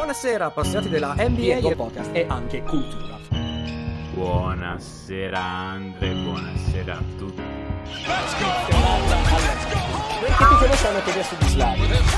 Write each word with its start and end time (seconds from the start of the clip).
Buonasera 0.00 0.46
appassionati 0.46 0.88
della 0.88 1.14
NBA 1.14 1.56
e 1.56 1.76
podcast 1.76 2.08
e 2.14 2.24
anche 2.26 2.62
cultura. 2.62 3.18
Buonasera 4.14 5.38
Andre, 5.38 6.14
buonasera 6.14 6.96
a 6.96 7.02
tutti. 7.18 7.42
Perché 10.20 10.44
tutti 10.48 10.66
lo 10.66 10.74
sanno 10.76 11.02
che 11.02 11.10
adesso 11.10 11.34
di 11.38 11.48
Slavio. 11.48 11.86
Buonasera 11.86 12.08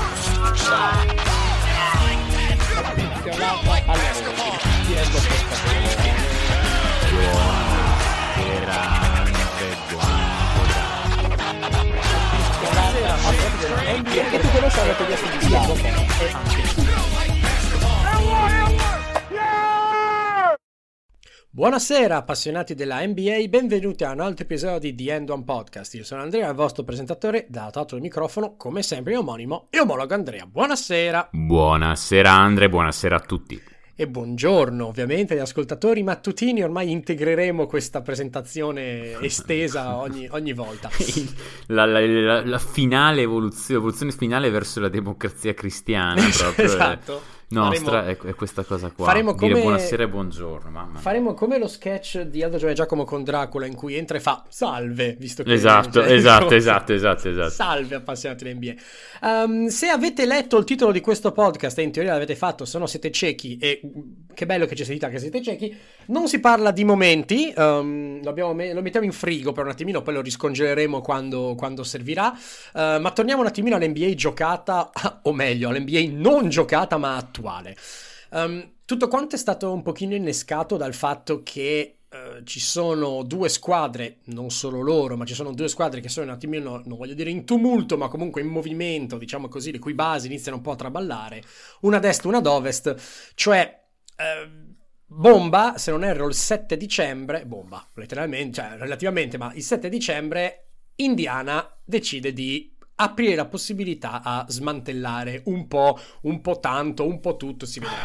Andre, 9.19 9.75
buonasera. 9.89 10.71
Perché 14.23 14.39
tutti 14.39 14.59
lo 14.61 14.69
sanno 14.69 14.95
che 14.95 15.03
adesso 15.03 15.25
di 15.25 15.39
Slavio. 15.41 15.75
E 15.75 16.31
anche 16.31 16.82
Buonasera 21.55 22.15
appassionati 22.15 22.73
della 22.73 23.05
NBA, 23.05 23.45
benvenuti 23.47 24.03
a 24.03 24.11
un 24.11 24.21
altro 24.21 24.43
episodio 24.43 24.91
di 24.91 24.95
The 24.95 25.13
End 25.13 25.29
One 25.29 25.43
Podcast. 25.43 25.93
Io 25.93 26.03
sono 26.03 26.23
Andrea, 26.23 26.49
il 26.49 26.55
vostro 26.55 26.81
presentatore, 26.81 27.45
dato 27.47 27.95
il 27.95 28.01
microfono, 28.01 28.55
come 28.57 28.81
sempre, 28.81 29.15
omonimo 29.15 29.67
e 29.69 29.79
omologo 29.79 30.15
Andrea. 30.15 30.47
Buonasera! 30.47 31.29
Buonasera 31.31 32.31
Andre, 32.31 32.69
buonasera 32.69 33.17
a 33.17 33.19
tutti. 33.19 33.61
E 33.95 34.07
buongiorno 34.07 34.87
ovviamente 34.87 35.35
agli 35.35 35.41
ascoltatori 35.41 36.01
mattutini, 36.01 36.63
ormai 36.63 36.89
integreremo 36.89 37.67
questa 37.67 38.01
presentazione 38.01 39.19
estesa 39.19 39.97
ogni, 40.01 40.27
ogni 40.31 40.53
volta. 40.53 40.89
La, 41.67 41.85
la, 41.85 41.99
la, 41.99 42.43
la 42.43 42.57
finale 42.57 43.21
evoluzione, 43.21 43.79
evoluzione 43.79 44.11
finale 44.11 44.49
verso 44.49 44.79
la 44.79 44.89
democrazia 44.89 45.53
cristiana 45.53 46.27
proprio. 46.35 46.65
esatto 46.65 47.41
nostra 47.53 48.03
faremo, 48.03 48.23
è, 48.23 48.33
questa 48.35 48.63
cosa 48.63 48.91
qua. 48.91 49.05
Faremo 49.05 49.33
Dire 49.33 49.51
come, 49.51 49.61
buonasera 49.63 50.03
e 50.03 50.07
buongiorno. 50.09 50.69
Mamma. 50.69 50.99
Faremo 50.99 51.33
come 51.33 51.57
lo 51.57 51.67
sketch 51.67 52.21
di 52.21 52.43
Aldo 52.43 52.57
Giovanni 52.57 52.75
Giacomo 52.75 53.03
con 53.03 53.23
Dracula 53.23 53.65
in 53.65 53.75
cui 53.75 53.95
entra 53.95 54.17
e 54.17 54.19
fa 54.19 54.43
salve, 54.49 55.15
visto 55.19 55.43
che... 55.43 55.53
Esatto, 55.53 56.01
cioè, 56.01 56.11
esatto, 56.11 56.53
esatto, 56.53 56.93
esatto, 56.93 57.29
esatto. 57.29 57.49
Salve 57.49 57.95
appassionati 57.95 58.43
dell'NBA. 58.43 58.73
Um, 59.21 59.67
se 59.67 59.87
avete 59.87 60.25
letto 60.25 60.57
il 60.57 60.65
titolo 60.65 60.91
di 60.91 61.01
questo 61.01 61.31
podcast 61.31 61.77
e 61.79 61.83
in 61.83 61.91
teoria 61.91 62.13
l'avete 62.13 62.35
fatto, 62.35 62.65
se 62.65 62.77
no 62.77 62.85
siete 62.85 63.11
ciechi 63.11 63.57
e 63.57 63.81
che 64.33 64.45
bello 64.45 64.65
che 64.65 64.75
ci 64.75 64.83
sentite 64.83 65.05
anche 65.05 65.17
se 65.17 65.29
siete 65.29 65.41
ciechi, 65.41 65.75
non 66.07 66.27
si 66.27 66.39
parla 66.39 66.71
di 66.71 66.83
momenti, 66.83 67.53
um, 67.55 68.21
lo, 68.23 68.33
lo, 68.33 68.81
mettiamo 68.81 69.05
in 69.05 69.11
frigo 69.11 69.51
per 69.51 69.65
un 69.65 69.71
attimino, 69.71 70.01
poi 70.01 70.15
lo 70.15 70.21
riscongeleremo 70.21 71.01
quando, 71.01 71.55
quando 71.55 71.83
servirà, 71.83 72.29
uh, 72.73 72.99
ma 72.99 73.11
torniamo 73.11 73.41
un 73.41 73.47
attimino 73.47 73.75
all'NBA 73.75 74.13
giocata, 74.13 74.89
o 75.23 75.33
meglio, 75.33 75.69
all'NBA 75.69 76.01
non 76.11 76.49
giocata 76.49 76.97
ma 76.97 77.15
attuale. 77.15 77.42
Um, 78.31 78.73
tutto 78.85 79.07
quanto 79.07 79.35
è 79.35 79.37
stato 79.37 79.71
un 79.71 79.81
pochino 79.81 80.15
innescato 80.15 80.75
dal 80.75 80.93
fatto 80.93 81.43
che 81.43 81.99
uh, 82.09 82.43
ci 82.43 82.59
sono 82.59 83.23
due 83.23 83.49
squadre, 83.49 84.19
non 84.25 84.49
solo 84.49 84.81
loro, 84.81 85.15
ma 85.15 85.25
ci 85.25 85.33
sono 85.33 85.53
due 85.53 85.67
squadre 85.67 86.01
che 86.01 86.09
sono 86.09 86.27
un 86.27 86.33
attimino, 86.33 86.81
non 86.85 86.97
voglio 86.97 87.13
dire 87.13 87.29
in 87.29 87.45
tumulto, 87.45 87.97
ma 87.97 88.07
comunque 88.07 88.41
in 88.41 88.47
movimento, 88.47 89.17
diciamo 89.17 89.47
così, 89.47 89.71
le 89.71 89.79
cui 89.79 89.93
basi 89.93 90.27
iniziano 90.27 90.57
un 90.57 90.63
po' 90.63 90.71
a 90.71 90.77
traballare, 90.77 91.43
una 91.81 91.97
ad 91.97 92.05
est, 92.05 92.25
una 92.25 92.37
ad 92.37 92.47
ovest, 92.47 93.31
cioè... 93.35 93.81
Uh, 94.17 94.71
bomba, 95.05 95.77
se 95.77 95.91
non 95.91 96.03
erro, 96.03 96.27
il 96.27 96.33
7 96.33 96.75
dicembre, 96.75 97.45
bomba, 97.45 97.87
letteralmente, 97.93 98.61
cioè 98.61 98.77
relativamente, 98.77 99.37
ma 99.37 99.53
il 99.53 99.61
7 99.61 99.87
dicembre 99.87 100.63
Indiana 100.95 101.75
decide 101.83 102.33
di 102.33 102.72
aprire 103.03 103.35
la 103.35 103.45
possibilità 103.45 104.21
a 104.23 104.45
smantellare 104.47 105.41
un 105.45 105.67
po', 105.67 105.99
un 106.21 106.41
po' 106.41 106.59
tanto, 106.59 107.05
un 107.05 107.19
po' 107.19 107.37
tutto, 107.37 107.65
si 107.65 107.79
vedrà. 107.79 107.95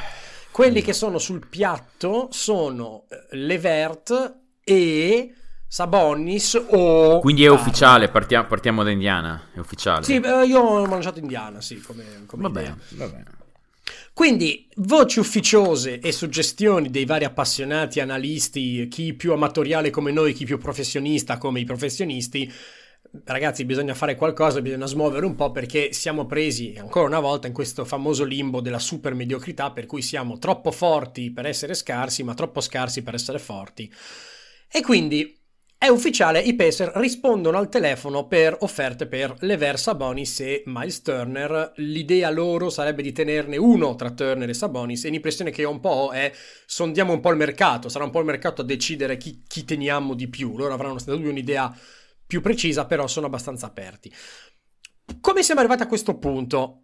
Quelli 0.50 0.82
che 0.82 0.92
sono 0.92 1.18
sul 1.18 1.46
piatto 1.46 2.28
sono 2.30 3.04
eh, 3.08 3.36
Levert 3.36 4.36
e 4.64 5.34
Sabonis 5.68 6.60
o... 6.70 7.20
Quindi 7.20 7.44
è 7.44 7.48
ufficiale, 7.48 8.08
partiamo, 8.08 8.46
partiamo, 8.46 8.82
da 8.82 8.90
Indiana, 8.90 9.50
è 9.54 9.58
ufficiale. 9.58 10.02
Sì, 10.02 10.14
eh, 10.16 10.46
io 10.46 10.60
ho 10.60 10.86
mangiato 10.86 11.18
Indiana, 11.18 11.60
sì, 11.60 11.80
come, 11.80 12.24
come 12.26 12.42
va 12.42 12.50
bene, 12.50 12.76
va 12.90 13.06
bene. 13.06 13.24
Quindi, 14.12 14.66
voci 14.78 15.20
ufficiose 15.20 16.00
e 16.00 16.10
suggestioni 16.10 16.90
dei 16.90 17.04
vari 17.04 17.24
appassionati, 17.24 18.00
analisti, 18.00 18.88
chi 18.88 19.14
più 19.14 19.32
amatoriale 19.32 19.90
come 19.90 20.10
noi, 20.10 20.32
chi 20.32 20.44
più 20.44 20.58
professionista 20.58 21.38
come 21.38 21.60
i 21.60 21.64
professionisti, 21.64 22.52
ragazzi 23.24 23.64
bisogna 23.64 23.94
fare 23.94 24.16
qualcosa, 24.16 24.60
bisogna 24.60 24.86
smuovere 24.86 25.26
un 25.26 25.34
po' 25.34 25.50
perché 25.50 25.92
siamo 25.92 26.26
presi 26.26 26.74
ancora 26.78 27.06
una 27.06 27.20
volta 27.20 27.46
in 27.46 27.52
questo 27.52 27.84
famoso 27.84 28.24
limbo 28.24 28.60
della 28.60 28.78
super 28.78 29.14
mediocrità 29.14 29.70
per 29.70 29.86
cui 29.86 30.02
siamo 30.02 30.38
troppo 30.38 30.70
forti 30.70 31.32
per 31.32 31.46
essere 31.46 31.74
scarsi 31.74 32.22
ma 32.22 32.34
troppo 32.34 32.60
scarsi 32.60 33.02
per 33.02 33.14
essere 33.14 33.38
forti. 33.38 33.92
E 34.70 34.82
quindi 34.82 35.38
è 35.80 35.86
ufficiale, 35.86 36.40
i 36.40 36.56
Pacer 36.56 36.90
rispondono 36.96 37.56
al 37.56 37.68
telefono 37.68 38.26
per 38.26 38.56
offerte 38.62 39.06
per 39.06 39.36
Lever 39.38 39.78
Sabonis 39.78 40.40
e 40.40 40.64
Miles 40.66 41.02
Turner. 41.02 41.70
L'idea 41.76 42.30
loro 42.30 42.68
sarebbe 42.68 43.00
di 43.00 43.12
tenerne 43.12 43.56
uno 43.56 43.94
tra 43.94 44.10
Turner 44.10 44.48
e 44.48 44.54
Sabonis 44.54 45.04
e 45.04 45.10
l'impressione 45.10 45.52
che 45.52 45.64
ho 45.64 45.70
un 45.70 45.78
po' 45.78 46.10
è 46.10 46.32
sondiamo 46.66 47.12
un 47.12 47.20
po' 47.20 47.30
il 47.30 47.36
mercato, 47.36 47.88
sarà 47.88 48.04
un 48.04 48.10
po' 48.10 48.18
il 48.18 48.24
mercato 48.24 48.62
a 48.62 48.64
decidere 48.64 49.16
chi, 49.18 49.44
chi 49.46 49.64
teniamo 49.64 50.14
di 50.14 50.26
più. 50.28 50.56
Loro 50.56 50.74
avranno 50.74 50.98
stata 50.98 51.16
un'idea 51.16 51.72
più 52.28 52.42
precisa, 52.42 52.84
però 52.84 53.06
sono 53.08 53.26
abbastanza 53.26 53.66
aperti. 53.66 54.12
Come 55.20 55.42
siamo 55.42 55.60
arrivati 55.60 55.82
a 55.82 55.86
questo 55.86 56.18
punto? 56.18 56.82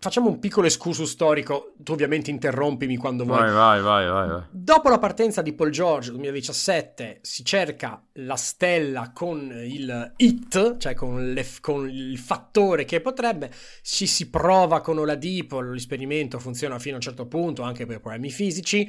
Facciamo 0.00 0.28
un 0.28 0.38
piccolo 0.38 0.66
excursus 0.66 1.10
storico, 1.10 1.72
tu 1.78 1.92
ovviamente 1.92 2.30
interrompimi 2.30 2.96
quando 2.98 3.24
vuoi. 3.24 3.50
Vai, 3.50 3.50
vai, 3.50 3.80
vai, 3.80 4.08
vai, 4.08 4.28
vai. 4.28 4.42
Dopo 4.50 4.90
la 4.90 4.98
partenza 4.98 5.40
di 5.42 5.54
Paul 5.54 5.70
George 5.70 6.10
2017 6.10 7.20
si 7.22 7.44
cerca 7.44 8.00
la 8.12 8.36
stella 8.36 9.10
con 9.12 9.50
il 9.50 10.12
hit, 10.18 10.76
cioè 10.76 10.94
con, 10.94 11.32
le, 11.32 11.44
con 11.60 11.88
il 11.88 12.18
fattore 12.18 12.84
che 12.84 13.00
potrebbe, 13.00 13.50
ci 13.82 14.06
si 14.06 14.28
prova 14.28 14.82
con 14.82 14.98
Oladipo, 14.98 15.60
l'esperimento 15.62 16.38
funziona 16.38 16.78
fino 16.78 16.92
a 16.92 16.96
un 16.96 17.02
certo 17.02 17.26
punto 17.26 17.62
anche 17.62 17.86
per 17.86 18.00
problemi 18.00 18.30
fisici 18.30 18.88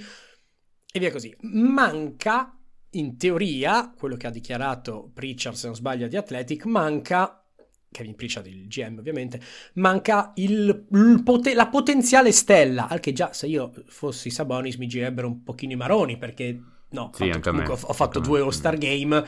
e 0.92 1.00
via 1.00 1.12
così. 1.12 1.36
Manca 1.42 2.59
in 2.92 3.18
teoria, 3.18 3.94
quello 3.96 4.16
che 4.16 4.28
ha 4.28 4.32
dichiarato 4.32 5.12
Pritchard, 5.14 5.56
se 5.56 5.68
non 5.68 5.76
sbaglio, 5.76 6.08
di 6.08 6.18
Athletic, 6.18 6.66
manca, 6.66 7.44
Kevin 7.92 8.16
Pritchard, 8.16 8.48
il 8.48 8.68
GM 8.68 8.98
ovviamente, 9.00 9.40
manca 9.74 10.32
il, 10.36 10.88
il 10.92 11.22
pote- 11.24 11.54
la 11.54 11.68
potenziale 11.68 12.32
stella, 12.32 12.88
al 12.88 13.00
che 13.00 13.14
già 13.14 13.34
se 13.34 13.48
io 13.48 13.72
fossi 13.88 14.30
Sabonis 14.30 14.76
mi 14.76 14.88
girebbero 14.88 15.28
un 15.28 15.44
pochino 15.44 15.74
i 15.74 15.76
maroni, 15.76 16.18
perché 16.18 16.60
no, 16.90 17.12
sì, 17.14 17.32
fatto, 17.32 17.50
comunque, 17.50 17.74
ho 17.80 17.94
fatto 17.94 18.20
due 18.20 18.42
All-Star 18.42 18.78
Game, 18.78 19.26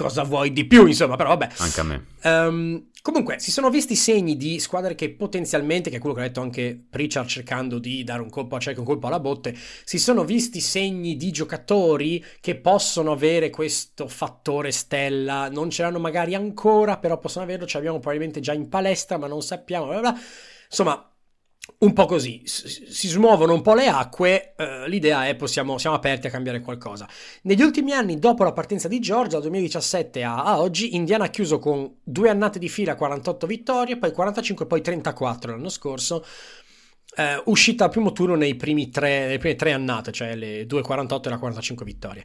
cosa 0.00 0.22
vuoi 0.22 0.52
di 0.52 0.64
più, 0.64 0.86
insomma, 0.86 1.16
però 1.16 1.30
vabbè. 1.30 1.48
Anche 1.58 1.80
a 1.80 1.82
me. 1.82 2.06
Um, 2.22 2.88
comunque, 3.02 3.38
si 3.38 3.50
sono 3.50 3.68
visti 3.68 3.94
segni 3.94 4.36
di 4.36 4.58
squadre 4.58 4.94
che 4.94 5.10
potenzialmente, 5.10 5.90
che 5.90 5.96
è 5.96 5.98
quello 5.98 6.14
che 6.14 6.22
ha 6.22 6.26
detto 6.26 6.40
anche 6.40 6.82
Pritchard 6.88 7.28
cercando 7.28 7.78
di 7.78 8.02
dare 8.02 8.22
un 8.22 8.30
colpo 8.30 8.56
a 8.56 8.58
cieco, 8.58 8.80
un 8.80 8.86
colpo 8.86 9.08
alla 9.08 9.20
botte, 9.20 9.54
si 9.84 9.98
sono 9.98 10.24
visti 10.24 10.60
segni 10.60 11.16
di 11.16 11.30
giocatori 11.30 12.24
che 12.40 12.56
possono 12.56 13.12
avere 13.12 13.50
questo 13.50 14.08
fattore 14.08 14.70
stella, 14.70 15.50
non 15.50 15.68
ce 15.68 15.82
l'hanno 15.82 15.98
magari 15.98 16.34
ancora, 16.34 16.96
però 16.96 17.18
possono 17.18 17.44
averlo, 17.44 17.66
ce 17.66 17.76
l'abbiamo 17.76 17.98
probabilmente 17.98 18.40
già 18.40 18.54
in 18.54 18.68
palestra, 18.68 19.18
ma 19.18 19.26
non 19.26 19.42
sappiamo, 19.42 19.86
bla 19.86 20.00
bla. 20.00 20.20
Insomma, 20.66 21.09
un 21.78 21.92
po' 21.92 22.06
così, 22.06 22.42
si 22.44 23.08
smuovono 23.08 23.54
un 23.54 23.62
po' 23.62 23.74
le 23.74 23.86
acque, 23.86 24.54
eh, 24.56 24.88
l'idea 24.88 25.26
è 25.26 25.34
possiamo, 25.34 25.78
siamo 25.78 25.96
aperti 25.96 26.26
a 26.26 26.30
cambiare 26.30 26.60
qualcosa. 26.60 27.08
Negli 27.42 27.62
ultimi 27.62 27.92
anni, 27.92 28.18
dopo 28.18 28.44
la 28.44 28.52
partenza 28.52 28.88
di 28.88 29.00
Georgia, 29.00 29.32
dal 29.32 29.42
2017 29.42 30.22
a, 30.22 30.44
a, 30.44 30.60
oggi, 30.60 30.94
Indiana 30.94 31.24
ha 31.24 31.28
chiuso 31.28 31.58
con 31.58 31.96
due 32.02 32.28
annate 32.28 32.58
di 32.58 32.68
fila 32.68 32.94
48 32.94 33.46
vittorie, 33.46 33.98
poi 33.98 34.12
45, 34.12 34.66
poi 34.66 34.82
34 34.82 35.52
l'anno 35.52 35.68
scorso, 35.68 36.24
eh, 37.16 37.42
uscita 37.46 37.84
al 37.84 37.90
primo 37.90 38.12
turno 38.12 38.34
nei 38.34 38.54
primi 38.54 38.90
tre, 38.90 39.20
nelle 39.20 39.38
prime 39.38 39.56
tre 39.56 39.72
annate, 39.72 40.12
cioè 40.12 40.34
le 40.34 40.66
2,48 40.66 41.26
e 41.26 41.30
la 41.30 41.38
45 41.38 41.84
vittorie. 41.84 42.24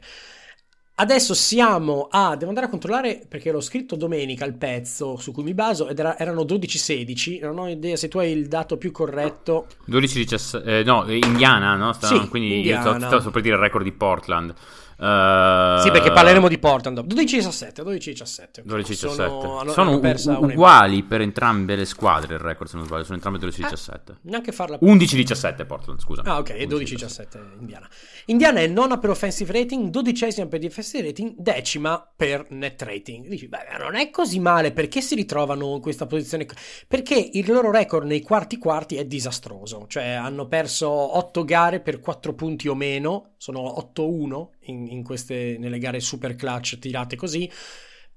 Adesso 0.98 1.34
siamo 1.34 2.08
a. 2.10 2.36
Devo 2.36 2.48
andare 2.48 2.66
a 2.66 2.70
controllare 2.70 3.20
perché 3.28 3.50
l'ho 3.50 3.60
scritto 3.60 3.96
domenica 3.96 4.46
il 4.46 4.54
pezzo 4.54 5.18
su 5.18 5.30
cui 5.30 5.42
mi 5.42 5.52
baso 5.52 5.88
ed 5.88 5.98
era, 5.98 6.18
erano 6.18 6.40
12-16. 6.42 7.40
Non 7.40 7.58
ho 7.58 7.68
idea 7.68 7.96
se 7.96 8.08
tu 8.08 8.16
hai 8.16 8.32
il 8.32 8.48
dato 8.48 8.78
più 8.78 8.92
corretto. 8.92 9.66
12-17. 9.90 10.66
Eh, 10.66 10.82
no, 10.84 11.04
Indiana, 11.12 11.74
no? 11.74 11.92
Sta, 11.92 12.06
sì, 12.06 12.28
quindi 12.28 12.56
Indiana. 12.56 12.76
io 12.76 12.96
stavo, 12.96 13.18
stavo 13.18 13.30
per 13.30 13.42
dire 13.42 13.56
il 13.56 13.60
record 13.60 13.84
di 13.84 13.92
Portland. 13.92 14.54
Uh, 14.98 15.78
sì, 15.80 15.90
perché 15.90 16.10
parleremo 16.10 16.48
di 16.48 16.58
Portland. 16.58 16.98
12-17, 16.98 17.82
12-17. 17.82 18.64
12-17. 18.66 18.94
Sono, 18.94 19.64
sono 19.68 19.96
u- 19.96 20.44
uguali 20.44 21.02
per 21.02 21.20
entrambe 21.20 21.76
le 21.76 21.84
squadre 21.84 22.34
il 22.34 22.40
record, 22.40 22.68
se 22.68 22.76
non 22.76 22.86
sbaglio, 22.86 23.04
sono 23.04 23.16
entrambe 23.16 23.38
12-17. 23.38 23.92
Eh, 23.94 24.14
neanche 24.22 24.52
farla 24.52 24.78
11-17 24.80 25.66
Portland, 25.66 26.00
scusa. 26.00 26.22
Ah, 26.24 26.38
ok, 26.38 26.50
12-17 26.50 27.58
Indiana. 27.60 27.88
Indiana 28.26 28.60
è 28.60 28.66
nona 28.66 28.98
per 28.98 29.10
offensive 29.10 29.52
rating, 29.52 29.90
dodicesima 29.90 30.46
per 30.46 30.60
defensive 30.60 31.06
rating, 31.06 31.34
decima 31.36 32.04
per 32.16 32.46
net 32.50 32.80
rating. 32.82 33.26
Dici, 33.26 33.48
beh, 33.48 33.76
non 33.78 33.96
è 33.96 34.10
così 34.10 34.40
male, 34.40 34.72
perché 34.72 35.00
si 35.00 35.14
ritrovano 35.14 35.74
in 35.74 35.80
questa 35.80 36.06
posizione? 36.06 36.46
Perché 36.88 37.30
il 37.34 37.50
loro 37.52 37.70
record 37.70 38.06
nei 38.06 38.22
quarti 38.22 38.58
quarti 38.58 38.96
è 38.96 39.04
disastroso, 39.04 39.84
cioè 39.88 40.04
hanno 40.06 40.46
perso 40.46 40.88
8 40.88 41.44
gare 41.44 41.80
per 41.80 42.00
4 42.00 42.34
punti 42.34 42.68
o 42.68 42.74
meno, 42.74 43.34
sono 43.36 43.90
8-1 43.94 44.48
in 44.68 44.85
in, 44.90 45.02
queste, 45.02 45.56
nelle 45.58 45.78
gare 45.78 46.00
super 46.00 46.34
clutch 46.34 46.78
tirate 46.78 47.16
così. 47.16 47.50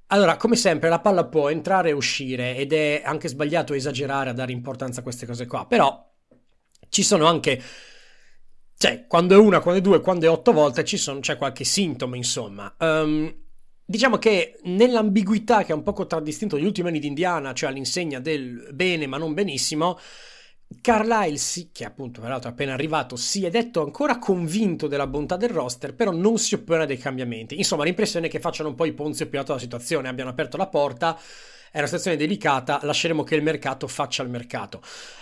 Allora, 0.07 0.37
come 0.37 0.55
sempre, 0.55 0.89
la 0.89 0.99
palla 0.99 1.25
può 1.25 1.49
entrare 1.49 1.89
e 1.89 1.93
uscire 1.93 2.55
ed 2.55 2.73
è 2.73 3.01
anche 3.05 3.27
sbagliato 3.27 3.73
esagerare 3.73 4.31
a 4.31 4.33
dare 4.33 4.51
importanza 4.51 5.01
a 5.01 5.03
queste 5.03 5.25
cose 5.25 5.45
qua, 5.45 5.65
però 5.65 6.07
ci 6.89 7.03
sono 7.03 7.25
anche... 7.25 7.61
Cioè, 8.75 9.07
quando 9.07 9.35
è 9.35 9.37
una, 9.37 9.59
quando 9.59 9.81
è 9.81 9.83
due, 9.83 9.99
quando 9.99 10.25
è 10.25 10.29
otto 10.29 10.53
volte 10.53 10.85
sono, 10.85 11.19
c'è 11.19 11.35
qualche 11.35 11.65
sintomo, 11.65 12.15
insomma. 12.15 12.73
Um, 12.79 13.29
diciamo 13.83 14.17
che 14.17 14.59
nell'ambiguità 14.63 15.63
che 15.63 15.73
ha 15.73 15.75
un 15.75 15.83
po' 15.83 15.93
contraddistinto 15.93 16.57
gli 16.57 16.63
ultimi 16.63 16.87
anni 16.87 16.99
di 16.99 17.07
Indiana, 17.07 17.53
cioè 17.53 17.69
all'insegna 17.69 18.19
del 18.19 18.69
bene 18.71 19.05
ma 19.05 19.17
non 19.17 19.33
benissimo, 19.33 19.99
Carlisle, 20.81 21.37
sì, 21.37 21.69
che 21.71 21.83
appunto 21.83 22.21
peraltro 22.21 22.49
è 22.49 22.53
appena 22.53 22.73
arrivato, 22.73 23.15
si 23.15 23.43
è 23.43 23.49
detto 23.49 23.81
ancora 23.81 24.19
convinto 24.19 24.87
della 24.87 25.07
bontà 25.07 25.35
del 25.35 25.49
roster, 25.49 25.95
però 25.95 26.11
non 26.11 26.37
si 26.37 26.53
oppone 26.53 26.83
a 26.83 26.85
dei 26.85 26.97
cambiamenti. 26.97 27.57
Insomma, 27.57 27.83
l'impressione 27.83 28.27
è 28.27 28.29
che 28.29 28.39
facciano 28.39 28.69
un 28.69 28.75
po' 28.75 28.85
i 28.85 28.93
Ponzio 28.93 29.27
Pilato 29.27 29.47
della 29.47 29.59
situazione, 29.59 30.07
abbiano 30.07 30.29
aperto 30.29 30.57
la 30.57 30.67
porta, 30.67 31.17
è 31.71 31.77
una 31.77 31.87
situazione 31.87 32.17
delicata, 32.17 32.79
lasceremo 32.83 33.23
che 33.23 33.35
il 33.35 33.41
mercato 33.41 33.87
faccia 33.87 34.21
il 34.21 34.29
mercato. 34.29 34.81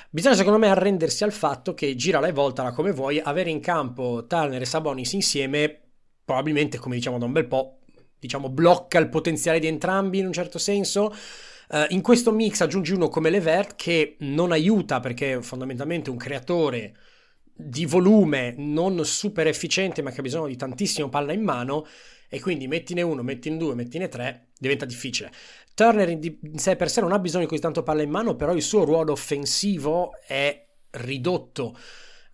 Bisogna 0.09 0.35
secondo 0.35 0.59
me 0.59 0.67
arrendersi 0.69 1.23
al 1.23 1.31
fatto 1.31 1.73
che 1.73 1.95
girala 1.95 2.27
e 2.27 2.33
voltala 2.33 2.71
come 2.71 2.91
vuoi, 2.91 3.19
avere 3.19 3.49
in 3.49 3.61
campo 3.61 4.25
Turner 4.27 4.61
e 4.61 4.65
Sabonis 4.65 5.13
insieme, 5.13 5.79
probabilmente 6.23 6.77
come 6.77 6.95
diciamo 6.95 7.17
da 7.17 7.25
un 7.25 7.31
bel 7.31 7.47
po', 7.47 7.79
diciamo 8.19 8.49
blocca 8.49 8.99
il 8.99 9.09
potenziale 9.09 9.59
di 9.59 9.67
entrambi 9.67 10.19
in 10.19 10.25
un 10.25 10.33
certo 10.33 10.59
senso 10.59 11.13
Uh, 11.69 11.85
in 11.89 12.01
questo 12.01 12.31
mix 12.31 12.61
aggiungi 12.61 12.93
uno 12.93 13.09
come 13.09 13.29
Levert 13.29 13.75
che 13.75 14.15
non 14.19 14.51
aiuta 14.53 15.01
perché 15.01 15.33
è 15.33 15.41
fondamentalmente 15.41 16.09
un 16.09 16.15
creatore 16.15 16.95
di 17.53 17.85
volume 17.85 18.53
non 18.57 19.03
super 19.03 19.47
efficiente 19.47 20.01
ma 20.01 20.11
che 20.11 20.19
ha 20.19 20.23
bisogno 20.23 20.47
di 20.47 20.55
tantissimo 20.55 21.09
palla 21.09 21.33
in 21.33 21.43
mano 21.43 21.85
e 22.29 22.39
quindi 22.39 22.67
mettine 22.67 23.01
uno, 23.01 23.21
mettine 23.23 23.57
due, 23.57 23.73
mettine 23.73 24.07
tre, 24.09 24.47
diventa 24.57 24.85
difficile. 24.85 25.31
Turner 25.73 26.09
in 26.09 26.57
sé 26.57 26.75
per 26.75 26.89
sé 26.89 27.01
non 27.01 27.13
ha 27.13 27.19
bisogno 27.19 27.43
di 27.43 27.49
così 27.49 27.61
tanto 27.61 27.83
palla 27.83 28.01
in 28.01 28.09
mano, 28.09 28.35
però 28.35 28.53
il 28.53 28.61
suo 28.61 28.83
ruolo 28.83 29.13
offensivo 29.13 30.11
è 30.25 30.65
ridotto. 30.91 31.77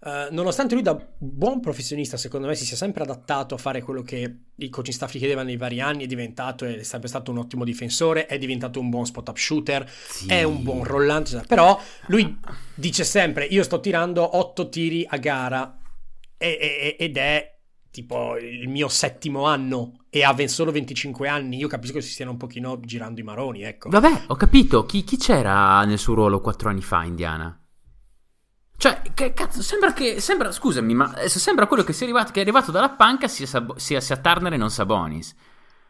Uh, 0.04 0.34
nonostante 0.34 0.74
lui 0.74 0.84
da 0.84 0.98
buon 1.18 1.62
professionista, 1.62 2.18
secondo 2.18 2.46
me, 2.46 2.56
si 2.56 2.66
sia 2.66 2.76
sempre 2.76 3.04
adattato 3.04 3.56
a 3.56 3.58
fare 3.58 3.82
quello 3.82 4.02
che 4.02 4.40
i 4.54 4.70
coaching 4.70 4.94
staff 4.94 5.14
gli 5.14 5.20
chiedevano 5.20 5.48
nei 5.48 5.56
vari 5.56 5.80
anni, 5.80 6.04
è 6.04 6.08
diventato, 6.08 6.66
è 6.66 6.84
sempre 6.84 7.08
stato 7.08 7.32
un 7.32 7.38
ottimo 7.38 7.64
difensore, 7.64 8.26
è 8.26 8.38
diventato 8.38 8.82
un 8.82 8.90
buon 8.90 9.06
spot 9.06 9.30
up 9.30 9.38
shooter, 9.38 9.90
sì. 9.90 10.28
è 10.28 10.44
un 10.44 10.62
buon 10.62 10.84
rollante, 10.84 11.46
però 11.48 11.80
lui 12.08 12.38
dice 12.76 13.06
sempre, 13.06 13.46
io 13.46 13.64
sto 13.64 13.80
tirando 13.80 14.38
8 14.38 14.68
tiri 14.68 15.06
a 15.08 15.16
gara 15.16 15.78
e, 16.38 16.58
e, 16.60 16.96
ed 17.00 17.16
è 17.16 17.60
tipo 17.90 18.36
il 18.38 18.68
mio 18.68 18.90
settimo 18.90 19.46
anno 19.46 20.06
e 20.10 20.24
ha 20.24 20.36
solo 20.48 20.72
25 20.72 21.30
anni, 21.30 21.56
io 21.56 21.70
capisco 21.70 21.94
che 21.94 22.02
si 22.02 22.12
stiano 22.12 22.32
un 22.32 22.38
pochino 22.38 22.78
girando 22.82 23.22
i 23.22 23.24
maroni, 23.24 23.62
ecco. 23.62 23.88
Vabbè, 23.88 24.24
ho 24.28 24.36
capito, 24.36 24.86
chi, 24.86 25.06
chi 25.06 25.16
c'era 25.16 25.86
nel 25.86 25.98
suo 25.98 26.16
ruolo 26.16 26.42
4 26.42 26.70
anni 26.70 26.82
fa, 26.82 27.04
Indiana? 27.04 27.58
Cioè, 28.78 29.02
che 29.14 29.34
cazzo, 29.34 29.62
sembra 29.62 29.94
che. 29.94 30.20
Sembra, 30.20 30.52
scusami, 30.52 30.94
ma 30.94 31.14
sembra 31.28 31.68
quello 31.68 31.84
che, 31.84 31.94
sia 31.94 32.06
arrivato, 32.06 32.32
che 32.32 32.40
è 32.40 32.42
arrivato 32.42 32.72
dalla 32.72 32.90
panca 32.90 33.28
sia, 33.28 33.48
sia, 33.76 34.02
sia 34.02 34.18
Turner 34.18 34.54
e 34.54 34.58
non 34.58 34.70
Sabonis. 34.70 35.36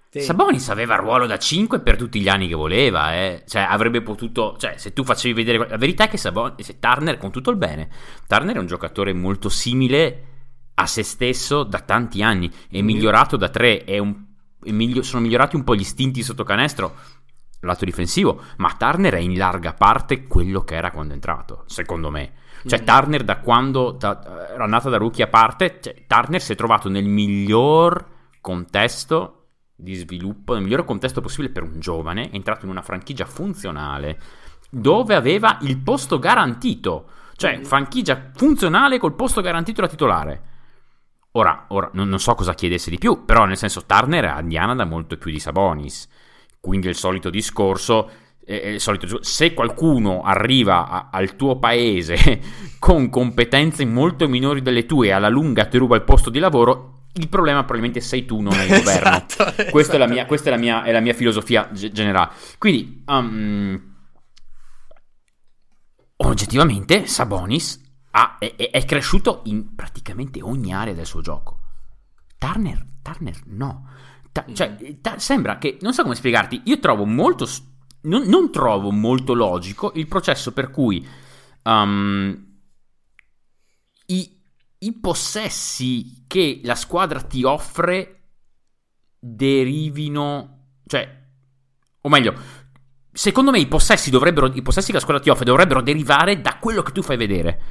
Sì. 0.10 0.22
Sabonis 0.22 0.70
aveva 0.70 0.94
il 0.94 1.00
ruolo 1.00 1.26
da 1.26 1.40
5 1.40 1.80
per 1.80 1.98
tutti 1.98 2.20
gli 2.20 2.30
anni 2.30 2.48
che 2.48 2.54
voleva, 2.54 3.16
eh. 3.16 3.44
Cioè, 3.48 3.64
avrebbe 3.64 4.02
potuto. 4.02 4.56
Cioè, 4.58 4.78
se 4.78 4.94
tu 4.94 5.04
facevi 5.04 5.34
vedere. 5.34 5.68
La 5.68 5.78
verità 5.78 6.06
è 6.06 6.08
che 6.08 6.18
Sabonis, 6.18 6.78
Turner, 6.80 7.18
con 7.18 7.32
tutto 7.32 7.50
il 7.50 7.58
bene, 7.58 7.90
Turner 8.28 8.56
è 8.56 8.60
un 8.60 8.68
giocatore 8.68 9.14
molto 9.14 9.50
simile 9.50 10.28
a 10.76 10.86
se 10.86 11.04
stesso 11.04 11.64
da 11.64 11.80
tanti 11.80 12.22
anni. 12.22 12.52
È 12.70 12.82
mm. 12.82 12.86
migliorato 12.86 13.38
da 13.38 13.50
3. 13.50 13.86
È 13.86 13.98
un, 13.98 14.16
è 14.64 14.72
miglio, 14.72 15.02
sono 15.02 15.24
migliorati 15.24 15.56
un 15.56 15.64
po' 15.64 15.76
gli 15.76 15.82
istinti 15.82 16.22
sotto 16.22 16.44
canestro 16.44 16.96
lato 17.64 17.86
difensivo, 17.86 18.42
ma 18.58 18.76
Turner 18.78 19.14
è 19.14 19.20
in 19.20 19.38
larga 19.38 19.74
parte 19.74 20.28
quello 20.28 20.64
che 20.64 20.76
era 20.76 20.92
quando 20.92 21.12
è 21.12 21.16
entrato, 21.16 21.64
secondo 21.68 22.10
me. 22.10 22.34
Cioè, 22.66 22.82
mm. 22.82 22.86
Turner, 22.86 23.24
da 23.24 23.38
quando 23.38 23.92
da, 23.92 24.50
era 24.54 24.66
nata 24.66 24.90
da 24.90 24.98
rookie 24.98 25.24
a 25.24 25.28
parte, 25.28 25.80
cioè, 25.82 26.06
Turner 26.08 26.42
si 26.42 26.54
è 26.54 26.56
trovato 26.56 26.90
nel 26.90 27.06
miglior 27.06 28.06
contesto 28.42 29.40
di 29.76 29.96
sviluppo, 29.96 30.54
nel 30.54 30.64
miglior 30.64 30.86
contesto 30.86 31.22
possibile 31.22 31.52
per 31.52 31.64
un 31.64 31.80
giovane, 31.80 32.30
è 32.30 32.36
entrato 32.36 32.66
in 32.66 32.72
una 32.72 32.82
franchigia 32.82 33.26
funzionale 33.26 34.20
dove 34.70 35.14
aveva 35.14 35.60
il 35.62 35.78
posto 35.78 36.18
garantito, 36.20 37.10
cioè 37.36 37.60
mm. 37.60 37.64
franchigia 37.64 38.32
funzionale 38.34 38.98
col 38.98 39.16
posto 39.16 39.42
garantito 39.42 39.82
da 39.82 39.88
titolare. 39.88 40.42
Ora, 41.36 41.66
ora 41.70 41.90
non, 41.94 42.10
non, 42.10 42.20
so 42.20 42.36
cosa 42.36 42.54
chiedesse 42.54 42.90
di 42.90 42.98
più, 42.98 43.26
però 43.26 43.46
nel 43.46 43.58
senso 43.58 43.86
Turner 43.86 44.26
è 44.26 44.28
a 44.28 44.42
Diana 44.42 44.76
da 44.76 44.86
molto 44.86 45.18
più 45.18 45.32
di 45.32 45.40
Sabonis. 45.40 46.08
Quindi 46.60 46.88
il 46.88 46.96
solito 46.96 47.30
discorso 47.30 48.10
eh, 48.46 48.80
solito, 48.80 49.24
se 49.24 49.54
qualcuno 49.54 50.22
arriva 50.22 50.88
a, 50.88 51.10
al 51.12 51.36
tuo 51.36 51.58
paese 51.60 52.42
con 52.80 53.10
competenze 53.10 53.86
molto 53.86 54.28
minori 54.28 54.62
delle 54.62 54.86
tue 54.86 55.08
e 55.08 55.12
alla 55.12 55.30
lunga 55.30 55.66
ti 55.66 55.78
ruba 55.78 55.96
il 55.96 56.04
posto 56.04 56.30
di 56.30 56.40
lavoro, 56.40 57.08
il 57.14 57.30
problema 57.30 57.60
probabilmente 57.60 58.02
sei 58.02 58.26
tu, 58.26 58.42
non 58.42 58.54
è 58.54 58.64
il 58.64 58.70
governo. 58.84 59.10
esatto, 59.10 59.44
questa, 59.70 59.78
esatto. 59.80 59.96
È 59.96 59.98
la 60.00 60.08
mia, 60.08 60.26
questa 60.26 60.50
è 60.50 60.52
la 60.52 60.60
mia, 60.60 60.84
è 60.84 60.92
la 60.92 61.00
mia 61.00 61.14
filosofia 61.14 61.70
g- 61.72 61.92
generale. 61.92 62.32
Quindi, 62.58 63.04
um, 63.08 63.96
oggettivamente, 66.18 67.06
Sabonis 67.06 67.82
ha, 68.12 68.38
è, 68.40 68.56
è, 68.56 68.86
cresciuto 68.86 69.42
in 69.46 69.76
praticamente 69.76 70.42
ogni 70.42 70.74
area 70.74 70.94
del 70.94 71.06
suo 71.06 71.22
gioco. 71.22 71.60
Turner, 72.38 72.84
Turner 73.02 73.36
no. 73.46 73.88
Ta- 74.32 74.46
cioè, 74.52 74.76
ta- 75.00 75.20
sembra 75.20 75.58
che, 75.58 75.78
non 75.82 75.94
so 75.94 76.04
come 76.04 76.16
spiegarti, 76.16 76.64
io 76.66 76.80
trovo 76.80 77.06
molto... 77.06 77.46
St- 77.46 77.72
non, 78.04 78.24
non 78.24 78.52
trovo 78.52 78.92
molto 78.92 79.34
logico 79.34 79.92
il 79.96 80.08
processo 80.08 80.52
per 80.52 80.72
cui 80.72 81.06
um, 81.64 82.46
i, 84.08 84.42
i 84.80 84.94
possessi 84.94 86.24
che 86.28 86.62
la 86.64 86.76
squadra 86.76 87.22
ti 87.22 87.44
offre 87.44 88.20
derivino, 89.20 90.58
cioè, 90.86 91.22
o 92.02 92.10
meglio, 92.10 92.34
secondo 93.12 93.52
me 93.52 93.60
i 93.60 93.68
possessi, 93.68 94.10
dovrebbero, 94.10 94.48
i 94.54 94.62
possessi 94.62 94.88
che 94.88 94.94
la 94.94 95.00
squadra 95.00 95.24
ti 95.24 95.30
offre 95.30 95.46
dovrebbero 95.46 95.82
derivare 95.82 96.42
da 96.42 96.58
quello 96.58 96.82
che 96.82 96.92
tu 96.92 97.02
fai 97.02 97.18
vedere. 97.18 97.62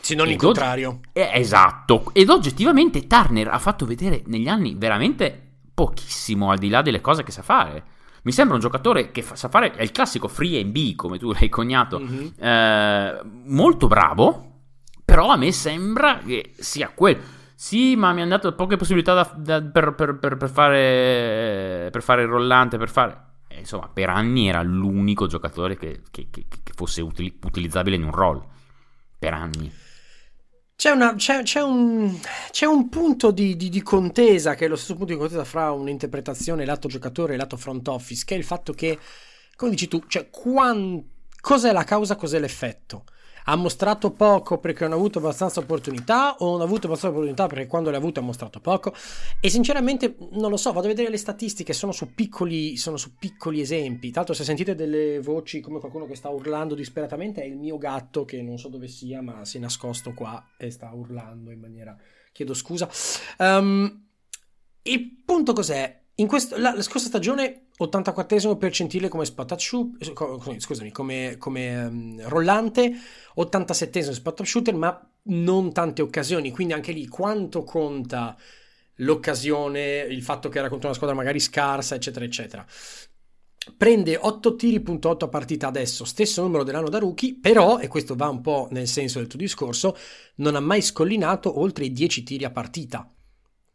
Sì, 0.00 0.16
non 0.16 0.28
il 0.28 0.36
contrario. 0.36 1.00
Eh, 1.12 1.30
esatto. 1.34 2.10
Ed 2.12 2.28
oggettivamente 2.28 3.06
Turner 3.06 3.48
ha 3.48 3.58
fatto 3.58 3.86
vedere 3.86 4.22
negli 4.26 4.48
anni 4.48 4.74
veramente 4.74 5.50
pochissimo 5.72 6.50
al 6.50 6.58
di 6.58 6.68
là 6.68 6.82
delle 6.82 7.00
cose 7.00 7.22
che 7.22 7.30
sa 7.30 7.42
fare. 7.42 7.84
Mi 8.22 8.32
sembra 8.32 8.54
un 8.54 8.60
giocatore 8.60 9.10
che 9.10 9.22
fa, 9.22 9.34
sa 9.34 9.48
fare, 9.48 9.72
è 9.72 9.82
il 9.82 9.90
classico 9.90 10.28
free 10.28 10.64
B, 10.64 10.94
come 10.94 11.18
tu 11.18 11.30
l'hai 11.34 11.48
cognato, 11.48 11.98
mm-hmm. 11.98 12.26
eh, 12.38 13.20
molto 13.46 13.88
bravo, 13.88 14.60
però 15.04 15.28
a 15.28 15.36
me 15.36 15.52
sembra 15.52 16.18
che 16.18 16.52
sia 16.56 16.90
quello. 16.94 17.40
Sì, 17.54 17.94
ma 17.94 18.12
mi 18.12 18.22
hanno 18.22 18.30
dato 18.30 18.54
poche 18.54 18.76
possibilità 18.76 19.14
da, 19.14 19.32
da, 19.36 19.62
per, 19.62 19.94
per, 19.94 20.18
per, 20.18 20.36
per, 20.36 20.50
fare, 20.50 21.88
per 21.92 22.02
fare 22.02 22.22
il 22.22 22.28
rollante, 22.28 22.76
per 22.76 22.88
fare... 22.88 23.26
Eh, 23.46 23.60
insomma, 23.60 23.88
per 23.88 24.08
anni 24.08 24.48
era 24.48 24.62
l'unico 24.62 25.26
giocatore 25.26 25.76
che, 25.76 26.02
che, 26.10 26.28
che, 26.30 26.46
fosse 26.74 27.02
utili, 27.02 27.38
utilizzabile 27.44 27.94
in 27.94 28.04
un 28.04 28.10
roll. 28.10 28.42
Per 29.16 29.32
anni. 29.32 29.72
C'è, 30.82 30.90
una, 30.90 31.14
c'è, 31.14 31.44
c'è, 31.44 31.62
un, 31.62 32.18
c'è 32.50 32.66
un, 32.66 32.88
punto 32.88 33.30
di, 33.30 33.54
di, 33.54 33.68
di, 33.68 33.82
contesa 33.82 34.56
che 34.56 34.64
è 34.64 34.68
lo 34.68 34.74
stesso 34.74 34.96
punto 34.96 35.12
di 35.12 35.18
contesa 35.20 35.44
fra 35.44 35.70
un'interpretazione 35.70 36.64
lato 36.64 36.88
giocatore 36.88 37.34
e 37.34 37.36
lato 37.36 37.56
front 37.56 37.86
office, 37.86 38.24
che 38.26 38.34
è 38.34 38.38
il 38.38 38.42
fatto 38.42 38.72
che, 38.72 38.98
come 39.54 39.70
dici 39.70 39.86
tu, 39.86 40.02
cioè, 40.08 40.28
quant, 40.28 41.04
cos'è 41.40 41.70
la 41.70 41.84
causa, 41.84 42.16
cos'è 42.16 42.40
l'effetto? 42.40 43.04
Ha 43.44 43.56
mostrato 43.56 44.10
poco 44.10 44.58
perché 44.58 44.84
non 44.84 44.92
ha 44.92 44.96
avuto 44.96 45.18
abbastanza 45.18 45.60
opportunità 45.60 46.36
o 46.36 46.52
non 46.52 46.60
ha 46.60 46.64
avuto 46.64 46.86
abbastanza 46.86 47.16
opportunità 47.16 47.46
perché 47.46 47.66
quando 47.66 47.90
le 47.90 47.96
ha 47.96 47.98
avute 47.98 48.20
ha 48.20 48.22
mostrato 48.22 48.60
poco. 48.60 48.94
E 49.40 49.48
sinceramente 49.50 50.16
non 50.32 50.50
lo 50.50 50.56
so 50.56 50.72
vado 50.72 50.86
a 50.86 50.90
vedere 50.90 51.10
le 51.10 51.16
statistiche 51.16 51.72
sono 51.72 51.92
su 51.92 52.14
piccoli, 52.14 52.76
sono 52.76 52.96
su 52.96 53.16
piccoli 53.16 53.60
esempi. 53.60 54.10
Tanto 54.10 54.32
se 54.32 54.44
sentite 54.44 54.74
delle 54.74 55.20
voci 55.20 55.60
come 55.60 55.80
qualcuno 55.80 56.06
che 56.06 56.14
sta 56.14 56.28
urlando 56.28 56.74
disperatamente 56.74 57.42
è 57.42 57.46
il 57.46 57.56
mio 57.56 57.78
gatto 57.78 58.24
che 58.24 58.42
non 58.42 58.58
so 58.58 58.68
dove 58.68 58.88
sia 58.88 59.22
ma 59.22 59.44
si 59.44 59.56
è 59.56 59.60
nascosto 59.60 60.12
qua 60.12 60.50
e 60.56 60.70
sta 60.70 60.90
urlando 60.92 61.50
in 61.50 61.60
maniera 61.60 61.96
chiedo 62.32 62.54
scusa. 62.54 62.88
Um, 63.38 64.06
Il 64.82 65.22
punto 65.24 65.52
cos'è? 65.52 66.01
Questo, 66.14 66.56
la, 66.58 66.74
la 66.74 66.82
scorsa 66.82 67.08
stagione 67.08 67.68
84 67.78 68.56
percentile 68.56 69.08
come 69.08 69.24
spot 69.24 69.56
shooter, 69.56 70.12
scusami, 70.58 70.90
come, 70.92 71.36
come 71.38 71.84
um, 71.84 72.28
rollante, 72.28 72.92
87 73.34 74.12
spot 74.12 74.42
shooter, 74.42 74.74
ma 74.74 75.10
non 75.24 75.72
tante 75.72 76.02
occasioni, 76.02 76.50
quindi 76.50 76.74
anche 76.74 76.92
lì 76.92 77.06
quanto 77.06 77.64
conta 77.64 78.36
l'occasione, 78.96 80.00
il 80.00 80.22
fatto 80.22 80.48
che 80.48 80.58
era 80.58 80.68
contro 80.68 80.88
una 80.88 80.96
squadra 80.96 81.16
magari 81.16 81.40
scarsa, 81.40 81.94
eccetera, 81.94 82.24
eccetera. 82.24 82.66
Prende 83.76 84.18
8 84.20 84.56
tiri.8 84.56 85.24
a 85.24 85.28
partita 85.28 85.68
adesso, 85.68 86.04
stesso 86.04 86.42
numero 86.42 86.64
dell'anno 86.64 86.88
da 86.88 86.98
rookie, 86.98 87.38
però, 87.40 87.78
e 87.78 87.88
questo 87.88 88.16
va 88.16 88.28
un 88.28 88.40
po' 88.40 88.68
nel 88.70 88.88
senso 88.88 89.18
del 89.18 89.28
tuo 89.28 89.38
discorso, 89.38 89.96
non 90.36 90.56
ha 90.56 90.60
mai 90.60 90.82
scollinato 90.82 91.60
oltre 91.60 91.84
i 91.84 91.92
10 91.92 92.22
tiri 92.22 92.44
a 92.44 92.50
partita. 92.50 93.08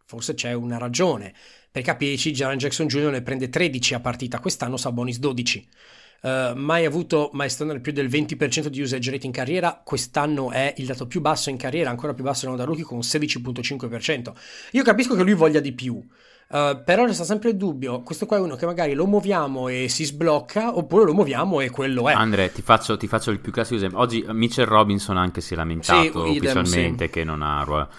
Forse 0.05 0.33
c'è 0.33 0.53
una 0.53 0.77
ragione. 0.77 1.33
Per 1.71 1.83
capirci, 1.83 2.31
Jaren 2.31 2.57
Jackson 2.57 2.87
Jr. 2.87 3.11
ne 3.11 3.21
prende 3.21 3.49
13 3.49 3.93
a 3.93 3.99
partita, 3.99 4.39
quest'anno 4.39 4.77
Sabonis 4.77 5.19
12. 5.19 5.67
Uh, 6.19 6.55
mai 6.55 6.85
avuto 6.85 7.29
mai 7.33 7.47
standard 7.47 7.79
più 7.79 7.91
del 7.91 8.07
20% 8.07 8.67
di 8.67 8.81
usage 8.81 9.11
rate 9.11 9.27
in 9.27 9.31
carriera, 9.31 9.79
quest'anno 9.83 10.49
è 10.49 10.73
il 10.77 10.87
dato 10.87 11.05
più 11.05 11.21
basso 11.21 11.51
in 11.51 11.57
carriera, 11.57 11.91
ancora 11.91 12.15
più 12.15 12.23
basso 12.23 12.53
da 12.55 12.63
rookie 12.63 12.83
con 12.83 12.99
16.5%. 12.99 14.31
Io 14.71 14.83
capisco 14.83 15.13
che 15.13 15.21
lui 15.21 15.35
voglia 15.35 15.59
di 15.59 15.73
più, 15.73 15.93
uh, 15.93 16.83
però 16.83 17.05
resta 17.05 17.23
sempre 17.23 17.49
il 17.49 17.57
dubbio, 17.57 18.01
questo 18.01 18.25
qua 18.25 18.37
è 18.37 18.39
uno 18.39 18.55
che 18.55 18.65
magari 18.65 18.95
lo 18.95 19.05
muoviamo 19.05 19.67
e 19.67 19.89
si 19.89 20.05
sblocca, 20.05 20.75
oppure 20.75 21.05
lo 21.05 21.13
muoviamo 21.13 21.61
e 21.61 21.69
quello 21.69 22.09
è. 22.09 22.13
Andre, 22.13 22.51
ti 22.51 22.63
faccio, 22.63 22.97
ti 22.97 23.05
faccio 23.05 23.29
il 23.29 23.39
più 23.39 23.51
classico 23.51 23.75
esempio. 23.75 23.99
Oggi 23.99 24.25
Mitchell 24.27 24.65
Robinson 24.65 25.17
anche 25.17 25.41
si 25.41 25.53
è 25.53 25.55
lamentato 25.55 26.25
sì, 26.25 26.37
ufficialmente 26.37 27.05
sì. 27.05 27.11
che 27.11 27.23
non 27.23 27.43
ha 27.43 27.61
ruolo 27.61 27.89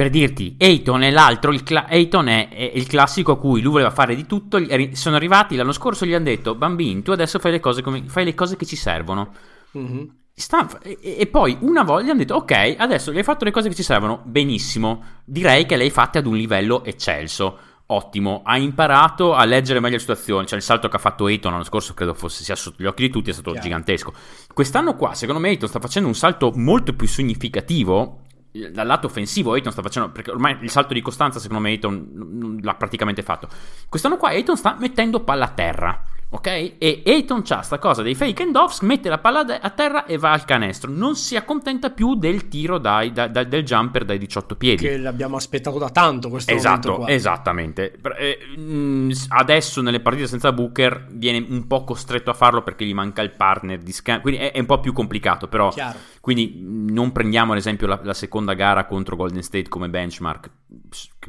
per 0.00 0.08
dirti, 0.08 0.56
Ayton 0.58 1.02
è 1.02 1.10
l'altro, 1.10 1.52
il 1.52 1.62
cla- 1.62 1.84
Ayton 1.86 2.26
è, 2.28 2.48
è, 2.48 2.70
il 2.72 2.86
classico 2.86 3.32
a 3.32 3.38
cui 3.38 3.60
lui 3.60 3.72
voleva 3.72 3.90
fare 3.90 4.14
di 4.14 4.24
tutto, 4.24 4.58
sono 4.92 5.16
arrivati 5.16 5.56
l'anno 5.56 5.72
scorso 5.72 6.06
gli 6.06 6.14
hanno 6.14 6.24
detto, 6.24 6.54
bambini, 6.54 7.02
tu 7.02 7.10
adesso 7.10 7.38
fai 7.38 7.50
le 7.50 7.60
cose, 7.60 7.82
come, 7.82 8.04
fai 8.06 8.24
le 8.24 8.32
cose 8.34 8.56
che 8.56 8.64
ci 8.64 8.76
servono. 8.76 9.34
Mm-hmm. 9.76 10.04
Sta, 10.32 10.66
e, 10.80 10.98
e, 11.18 11.26
poi 11.26 11.58
una 11.60 11.82
volta 11.82 12.06
gli 12.06 12.08
hanno 12.08 12.20
detto, 12.20 12.34
ok, 12.36 12.76
adesso 12.78 13.12
gli 13.12 13.18
hai 13.18 13.22
fatto 13.22 13.44
le 13.44 13.50
cose 13.50 13.68
che 13.68 13.74
ci 13.74 13.82
servono, 13.82 14.22
benissimo, 14.24 15.04
direi 15.22 15.66
che 15.66 15.76
le 15.76 15.82
hai 15.82 15.90
fatte 15.90 16.16
ad 16.16 16.24
un 16.24 16.34
livello 16.34 16.82
eccelso. 16.82 17.58
Ottimo, 17.84 18.40
ha 18.42 18.56
imparato 18.56 19.34
a 19.34 19.44
leggere 19.44 19.80
meglio 19.80 19.96
le 19.96 20.00
situazioni. 20.00 20.46
Cioè, 20.46 20.56
il 20.56 20.64
salto 20.64 20.88
che 20.88 20.96
ha 20.96 21.00
fatto 21.00 21.26
Ayton 21.26 21.52
l'anno 21.52 21.64
scorso 21.64 21.92
credo 21.92 22.14
fosse 22.14 22.42
sia 22.42 22.56
sotto 22.56 22.82
gli 22.82 22.86
occhi 22.86 23.02
di 23.02 23.10
tutti, 23.10 23.28
è 23.28 23.32
stato 23.34 23.50
Chiaro. 23.50 23.66
gigantesco. 23.66 24.14
Quest'anno 24.54 24.96
qua, 24.96 25.12
secondo 25.12 25.42
me, 25.42 25.48
Ayton 25.48 25.68
sta 25.68 25.78
facendo 25.78 26.08
un 26.08 26.14
salto 26.14 26.52
molto 26.54 26.94
più 26.94 27.06
significativo 27.06 28.28
dal 28.52 28.86
lato 28.86 29.06
offensivo 29.06 29.52
Ayton 29.52 29.72
sta 29.72 29.82
facendo 29.82 30.10
perché 30.10 30.30
ormai 30.30 30.58
il 30.60 30.70
salto 30.70 30.94
di 30.94 31.02
costanza 31.02 31.38
secondo 31.38 31.62
me 31.62 31.70
Ayton 31.70 32.58
l'ha 32.62 32.74
praticamente 32.74 33.22
fatto. 33.22 33.48
Quest'anno 33.88 34.16
qua 34.16 34.30
Ayton 34.30 34.56
sta 34.56 34.76
mettendo 34.78 35.20
palla 35.20 35.46
a 35.46 35.50
terra 35.50 36.02
ok? 36.30 36.46
E 36.78 37.02
Ayton 37.04 37.42
c'ha 37.42 37.62
sta 37.62 37.78
cosa 37.78 38.02
dei 38.02 38.14
fake 38.14 38.42
and 38.42 38.56
offs 38.56 38.80
mette 38.80 39.08
la 39.08 39.18
palla 39.18 39.40
a 39.60 39.70
terra 39.70 40.06
e 40.06 40.16
va 40.16 40.32
al 40.32 40.44
canestro. 40.44 40.90
Non 40.90 41.16
si 41.16 41.36
accontenta 41.36 41.90
più 41.90 42.14
del 42.14 42.48
tiro 42.48 42.78
dai, 42.78 43.12
da, 43.12 43.26
da, 43.28 43.44
del 43.44 43.64
jumper 43.64 44.04
dai 44.04 44.18
18 44.18 44.56
piedi. 44.56 44.84
Che 44.84 44.96
l'abbiamo 44.96 45.36
aspettato 45.36 45.78
da 45.78 45.90
tanto 45.90 46.28
questo 46.28 46.52
esatto, 46.52 47.06
esattamente. 47.06 47.98
Eh, 48.18 48.38
mm, 48.58 49.10
adesso 49.28 49.82
nelle 49.82 50.00
partite 50.00 50.26
senza 50.26 50.52
Booker 50.52 51.06
viene 51.10 51.44
un 51.48 51.66
po' 51.66 51.84
costretto 51.84 52.30
a 52.30 52.34
farlo 52.34 52.62
perché 52.62 52.84
gli 52.84 52.94
manca 52.94 53.22
il 53.22 53.30
partner 53.30 53.78
di 53.78 53.92
scan 53.92 54.20
quindi 54.20 54.40
è, 54.40 54.52
è 54.52 54.58
un 54.58 54.66
po' 54.66 54.80
più 54.80 54.92
complicato 54.92 55.48
però 55.48 55.70
Chiaro. 55.70 55.98
quindi 56.20 56.60
non 56.90 57.12
prendiamo 57.12 57.52
ad 57.52 57.58
esempio 57.58 57.86
la, 57.86 58.00
la, 58.02 58.14
seconda 58.14 58.54
gara 58.54 58.84
contro 58.84 59.16
Golden 59.16 59.42
State 59.42 59.68
come 59.68 59.88
benchmark, 59.88 60.50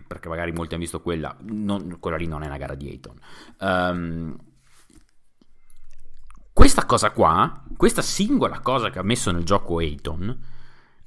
perché 0.08 0.30
magari 0.30 0.52
molti 0.52 0.74
hanno 0.74 0.84
visto 0.84 1.02
quella, 1.02 1.36
non, 1.42 1.98
quella 2.00 2.18
lì 2.18 2.28
non 2.28 2.44
è 2.44 2.48
una 2.48 2.58
gara 2.58 2.76
di 2.76 2.90
Ayton. 2.90 3.16
Um, 3.60 4.38
questa 6.54 6.86
cosa 6.86 7.12
qua, 7.12 7.64
questa 7.78 8.02
singola 8.02 8.60
cosa 8.60 8.90
che 8.90 9.00
ha 9.00 9.04
messo 9.04 9.32
nel 9.32 9.44
gioco 9.44 9.80
Ayton, 9.80 10.38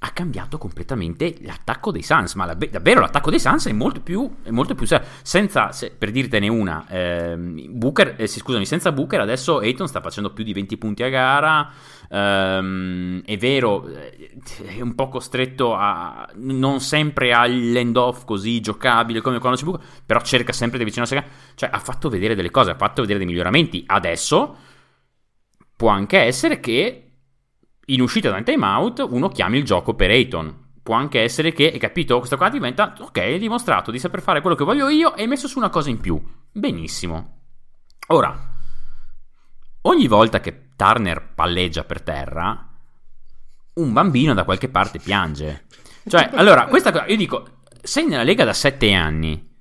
ha 0.04 0.10
cambiato 0.10 0.58
completamente 0.58 1.36
l'attacco 1.40 1.90
dei 1.90 2.02
Suns. 2.02 2.34
Ma 2.34 2.44
la, 2.44 2.54
davvero 2.54 3.00
l'attacco 3.00 3.30
dei 3.30 3.40
Suns 3.40 3.66
è 3.66 3.72
molto 3.72 4.00
più, 4.00 4.36
è 4.42 4.50
molto 4.50 4.74
più 4.74 4.86
senza, 5.22 5.72
se, 5.72 5.90
per 5.96 6.10
dirtene 6.10 6.48
una, 6.48 6.84
ehm, 6.88 7.78
Booker, 7.78 8.14
eh, 8.18 8.26
scusami, 8.26 8.66
senza 8.66 8.92
Booker 8.92 9.20
adesso 9.20 9.60
Ayton 9.60 9.88
sta 9.88 10.02
facendo 10.02 10.30
più 10.30 10.44
di 10.44 10.52
20 10.52 10.76
punti 10.76 11.02
a 11.02 11.08
gara. 11.08 11.70
Um, 12.06 13.22
è 13.24 13.36
vero, 13.38 13.88
è 13.88 14.80
un 14.80 14.94
po' 14.94 15.08
costretto 15.08 15.74
a 15.74 16.28
non 16.34 16.80
sempre 16.80 17.32
all'end 17.32 17.96
off 17.96 18.24
così 18.24 18.60
giocabile 18.60 19.22
come 19.22 19.38
quando 19.38 19.58
c'è 19.58 19.64
buco, 19.64 19.80
però 20.04 20.20
cerca 20.20 20.52
sempre 20.52 20.76
di 20.76 20.84
avvicinarsi 20.84 21.16
a 21.16 21.24
cioè 21.54 21.70
ha 21.72 21.78
fatto 21.78 22.10
vedere 22.10 22.34
delle 22.34 22.50
cose, 22.50 22.72
ha 22.72 22.76
fatto 22.76 23.00
vedere 23.00 23.18
dei 23.18 23.26
miglioramenti. 23.26 23.82
Adesso 23.86 24.56
può 25.84 25.92
anche 25.92 26.18
essere 26.18 26.60
che 26.60 27.10
in 27.84 28.00
uscita 28.00 28.30
da 28.30 28.38
un 28.38 28.44
timeout 28.44 29.06
uno 29.06 29.28
chiami 29.28 29.58
il 29.58 29.64
gioco 29.64 29.92
per 29.92 30.08
Ayton. 30.08 30.62
Può 30.82 30.94
anche 30.94 31.20
essere 31.20 31.52
che, 31.52 31.70
hai 31.70 31.78
capito, 31.78 32.16
questa 32.16 32.38
qua 32.38 32.48
diventa, 32.48 32.94
ok, 32.98 33.18
hai 33.18 33.38
dimostrato 33.38 33.90
di 33.90 33.98
saper 33.98 34.22
fare 34.22 34.40
quello 34.40 34.56
che 34.56 34.64
voglio 34.64 34.88
io 34.88 35.14
e 35.14 35.20
hai 35.20 35.28
messo 35.28 35.46
su 35.46 35.58
una 35.58 35.68
cosa 35.68 35.90
in 35.90 36.00
più. 36.00 36.18
Benissimo. 36.50 37.40
Ora, 38.06 38.34
ogni 39.82 40.06
volta 40.06 40.40
che 40.40 40.70
Turner 40.74 41.34
palleggia 41.34 41.84
per 41.84 42.00
terra, 42.00 42.66
un 43.74 43.92
bambino 43.92 44.32
da 44.32 44.44
qualche 44.44 44.70
parte 44.70 44.98
piange. 44.98 45.66
Cioè, 46.08 46.30
allora, 46.36 46.64
questa 46.64 46.92
cosa, 46.92 47.04
io 47.08 47.16
dico, 47.18 47.60
sei 47.82 48.06
nella 48.06 48.22
Lega 48.22 48.44
da 48.44 48.54
sette 48.54 48.90
anni. 48.94 49.52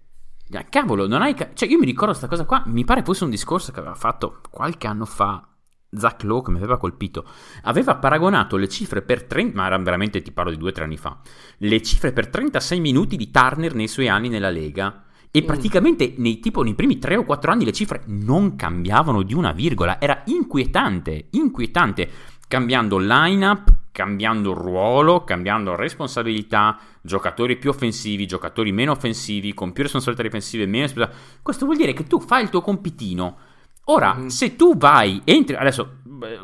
Cavolo, 0.69 1.05
non 1.05 1.21
hai... 1.21 1.35
Cioè, 1.35 1.67
io 1.67 1.79
mi 1.79 1.85
ricordo 1.85 2.17
questa 2.17 2.29
cosa 2.29 2.45
qua, 2.45 2.63
mi 2.67 2.85
pare 2.85 3.03
fosse 3.03 3.25
un 3.25 3.29
discorso 3.29 3.73
che 3.73 3.79
aveva 3.79 3.95
fatto 3.95 4.39
qualche 4.49 4.87
anno 4.87 5.03
fa 5.03 5.49
Zach 5.95 6.23
Lowe, 6.23 6.43
che 6.43 6.51
mi 6.51 6.57
aveva 6.57 6.77
colpito. 6.77 7.25
Aveva 7.63 7.95
paragonato 7.95 8.57
le 8.57 8.67
cifre 8.67 9.01
per 9.01 9.23
30... 9.23 9.55
ma 9.55 9.65
era 9.65 9.77
veramente, 9.77 10.21
ti 10.21 10.31
parlo 10.31 10.51
di 10.51 10.57
due 10.57 10.69
o 10.69 10.73
tre 10.73 10.83
anni 10.83 10.97
fa, 10.97 11.19
le 11.57 11.81
cifre 11.81 12.11
per 12.11 12.27
36 12.27 12.79
minuti 12.79 13.15
di 13.15 13.31
Turner 13.31 13.73
nei 13.75 13.87
suoi 13.87 14.07
anni 14.07 14.29
nella 14.29 14.49
Lega 14.49 15.03
e 15.35 15.41
mm. 15.41 15.45
praticamente 15.45 16.13
nei, 16.17 16.39
tipo, 16.39 16.61
nei 16.61 16.75
primi 16.75 16.99
3 16.99 17.15
o 17.17 17.23
4 17.23 17.51
anni 17.51 17.65
le 17.65 17.73
cifre 17.73 18.03
non 18.05 18.55
cambiavano 18.55 19.23
di 19.23 19.33
una 19.33 19.51
virgola. 19.51 19.99
Era 19.99 20.21
inquietante, 20.25 21.29
inquietante. 21.31 22.07
Cambiando 22.47 22.99
line-up, 22.99 23.73
cambiando 23.91 24.53
ruolo, 24.53 25.23
cambiando 25.23 25.75
responsabilità, 25.75 26.77
giocatori 27.01 27.57
più 27.57 27.71
offensivi, 27.71 28.27
giocatori 28.27 28.71
meno 28.71 28.91
offensivi, 28.91 29.55
con 29.55 29.71
più 29.71 29.81
responsabilità 29.81 30.27
difensive, 30.27 30.67
meno 30.67 30.83
responsabilità. 30.83 31.39
Questo 31.41 31.65
vuol 31.65 31.77
dire 31.77 31.93
che 31.93 32.03
tu 32.03 32.19
fai 32.19 32.43
il 32.43 32.49
tuo 32.49 32.61
compitino. 32.61 33.37
Ora, 33.85 34.15
mm. 34.15 34.27
se 34.27 34.55
tu 34.55 34.77
vai, 34.77 35.21
entri, 35.25 35.55
adesso, 35.55 35.99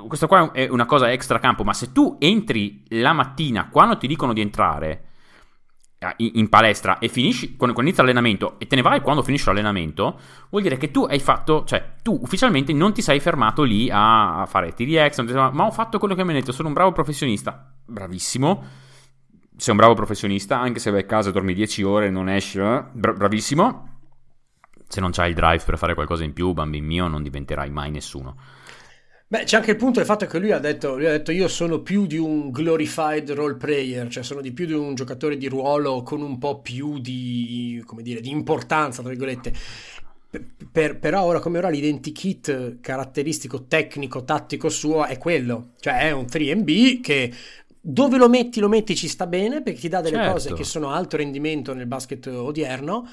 questa 0.08 0.28
qua 0.28 0.52
è 0.52 0.68
una 0.68 0.86
cosa 0.86 1.12
extra 1.12 1.40
campo, 1.40 1.64
ma 1.64 1.74
se 1.74 1.92
tu 1.92 2.18
entri 2.20 2.84
la 2.90 3.14
mattina 3.14 3.70
quando 3.70 3.98
ti 3.98 4.08
dicono 4.08 4.34
di 4.34 4.42
entrare 4.42 5.04
in 6.18 6.48
palestra 6.48 6.98
e 7.00 7.10
finisci 7.10 7.58
quando, 7.58 7.80
inizia 7.82 8.04
l'allenamento 8.04 8.58
e 8.58 8.68
te 8.68 8.78
ne 8.78 8.82
vai 8.82 9.02
quando 9.02 9.22
finisce 9.22 9.48
l'allenamento, 9.48 10.18
vuol 10.50 10.64
dire 10.64 10.78
che 10.78 10.92
tu 10.92 11.04
hai 11.04 11.20
fatto, 11.20 11.66
cioè 11.66 11.96
tu 12.02 12.18
ufficialmente 12.22 12.72
non 12.72 12.94
ti 12.94 13.02
sei 13.02 13.20
fermato 13.20 13.64
lì 13.64 13.90
a, 13.90 14.42
a 14.42 14.46
fare 14.46 14.74
extra, 14.78 15.52
ma 15.52 15.66
ho 15.66 15.72
fatto 15.72 16.00
quello 16.00 16.16
che 16.16 16.24
mi 16.24 16.34
hai 16.34 16.40
detto, 16.40 16.54
sono 16.54 16.70
un 16.70 16.74
bravo 16.74 16.94
professionista. 16.94 17.74
Bravissimo. 17.86 18.64
Sei 19.58 19.72
un 19.72 19.78
bravo 19.78 19.94
professionista, 19.94 20.58
anche 20.58 20.80
se 20.80 20.90
vai 20.90 21.02
a 21.02 21.06
casa 21.06 21.30
e 21.30 21.32
dormi 21.34 21.54
10 21.54 21.84
ore 21.84 22.10
non 22.10 22.30
esci, 22.30 22.60
eh? 22.60 22.86
Bra- 22.94 23.12
bravissimo. 23.12 23.89
Se 24.90 25.00
non 25.00 25.12
c'hai 25.12 25.30
il 25.30 25.36
drive 25.36 25.64
per 25.64 25.78
fare 25.78 25.94
qualcosa 25.94 26.24
in 26.24 26.34
più, 26.34 26.52
bambino 26.52 26.88
mio, 26.88 27.08
non 27.08 27.24
diventerai 27.24 27.70
mai 27.70 27.92
nessuno. 27.92 28.36
Beh, 29.32 29.44
c'è 29.44 29.58
anche 29.58 29.70
il 29.70 29.78
punto 29.78 30.00
del 30.00 30.08
fatto 30.08 30.26
che 30.26 30.40
lui 30.40 30.52
ha, 30.52 30.58
detto, 30.58 30.96
lui 30.96 31.06
ha 31.06 31.12
detto 31.12 31.32
io 31.32 31.48
sono 31.48 31.82
più 31.82 32.08
di 32.08 32.18
un 32.18 32.50
glorified 32.50 33.30
role 33.34 33.58
player, 33.58 34.08
cioè 34.08 34.24
sono 34.24 34.42
di 34.42 34.52
più 34.52 34.66
di 34.66 34.74
un 34.74 34.96
giocatore 34.96 35.38
di 35.38 35.48
ruolo 35.48 36.02
con 36.02 36.24
un 36.24 36.40
po' 36.40 36.62
più 36.62 36.98
di, 36.98 37.80
come 37.86 38.02
dire, 38.02 38.22
di 38.22 38.32
importanza, 38.32 39.02
tra 39.02 39.12
virgolette. 39.12 39.54
Per, 40.72 40.98
però 40.98 41.24
ora 41.24 41.40
come 41.40 41.60
ora 41.60 41.70
l'identikit 41.70 42.80
caratteristico 42.82 43.66
tecnico 43.66 44.24
tattico 44.24 44.70
suo 44.70 45.06
è 45.06 45.18
quello 45.18 45.70
cioè 45.80 46.02
è 46.02 46.12
un 46.12 46.26
3B 46.26 47.02
che 47.02 47.34
dove 47.82 48.18
lo 48.18 48.30
metti 48.30 48.60
lo 48.60 48.68
metti 48.68 48.96
ci 48.96 49.08
sta 49.08 49.26
bene 49.26 49.64
perché 49.64 49.80
ti 49.80 49.88
dà 49.88 50.02
delle 50.02 50.18
certo. 50.18 50.32
cose 50.32 50.54
che 50.54 50.64
sono 50.64 50.92
alto 50.92 51.18
rendimento 51.18 51.74
nel 51.74 51.88
basket 51.88 52.28
odierno 52.28 53.08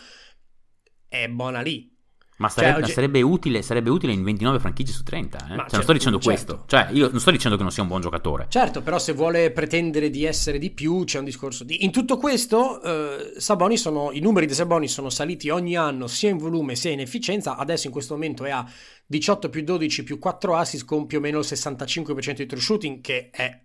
è 1.09 1.29
buona 1.29 1.61
lì 1.61 1.95
ma 2.39 2.51
sarebbe, 2.51 2.83
cioè, 2.83 2.93
sarebbe, 2.93 3.23
utile, 3.23 3.63
sarebbe, 3.63 3.89
utile, 3.89 4.13
in 4.13 4.23
29 4.23 4.59
franchigie 4.59 4.93
su 4.93 5.03
30. 5.03 5.37
Eh? 5.37 5.41
Cioè, 5.41 5.49
certo, 5.57 5.75
non 5.75 5.83
sto 5.83 5.93
dicendo 5.93 6.19
certo. 6.21 6.29
questo. 6.29 6.65
Cioè, 6.67 6.89
io 6.93 7.09
non 7.11 7.21
sto 7.21 7.31
dicendo 7.31 7.57
che 7.57 7.63
non 7.63 7.73
sia 7.73 7.83
un 7.83 7.89
buon 7.89 8.03
giocatore. 8.03 8.47
Certo, 8.51 8.83
però 8.83 8.99
se 8.99 9.13
vuole 9.15 9.51
pretendere 9.53 10.11
di 10.11 10.25
essere 10.25 10.59
di 10.59 10.71
più, 10.71 11.05
c'è 11.05 11.19
un 11.19 11.25
discorso 11.25 11.65
di. 11.65 11.85
In 11.85 11.93
tutto 11.93 12.19
questo, 12.19 12.83
eh, 12.83 13.41
Saboni 13.41 13.79
sono, 13.79 14.11
i 14.13 14.21
numeri 14.21 14.45
di 14.45 14.53
Saboni 14.53 14.87
sono 14.87 15.09
saliti 15.09 15.49
ogni 15.49 15.77
anno 15.77 16.07
sia 16.09 16.29
in 16.29 16.37
volume 16.37 16.75
sia 16.75 16.91
in 16.91 17.01
efficienza. 17.01 17.57
Adesso 17.57 17.87
in 17.87 17.93
questo 17.93 18.13
momento 18.13 18.45
è 18.45 18.51
a 18.51 18.71
18 19.07 19.49
più 19.49 19.63
12 19.63 20.05
più 20.05 20.19
4 20.19 20.57
assist 20.57 20.85
con 20.85 21.07
più 21.07 21.19
o 21.19 21.21
meno 21.23 21.39
il 21.39 21.47
65% 21.49 22.37
di 22.37 22.47
true 22.47 22.61
shooting, 22.61 23.01
che 23.01 23.31
è 23.31 23.63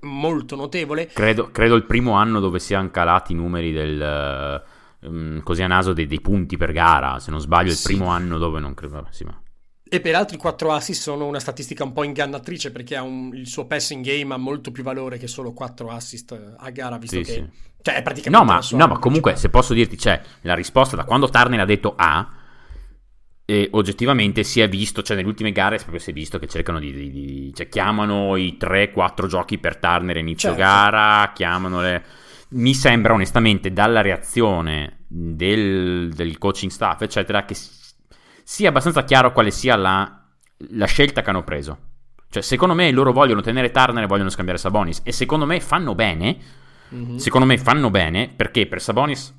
molto 0.00 0.56
notevole. 0.56 1.08
Credo, 1.08 1.50
credo 1.50 1.74
il 1.74 1.84
primo 1.84 2.12
anno 2.12 2.40
dove 2.40 2.58
siano 2.58 2.90
calati 2.90 3.32
i 3.32 3.36
numeri 3.36 3.70
del 3.70 4.62
um, 5.02 5.42
così 5.42 5.62
a 5.62 5.66
naso 5.66 5.92
dei, 5.92 6.06
dei, 6.06 6.20
punti 6.20 6.56
per 6.56 6.72
gara. 6.72 7.18
Se 7.18 7.30
non 7.30 7.40
sbaglio, 7.40 7.70
il 7.70 7.76
Sì. 7.76 7.84
primo 7.94 8.06
anno 8.08 8.38
dove 8.38 8.60
non 8.60 8.74
credo. 8.74 9.06
Sì, 9.10 9.24
ma... 9.24 9.40
E 9.90 10.00
peraltro 10.00 10.36
i 10.36 10.38
4 10.38 10.72
assist 10.72 11.00
sono 11.00 11.26
una 11.26 11.40
statistica 11.40 11.82
un 11.82 11.92
po' 11.94 12.04
ingannatrice 12.04 12.70
perché 12.70 12.94
ha 12.96 13.02
un- 13.02 13.30
il 13.34 13.46
suo 13.46 13.66
passing 13.66 14.04
game 14.04 14.34
ha 14.34 14.36
molto 14.36 14.70
più 14.70 14.82
valore 14.82 15.16
che 15.16 15.26
solo 15.26 15.52
4 15.54 15.88
assist 15.90 16.32
eh, 16.32 16.54
a 16.58 16.70
gara, 16.70 16.98
visto 16.98 17.16
Sì, 17.16 17.22
che... 17.22 17.32
sì. 17.32 17.66
Cioè, 17.80 17.94
è 17.94 18.02
praticamente 18.02 18.44
No, 18.44 18.44
ma, 18.44 18.60
no, 18.72 18.86
ma 18.92 18.98
comunque, 18.98 19.36
se 19.36 19.48
posso 19.48 19.72
dirti, 19.72 19.96
c'è 19.96 20.20
la 20.42 20.54
risposta 20.54 20.96
da 20.96 21.04
quando 21.04 21.28
Turner 21.30 21.60
ha 21.60 21.64
detto 21.64 21.94
A. 21.96 22.32
E 23.50 23.68
oggettivamente 23.72 24.42
si 24.44 24.60
è 24.60 24.68
visto, 24.68 25.00
cioè 25.02 25.16
nelle 25.16 25.28
ultime 25.28 25.52
gare 25.52 25.76
proprio 25.78 25.98
si 26.00 26.10
è 26.10 26.12
visto 26.12 26.38
che 26.38 26.46
cercano 26.48 26.78
di, 26.78 26.92
di- 26.92 27.10
di- 27.10 27.52
cioè 27.54 27.70
chiamano 27.70 28.36
i 28.36 28.58
3-4 28.60 29.26
giochi 29.26 29.56
per 29.56 29.78
Turner 29.78 30.18
inizio 30.18 30.50
Certo. 30.50 30.62
gara, 30.62 31.32
chiamano 31.34 31.80
le... 31.80 32.04
Mi 32.50 32.74
sembra 32.74 33.12
onestamente 33.12 33.72
dalla 33.72 34.00
reazione 34.00 35.00
del, 35.06 36.10
del 36.14 36.38
coaching 36.38 36.70
staff, 36.70 37.02
eccetera, 37.02 37.44
che 37.44 37.54
sia 38.42 38.68
abbastanza 38.70 39.04
chiaro 39.04 39.32
quale 39.32 39.50
sia 39.50 39.76
la, 39.76 40.24
la 40.70 40.86
scelta 40.86 41.20
che 41.22 41.30
hanno 41.30 41.44
preso. 41.44 41.78
Cioè, 42.30 42.42
secondo 42.42 42.74
me 42.74 42.90
loro 42.90 43.12
vogliono 43.12 43.40
tenere 43.42 43.70
Turner 43.70 44.04
e 44.04 44.06
vogliono 44.06 44.30
scambiare 44.30 44.58
Sabonis. 44.58 45.00
E 45.04 45.12
secondo 45.12 45.44
me 45.46 45.60
fanno 45.60 45.94
bene. 45.94 46.36
Mhm. 46.90 47.16
Secondo 47.16 47.46
me 47.46 47.58
fanno 47.58 47.90
bene 47.90 48.30
perché 48.34 48.66
per 48.66 48.80
Sabonis 48.80 49.34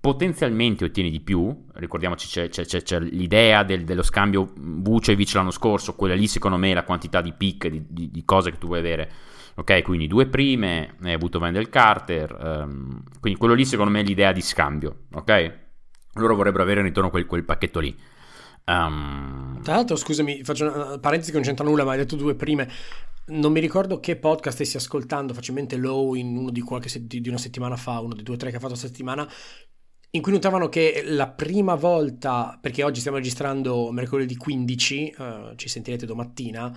potenzialmente 0.00 0.84
ottieni 0.84 1.10
di 1.10 1.20
più. 1.20 1.66
Ricordiamoci, 1.74 2.28
c'è, 2.28 2.48
c'è- 2.48 2.64
c'è- 2.64 2.82
c'è 2.82 3.00
l'idea 3.00 3.62
del- 3.62 3.84
dello 3.84 4.02
scambio 4.02 4.52
Vucevic 4.56 5.34
l'anno 5.34 5.50
scorso. 5.50 5.94
Quella 5.94 6.14
lì, 6.14 6.26
secondo 6.28 6.56
me, 6.56 6.70
è 6.70 6.74
la 6.74 6.84
quantità 6.84 7.20
di 7.20 7.32
pick, 7.32 7.68
di, 7.68 7.84
di- 7.88 8.10
di 8.10 8.24
cose 8.24 8.50
che 8.50 8.58
tu 8.58 8.66
vuoi 8.68 8.78
avere. 8.78 9.10
Ok, 9.58 9.82
quindi 9.82 10.06
due 10.06 10.26
prime, 10.28 10.94
hai 11.02 11.12
avuto 11.12 11.38
Wendell 11.38 11.68
Carter. 11.68 12.32
ehm, 12.40 13.02
quindi 13.18 13.38
quello 13.38 13.54
lì, 13.54 13.64
secondo 13.64 13.90
me, 13.90 14.00
è 14.00 14.04
l'idea 14.04 14.30
di 14.30 14.40
scambio. 14.40 15.06
Ok? 15.14 15.58
Loro 16.14 16.36
vorrebbero 16.36 16.62
avere 16.62 16.78
in 16.80 16.86
ritorno 16.86 17.10
quel, 17.10 17.26
quel 17.26 17.44
pacchetto 17.44 17.80
lì. 17.80 17.96
Ehm, 18.64 19.60
Tra 19.62 19.74
l'altro, 19.74 19.96
scusami, 19.96 20.44
faccio 20.44 20.64
una 20.64 20.98
parentesi 21.00 21.30
che 21.32 21.38
non 21.38 21.46
c'entra 21.46 21.64
nulla, 21.64 21.82
ma 21.82 21.92
hai 21.92 21.98
detto 21.98 22.14
due 22.14 22.36
prime. 22.36 22.68
Non 23.26 23.50
mi 23.50 23.58
ricordo 23.58 23.98
che 23.98 24.16
podcast 24.16 24.54
stessi 24.56 24.76
ascoltando, 24.76 25.34
facilmente 25.34 25.76
Low 25.76 26.14
in 26.14 26.36
uno 26.36 26.50
di, 26.50 26.60
qualche 26.60 26.88
se- 26.88 27.06
di 27.06 27.20
di 27.20 27.28
una 27.28 27.36
settimana 27.38 27.74
fa, 27.76 27.98
uno 27.98 28.14
dei 28.14 28.22
due 28.22 28.36
o 28.36 28.38
tre 28.38 28.50
che 28.50 28.56
ha 28.56 28.60
fatto 28.60 28.72
questa 28.72 28.88
settimana, 28.88 29.28
in 30.12 30.22
cui 30.22 30.32
notavano 30.32 30.68
che 30.68 31.02
la 31.04 31.28
prima 31.28 31.74
volta, 31.74 32.56
perché 32.60 32.82
oggi 32.84 33.00
stiamo 33.00 33.18
registrando 33.18 33.90
mercoledì 33.90 34.36
15, 34.36 35.08
eh, 35.10 35.52
ci 35.56 35.68
sentirete 35.68 36.06
domattina, 36.06 36.74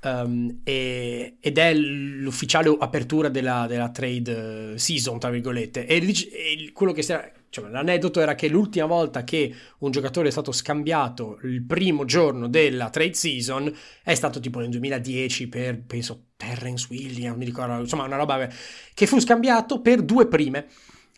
ehm, 0.00 0.60
e- 0.64 1.36
ed 1.40 1.58
è 1.58 1.74
l'ufficiale 1.74 2.74
apertura 2.78 3.28
della, 3.28 3.66
della 3.66 3.90
trade 3.90 4.72
eh, 4.74 4.78
season, 4.78 5.18
tra 5.18 5.30
virgolette. 5.30 5.86
E, 5.86 5.96
e 5.96 6.70
quello 6.72 6.92
che 6.92 7.04
era, 7.06 7.30
cioè, 7.50 7.68
l'aneddoto 7.68 8.20
era 8.20 8.34
che 8.34 8.48
l'ultima 8.48 8.86
volta 8.86 9.24
che 9.24 9.54
un 9.78 9.90
giocatore 9.90 10.28
è 10.28 10.30
stato 10.30 10.52
scambiato 10.52 11.38
il 11.42 11.62
primo 11.64 12.04
giorno 12.04 12.48
della 12.48 12.90
trade 12.90 13.14
season 13.14 13.72
è 14.02 14.14
stato 14.14 14.40
tipo 14.40 14.60
nel 14.60 14.68
2010 14.70 15.48
per, 15.48 15.80
penso, 15.82 16.24
Terrence 16.36 16.86
Williams, 16.90 17.36
mi 17.36 17.44
ricordo, 17.44 17.80
insomma 17.80 18.04
una 18.04 18.16
roba 18.16 18.48
che 18.94 19.06
fu 19.06 19.18
scambiato 19.20 19.80
per 19.80 20.02
due 20.02 20.26
prime. 20.28 20.66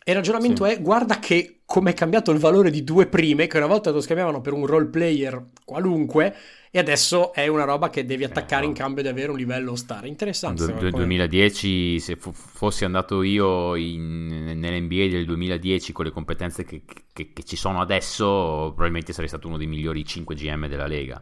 E 0.03 0.11
il 0.11 0.15
ragionamento 0.17 0.65
Sì. 0.65 0.71
è, 0.71 0.81
guarda 0.81 1.19
che 1.19 1.61
come 1.63 1.91
è 1.91 1.93
cambiato 1.93 2.31
il 2.31 2.39
valore 2.39 2.71
di 2.71 2.83
due 2.83 3.05
prime, 3.07 3.45
che 3.47 3.57
una 3.57 3.67
volta 3.67 3.91
lo 3.91 4.01
scambiavano 4.01 4.41
per 4.41 4.53
un 4.53 4.65
role 4.65 4.87
player 4.87 5.49
qualunque, 5.63 6.35
e 6.73 6.79
adesso 6.79 7.33
è 7.33 7.47
una 7.47 7.65
roba 7.65 7.89
che 7.89 8.05
devi 8.05 8.23
attaccare 8.23 8.61
no. 8.61 8.69
in 8.69 8.73
cambio 8.73 9.03
di 9.03 9.09
avere 9.09 9.29
un 9.31 9.37
livello 9.37 9.75
star. 9.75 10.05
Interessante. 10.05 10.73
Me. 10.73 10.89
2010, 10.89 11.99
se 11.99 12.15
fo- 12.15 12.31
fossi 12.31 12.85
andato 12.85 13.23
io 13.23 13.75
in- 13.75 14.53
nell'NBA 14.57 15.07
del 15.09 15.25
2010 15.25 15.91
con 15.91 16.05
le 16.05 16.11
competenze 16.11 16.63
che, 16.63 16.83
che- 17.11 17.33
che 17.33 17.43
ci 17.43 17.57
sono 17.57 17.81
adesso, 17.81 18.67
probabilmente 18.73 19.11
sarei 19.11 19.27
stato 19.27 19.47
uno 19.49 19.57
dei 19.57 19.67
migliori 19.67 20.05
5 20.05 20.33
GM 20.33 20.67
della 20.69 20.87
Lega. 20.87 21.21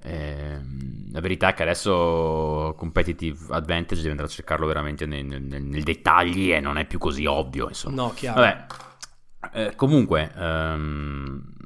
Ehm, 0.00 1.10
la 1.12 1.20
verità 1.20 1.48
è 1.48 1.54
che 1.54 1.62
adesso 1.64 2.74
competitive 2.78 3.38
advantage 3.50 3.96
devi 3.96 4.10
andare 4.10 4.28
a 4.28 4.30
cercarlo 4.32 4.66
veramente 4.66 5.04
nei, 5.06 5.22
nel- 5.22 5.42
nel- 5.42 5.62
nei 5.64 5.82
dettagli 5.82 6.50
e 6.52 6.60
non 6.60 6.78
è 6.78 6.86
più 6.86 6.98
così 6.98 7.26
ovvio. 7.26 7.68
Insomma. 7.68 8.02
No, 8.02 8.12
chiaro. 8.14 8.40
Vabbè, 8.40 8.66
eh, 9.52 9.74
comunque, 9.74 10.32
ehm, 10.34 11.56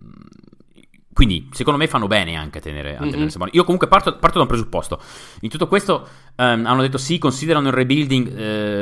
quindi 1.13 1.49
secondo 1.53 1.79
me 1.79 1.87
fanno 1.87 2.07
bene 2.07 2.37
anche 2.37 2.59
a 2.59 2.61
tenere, 2.61 2.97
a 2.97 3.01
tenere 3.01 3.19
Mhm. 3.23 3.29
Sabonis. 3.29 3.55
Io 3.55 3.65
comunque 3.65 3.87
parto, 3.89 4.17
parto 4.17 4.37
da 4.37 4.43
un 4.43 4.49
presupposto. 4.49 5.01
In 5.41 5.51
tutto 5.51 5.69
questo 5.69 6.07
ehm, 6.37 6.67
hanno 6.67 6.83
detto 6.83 6.99
sì, 6.99 7.19
considerano 7.19 7.69
il 7.69 7.75
rebuilding. 7.75 8.39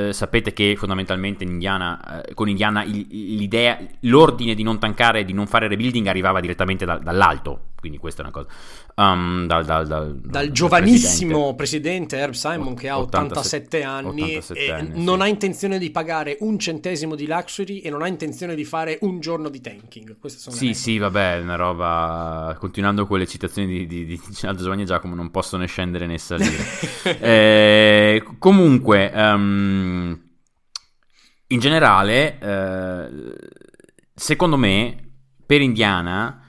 eh, 0.09 0.13
sapete 0.13 0.53
che 0.53 0.75
fondamentalmente 0.77 1.45
in 1.45 1.51
Indiana, 1.51 2.23
eh, 2.23 2.35
con 2.35 2.49
Indiana 2.49 2.83
il- 2.85 3.07
l'idea, 3.11 3.79
l'ordine 4.01 4.55
di 4.55 4.63
non 4.63 4.79
tankare, 4.79 5.25
di 5.25 5.33
non 5.33 5.47
fare 5.47 5.69
rebuilding 5.69 6.07
arrivava 6.07 6.41
direttamente 6.41 6.85
da- 6.85 6.99
dall'alto. 6.99 7.65
Quindi 7.81 7.97
questa 7.97 8.21
è 8.21 8.25
una 8.27 8.35
cosa. 8.35 8.49
Um, 8.97 9.47
dal, 9.47 9.65
dal- 9.65 9.87
dal- 9.87 10.15
Dal 10.23 10.51
giovanissimo 10.51 11.55
presidente. 11.55 12.19
Herb 12.19 12.35
Simon 12.35 12.75
che 12.75 12.91
ha 12.91 12.99
87 12.99 13.79
87 13.79 13.83
anni 13.83 14.23
87 14.37 14.65
e 14.67 14.71
anni, 14.71 15.03
non 15.03 15.17
sì. 15.17 15.23
ha 15.23 15.27
intenzione 15.27 15.79
di 15.79 15.91
pagare 15.91 16.37
un 16.41 16.59
centesimo 16.59 17.15
di 17.15 17.27
luxury 17.27 17.79
e 17.79 17.89
non 17.89 18.03
ha 18.03 18.07
intenzione 18.07 18.55
di 18.55 18.67
fare 18.67 18.99
un 19.01 19.21
giorno 19.21 19.49
di 19.49 19.63
tanking. 19.63 20.15
Sì, 20.27 20.75
sì, 20.75 20.99
vabbè, 20.99 21.39
è 21.39 21.41
una 21.41 21.57
roba. 21.57 22.55
Continuando 22.59 23.07
con 23.07 23.19
le 23.19 23.27
citazioni 23.27 23.69
di, 23.69 23.87
di, 23.87 24.05
di 24.05 24.21
Giovanni 24.31 24.83
e 24.83 24.85
Giacomo, 24.85 25.15
non 25.15 25.31
posso 25.31 25.57
né 25.57 25.65
scendere 25.67 26.07
né 26.07 26.19
salire. 26.19 26.59
Eh, 27.21 27.40
comunque, 28.39 29.13
ehm, 29.13 30.21
in 31.49 31.59
generale, 31.59 32.39
eh, 32.39 33.37
secondo 34.15 34.57
me, 34.57 34.97
per 35.45 35.61
Indiana 35.61 36.43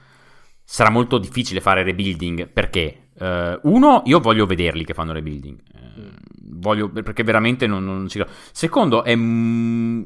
sarà 0.64 0.90
molto 0.90 1.18
difficile 1.18 1.60
fare 1.60 1.82
rebuilding 1.82 2.48
perché, 2.48 3.08
eh, 3.18 3.58
uno, 3.62 4.02
io 4.06 4.20
voglio 4.20 4.46
vederli 4.46 4.84
che 4.84 4.94
fanno 4.94 5.12
rebuilding. 5.12 5.60
Eh, 5.74 6.12
voglio, 6.52 6.88
perché 6.90 7.24
veramente 7.24 7.66
non, 7.66 7.84
non 7.84 8.08
ci 8.08 8.18
credo. 8.18 8.32
Secondo, 8.52 9.04
è. 9.04 9.14
mm, 9.14 10.02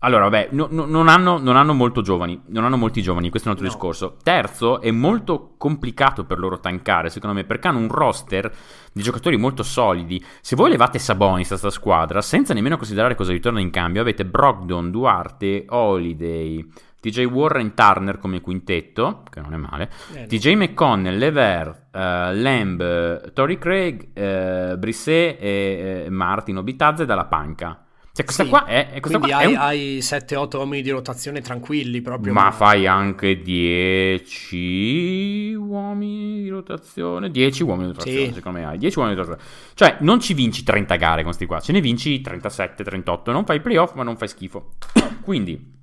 allora, 0.00 0.24
vabbè, 0.24 0.48
no- 0.52 0.68
no- 0.70 0.86
non, 0.86 1.08
hanno, 1.08 1.38
non 1.38 1.56
hanno 1.56 1.72
molto 1.74 2.00
giovani, 2.02 2.40
non 2.48 2.64
hanno 2.64 2.76
molti 2.76 3.02
giovani, 3.02 3.30
questo 3.30 3.48
è 3.48 3.52
un 3.52 3.56
altro 3.58 3.70
No. 3.70 3.74
discorso. 3.74 4.16
Terzo, 4.22 4.80
è 4.80 4.90
molto 4.90 5.54
complicato 5.58 6.24
per 6.24 6.38
loro 6.38 6.58
tankare, 6.60 7.10
secondo 7.10 7.36
me, 7.36 7.44
perché 7.44 7.68
hanno 7.68 7.78
un 7.80 7.88
roster 7.88 8.50
di 8.92 9.02
giocatori 9.02 9.36
molto 9.36 9.62
solidi. 9.62 10.22
Se 10.40 10.56
voi 10.56 10.70
levate 10.70 10.98
Sabonis 10.98 11.50
da 11.50 11.56
sta 11.56 11.70
squadra, 11.70 12.20
senza 12.22 12.54
nemmeno 12.54 12.76
considerare 12.76 13.14
cosa 13.14 13.32
ritorna 13.32 13.60
in 13.60 13.70
cambio, 13.70 14.00
avete 14.00 14.24
Brogdon, 14.24 14.90
Duarte, 14.90 15.66
Holiday, 15.68 16.66
TJ 17.00 17.24
Warren, 17.24 17.74
Turner 17.74 18.18
come 18.18 18.40
quintetto, 18.40 19.22
che 19.30 19.40
non 19.40 19.54
è 19.54 19.56
male, 19.56 19.90
Eh. 20.14 20.26
TJ 20.26 20.54
McConnell, 20.54 21.16
Lever, 21.16 21.88
eh, 21.92 22.34
Lamb, 22.34 22.80
eh, 22.80 23.32
Tory 23.32 23.58
Craig, 23.58 24.08
eh, 24.12 24.76
Brisset 24.78 25.36
e 25.40 26.02
eh, 26.06 26.10
Martin 26.10 26.58
Obitazze 26.58 27.06
dalla 27.06 27.24
panca. 27.26 27.84
Cioè, 28.20 28.24
questa 28.24 28.44
Sì. 28.44 28.48
qua 28.50 28.64
è, 28.66 28.88
questa 29.00 29.18
Quindi 29.18 29.28
qua 29.30 29.36
hai, 29.38 29.46
un- 29.46 29.56
hai 29.58 29.98
7-8 30.02 30.56
uomini 30.58 30.82
di 30.82 30.90
rotazione 30.90 31.40
tranquilli 31.40 32.02
proprio. 32.02 32.32
ma 32.34 32.50
fai 32.50 32.86
anche 32.86 33.40
10 33.40 35.54
uomini 35.54 36.42
di 36.42 36.48
rotazione. 36.48 37.30
10 37.30 37.62
uomini 37.62 37.88
di 37.88 37.92
rotazione, 37.96 38.26
Sì. 38.26 38.32
secondo 38.34 38.58
me 38.58 38.66
hai. 38.66 38.78
10 38.78 38.98
uomini 38.98 39.16
di 39.16 39.22
rotazione. 39.22 39.50
Cioè, 39.74 39.96
non 40.00 40.20
ci 40.20 40.34
vinci 40.34 40.62
30 40.62 40.96
gare 40.96 41.22
con 41.22 41.32
sti 41.32 41.46
qua, 41.46 41.60
ce 41.60 41.72
ne 41.72 41.80
vinci 41.80 42.20
37, 42.20 42.84
38. 42.84 43.32
Non 43.32 43.44
fai 43.44 43.56
i 43.56 43.60
playoff, 43.60 43.94
ma 43.94 44.02
non 44.02 44.16
fai 44.16 44.28
schifo. 44.28 44.74
Quindi, 45.22 45.78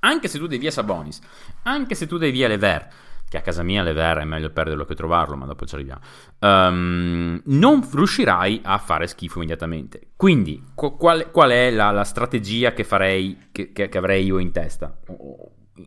anche 0.00 0.28
se 0.28 0.38
tu 0.38 0.46
dai 0.46 0.58
via 0.58 0.70
Sabonis, 0.70 1.20
anche 1.62 1.94
se 1.94 2.06
tu 2.06 2.18
dai 2.18 2.30
via 2.30 2.48
Lever, 2.48 2.86
che 3.28 3.36
a 3.36 3.40
casa 3.42 3.62
mia 3.62 3.82
Lever 3.82 4.18
è 4.18 4.24
meglio 4.24 4.50
perderlo 4.50 4.84
che 4.84 4.94
trovarlo, 4.94 5.36
ma 5.36 5.44
dopo 5.46 5.66
ci 5.66 5.74
arriviamo, 5.74 6.00
ehm, 6.38 7.42
non 7.46 7.88
riuscirai 7.92 8.60
a 8.64 8.78
fare 8.78 9.06
schifo 9.06 9.38
immediatamente. 9.38 10.12
Quindi, 10.16 10.62
qu- 10.74 10.96
qual, 10.96 11.30
qual 11.30 11.50
è 11.50 11.70
la, 11.70 11.90
la 11.90 12.04
strategia 12.04 12.72
che 12.72 12.84
farei, 12.84 13.48
che, 13.52 13.72
che- 13.72 13.88
che 13.88 13.98
avrei 13.98 14.24
io 14.24 14.38
in 14.38 14.50
testa, 14.52 14.98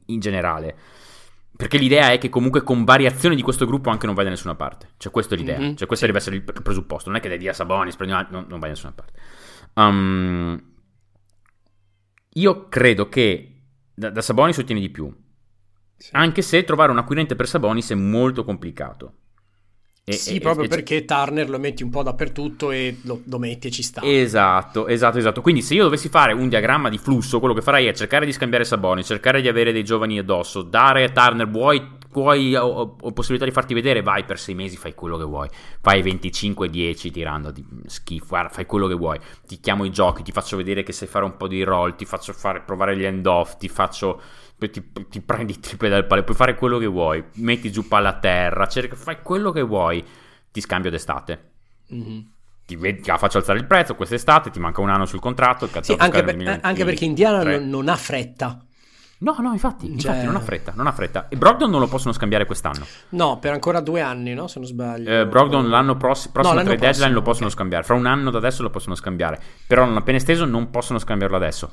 in 0.05 0.19
generale? 0.19 0.75
Perché 1.57 1.77
l'idea 1.77 2.11
è 2.11 2.17
che 2.17 2.29
comunque 2.29 2.63
con 2.63 2.83
variazioni 2.85 3.35
di 3.35 3.43
questo 3.43 3.65
gruppo 3.67 3.91
anche 3.91 4.07
non 4.07 4.15
vai 4.15 4.23
da 4.23 4.31
nessuna 4.31 4.55
parte. 4.55 4.89
Cioè, 4.97 5.11
questa 5.11 5.35
è 5.35 5.37
l'idea. 5.37 5.59
Mhm, 5.59 5.75
Cioè, 5.75 5.85
questo 5.87 6.05
sì. 6.05 6.05
deve 6.07 6.17
essere 6.17 6.35
il 6.37 6.43
pre- 6.43 6.61
presupposto. 6.61 7.09
Non 7.09 7.19
è 7.19 7.21
che 7.21 7.27
dai 7.29 7.37
via 7.37 7.53
Sabonis, 7.53 7.95
prendi 7.95 8.13
un 8.13 8.19
altro, 8.19 8.35
non, 8.39 8.45
non 8.49 8.59
vai 8.59 8.69
da 8.69 8.75
nessuna 8.75 8.93
parte. 8.93 9.13
Um, 9.75 10.59
io 12.33 12.67
credo 12.69 13.09
che 13.09 13.61
da, 13.93 14.09
da 14.09 14.21
Sabonis 14.21 14.57
ottieni 14.57 14.81
di 14.81 14.89
più. 14.89 15.13
Sì. 16.01 16.09
Anche 16.13 16.41
se 16.41 16.63
trovare 16.63 16.91
un 16.91 16.97
acquirente 16.97 17.35
per 17.35 17.47
Sabonis 17.47 17.91
è 17.91 17.95
molto 17.95 18.43
complicato. 18.43 19.13
E- 20.03 20.13
sì, 20.13 20.37
e- 20.37 20.39
proprio 20.39 20.65
e- 20.65 20.67
perché 20.67 21.05
Turner 21.05 21.47
lo 21.47 21.59
metti 21.59 21.83
un 21.83 21.91
po' 21.91 22.01
dappertutto 22.01 22.71
e 22.71 22.97
lo, 23.03 23.21
lo 23.25 23.37
metti 23.37 23.67
e 23.67 23.71
ci 23.71 23.83
sta. 23.83 24.01
Esatto, 24.03 24.87
esatto, 24.87 25.19
esatto. 25.19 25.41
Quindi 25.41 25.61
se 25.61 25.75
io 25.75 25.83
dovessi 25.83 26.09
fare 26.09 26.33
un 26.33 26.49
diagramma 26.49 26.89
di 26.89 26.97
flusso, 26.97 27.37
quello 27.37 27.53
che 27.53 27.61
farei 27.61 27.85
è 27.85 27.93
cercare 27.93 28.25
di 28.25 28.31
scambiare 28.31 28.63
Sabonis, 28.63 29.05
cercare 29.05 29.41
di 29.41 29.47
avere 29.47 29.71
dei 29.71 29.83
giovani 29.83 30.17
addosso, 30.17 30.63
dare 30.63 31.03
a 31.03 31.09
Turner, 31.09 31.47
vuoi 31.47 31.99
vuoi 32.11 32.55
ho, 32.55 32.97
ho, 32.99 33.11
possibilità 33.13 33.45
di 33.45 33.51
farti 33.51 33.73
vedere, 33.73 34.01
vai 34.01 34.25
per 34.25 34.37
sei 34.39 34.55
mesi, 34.55 34.75
fai 34.77 34.93
quello 34.93 35.17
che 35.17 35.23
vuoi. 35.23 35.49
Fai 35.81 36.01
25-10 36.01 37.11
tirando 37.11 37.51
di 37.51 37.65
schifo, 37.85 38.25
guarda, 38.27 38.49
fai 38.49 38.65
quello 38.65 38.87
che 38.87 38.95
vuoi. 38.95 39.19
Ti 39.47 39.59
chiamo 39.59 39.85
i 39.85 39.91
giochi, 39.91 40.23
ti 40.23 40.31
faccio 40.31 40.57
vedere 40.57 40.83
che 40.83 40.91
sai 40.91 41.07
fare 41.07 41.25
un 41.25 41.37
po' 41.37 41.47
di 41.47 41.63
roll, 41.63 41.95
ti 41.95 42.05
faccio 42.05 42.33
fare, 42.33 42.61
provare 42.61 42.97
gli 42.97 43.05
end 43.05 43.25
off, 43.25 43.57
ti 43.57 43.69
faccio 43.69 44.21
ti, 44.69 44.91
ti 45.09 45.21
prendi 45.21 45.59
triple 45.59 45.89
dal 45.89 46.05
palo, 46.05 46.23
puoi 46.23 46.35
fare 46.35 46.55
quello 46.55 46.77
che 46.77 46.85
vuoi, 46.85 47.23
metti 47.35 47.71
giù 47.71 47.87
palla 47.87 48.09
a 48.09 48.19
terra, 48.19 48.67
cerca, 48.67 48.95
fai 48.95 49.21
quello 49.23 49.51
che 49.51 49.61
vuoi, 49.61 50.05
ti 50.51 50.61
scambio 50.61 50.91
d'estate. 50.91 51.49
Mm-hmm. 51.93 52.19
Ti, 52.65 52.75
vedi, 52.75 53.01
ti 53.01 53.11
faccio 53.17 53.37
alzare 53.37 53.59
il 53.59 53.65
prezzo 53.65 53.95
quest'estate, 53.95 54.49
ti 54.49 54.59
manca 54.59 54.81
un 54.81 54.89
anno 54.89 55.05
sul 55.05 55.19
contratto. 55.19 55.67
Sì, 55.81 55.95
anche, 55.97 56.23
per, 56.23 56.59
anche, 56.61 56.85
perché 56.85 57.05
Indiana 57.05 57.43
non, 57.43 57.69
non, 57.69 57.89
ha 57.89 57.95
fretta. 57.95 58.63
No, 59.19 59.35
no, 59.39 59.51
infatti, 59.51 59.85
cioè... 59.99 60.11
infatti 60.11 60.25
non 60.25 60.35
ha 60.35 60.39
fretta, 60.39 60.73
non 60.75 60.87
ha 60.87 60.91
fretta. 60.91 61.27
E 61.27 61.35
Brogdon 61.35 61.69
non 61.69 61.79
lo 61.79 61.87
possono 61.87 62.13
scambiare 62.13 62.45
quest'anno. 62.45 62.85
No, 63.09 63.39
per 63.39 63.53
ancora 63.53 63.79
due 63.79 64.01
anni, 64.01 64.33
no? 64.33 64.47
Se 64.47 64.59
non 64.59 64.67
sbaglio. 64.67 65.09
Eh, 65.09 65.27
Brogdon 65.27 65.69
l'anno 65.69 65.97
pross- 65.97 66.29
prossimo, 66.29 66.55
no, 66.55 66.63
l'anno 66.63 66.75
deadline 66.75 67.11
lo 67.11 67.21
possono 67.21 67.45
okay. 67.45 67.57
scambiare. 67.57 67.83
Fra 67.83 67.95
un 67.95 68.05
anno 68.05 68.31
da 68.31 68.37
adesso 68.37 68.63
lo 68.63 68.69
possono 68.69 68.95
scambiare. 68.95 69.39
Però 69.67 69.85
non 69.85 69.97
appena 69.97 70.17
esteso 70.17 70.45
non 70.45 70.69
possono 70.69 70.97
scambiarlo 70.97 71.35
adesso. 71.35 71.71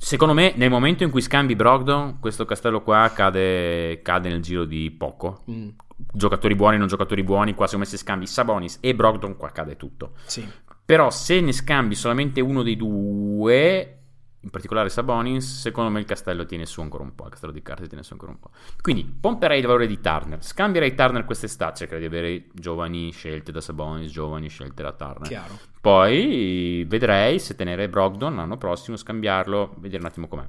Secondo 0.00 0.32
me, 0.32 0.52
nel 0.54 0.70
momento 0.70 1.02
in 1.02 1.10
cui 1.10 1.20
scambi 1.20 1.56
Brogdon, 1.56 2.18
questo 2.20 2.44
castello 2.44 2.82
qua 2.82 3.10
cade, 3.12 4.00
cade 4.00 4.28
nel 4.28 4.40
giro 4.40 4.64
di 4.64 4.92
poco. 4.92 5.42
Mm. 5.50 5.68
Giocatori 6.12 6.54
buoni, 6.54 6.78
non 6.78 6.86
giocatori 6.86 7.24
buoni. 7.24 7.52
Qua, 7.52 7.66
secondo 7.66 7.84
me, 7.84 7.90
se 7.90 8.02
scambi 8.02 8.26
Sabonis 8.26 8.78
e 8.80 8.94
Brogdon, 8.94 9.36
qua 9.36 9.50
cade 9.50 9.76
tutto. 9.76 10.12
Sì. 10.24 10.48
Però, 10.84 11.10
se 11.10 11.40
ne 11.40 11.52
scambi 11.52 11.96
solamente 11.96 12.40
uno 12.40 12.62
dei 12.62 12.76
due, 12.76 13.97
in 14.40 14.50
particolare 14.50 14.88
Sabonis, 14.88 15.60
secondo 15.60 15.90
me 15.90 15.98
il 15.98 16.06
castello 16.06 16.46
tiene 16.46 16.64
su 16.64 16.80
ancora 16.80 17.02
un 17.02 17.14
po', 17.14 17.24
il 17.24 17.30
castello 17.30 17.52
di 17.52 17.62
carte 17.62 17.88
tiene 17.88 18.04
su 18.04 18.12
ancora 18.12 18.30
un 18.32 18.38
po'. 18.38 18.50
Quindi 18.80 19.04
pomperei 19.04 19.58
il 19.58 19.66
valore 19.66 19.86
di 19.86 20.00
Turner, 20.00 20.42
scambierei 20.42 20.94
Turner 20.94 21.24
quest'estate, 21.24 21.78
cercherei 21.78 22.00
di 22.00 22.06
avere 22.06 22.44
giovani 22.52 23.10
scelte 23.10 23.50
da 23.50 23.60
Sabonis, 23.60 24.10
giovani 24.10 24.48
scelte 24.48 24.82
da 24.82 24.92
Turner. 24.92 25.28
Chiaro. 25.28 25.58
Poi 25.80 26.84
vedrei 26.86 27.38
se 27.38 27.56
tenere 27.56 27.88
Brogdon 27.88 28.36
l'anno 28.36 28.56
prossimo, 28.56 28.96
scambiarlo, 28.96 29.74
vedere 29.78 30.02
un 30.02 30.08
attimo 30.08 30.28
com'è. 30.28 30.46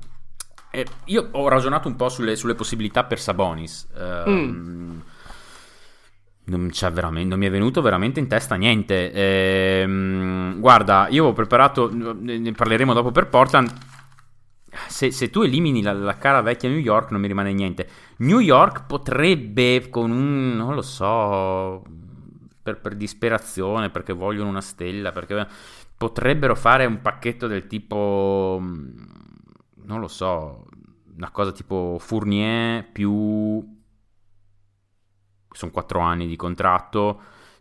Eh, 0.71 0.85
io 1.05 1.29
ho 1.31 1.47
ragionato 1.47 1.87
un 1.87 1.95
po' 1.95 2.09
sulle, 2.09 2.35
sulle 2.35 2.53
possibilità 2.53 3.03
per 3.05 3.19
Sabonis. 3.19 3.87
Uh, 3.93 4.29
mm 4.29 5.01
non, 6.49 6.71
non, 7.27 7.39
mi 7.39 7.45
è 7.45 7.49
venuto 7.49 7.81
veramente 7.81 8.19
in 8.19 8.27
testa 8.27 8.55
niente. 8.55 9.11
Ehm, 9.11 10.59
guarda, 10.59 11.07
io 11.09 11.25
ho 11.25 11.33
preparato, 11.33 11.89
ne 11.93 12.51
parleremo 12.51 12.93
dopo 12.93 13.11
per 13.11 13.27
Portland. 13.27 13.71
Se, 14.87 15.11
se 15.11 15.29
tu 15.29 15.41
elimini 15.41 15.81
la, 15.81 15.93
la, 15.93 16.17
cara 16.17 16.41
vecchia 16.41 16.69
New 16.69 16.77
York, 16.77 17.11
non 17.11 17.21
mi 17.21 17.27
rimane 17.27 17.53
niente. 17.53 17.87
New 18.17 18.39
York 18.39 18.85
potrebbe, 18.85 19.89
con 19.89 20.11
un 20.11 20.55
non 20.55 20.75
lo 20.75 20.81
so, 20.81 21.83
per, 22.61 22.79
per 22.79 22.95
disperazione, 22.95 23.89
perché 23.89 24.13
vogliono 24.13 24.49
una 24.49 24.61
stella, 24.61 25.11
perché 25.11 25.47
potrebbero 25.97 26.55
fare 26.55 26.85
un 26.85 27.01
pacchetto 27.01 27.47
del 27.47 27.67
tipo, 27.67 28.61
non 28.61 29.99
lo 29.99 30.07
so, 30.07 30.65
una 31.15 31.31
cosa 31.31 31.51
tipo 31.51 31.97
Fournier 31.99 32.89
più 32.91 33.77
sono 35.59 35.71
4 35.71 35.99
anni 35.99 36.25
di 36.25 36.35
contratto, 36.35 37.19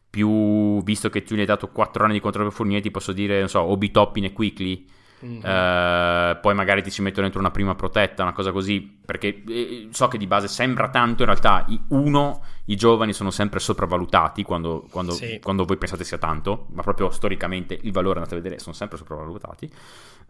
più 0.09 0.83
visto 0.83 1.11
che 1.11 1.23
tu 1.23 1.35
gli 1.35 1.41
hai 1.41 1.47
dato 1.47 1.69
4 1.69 2.05
anni 2.05 2.15
di 2.15 2.21
contratto 2.21 2.49
per 2.49 2.57
Fournier, 2.57 2.81
ti 2.81 2.91
posso 2.91 3.13
dire, 3.13 3.41
non 3.41 3.49
so, 3.49 3.61
Obi 3.61 3.91
Toppin 3.91 4.25
e 4.25 4.33
Quickly. 4.33 4.87
Mm-hmm. 5.25 5.45
Eh, 5.45 6.39
poi 6.41 6.55
magari 6.55 6.81
ti 6.81 6.93
ci 6.93 7.03
metto 7.03 7.21
dentro 7.21 7.41
una 7.41 7.51
prima 7.51 7.75
protetta, 7.75 8.23
una 8.23 8.33
cosa 8.33 8.53
così, 8.53 8.81
perché 9.05 9.43
eh, 9.49 9.89
so 9.91 10.07
che 10.07 10.17
di 10.17 10.29
base 10.29 10.47
sembra 10.47 10.91
tanto, 10.91 11.23
in 11.23 11.29
realtà 11.29 11.65
i, 11.69 11.81
uno, 11.89 12.45
i 12.67 12.77
giovani 12.77 13.13
sono 13.13 13.33
sempre 13.33 13.59
sopravvalutati 13.59 14.45
quando, 14.45 14.87
quando, 14.91 15.13
sì. 15.13 15.41
quando, 15.43 15.65
voi 15.65 15.77
pensate 15.77 16.05
sia 16.05 16.19
tanto, 16.19 16.69
ma 16.71 16.83
proprio 16.83 17.11
storicamente 17.11 17.77
il 17.83 17.91
valore 17.91 18.19
andate 18.19 18.37
a 18.37 18.41
vedere 18.41 18.61
sono 18.61 18.77
sempre 18.77 18.97
sopravvalutati, 18.97 19.69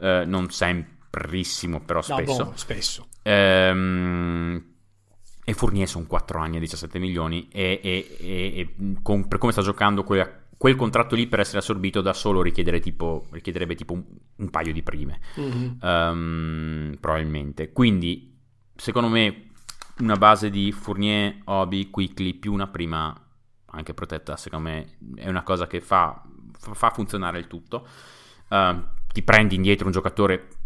eh, 0.00 0.24
non 0.24 0.48
semprissimo 0.50 1.81
però 1.81 2.00
spesso. 2.00 2.38
No, 2.38 2.50
boh, 2.50 2.57
spesso. 2.57 3.07
Ehm, 3.22 4.76
e 5.48 5.54
Fournier 5.54 5.88
sono 5.88 6.04
4 6.04 6.40
anni 6.40 6.58
a 6.58 6.61
17 6.61 6.98
milioni 6.98 7.48
e, 7.50 7.80
e, 7.82 8.16
e, 8.20 8.28
e 8.58 8.94
con, 9.00 9.28
per 9.28 9.38
come 9.38 9.50
sta 9.50 9.62
giocando 9.62 10.04
quel, 10.04 10.42
quel, 10.58 10.76
contratto 10.76 11.14
lì 11.14 11.26
per 11.26 11.40
essere 11.40 11.61
assorbito 11.61 12.02
da 12.02 12.12
solo 12.12 12.42
tipo, 12.42 13.26
richiederebbe 13.30 13.74
tipo 13.74 13.94
un, 13.94 14.04
un, 14.37 14.50
paio 14.50 14.74
di 14.74 14.82
prime. 14.82 15.18
Mm-hmm. 15.40 15.70
um, 15.80 16.96
probabilmente. 17.00 17.72
Quindi 17.72 18.38
secondo 18.76 19.08
me 19.08 19.52
una 20.00 20.16
base 20.16 20.50
di 20.50 20.70
Fournier, 20.70 21.38
Obi, 21.44 21.88
Quickly 21.88 22.34
più 22.34 22.52
una 22.52 22.66
prima 22.66 23.18
anche 23.70 23.94
protetta 23.94 24.37
secondo 24.37 24.68
me 24.68 24.98
è 25.14 25.30
una 25.30 25.44
cosa 25.44 25.66
che 25.66 25.80
fa, 25.80 26.22
fa 26.58 26.90
funzionare 26.90 27.38
il 27.38 27.46
tutto. 27.46 27.88
Uh, 28.50 28.82
ti 29.14 29.22
prendi 29.22 29.54
indietro 29.54 29.87
un 29.87 29.92
giocatore 29.92 30.58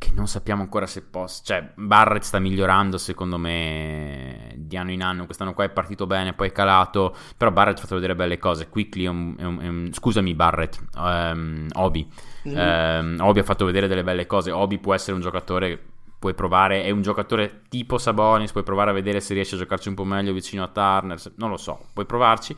che 0.00 0.12
non 0.14 0.26
sappiamo 0.26 0.62
ancora 0.62 0.86
se 0.86 1.02
possa. 1.02 1.42
Cioè, 1.44 1.72
Barrett 1.74 2.22
sta 2.22 2.38
migliorando, 2.38 2.96
secondo 2.96 3.36
me, 3.36 4.54
di 4.56 4.74
anno 4.78 4.92
in 4.92 5.02
anno. 5.02 5.26
Quest'anno 5.26 5.52
qua 5.52 5.64
è 5.64 5.68
partito 5.68 6.06
bene, 6.06 6.32
poi 6.32 6.48
è 6.48 6.52
calato. 6.52 7.14
Però 7.36 7.50
Barrett 7.50 7.76
ha 7.76 7.80
fatto 7.82 7.96
vedere 7.96 8.14
belle 8.14 8.38
cose. 8.38 8.70
Quickly 8.70 9.04
è 9.04 9.08
un, 9.08 9.34
è 9.36 9.44
un, 9.44 9.60
è 9.60 9.68
un 9.68 9.90
scusami, 9.92 10.32
Barrett, 10.32 10.80
um, 10.96 11.66
Obi. 11.74 12.10
Mm-hmm. 12.48 13.18
Um, 13.18 13.20
Obi 13.20 13.40
ha 13.40 13.42
fatto 13.42 13.66
vedere 13.66 13.88
delle 13.88 14.02
belle 14.02 14.24
cose. 14.24 14.50
Obi 14.50 14.78
può 14.78 14.94
essere 14.94 15.12
un 15.12 15.20
giocatore. 15.20 15.78
Puoi 16.18 16.32
provare, 16.32 16.82
è 16.82 16.90
un 16.90 17.02
giocatore 17.02 17.64
tipo 17.68 17.98
Sabonis. 17.98 18.52
Puoi 18.52 18.64
provare 18.64 18.90
a 18.90 18.94
vedere 18.94 19.20
se 19.20 19.34
riesce 19.34 19.56
a 19.56 19.58
giocarci 19.58 19.88
un 19.88 19.96
po' 19.96 20.04
meglio 20.04 20.32
vicino 20.32 20.62
a 20.62 20.68
Turner. 20.68 21.20
Non 21.36 21.50
lo 21.50 21.58
so, 21.58 21.88
puoi 21.92 22.06
provarci. 22.06 22.56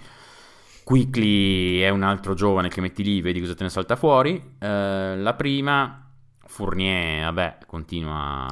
Quickly 0.84 1.80
è 1.80 1.88
un 1.88 2.04
altro 2.04 2.34
giovane 2.34 2.68
che 2.68 2.80
metti 2.80 3.02
lì, 3.02 3.20
vedi 3.20 3.40
cosa 3.40 3.56
te 3.56 3.64
ne 3.64 3.68
salta 3.68 3.96
fuori. 3.96 4.34
Uh, 4.60 5.20
la 5.20 5.34
prima 5.36 5.96
Fournier, 6.52 7.24
vabbè, 7.24 7.60
continua. 7.66 8.46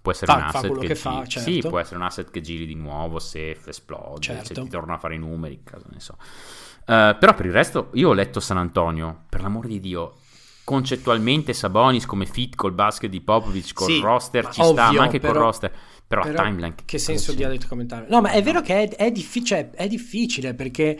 Può 0.00 0.12
essere 0.12 0.32
fa, 0.32 0.38
un 0.38 0.42
asset 0.44 0.78
che, 0.78 0.86
che 0.86 0.94
fa, 0.94 1.26
certo. 1.26 1.50
Sì, 1.50 1.58
può 1.58 1.80
essere 1.80 1.96
un 1.96 2.02
asset 2.02 2.30
che 2.30 2.40
giri 2.40 2.66
di 2.66 2.76
nuovo 2.76 3.18
se 3.18 3.58
esplode, 3.66 4.20
certo. 4.20 4.44
se 4.44 4.54
ti 4.54 4.68
torna 4.68 4.94
a 4.94 4.98
fare 4.98 5.16
i 5.16 5.18
numeri, 5.18 5.60
caso 5.64 5.86
ne 5.90 5.98
so. 5.98 6.16
Uh, 6.18 7.18
però 7.18 7.34
per 7.34 7.46
il 7.46 7.52
resto, 7.52 7.90
io 7.94 8.10
ho 8.10 8.12
letto 8.12 8.38
San 8.38 8.58
Antonio, 8.58 9.24
per 9.28 9.42
l'amor 9.42 9.66
di 9.66 9.80
Dio. 9.80 10.18
Concettualmente 10.64 11.52
Sabonis 11.52 12.06
come 12.06 12.24
fit 12.24 12.54
col 12.54 12.70
basket 12.70 13.10
di 13.10 13.20
Popovic, 13.20 13.72
col 13.72 13.88
sì, 13.88 14.00
roster 14.00 14.48
ci 14.48 14.60
ovvio, 14.60 14.72
sta, 14.74 14.92
ma 14.92 15.02
anche 15.02 15.18
però, 15.18 15.32
col 15.32 15.42
roster. 15.42 15.72
Però, 16.06 16.22
però 16.22 16.44
timeline. 16.44 16.74
Che 16.84 16.98
senso 16.98 17.32
di 17.32 17.44
detto 17.44 17.66
commentare? 17.66 18.06
No, 18.08 18.20
ma 18.20 18.30
è 18.30 18.40
vero 18.40 18.60
che 18.60 18.84
è, 18.84 18.88
è, 18.94 19.10
difficile, 19.10 19.72
è 19.72 19.88
difficile 19.88 20.54
perché 20.54 20.96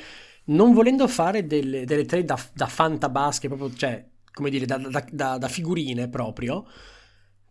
non 0.47 0.73
volendo 0.73 1.07
fare 1.07 1.47
delle, 1.47 1.85
delle 1.85 2.05
trade 2.05 2.25
da, 2.25 2.39
da 2.53 2.67
fantabasket, 2.67 3.49
proprio, 3.49 3.73
cioè 3.77 4.05
come 4.33 4.51
dire, 4.51 4.67
da, 4.67 4.79
da, 4.79 5.05
da, 5.11 5.39
da 5.39 5.49
figurine 5.49 6.09
proprio. 6.09 6.67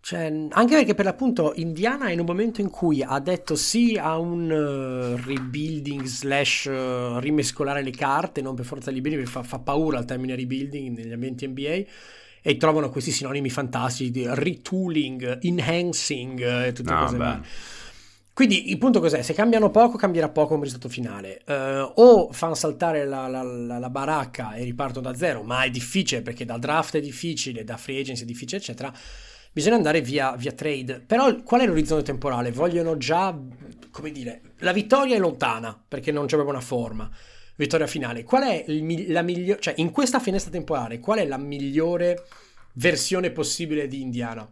Cioè, 0.04 0.48
anche 0.50 0.76
perché 0.76 0.96
per 0.96 1.06
l'appunto 1.06 1.54
Indiana 1.58 2.08
è 2.08 2.12
in 2.12 2.20
un 2.20 2.26
momento 2.26 2.60
in 2.60 2.72
cui 2.72 3.04
ha 3.04 3.20
detto 3.20 3.56
sì 3.56 4.00
a 4.02 4.18
un 4.18 4.50
uh, 4.50 5.28
rebuilding 5.28 6.04
slash 6.06 6.66
uh, 6.66 7.20
rimescolare 7.20 7.84
le 7.84 7.92
carte, 7.92 8.42
non 8.42 8.56
per 8.56 8.66
forza 8.66 8.90
liberi, 8.90 9.16
perché 9.16 9.30
fa, 9.30 9.44
fa, 9.44 9.60
paura 9.60 10.00
il 10.00 10.06
termine 10.06 10.36
rebuilding 10.36 10.98
negli 10.98 11.12
ambienti 11.12 11.48
NBA 11.48 11.82
e 12.42 12.58
trovano 12.58 12.90
questi 12.90 13.12
sinonimi 13.12 13.52
fantastici 13.52 14.10
di 14.10 14.26
retooling, 14.28 15.38
enhancing 15.44 16.40
e 16.42 16.70
uh, 16.70 16.74
tutte 16.74 16.92
no, 16.92 17.00
cose 17.00 17.18
varie. 17.18 17.42
Quindi 18.42 18.72
il 18.72 18.80
punto 18.80 19.00
cos'è? 19.00 19.22
Se 19.22 19.36
cambiano 19.36 19.70
poco, 19.70 19.98
cambierà 19.98 20.28
poco 20.28 20.48
come 20.56 20.64
risultato 20.64 20.92
finale. 20.92 21.44
Uh, 21.46 22.02
o 22.02 22.32
fanno 22.32 22.56
saltare 22.56 23.06
la, 23.06 23.28
la, 23.28 23.44
la, 23.44 23.78
la, 23.78 23.90
baracca 23.92 24.56
e 24.56 24.64
ripartono 24.64 25.12
da 25.12 25.16
zero, 25.16 25.44
ma 25.44 25.62
è 25.62 25.70
difficile 25.70 26.24
perché 26.24 26.44
da 26.44 26.58
draft 26.58 26.96
è 26.96 27.02
difficile, 27.02 27.64
da 27.64 27.78
free 27.78 28.00
agency 28.00 28.24
è 28.24 28.26
difficile, 28.26 28.60
eccetera. 28.60 28.92
Bisogna 29.52 29.76
andare 29.76 30.02
via, 30.02 30.36
via 30.36 30.54
trade. 30.54 31.02
Però 31.02 31.44
qual 31.44 31.62
è 31.62 31.68
l'orizzonte 31.68 32.04
temporale? 32.04 32.52
Vogliono 32.52 32.98
già, 32.98 33.40
come 33.92 34.10
dire, 34.10 34.42
la 34.62 34.74
vittoria 34.74 35.16
è 35.16 35.20
lontana 35.20 35.80
perché 35.88 36.12
non 36.12 36.24
c'è 36.24 36.34
proprio 36.34 36.56
una 36.56 36.66
forma. 36.66 37.08
Vittoria 37.58 37.86
finale. 37.86 38.24
Qual 38.24 38.42
è 38.42 38.66
il, 38.70 39.12
la 39.12 39.22
migliore, 39.22 39.62
cioè 39.62 39.76
in 39.78 39.92
questa 39.92 40.20
finestra 40.20 40.50
temporale, 40.50 40.98
qual 40.98 41.20
è 41.20 41.28
la 41.28 41.38
migliore 41.38 42.26
versione 42.74 43.30
possibile 43.30 43.88
di 43.88 44.02
Indiana? 44.02 44.52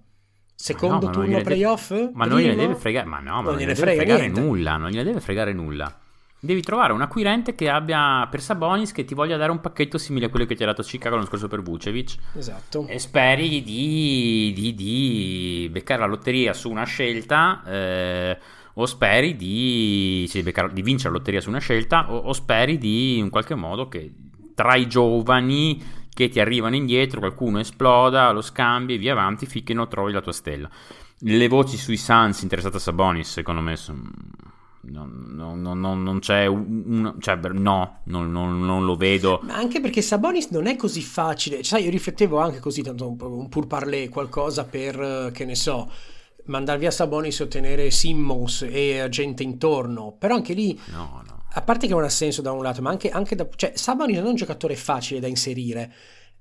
Secondo 0.61 1.05
no, 1.05 1.11
turno 1.13 1.41
playoff? 1.41 1.89
Deve, 1.91 2.11
ma 2.13 2.25
non 2.25 2.41
gliene 2.41 2.55
deve 2.55 2.75
fregare, 2.75 3.07
ma 3.07 3.19
no, 3.19 3.35
ma 3.35 3.35
non, 3.35 3.43
non 3.43 3.55
gliene 3.59 3.73
deve 3.73 3.95
fregare 3.95 4.19
niente. 4.23 4.41
nulla, 4.41 4.75
non 4.75 4.89
gliene 4.89 5.03
deve 5.05 5.21
fregare 5.21 5.53
nulla. 5.53 5.97
Devi 6.37 6.61
trovare 6.61 6.91
un 6.91 7.01
acquirente 7.01 7.55
che 7.55 7.69
abbia 7.69 8.27
per 8.29 8.41
Sabonis 8.41 8.91
che 8.91 9.05
ti 9.05 9.13
voglia 9.13 9.37
dare 9.37 9.51
un 9.51 9.61
pacchetto 9.61 9.97
simile 9.97 10.25
a 10.25 10.29
quello 10.29 10.45
che 10.45 10.55
ti 10.55 10.63
ha 10.63 10.65
dato 10.65 10.83
Chicago 10.83 11.15
l'anno 11.15 11.27
scorso 11.27 11.47
per 11.47 11.61
Vucevic. 11.61 12.15
Esatto. 12.35 12.85
E 12.87 12.99
speri 12.99 13.63
di, 13.63 14.51
di, 14.53 14.75
di 14.75 15.69
beccare 15.71 16.01
la 16.01 16.07
lotteria 16.07 16.51
su 16.51 16.69
una 16.69 16.83
scelta. 16.83 17.63
Eh, 17.65 18.37
o 18.73 18.85
speri 18.85 19.37
di, 19.37 20.27
cioè, 20.29 20.43
beccare, 20.43 20.73
di, 20.73 20.81
vincere 20.81 21.11
la 21.11 21.17
lotteria 21.19 21.39
su 21.39 21.47
una 21.47 21.59
scelta. 21.59 22.11
O, 22.11 22.17
o 22.17 22.33
speri 22.33 22.77
di 22.77 23.17
in 23.17 23.29
qualche 23.29 23.55
modo 23.55 23.87
che 23.87 24.11
tra 24.53 24.75
i 24.75 24.87
giovani 24.87 25.81
che 26.19 26.27
ti 26.27 26.41
arrivano 26.41 26.75
indietro, 26.75 27.19
qualcuno 27.21 27.59
esploda, 27.61 28.31
lo 28.31 28.41
scambi 28.41 28.95
e 28.95 28.97
via 28.97 29.13
avanti 29.13 29.45
finché 29.45 29.73
non 29.73 29.87
trovi 29.87 30.11
la 30.11 30.19
tua 30.19 30.33
stella. 30.33 30.69
Le 31.19 31.47
voci 31.47 31.77
sui 31.77 31.95
Suns 31.95 32.41
interessate 32.41 32.75
a 32.75 32.79
Sabonis, 32.79 33.31
secondo 33.31 33.61
me, 33.61 33.77
sono 33.77 34.01
non, 34.81 35.27
non, 35.33 35.61
non, 35.61 36.03
non 36.03 36.19
c'è 36.19 36.45
un, 36.45 37.15
cioè, 37.19 37.35
no, 37.35 37.99
non, 38.05 38.31
non- 38.31 38.59
non 38.59 38.83
lo 38.85 38.95
vedo. 38.95 39.39
Ma 39.43 39.55
anche 39.55 39.79
perché 39.79 40.01
Sabonis 40.01 40.49
non 40.49 40.67
è 40.67 40.75
così 40.75 41.01
facile. 41.01 41.57
Cioè, 41.57 41.79
sai, 41.79 41.83
io 41.85 41.89
riflettevo 41.89 42.37
anche 42.37 42.59
così, 42.59 42.81
tanto 42.81 43.07
un, 43.09 43.17
un 43.19 43.47
pur 43.49 43.67
parler, 43.67 44.09
qualcosa 44.09 44.65
per, 44.65 44.99
eh, 44.99 45.31
che 45.33 45.45
ne 45.45 45.55
so, 45.55 45.89
mandare 46.45 46.79
via 46.79 46.91
Sabonis 46.91 47.39
e 47.39 47.43
ottenere 47.43 47.91
Simmons 47.91 48.65
e 48.69 49.07
gente 49.09 49.43
intorno. 49.43 50.15
Però 50.17 50.35
anche 50.35 50.53
lì, 50.53 50.77
No, 50.91 51.21
no. 51.25 51.38
A 51.53 51.61
parte 51.61 51.87
che 51.87 51.93
non 51.93 52.03
ha 52.03 52.09
senso 52.09 52.41
da 52.41 52.51
un 52.51 52.63
lato, 52.63 52.81
ma 52.81 52.89
anche, 52.89 53.09
anche 53.09 53.35
da... 53.35 53.47
Cioè, 53.55 53.73
Sabonis 53.75 54.17
non 54.17 54.27
è 54.27 54.29
un 54.29 54.35
giocatore 54.35 54.75
facile 54.75 55.19
da 55.19 55.27
inserire. 55.27 55.93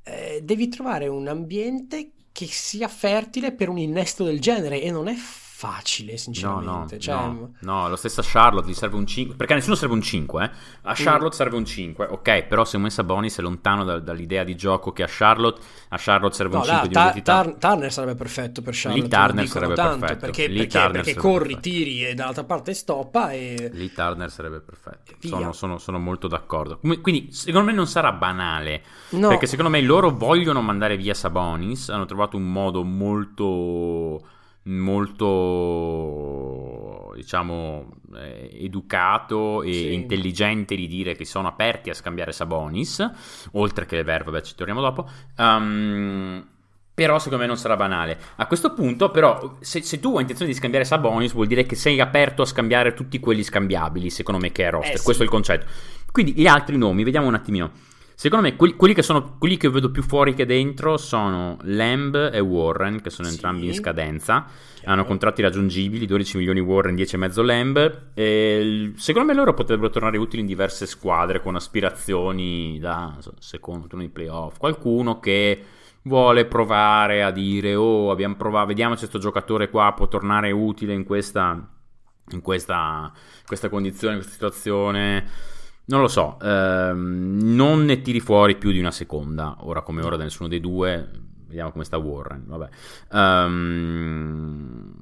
Eh, 0.02 0.40
devi 0.42 0.68
trovare 0.68 1.08
un 1.08 1.28
ambiente 1.28 2.12
che 2.32 2.46
sia 2.46 2.88
fertile 2.88 3.52
per 3.52 3.68
un 3.68 3.78
innesto 3.78 4.24
del 4.24 4.40
genere 4.40 4.80
e 4.80 4.90
non 4.90 5.08
è 5.08 5.14
No, 5.60 6.16
sinceramente. 6.16 6.94
no, 6.94 7.00
Cioè, 7.00 7.14
no, 7.14 7.52
no, 7.60 7.88
lo 7.88 7.96
stesso 7.96 8.20
a 8.20 8.24
Charlotte 8.24 8.68
gli 8.68 8.74
serve 8.74 8.96
un 8.96 9.06
5, 9.06 9.34
perché 9.34 9.54
a 9.54 9.56
nessuno 9.56 9.74
serve 9.74 9.94
un 9.94 10.02
5, 10.02 10.44
eh. 10.44 10.50
A 10.82 10.92
Charlotte 10.94 11.34
serve 11.34 11.56
un 11.56 11.64
5, 11.64 12.06
ok, 12.06 12.42
però 12.44 12.64
secondo 12.64 12.86
me 12.86 12.92
Sabonis 12.92 13.38
è 13.38 13.42
lontano 13.42 13.82
da- 13.84 13.98
dall'idea 13.98 14.44
di 14.44 14.54
gioco 14.54 14.92
che 14.92 15.02
a 15.02 15.08
Charlotte, 15.08 15.60
a 15.88 15.96
Charlotte 15.98 16.34
serve 16.36 16.54
No, 16.54 16.60
un 16.60 16.66
là, 16.66 16.72
5 16.74 16.88
di 16.88 16.94
Ta- 16.94 17.00
identità. 17.02 17.32
Tar- 17.42 17.54
Turner 17.58 17.92
sarebbe 17.92 18.14
perfetto 18.14 18.62
per 18.62 18.74
Charlotte. 18.76 19.02
Lì 19.02 19.08
Turner 19.10 19.46
sarebbe 19.48 19.74
tanto, 19.74 19.98
perfetto. 19.98 20.20
Perché, 20.26 20.46
Lì 20.46 20.56
perché- 20.58 20.78
Turner 20.78 21.02
perché 21.02 21.14
corri, 21.20 21.38
perfetto. 21.54 21.60
tiri 21.60 22.06
e 22.06 22.14
dall'altra 22.14 22.44
parte 22.44 22.74
stoppa 22.74 23.32
e... 23.32 23.70
Lì 23.72 23.92
Turner 23.92 24.30
sarebbe 24.30 24.60
perfetto. 24.60 25.12
Sono, 25.26 25.52
sono- 25.52 25.78
sono 25.78 25.98
molto 25.98 26.28
d'accordo. 26.28 26.78
Quindi, 27.02 27.32
secondo 27.32 27.66
me 27.70 27.72
non 27.72 27.86
sarà 27.88 28.12
banale. 28.12 28.82
No. 29.10 29.28
Perché 29.28 29.46
secondo 29.46 29.70
me 29.70 29.80
loro 29.80 30.10
vogliono 30.10 30.60
mandare 30.62 30.96
via 30.96 31.14
Sabonis. 31.14 31.88
Hanno 31.88 32.04
trovato 32.06 32.36
un 32.36 32.50
modo 32.50 32.84
molto. 32.84 34.20
Molto 35.68 37.12
diciamo 37.14 37.88
eh, 38.14 38.50
educato 38.64 39.62
e 39.62 39.72
Sì. 39.72 39.92
intelligente 39.94 40.74
di 40.76 40.86
dire 40.86 41.14
che 41.16 41.24
sono 41.24 41.48
aperti 41.48 41.90
a 41.90 41.94
scambiare 41.94 42.32
Sabonis 42.32 43.08
oltre 43.52 43.86
che 43.86 43.96
le 43.96 44.04
verve, 44.04 44.30
vabbè 44.30 44.42
ci 44.44 44.54
torniamo 44.54 44.80
dopo 44.80 45.08
Ehm, 45.36 46.46
però 46.94 47.18
secondo 47.20 47.42
me 47.44 47.46
non 47.46 47.56
sarà 47.56 47.76
banale. 47.76 48.18
A 48.36 48.46
questo 48.48 48.74
punto, 48.74 49.10
però, 49.12 49.56
se, 49.60 49.82
se 49.82 50.00
tu 50.00 50.14
hai 50.16 50.22
intenzione 50.22 50.50
di 50.50 50.56
scambiare 50.58 50.84
Sabonis, 50.84 51.32
vuol 51.32 51.46
dire 51.46 51.64
che 51.64 51.76
sei 51.76 52.00
aperto 52.00 52.42
a 52.42 52.44
scambiare 52.44 52.92
tutti 52.92 53.20
quelli 53.20 53.44
scambiabili, 53.44 54.10
secondo 54.10 54.40
me, 54.40 54.50
che 54.50 54.66
è 54.66 54.70
roster. 54.70 54.94
Eh, 54.94 54.98
sì. 54.98 55.04
Questo 55.04 55.22
è 55.22 55.26
il 55.26 55.30
concetto. 55.30 55.66
Quindi 56.10 56.32
gli 56.32 56.48
altri 56.48 56.76
nomi, 56.76 57.04
vediamo 57.04 57.28
un 57.28 57.34
attimino. 57.34 57.70
Secondo 58.20 58.48
me, 58.48 58.56
quelli, 58.56 58.74
quelli 58.74 58.94
che 58.94 59.02
sono 59.02 59.36
quelli 59.38 59.56
che 59.56 59.70
vedo 59.70 59.92
più 59.92 60.02
fuori 60.02 60.34
che 60.34 60.44
dentro 60.44 60.96
sono 60.96 61.56
Lamb 61.62 62.30
e 62.32 62.40
Warren, 62.40 63.00
che 63.00 63.10
sono 63.10 63.28
Sì. 63.28 63.34
entrambi 63.34 63.66
in 63.66 63.74
scadenza. 63.74 64.44
Chiaro. 64.74 64.90
Hanno 64.92 65.04
contratti 65.04 65.40
raggiungibili, 65.40 66.04
12 66.04 66.36
milioni 66.38 66.58
Warren, 66.58 66.96
10,5 66.96 67.44
Lamb. 67.44 68.08
E 68.14 68.92
secondo 68.96 69.28
me 69.28 69.34
loro 69.34 69.54
potrebbero 69.54 69.88
tornare 69.90 70.18
utili 70.18 70.40
in 70.40 70.48
diverse 70.48 70.84
squadre 70.86 71.40
con 71.40 71.54
aspirazioni 71.54 72.80
da 72.80 73.14
so, 73.20 73.34
secondo 73.38 73.86
turno 73.86 74.02
di 74.04 74.10
playoff. 74.10 74.58
Qualcuno 74.58 75.20
che 75.20 75.62
vuole 76.02 76.44
provare 76.46 77.22
a 77.22 77.30
dire 77.30 77.76
oh 77.76 78.10
abbiamo 78.10 78.34
provato, 78.34 78.66
vediamo 78.66 78.94
se 78.94 79.02
questo 79.02 79.20
giocatore 79.20 79.70
qua 79.70 79.92
può 79.94 80.08
tornare 80.08 80.50
utile 80.50 80.92
in 80.92 81.04
questa, 81.04 81.68
in 82.30 82.40
questa, 82.40 83.12
questa 83.46 83.68
condizione, 83.68 84.14
in 84.14 84.20
questa 84.22 84.34
situazione. 84.34 85.56
Non 85.90 86.00
lo 86.02 86.08
so, 86.08 86.38
ehm, 86.42 87.38
non 87.40 87.84
ne 87.86 88.02
tiri 88.02 88.20
fuori 88.20 88.56
più 88.56 88.70
di 88.72 88.78
una 88.78 88.90
seconda, 88.90 89.56
ora 89.60 89.80
come 89.80 90.02
ora 90.02 90.16
da 90.16 90.24
nessuno 90.24 90.46
dei 90.48 90.60
due, 90.60 91.08
vediamo 91.46 91.70
come 91.72 91.84
sta 91.84 91.96
Warren, 91.96 92.44
vabbè. 92.46 92.68
Ehm, 93.12 94.92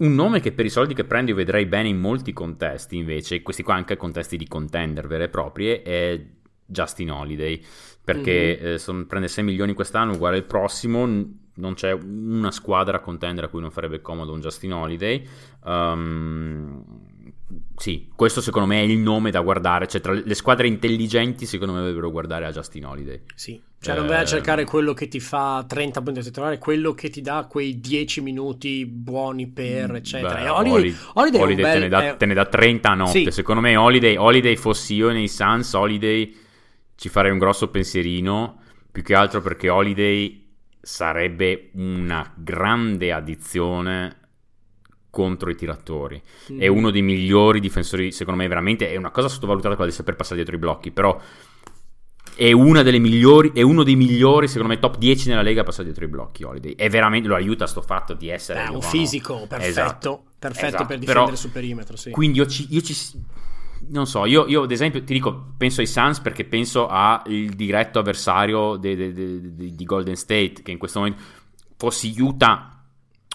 un 0.00 0.14
nome 0.14 0.40
che 0.40 0.52
per 0.52 0.66
i 0.66 0.70
soldi 0.70 0.92
che 0.94 1.04
prende 1.04 1.30
io 1.30 1.36
vedrei 1.36 1.64
bene 1.66 1.88
in 1.88 1.98
molti 1.98 2.32
contesti 2.34 2.96
invece, 2.96 3.40
questi 3.42 3.62
qua 3.62 3.74
anche 3.74 3.96
contesti 3.96 4.36
di 4.36 4.46
contender 4.46 5.06
vere 5.06 5.24
e 5.24 5.28
proprie, 5.28 5.80
è 5.82 6.20
Justin 6.66 7.10
Holiday, 7.12 7.62
perché 8.04 8.58
Mhm. 8.60 8.66
eh, 8.66 8.78
son- 8.78 9.06
prende 9.06 9.28
6 9.28 9.44
milioni 9.44 9.72
quest'anno, 9.72 10.12
uguale 10.12 10.36
il 10.38 10.44
prossimo, 10.44 11.06
non 11.06 11.74
c'è 11.74 11.92
una 11.92 12.50
squadra 12.50 13.00
contender 13.00 13.44
a 13.44 13.48
cui 13.48 13.60
non 13.60 13.70
farebbe 13.70 14.00
comodo 14.02 14.32
un 14.32 14.40
Justin 14.40 14.72
Holiday. 14.74 15.26
Ehm, 15.66 16.84
sì, 17.76 18.08
questo 18.14 18.40
secondo 18.40 18.68
me 18.68 18.80
è 18.80 18.84
il 18.84 18.98
nome 18.98 19.30
da 19.30 19.40
guardare, 19.40 19.86
cioè 19.88 20.00
tra 20.00 20.12
le 20.12 20.34
squadre 20.34 20.66
intelligenti 20.68 21.46
secondo 21.46 21.72
me 21.72 21.80
dovrebbero 21.80 22.10
guardare 22.10 22.46
a 22.46 22.50
Justin 22.52 22.86
Holiday. 22.86 23.22
Sì, 23.34 23.60
cioè 23.80 23.96
non 23.96 24.06
vai 24.06 24.18
a 24.18 24.22
Eh, 24.22 24.26
cercare 24.26 24.64
quello 24.64 24.92
che 24.92 25.08
ti 25.08 25.18
fa 25.20 25.64
30 25.66 26.02
punti 26.02 26.20
a 26.20 26.22
titolare, 26.22 26.58
quello 26.58 26.92
che 26.94 27.10
ti 27.10 27.20
dà 27.20 27.46
quei 27.48 27.80
10 27.80 28.20
minuti 28.20 28.86
buoni 28.86 29.48
per, 29.48 29.94
eccetera. 29.96 30.34
Beh, 30.34 30.44
E 30.44 30.48
Holiday, 30.48 30.96
Holiday 31.14 31.40
Holiday 31.40 31.62
bel- 31.64 31.72
te, 31.72 31.78
ne 31.80 31.88
dà, 31.88 32.02
è- 32.04 32.16
te 32.16 32.26
ne 32.26 32.34
dà 32.34 32.44
30 32.46 32.90
a 32.90 32.94
notte. 32.94 33.10
Sì. 33.24 33.30
Secondo 33.30 33.60
me 33.60 33.76
Holiday, 33.76 34.16
Holiday 34.16 34.56
fossi 34.56 34.94
io 34.94 35.10
nei 35.10 35.28
Suns, 35.28 35.72
Holiday 35.72 36.36
ci 36.94 37.08
farei 37.08 37.30
un 37.32 37.38
grosso 37.38 37.68
pensierino, 37.68 38.60
più 38.92 39.02
che 39.02 39.14
altro 39.14 39.40
perché 39.40 39.68
Holiday 39.68 40.38
sarebbe 40.82 41.70
una 41.74 42.30
grande 42.36 43.12
addizione 43.12 44.18
contro 45.10 45.50
i 45.50 45.56
tiratori. 45.56 46.20
È 46.56 46.68
Mm. 46.70 46.76
uno 46.76 46.90
dei 46.90 47.02
migliori 47.02 47.60
difensori, 47.60 48.12
secondo 48.12 48.40
me 48.40 48.48
veramente 48.48 48.90
è 48.90 48.96
una 48.96 49.10
cosa 49.10 49.28
sottovalutata 49.28 49.74
quella 49.74 49.90
di 49.90 49.96
saper 49.96 50.14
passare 50.16 50.36
dietro 50.36 50.54
i 50.54 50.58
blocchi, 50.58 50.90
però 50.92 51.20
è 52.36 52.52
una 52.52 52.82
delle 52.82 52.98
migliori, 52.98 53.50
è 53.52 53.60
uno 53.62 53.82
dei 53.82 53.96
migliori, 53.96 54.48
secondo 54.48 54.72
me 54.72 54.78
top 54.78 54.96
10 54.98 55.28
nella 55.28 55.42
Lega 55.42 55.60
a 55.60 55.64
passare 55.64 55.84
dietro 55.84 56.04
i 56.04 56.08
blocchi 56.08 56.42
Holiday. 56.44 56.74
È 56.74 56.88
veramente 56.88 57.28
lo 57.28 57.34
aiuta 57.34 57.66
sto 57.66 57.82
fatto 57.82 58.14
di 58.14 58.28
essere 58.28 58.64
È 58.64 58.68
un 58.68 58.80
fisico 58.80 59.46
perfetto, 59.48 59.68
Esatto. 59.68 60.24
perfetto 60.38 60.66
Esatto, 60.66 60.84
per 60.86 60.98
però- 60.98 61.06
difendere 61.12 61.36
sul 61.36 61.50
perimetro, 61.50 61.96
sì. 61.96 62.10
quindi 62.12 62.38
io 62.38 62.46
ci, 62.46 62.66
io 62.70 62.80
ci- 62.80 62.96
non 63.88 64.06
so, 64.06 64.24
io, 64.26 64.46
io 64.46 64.62
ad 64.62 64.70
esempio 64.70 65.02
ti 65.02 65.12
dico, 65.12 65.52
penso 65.56 65.80
ai 65.80 65.86
Suns 65.86 66.20
perché 66.20 66.44
penso 66.44 66.86
al 66.86 67.22
diretto 67.54 67.98
avversario 67.98 68.76
di 68.76 69.84
Golden 69.84 70.16
State, 70.16 70.62
che 70.62 70.70
in 70.70 70.78
questo 70.78 71.00
momento 71.00 71.20
fossi 71.76 72.14
Utah, 72.18 72.79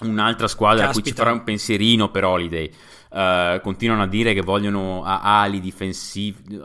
un'altra 0.02 0.48
squadra 0.48 0.86
a 0.86 0.92
cui 0.92 0.96
ci 0.98 1.10
Caspita. 1.10 1.24
farà 1.24 1.36
un 1.36 1.44
pensierino 1.44 2.10
per 2.10 2.26
Holiday. 2.26 2.72
Eh, 3.12 3.60
continuano 3.64 4.04
a 4.04 4.08
dire 4.08 4.34
che 4.34 4.42
vogliono 4.42 5.04
ali 5.06 5.62
difensivi. 5.62 6.60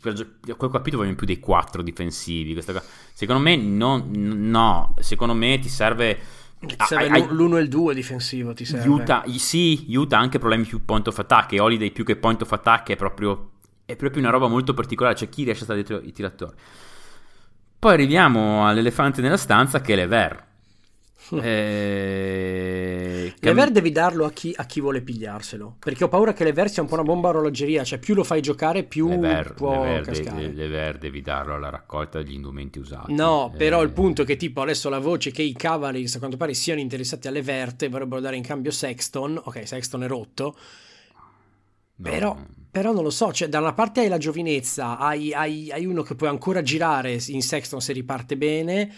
per 0.00 0.28
a 0.48 0.54
quel 0.54 0.70
capito 0.70 0.96
vogliono 0.96 1.14
più 1.14 1.26
dei 1.26 1.38
quattro 1.38 1.82
difensivi. 1.82 2.52
questa 2.54 2.72
cosa. 2.72 2.84
Secondo 3.12 3.40
me, 3.42 3.56
non- 3.56 4.10
no. 4.10 4.94
Secondo 4.98 5.34
me 5.34 5.58
ti 5.60 5.68
serve. 5.68 6.18
Ti 6.58 6.74
ah, 6.76 6.84
serve 6.84 7.18
l'u- 7.18 7.30
l'uno 7.30 7.56
e 7.56 7.62
il 7.62 7.68
due 7.68 7.94
difensivo, 7.94 8.52
ti 8.52 8.64
serve. 8.64 8.88
Utah, 8.88 9.24
sì, 9.36 9.86
Utah 9.88 10.18
ha 10.18 10.20
anche 10.20 10.38
problemi 10.38 10.64
più 10.64 10.84
point 10.84 11.06
of 11.08 11.18
attack 11.18 11.52
e 11.52 11.60
Holiday 11.60 11.90
più 11.90 12.04
che 12.04 12.16
point 12.16 12.40
of 12.42 12.52
attack 12.52 12.90
è 12.90 12.96
proprio, 12.96 13.50
è 13.84 13.96
proprio 13.96 14.22
una 14.22 14.30
roba 14.30 14.46
molto 14.46 14.72
particolare, 14.72 15.16
cioè 15.16 15.28
chi 15.28 15.42
riesce 15.42 15.62
a 15.62 15.64
stare 15.64 15.82
dietro 15.82 16.04
i 16.04 16.12
tiratori. 16.12 16.54
Poi 17.78 17.92
arriviamo 17.92 18.64
all'elefante 18.66 19.20
nella 19.20 19.36
stanza 19.36 19.80
che 19.80 19.92
è 19.92 19.96
Lever. 19.96 20.50
Eh, 22.24 23.32
che- 23.38 23.46
Lever 23.48 23.70
devi 23.70 23.90
darlo 23.90 24.24
a 24.24 24.32
chi, 24.32 24.52
a 24.56 24.64
chi 24.66 24.80
vuole 24.80 25.00
pigliarselo, 25.02 25.76
perché 25.78 26.04
ho 26.04 26.08
paura 26.08 26.32
che 26.32 26.44
Lever 26.44 26.68
sia 26.70 26.82
un 26.82 26.88
po' 26.88 26.94
una 26.94 27.02
bomba 27.04 27.28
orologeria, 27.28 27.84
cioè 27.84 27.98
più 27.98 28.14
lo 28.14 28.24
fai 28.24 28.40
giocare 28.40 28.84
più 28.84 29.08
Lever, 29.08 29.54
può 29.54 29.70
Lever, 29.84 30.00
cascare. 30.02 30.40
de- 30.40 30.52
Lever 30.52 30.98
devi 30.98 31.20
darlo 31.22 31.54
alla 31.54 31.70
raccolta 31.70 32.22
degli 32.22 32.34
indumenti 32.34 32.78
usati. 32.78 33.12
No, 33.14 33.52
però 33.56 33.80
Eh, 33.80 33.84
il 33.84 33.92
punto 33.92 34.22
è 34.22 34.24
che 34.24 34.36
tipo 34.36 34.60
adesso 34.62 34.88
la 34.88 34.98
voce 34.98 35.30
che 35.30 35.42
i 35.42 35.52
Cavaliers 35.54 36.14
a 36.14 36.18
quanto 36.18 36.36
pare 36.36 36.54
siano 36.54 36.80
interessati 36.80 37.28
alle 37.28 37.42
Verte 37.42 37.88
vorrebbero 37.88 38.20
dare 38.20 38.36
in 38.36 38.42
cambio 38.42 38.70
Sexton, 38.70 39.40
ok 39.42 39.66
Sexton 39.66 40.02
è 40.04 40.06
rotto, 40.08 40.56
no. 41.96 42.10
però, 42.10 42.36
però 42.70 42.92
non 42.92 43.02
lo 43.02 43.10
so, 43.10 43.32
cioè 43.32 43.48
da 43.48 43.58
una 43.60 43.74
parte 43.74 44.00
hai 44.00 44.08
la 44.08 44.18
giovinezza, 44.18 44.98
hai, 44.98 45.32
hai- 45.32 45.70
hai 45.70 45.84
uno 45.86 46.02
che 46.02 46.14
puoi 46.14 46.28
ancora 46.30 46.62
girare 46.62 47.18
in 47.28 47.42
Sexton 47.42 47.80
se 47.80 47.92
riparte 47.92 48.36
bene, 48.36 48.92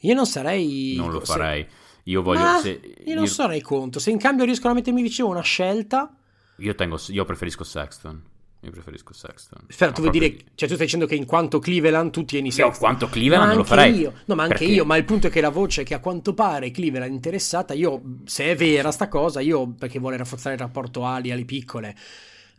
io 0.00 0.14
non 0.14 0.26
sarei... 0.26 0.94
non 0.96 1.10
lo 1.10 1.24
se- 1.24 1.32
farei. 1.32 1.66
Io 2.04 2.22
voglio. 2.22 2.40
Ma 2.40 2.58
se- 2.60 2.80
io 3.04 3.14
non 3.14 3.26
sarei 3.26 3.60
conto, 3.60 3.98
se 3.98 4.10
in 4.10 4.18
cambio 4.18 4.44
riescono 4.44 4.72
a 4.72 4.76
mettermi 4.76 5.02
vicino 5.02 5.28
una 5.28 5.40
scelta... 5.40 6.14
io 6.58 6.74
tengo, 6.74 7.00
io 7.08 7.24
preferisco 7.24 7.64
Sexton. 7.64 8.22
Io 8.60 8.70
preferisco 8.72 9.12
Sexton. 9.12 9.60
Aspetta, 9.68 9.92
tu 9.92 10.00
vuoi 10.00 10.10
proprio- 10.10 10.30
dire, 10.38 10.50
cioè 10.56 10.66
tu 10.68 10.74
stai 10.74 10.86
dicendo 10.86 11.06
che 11.06 11.14
in 11.14 11.24
quanto 11.26 11.58
Cleveland 11.60 12.10
tu 12.10 12.24
tieni 12.24 12.46
Io 12.48 12.52
Sexton? 12.54 12.78
quanto 12.78 13.08
Cleveland 13.08 13.48
non 13.48 13.56
lo 13.58 13.64
farei. 13.64 13.94
io. 13.98 14.12
No, 14.24 14.34
ma 14.34 14.42
anche 14.44 14.58
Perché- 14.58 14.72
io, 14.72 14.84
ma 14.84 14.96
il 14.96 15.04
punto 15.04 15.26
è 15.26 15.30
che 15.30 15.40
la 15.40 15.50
voce 15.50 15.82
che 15.84 15.94
a 15.94 16.00
quanto 16.00 16.32
pare 16.34 16.70
Cleveland 16.70 17.10
è 17.10 17.14
interessata, 17.14 17.74
io, 17.74 18.00
se 18.24 18.44
è 18.50 18.56
vera 18.56 18.90
sta 18.90 19.08
cosa, 19.08 19.40
io, 19.40 19.68
perché 19.68 19.98
vuole 20.00 20.16
rafforzare 20.16 20.54
il 20.54 20.60
rapporto 20.60 21.04
ali, 21.04 21.30
ali 21.30 21.44
piccole, 21.44 21.94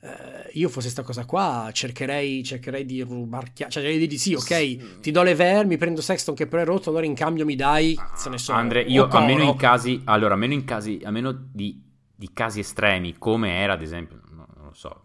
eh, 0.08 0.50
io 0.54 0.70
fosse 0.70 0.90
sta 0.90 1.04
cosa 1.04 1.26
qua, 1.26 1.70
cercherei, 1.74 2.44
cercherei 2.44 2.86
di 2.86 3.02
rubarchiare, 3.02 3.72
cioè 3.72 3.84
cercherei 3.84 3.98
di 4.00 4.08
dire 4.08 4.20
sì, 4.20 4.34
ok, 4.34 5.00
ti 5.02 5.12
do 5.12 5.22
le 5.24 5.36
ver, 5.36 5.66
mi 5.66 5.78
prendo 5.78 6.02
Sexton 6.02 6.34
che 6.36 6.48
però 6.48 6.62
è 6.62 6.66
rotto, 6.66 6.90
allora 6.90 7.06
in 7.06 7.14
cambio 7.16 7.46
mi 7.46 7.56
dai, 7.56 7.98
se 8.16 8.30
ne 8.30 8.38
so, 8.38 8.54
Andre, 8.54 8.82
io 8.82 9.04
Okoro. 9.04 9.20
almeno 9.20 9.44
in 9.44 9.56
casi, 9.56 10.02
allora, 10.06 10.34
almeno 10.34 10.54
in 10.54 10.64
casi, 10.64 11.00
almeno 11.04 11.32
di, 11.52 11.82
di 12.16 12.30
casi 12.34 12.60
estremi, 12.60 13.16
come 13.18 13.60
era 13.60 13.74
ad 13.74 13.82
esempio, 13.82 14.20
no, 14.32 14.48
non 14.56 14.66
lo 14.68 14.74
so, 14.74 15.02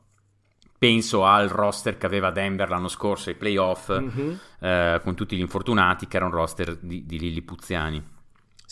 penso 0.79 1.25
al 1.25 1.49
roster 1.49 1.97
che 1.97 2.07
aveva 2.07 2.31
Denver 2.31 2.69
l'anno 2.69 2.89
scorso 2.89 3.29
ai 3.31 3.37
playoff, 3.37 3.89
Mhm. 3.91 4.39
eh, 4.61 5.01
con 5.03 5.15
tutti 5.15 5.37
gli 5.37 5.41
infortunati, 5.41 6.07
che 6.09 6.17
era 6.17 6.27
un 6.27 6.33
roster 6.33 6.77
di, 6.77 7.05
di 7.07 7.19
lillipuziani. 7.19 8.03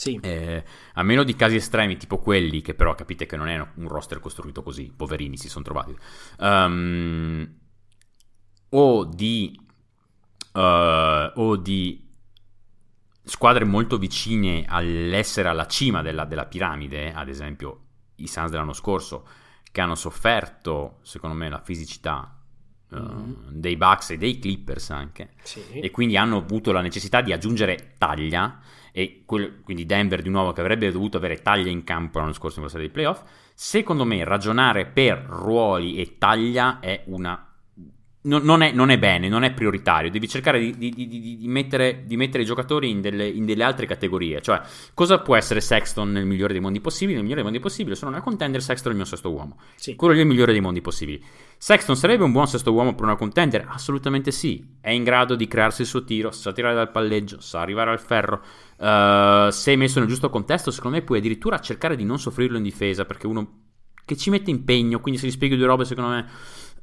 Sì. 0.00 0.18
Eh, 0.22 0.64
a 0.94 1.02
meno 1.02 1.24
di 1.24 1.36
casi 1.36 1.56
estremi, 1.56 1.98
tipo 1.98 2.16
quelli, 2.16 2.62
che 2.62 2.72
però 2.72 2.94
capite 2.94 3.26
che 3.26 3.36
non 3.36 3.48
è 3.48 3.58
un 3.74 3.86
roster 3.86 4.18
costruito 4.18 4.62
così, 4.62 4.90
poverini 4.96 5.36
si 5.36 5.50
sono 5.50 5.62
trovati, 5.62 5.94
um, 6.38 7.46
o 8.70 9.04
di, 9.04 9.60
uh, 10.54 10.58
o 11.34 11.56
di 11.56 12.08
squadre 13.24 13.66
molto 13.66 13.98
vicine 13.98 14.64
all'essere 14.66 15.50
alla 15.50 15.66
cima 15.66 16.00
della, 16.00 16.24
della 16.24 16.46
piramide, 16.46 17.12
ad 17.12 17.28
esempio 17.28 17.80
i 18.16 18.26
Suns 18.26 18.48
dell'anno 18.48 18.72
scorso, 18.72 19.28
che 19.70 19.82
hanno 19.82 19.96
sofferto, 19.96 21.00
secondo 21.02 21.36
me, 21.36 21.50
la 21.50 21.60
fisicità 21.60 22.36
Uh, 22.90 23.36
dei 23.50 23.76
Bucks 23.76 24.10
e 24.10 24.16
dei 24.16 24.40
Clippers 24.40 24.90
anche 24.90 25.34
Sì. 25.44 25.62
e 25.74 25.92
quindi 25.92 26.16
hanno 26.16 26.38
avuto 26.38 26.72
la 26.72 26.80
necessità 26.80 27.20
di 27.20 27.32
aggiungere 27.32 27.94
taglia 27.98 28.58
e 28.92 29.22
quel- 29.24 29.60
quindi 29.62 29.86
Denver 29.86 30.22
di 30.22 30.30
nuovo 30.30 30.52
che 30.52 30.60
avrebbe 30.60 30.90
dovuto 30.90 31.16
avere 31.16 31.42
taglia 31.42 31.70
in 31.70 31.84
campo 31.84 32.18
l'anno 32.18 32.32
scorso 32.32 32.56
in 32.56 32.62
questa 32.62 32.78
serie 32.78 32.88
di 32.88 32.92
playoff 32.92 33.22
secondo 33.54 34.04
me 34.04 34.24
ragionare 34.24 34.86
per 34.86 35.24
ruoli 35.26 35.96
e 35.96 36.16
taglia 36.18 36.80
è 36.80 37.02
una 37.06 37.49
non, 38.22 38.42
non 38.42 38.62
è, 38.62 38.70
non 38.72 38.90
è 38.90 38.98
bene, 38.98 39.28
non 39.28 39.44
è 39.44 39.52
prioritario. 39.52 40.10
Devi 40.10 40.28
cercare 40.28 40.60
di, 40.60 40.76
di- 40.76 40.90
di- 40.94 41.38
di- 41.38 41.48
mettere, 41.48 42.04
di 42.04 42.16
mettere 42.16 42.42
i 42.42 42.46
giocatori 42.46 42.90
in 42.90 43.00
delle, 43.00 43.26
in 43.26 43.46
delle 43.46 43.64
altre 43.64 43.86
categorie. 43.86 44.42
Cioè, 44.42 44.60
cosa 44.92 45.20
può 45.20 45.36
essere 45.36 45.60
Sexton 45.60 46.12
nel 46.12 46.26
migliore 46.26 46.52
dei 46.52 46.60
mondi 46.60 46.80
possibili? 46.80 47.14
Nel 47.14 47.22
migliore 47.22 47.42
dei 47.42 47.50
mondi 47.50 47.64
possibili, 47.64 47.96
sono 47.96 48.10
una 48.10 48.20
contender. 48.20 48.62
Sexton 48.62 48.88
è 48.88 48.94
il 48.94 49.00
mio 49.00 49.08
sesto 49.08 49.30
uomo. 49.30 49.58
Sì. 49.76 49.94
Quello 49.94 50.14
è 50.14 50.18
il 50.18 50.26
migliore 50.26 50.52
dei 50.52 50.60
mondi 50.60 50.82
possibili. 50.82 51.22
Sexton 51.56 51.96
sarebbe 51.96 52.24
un 52.24 52.32
buon 52.32 52.46
sesto 52.46 52.72
uomo 52.72 52.94
per 52.94 53.04
una 53.04 53.16
contender? 53.16 53.66
Assolutamente 53.68 54.30
sì. 54.32 54.76
È 54.80 54.90
in 54.90 55.02
grado 55.02 55.34
di 55.34 55.48
crearsi 55.48 55.82
il 55.82 55.86
suo 55.86 56.04
tiro, 56.04 56.30
sa 56.30 56.52
tirare 56.52 56.74
dal 56.74 56.90
palleggio, 56.90 57.40
sa 57.40 57.60
arrivare 57.60 57.90
al 57.90 58.00
ferro. 58.00 58.42
Uh, 58.76 59.50
se 59.50 59.76
messo 59.76 59.98
nel 59.98 60.08
giusto 60.08 60.28
contesto, 60.28 60.70
secondo 60.70 60.98
me 60.98 61.02
puoi 61.02 61.18
addirittura 61.18 61.58
cercare 61.60 61.96
di 61.96 62.04
non 62.04 62.18
soffrirlo 62.18 62.58
in 62.58 62.62
difesa 62.62 63.04
perché 63.04 63.26
uno 63.26 63.58
che 64.04 64.16
ci 64.16 64.30
mette 64.30 64.50
impegno, 64.50 65.00
quindi 65.00 65.20
se 65.20 65.26
gli 65.26 65.30
spieghi 65.30 65.56
due 65.56 65.66
robe, 65.66 65.84
secondo 65.84 66.10
me. 66.10 66.26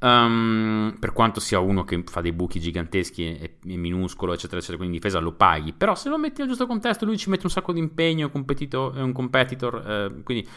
Um, 0.00 0.96
per 0.98 1.12
quanto 1.12 1.40
sia 1.40 1.58
uno 1.58 1.84
che 1.84 2.02
fa 2.06 2.20
dei 2.20 2.32
buchi 2.32 2.60
giganteschi 2.60 3.24
e, 3.24 3.56
e 3.66 3.76
minuscolo, 3.76 4.32
eccetera, 4.32 4.56
eccetera, 4.56 4.78
quindi 4.78 4.96
in 4.96 5.02
difesa 5.02 5.18
lo 5.20 5.32
paghi. 5.32 5.72
Però 5.72 5.94
se 5.94 6.08
lo 6.08 6.18
metti 6.18 6.40
nel 6.40 6.48
giusto 6.48 6.66
contesto, 6.66 7.04
lui 7.04 7.18
ci 7.18 7.30
mette 7.30 7.44
un 7.46 7.50
sacco 7.50 7.72
di 7.72 7.78
impegno, 7.80 8.26
è 8.28 9.00
un, 9.00 9.12
competitor. 9.12 9.90
eh, 9.90 10.22
quindi 10.22 10.48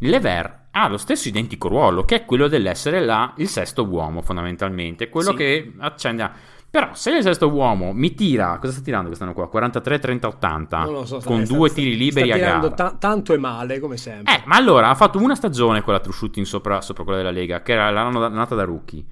Lever 0.00 0.66
ha 0.70 0.88
lo 0.88 0.96
stesso 0.96 1.26
identico 1.28 1.68
ruolo, 1.68 2.04
che 2.04 2.16
è 2.16 2.24
quello 2.24 2.46
dell'essere 2.46 3.00
là 3.04 3.32
il 3.38 3.48
sesto 3.48 3.84
uomo, 3.84 4.22
fondamentalmente. 4.22 5.08
Quello 5.08 5.30
Sì. 5.30 5.36
che 5.36 5.72
accende. 5.78 6.56
Però, 6.70 6.90
se 6.92 7.10
il 7.16 7.22
sesto 7.22 7.48
uomo 7.48 7.92
mi 7.92 8.14
tira, 8.14 8.58
cosa 8.60 8.72
sta 8.74 8.82
tirando 8.82 9.06
quest'anno 9.06 9.32
qua? 9.32 9.48
43, 9.48 9.98
30, 9.98 10.28
80 10.28 10.78
Non 10.84 10.92
lo 10.92 11.06
so, 11.06 11.18
sta- 11.20 11.28
con 11.30 11.44
sta- 11.46 11.54
due 11.54 11.68
sta- 11.70 11.80
tiri 11.80 11.96
liberi 11.96 12.30
a 12.30 12.36
gara. 12.36 12.70
ta- 12.70 12.94
tanto 12.98 13.32
e 13.32 13.38
male, 13.38 13.80
come 13.80 13.96
sempre. 13.96 14.34
Eh, 14.34 14.42
ma 14.44 14.56
allora 14.56 14.90
ha 14.90 14.94
fatto 14.94 15.18
una 15.18 15.34
stagione 15.34 15.80
quella 15.82 16.00
true 16.00 16.14
shooting 16.14 16.44
sopra, 16.44 16.80
sopra 16.82 17.04
quella 17.04 17.18
della 17.18 17.30
Lega, 17.30 17.62
che 17.62 17.72
era 17.72 17.90
l'anno 17.90 18.20
da- 18.20 18.28
nata 18.28 18.54
da 18.54 18.64
rookie. 18.64 19.02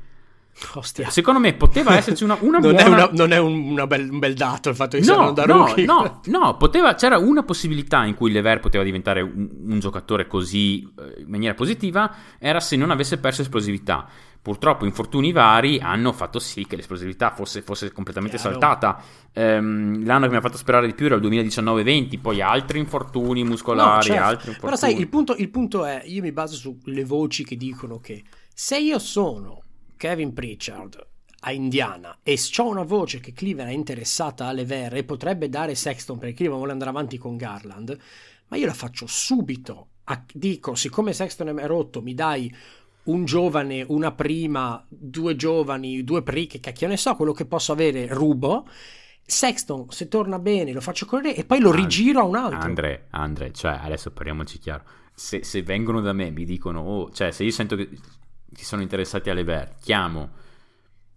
Ostia. 0.74 1.10
Secondo 1.10 1.38
me 1.38 1.52
poteva 1.52 1.96
esserci 1.98 2.24
una, 2.24 2.36
una 2.40 2.58
non, 2.60 2.72
buona. 2.72 2.84
è, 2.86 2.88
una- 2.88 3.10
non 3.12 3.32
è 3.32 3.38
un, 3.38 3.84
bel, 3.86 4.08
un 4.10 4.18
bel 4.18 4.34
dato 4.34 4.70
il 4.70 4.74
fatto 4.74 4.96
di 4.96 5.02
essere 5.02 5.16
No, 5.18 5.32
da 5.32 5.44
no, 5.44 5.66
rookie. 5.66 5.84
no, 5.84 6.20
no, 6.28 6.56
poteva, 6.56 6.94
c'era 6.94 7.18
una 7.18 7.42
possibilità 7.42 8.04
in 8.04 8.14
cui 8.14 8.30
Lever 8.32 8.60
poteva 8.60 8.82
diventare 8.82 9.20
un, 9.20 9.48
un 9.66 9.78
giocatore 9.80 10.26
così 10.26 10.82
eh, 10.98 11.20
in 11.22 11.28
maniera 11.28 11.52
positiva, 11.54 12.10
era 12.38 12.60
se 12.60 12.76
non 12.76 12.90
avesse 12.90 13.18
perso 13.18 13.42
esplosività. 13.42 14.06
Purtroppo 14.46 14.84
infortuni 14.84 15.32
vari 15.32 15.80
hanno 15.80 16.12
fatto 16.12 16.38
sì 16.38 16.68
che 16.68 16.76
l'esplosività 16.76 17.32
fosse, 17.32 17.62
fosse 17.62 17.90
completamente 17.90 18.36
Chiaro. 18.36 18.52
saltata. 18.52 19.02
Ehm, 19.32 20.04
l'anno 20.06 20.26
che 20.26 20.30
mi 20.30 20.36
ha 20.36 20.40
fatto 20.40 20.56
sperare 20.56 20.86
di 20.86 20.94
più 20.94 21.06
era 21.06 21.16
il 21.16 21.20
2019-20, 21.22 22.20
poi 22.20 22.40
altri 22.40 22.78
infortuni 22.78 23.42
No, 23.42 23.48
muscolari, 23.48 24.04
certo. 24.04 24.22
altri 24.22 24.48
infortuni. 24.50 24.60
Però 24.60 24.76
sai, 24.76 25.00
il 25.00 25.08
punto, 25.08 25.34
il 25.34 25.50
punto 25.50 25.84
è, 25.84 26.04
io 26.06 26.22
mi 26.22 26.30
baso 26.30 26.54
sulle 26.54 27.04
voci 27.04 27.42
che 27.42 27.56
dicono 27.56 27.98
che 27.98 28.22
se 28.54 28.78
io 28.78 29.00
sono 29.00 29.64
Kevin 29.96 30.32
Pritchard 30.32 31.04
a 31.40 31.50
Indiana 31.50 32.18
e 32.22 32.38
ho 32.58 32.68
una 32.68 32.84
voce 32.84 33.18
che 33.18 33.32
Cleveland 33.32 33.72
è 33.72 33.74
interessata 33.74 34.46
alle 34.46 34.64
vere 34.64 34.98
e 34.98 35.02
potrebbe 35.02 35.48
dare 35.48 35.74
Sexton 35.74 36.18
perché 36.18 36.34
Cleveland 36.36 36.58
vuole 36.60 36.72
andare 36.72 36.90
avanti 36.90 37.18
con 37.18 37.36
Garland, 37.36 37.98
ma 38.46 38.56
io 38.56 38.66
la 38.66 38.74
faccio 38.74 39.08
subito. 39.08 39.88
A- 40.04 40.22
dico, 40.32 40.76
siccome 40.76 41.12
Sexton 41.12 41.58
è 41.58 41.66
rotto, 41.66 42.00
mi 42.00 42.14
dai 42.14 42.54
un 43.06 43.24
giovane, 43.24 43.84
una 43.88 44.12
prima, 44.12 44.84
due 44.88 45.36
giovani, 45.36 46.04
due 46.04 46.22
pri, 46.22 46.46
che 46.46 46.60
cacchio 46.60 46.88
ne 46.88 46.96
so, 46.96 47.14
quello 47.16 47.32
che 47.32 47.46
posso 47.46 47.72
avere 47.72 48.06
rubo. 48.06 48.66
Sexton, 49.28 49.90
se 49.90 50.06
torna 50.08 50.38
bene, 50.38 50.72
lo 50.72 50.80
faccio 50.80 51.04
correre 51.04 51.34
e 51.34 51.44
poi 51.44 51.58
lo 51.58 51.70
And- 51.70 51.78
rigiro 51.78 52.20
a 52.20 52.24
un 52.24 52.36
altro. 52.36 52.60
Andre, 52.60 53.06
Andre, 53.10 53.52
cioè 53.52 53.80
adesso 53.82 54.12
parliamoci 54.12 54.58
chiaro. 54.58 54.84
Se, 55.14 55.42
se 55.42 55.62
vengono 55.62 56.00
da 56.00 56.12
me 56.12 56.30
mi 56.30 56.44
dicono, 56.44 56.80
oh, 56.80 57.10
cioè 57.10 57.32
se 57.32 57.42
io 57.42 57.50
sento 57.50 57.74
che, 57.74 57.88
che 57.88 58.64
sono 58.64 58.82
interessati 58.82 59.30
a 59.30 59.34
Lever, 59.34 59.76
chiamo 59.80 60.30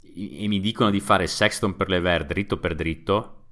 e, 0.01 0.43
e 0.43 0.47
mi 0.47 0.59
dicono 0.59 0.89
di 0.89 0.99
fare 0.99 1.27
Sexton 1.27 1.75
per 1.75 1.89
Lever 1.89 2.25
dritto 2.25 2.57
per 2.57 2.75
dritto, 2.75 3.45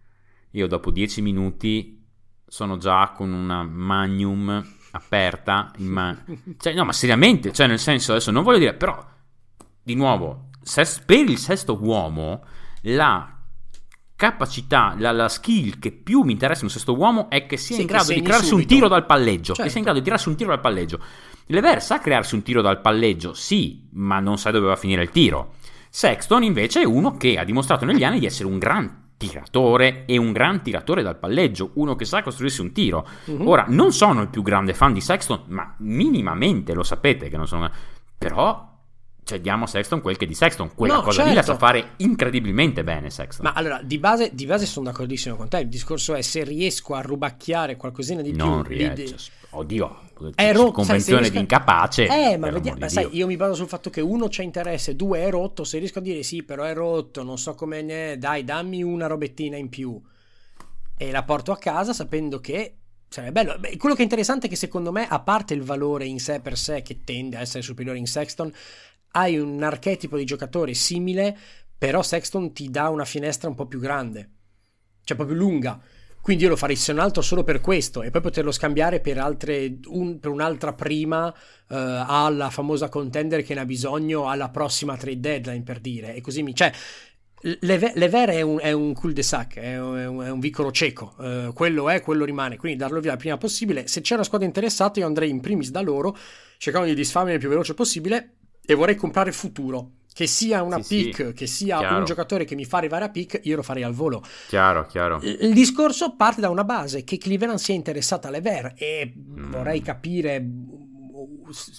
io 0.51 0.67
dopo 0.67 0.91
10 0.91 1.21
minuti 1.21 2.05
sono 2.45 2.77
già 2.77 3.11
con 3.15 3.31
una 3.31 3.63
magnum 3.63 4.75
aperta 4.91 5.71
in 5.77 5.87
mano. 5.87 6.23
Cioè, 6.57 6.73
no, 6.73 6.85
ma 6.85 6.93
seriamente, 6.93 7.51
cioè 7.53 7.67
nel 7.67 7.79
senso 7.79 8.11
adesso 8.11 8.31
non 8.31 8.43
voglio 8.43 8.59
dire, 8.59 8.73
però 8.73 9.03
di 9.83 9.95
nuovo, 9.95 10.49
ses- 10.61 11.01
per 11.05 11.29
il 11.29 11.37
sesto 11.37 11.77
uomo 11.81 12.43
la 12.83 13.31
capacità, 14.15 14.95
la, 14.97 15.11
la 15.11 15.29
skill 15.29 15.77
che 15.79 15.91
più 15.91 16.21
mi 16.21 16.31
interessa 16.31 16.61
in 16.61 16.65
un 16.67 16.71
sesto 16.71 16.95
uomo 16.95 17.29
è 17.29 17.45
che 17.45 17.57
sia 17.57 17.75
Sì, 17.75 17.81
in 17.81 17.87
che 17.87 17.93
grado 17.93 18.13
di 18.13 18.21
crearsi 18.21 18.45
un 18.53 18.59
subito. 18.61 18.73
tiro 18.73 18.87
dal 18.87 19.05
palleggio, 19.05 19.51
che 19.53 19.57
Certo. 19.57 19.69
sia 19.69 19.77
in 19.77 19.83
grado 19.83 19.99
di 19.99 20.03
tirarsi 20.03 20.29
un 20.29 20.35
tiro 20.35 20.49
dal 20.49 20.59
palleggio. 20.61 20.99
Lever 21.47 21.81
sa 21.81 21.99
crearsi 21.99 22.35
un 22.35 22.41
tiro 22.41 22.61
dal 22.61 22.81
palleggio, 22.81 23.33
sì, 23.33 23.87
ma 23.93 24.19
non 24.19 24.37
sa 24.37 24.51
dove 24.51 24.65
va 24.67 24.73
a 24.73 24.77
finire 24.77 25.03
il 25.03 25.11
tiro. 25.11 25.53
Sexton 25.89 26.43
invece 26.43 26.81
è 26.81 26.85
uno 26.85 27.15
che 27.15 27.37
ha 27.37 27.43
dimostrato 27.43 27.85
negli 27.85 28.03
anni 28.03 28.19
di 28.19 28.25
essere 28.25 28.47
un 28.49 28.57
gran 28.57 29.05
tiratore 29.17 30.05
e 30.05 30.17
un 30.17 30.31
gran 30.31 30.61
tiratore 30.61 31.01
dal 31.01 31.17
palleggio, 31.17 31.71
uno 31.75 31.95
che 31.95 32.05
sa 32.05 32.21
costruirsi 32.21 32.61
un 32.61 32.71
tiro. 32.71 33.07
Mhm. 33.25 33.47
Ora, 33.47 33.65
non 33.67 33.91
sono 33.91 34.21
il 34.21 34.29
più 34.29 34.41
grande 34.43 34.73
fan 34.73 34.93
di 34.93 35.01
Sexton, 35.01 35.43
ma 35.47 35.73
minimamente 35.79 36.73
lo 36.73 36.83
sapete 36.83 37.27
che 37.29 37.35
non 37.37 37.47
sono... 37.47 37.69
Però, 38.17 38.75
cioè, 39.23 39.39
diamo 39.41 39.65
a 39.65 39.67
Sexton 39.67 40.01
quel 40.01 40.17
che 40.17 40.25
di 40.25 40.33
Sexton. 40.33 40.73
Quella 40.73 40.95
No, 40.95 41.01
cosa 41.01 41.23
lì 41.23 41.29
la 41.29 41.43
certo. 41.43 41.51
sa 41.53 41.57
fare 41.57 41.89
incredibilmente 41.97 42.83
bene 42.83 43.09
Sexton. 43.09 43.45
Ma 43.45 43.53
allora, 43.53 43.81
di 43.83 43.97
base, 43.99 44.29
di 44.33 44.45
base 44.45 44.65
sono 44.65 44.85
d'accordissimo 44.85 45.35
con 45.35 45.47
te. 45.49 45.59
Il 45.59 45.67
discorso 45.67 46.13
è 46.15 46.21
se 46.21 46.43
riesco 46.43 46.93
a 46.95 47.01
rubacchiare 47.01 47.75
qualcosina 47.75 48.21
di 48.21 48.33
non 48.35 48.63
più. 48.63 48.75
di- 48.77 48.93
di-. 48.93 49.15
Oddio, 49.57 49.99
È 50.35 50.53
rotto, 50.53 50.71
convenzione 50.71 51.01
sai, 51.01 51.17
riesco- 51.17 51.33
di 51.33 51.39
incapace. 51.39 52.07
Eh, 52.07 52.37
ma 52.37 52.49
vediamo, 52.49 52.77
di 52.77 52.89
sai, 52.89 53.07
io 53.11 53.27
mi 53.27 53.35
baso 53.35 53.55
sul 53.55 53.67
fatto 53.67 53.89
che 53.89 54.01
uno 54.01 54.27
c'ha 54.29 54.43
interesse, 54.43 54.95
due 54.95 55.19
è 55.19 55.29
rotto. 55.29 55.63
Se 55.63 55.79
riesco 55.79 55.99
a 55.99 56.01
dire 56.01 56.23
sì, 56.23 56.43
però 56.43 56.63
è 56.63 56.73
rotto, 56.73 57.23
non 57.23 57.37
so 57.37 57.55
come 57.55 57.81
ne 57.81 58.13
è, 58.13 58.17
dai, 58.17 58.43
dammi 58.43 58.83
una 58.83 59.07
robettina 59.07 59.57
in 59.57 59.69
più 59.69 59.99
e 60.99 61.11
la 61.11 61.23
porto 61.23 61.51
a 61.51 61.57
casa 61.57 61.93
sapendo 61.93 62.39
che 62.39 62.77
sarebbe 63.07 63.43
bello. 63.43 63.59
Beh, 63.59 63.77
quello 63.77 63.93
che 63.93 64.01
è 64.01 64.03
interessante 64.03 64.47
è 64.47 64.49
che 64.49 64.55
secondo 64.55 64.91
me, 64.91 65.07
a 65.07 65.19
parte 65.19 65.53
il 65.53 65.61
valore 65.61 66.05
in 66.05 66.19
sé 66.19 66.39
per 66.39 66.57
sé, 66.57 66.81
che 66.81 67.03
tende 67.03 67.37
a 67.37 67.41
essere 67.41 67.61
superiore 67.61 67.99
in 67.99 68.07
Sexton, 68.07 68.51
hai 69.11 69.37
un 69.37 69.61
archetipo 69.61 70.17
di 70.17 70.25
giocatore 70.25 70.73
simile, 70.73 71.37
però 71.77 72.01
Sexton 72.01 72.51
ti 72.53 72.69
dà 72.69 72.89
una 72.89 73.05
finestra 73.05 73.47
un 73.47 73.55
po' 73.55 73.67
più 73.67 73.79
grande, 73.79 74.29
cioè 75.03 75.17
un 75.17 75.23
po' 75.23 75.31
più 75.31 75.39
lunga. 75.39 75.79
Quindi 76.21 76.43
io 76.43 76.49
lo 76.49 76.57
farei 76.57 76.75
se 76.75 76.91
non 76.91 77.03
altro 77.03 77.21
solo 77.21 77.43
per 77.43 77.61
questo 77.61 78.01
e 78.01 78.09
poi 78.11 78.19
poterlo 78.21 78.51
scambiare 78.51 78.99
per, 78.99 79.17
altre, 79.17 79.77
un- 79.85 80.19
per 80.19 80.29
un'altra 80.29 80.73
prima 80.73 81.33
eh, 81.33 81.75
alla 81.75 82.49
famosa 82.49 82.89
contender 82.89 83.43
che 83.43 83.53
ne 83.53 83.61
ha 83.61 83.65
bisogno 83.65 84.29
alla 84.29 84.49
prossima 84.49 84.97
trade 84.97 85.19
deadline 85.19 85.63
per 85.63 85.79
dire. 85.79 86.15
E 86.15 86.21
così 86.21 86.43
mi... 86.43 86.53
Cioè, 86.53 86.71
Leve- 87.61 87.93
Lever 87.95 88.29
è 88.29 88.41
un, 88.41 88.57
è 88.59 88.71
un 88.71 88.93
cul-de-sac, 88.93 89.57
è 89.59 89.79
un, 89.79 89.97
è 89.97 90.29
un- 90.29 90.39
vicolo 90.39 90.71
cieco, 90.71 91.15
eh, 91.19 91.51
quello 91.53 91.87
è, 91.87 92.01
quello 92.01 92.25
rimane, 92.25 92.57
quindi 92.57 92.77
darlo 92.77 92.99
via 92.99 93.11
il 93.11 93.17
prima 93.19 93.37
possibile. 93.37 93.87
Se 93.87 94.01
c'è 94.01 94.15
una 94.15 94.23
squadra 94.23 94.47
interessata 94.47 94.99
io 94.99 95.05
andrei 95.05 95.29
in 95.29 95.39
primis 95.39 95.69
da 95.69 95.81
loro, 95.81 96.17
cercando 96.57 96.87
di 96.87 96.95
disfarmi 96.95 97.31
il 97.31 97.39
più 97.39 97.47
veloce 97.47 97.73
possibile 97.75 98.37
e 98.65 98.73
vorrei 98.73 98.95
comprare 98.95 99.31
futuro. 99.31 99.91
Che 100.17 100.25
sia 100.25 100.63
una 100.63 100.81
Sì, 100.81 100.83
sì, 100.83 101.03
pick, 101.03 101.33
che 101.33 101.45
sia 101.45 101.77
chiaro. 101.77 101.99
un 101.99 102.03
giocatore 102.05 102.43
che 102.43 102.55
mi 102.55 102.65
fa 102.65 102.77
arrivare 102.77 103.05
a 103.05 103.09
pick, 103.09 103.39
io 103.43 103.55
lo 103.55 103.61
farei 103.61 103.83
al 103.83 103.93
volo. 103.93 104.23
Chiaro, 104.47 104.87
chiaro. 104.87 105.19
Il 105.21 105.53
discorso 105.53 106.15
parte 106.15 106.41
da 106.41 106.49
una 106.49 106.63
base 106.63 107.03
che 107.03 107.19
Cleveland 107.19 107.59
sia 107.59 107.75
interessata 107.75 108.27
alle 108.27 108.41
Ver 108.41 108.73
e 108.77 109.13
Mm. 109.15 109.51
vorrei 109.51 109.83
capire 109.83 110.43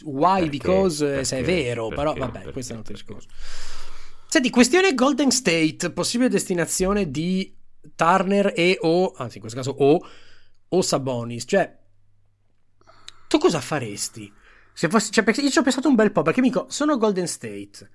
why, 0.05 0.43
Perché? 0.43 0.51
because, 0.51 1.25
se 1.25 1.39
è 1.39 1.43
Perché? 1.43 1.63
vero, 1.63 1.89
però 1.89 2.13
Perché? 2.13 2.19
vabbè, 2.21 2.33
Perché? 2.39 2.53
questo 2.53 2.73
è 2.73 2.77
un 2.77 2.83
altro 2.83 2.95
Perché? 2.95 3.13
discorso. 3.13 3.29
Senti, 4.29 4.51
questione 4.51 4.95
Golden 4.95 5.31
State, 5.33 5.91
possibile 5.91 6.29
destinazione 6.29 7.11
di 7.11 7.53
Turner 7.97 8.53
e 8.55 8.79
o, 8.83 9.13
anzi 9.17 9.39
in 9.39 9.41
questo 9.41 9.59
caso 9.59 9.75
o, 9.79 10.01
o 10.69 10.83
Sabonis, 10.83 11.45
cioè 11.47 11.77
tu 13.27 13.39
cosa 13.39 13.61
faresti? 13.61 14.33
Se 14.73 14.89
fossi, 14.89 15.11
cioè, 15.11 15.25
perché 15.25 15.41
io 15.41 15.51
ci 15.51 15.59
ho 15.59 15.63
pensato 15.63 15.89
un 15.89 15.95
bel 15.97 16.13
po' 16.13 16.23
perché 16.23 16.41
mi 16.41 16.49
dico, 16.49 16.67
sono 16.69 16.97
Golden 16.99 17.27
State, 17.27 17.91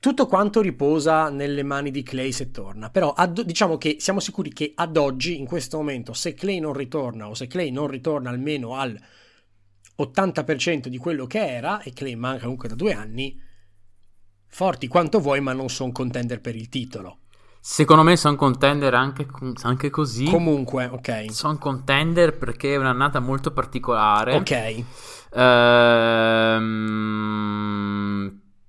tutto 0.00 0.26
quanto 0.26 0.60
riposa 0.60 1.28
nelle 1.30 1.62
mani 1.62 1.90
di 1.90 2.02
Clay 2.02 2.32
se 2.32 2.50
torna. 2.50 2.90
Però 2.90 3.12
ad- 3.12 3.42
diciamo 3.42 3.78
che 3.78 3.96
siamo 3.98 4.20
sicuri 4.20 4.52
che 4.52 4.72
ad 4.74 4.96
oggi, 4.96 5.38
in 5.38 5.46
questo 5.46 5.76
momento, 5.76 6.12
se 6.12 6.34
Clay 6.34 6.60
non 6.60 6.72
ritorna 6.72 7.28
o 7.28 7.34
se 7.34 7.46
Clay 7.46 7.70
non 7.70 7.88
ritorna 7.88 8.30
almeno 8.30 8.76
al 8.76 8.98
80% 9.96 10.88
di 10.88 10.98
quello 10.98 11.26
che 11.26 11.44
era, 11.44 11.82
e 11.82 11.92
Clay 11.92 12.14
manca 12.14 12.42
comunque 12.42 12.68
da 12.68 12.76
due 12.76 12.92
anni, 12.92 13.40
forti 14.46 14.86
quanto 14.86 15.18
vuoi, 15.20 15.40
ma 15.40 15.52
non 15.52 15.68
sono 15.68 15.92
contender 15.92 16.40
per 16.40 16.54
il 16.54 16.68
titolo. 16.68 17.18
Secondo 17.60 18.04
me 18.04 18.16
sono 18.16 18.36
contender 18.36 18.94
anche, 18.94 19.26
anche 19.62 19.90
così. 19.90 20.24
Comunque, 20.24 20.86
ok. 20.86 21.32
Sono 21.32 21.58
contender 21.58 22.38
perché 22.38 22.74
è 22.74 22.76
un'annata 22.76 23.18
molto 23.18 23.50
particolare. 23.52 24.36
Ok. 24.36 24.84
Ehm, 25.34 26.68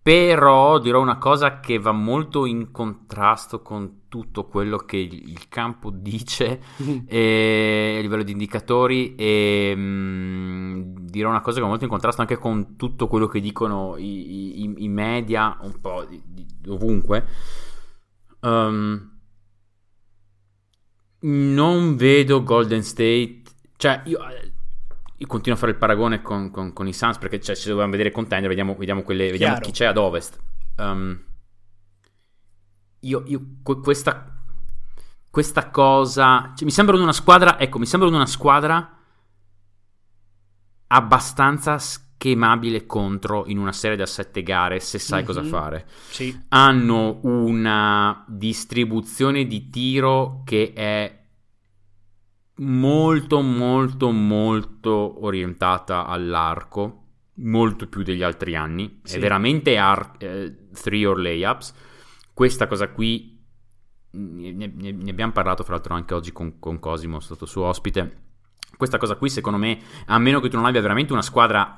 però 0.10 0.80
dirò 0.80 0.99
una 1.01 1.20
cosa 1.20 1.60
che 1.60 1.78
va 1.78 1.91
molto 1.91 2.47
in 2.47 2.72
contrasto 2.72 3.62
con 3.62 4.07
tutto 4.07 4.47
quello 4.47 4.78
che 4.78 4.97
il 4.97 5.47
campo 5.49 5.91
dice 5.91 6.62
e, 7.05 7.97
a 7.99 8.01
livello 8.01 8.24
di 8.24 8.32
indicatori 8.32 9.14
e 9.14 9.76
mh, 9.76 11.05
dirò 11.12 11.30
una 11.30 11.41
cosa 11.41 11.57
che 11.57 11.62
va 11.62 11.68
molto 11.68 11.84
in 11.84 11.91
contrasto 11.91 12.22
anche 12.22 12.39
con 12.39 12.76
tutto 12.76 13.05
quello 13.05 13.28
che 13.28 13.39
dicono 13.39 13.97
i, 13.97 14.64
i, 14.64 14.74
i 14.78 14.88
media 14.88 15.55
un 15.62 15.80
po' 15.80 16.03
di, 16.05 16.20
di, 16.26 16.47
ovunque. 16.70 17.28
Um, 18.39 19.12
non 21.20 21.95
vedo 21.97 22.41
Golden 22.41 22.82
State, 22.82 23.43
cioè 23.78 24.01
io, 24.05 24.18
io, 25.20 25.28
continuo 25.28 25.58
a 25.58 25.60
fare 25.60 25.74
il 25.74 25.78
paragone 25.78 26.22
con, 26.22 26.50
con, 26.50 26.72
con 26.72 26.88
i 26.88 26.94
Suns 26.94 27.18
perché 27.18 27.42
cioè, 27.42 27.56
se 27.56 27.70
dobbiamo 27.70 27.92
vedere 27.92 28.12
contender, 28.12 28.48
vediamo, 28.48 28.76
vediamo, 28.76 29.04
quelle, 29.04 29.30
vediamo 29.30 29.60
chi 29.60 29.72
c'è 29.72 29.86
ad 29.86 29.98
ovest. 29.98 30.40
Um, 30.78 31.22
io, 33.02 33.24
io 33.28 33.42
questa, 33.64 34.42
questa 35.30 35.70
cosa, 35.70 36.54
cioè, 36.56 36.66
mi 36.66 36.72
sembra 36.72 36.96
una 36.98 37.14
squadra, 37.14 37.60
ecco, 37.60 37.80
mi 37.80 37.86
sembra 37.86 38.08
una 38.08 38.26
squadra 38.26 38.98
abbastanza 40.88 41.78
schemabile 41.78 42.86
contro 42.86 43.46
in 43.48 43.58
una 43.58 43.72
serie 43.74 43.98
da 43.98 44.06
sette 44.06 44.42
gare 44.42 44.80
se 44.80 45.00
sai 45.00 45.18
mm-hmm. 45.20 45.28
cosa 45.28 45.44
fare. 45.44 45.86
Sì. 46.10 46.46
Hanno 46.50 47.20
una 47.24 48.24
distribuzione 48.28 49.46
di 49.46 49.70
tiro 49.70 50.44
che 50.46 50.72
è 50.74 51.19
molto 52.60 53.41
molto 53.41 54.12
molto 54.12 55.24
orientata 55.26 56.05
all'arco, 56.05 57.03
molto 57.36 57.88
più 57.88 58.03
degli 58.03 58.24
altri 58.24 58.55
anni. 58.55 58.99
Sì. 59.03 59.18
È 59.18 59.20
veramente 59.20 59.78
ar- 59.78 60.16
eh, 60.18 60.70
three 60.72 61.05
or 61.05 61.20
layups. 61.20 61.74
Questa 62.34 62.68
cosa 62.68 62.89
qui 62.89 63.38
ne, 64.12 64.51
ne, 64.51 64.72
ne, 64.76 65.10
abbiamo 65.10 65.32
parlato 65.32 65.64
fra 65.64 65.74
l'altro 65.74 65.93
anche 65.93 66.14
oggi 66.14 66.32
con, 66.32 66.60
con 66.60 66.80
Cosimo, 66.80 67.20
stato 67.20 67.45
suo 67.45 67.66
ospite. 67.66 68.28
Questa 68.76 68.97
cosa 68.97 69.16
qui, 69.16 69.30
secondo 69.30 69.57
me, 69.57 69.78
a 70.05 70.18
meno 70.20 70.39
che 70.39 70.49
tu 70.49 70.55
non 70.55 70.66
abbia 70.66 70.82
veramente 70.82 71.12
una 71.12 71.22
squadra 71.22 71.76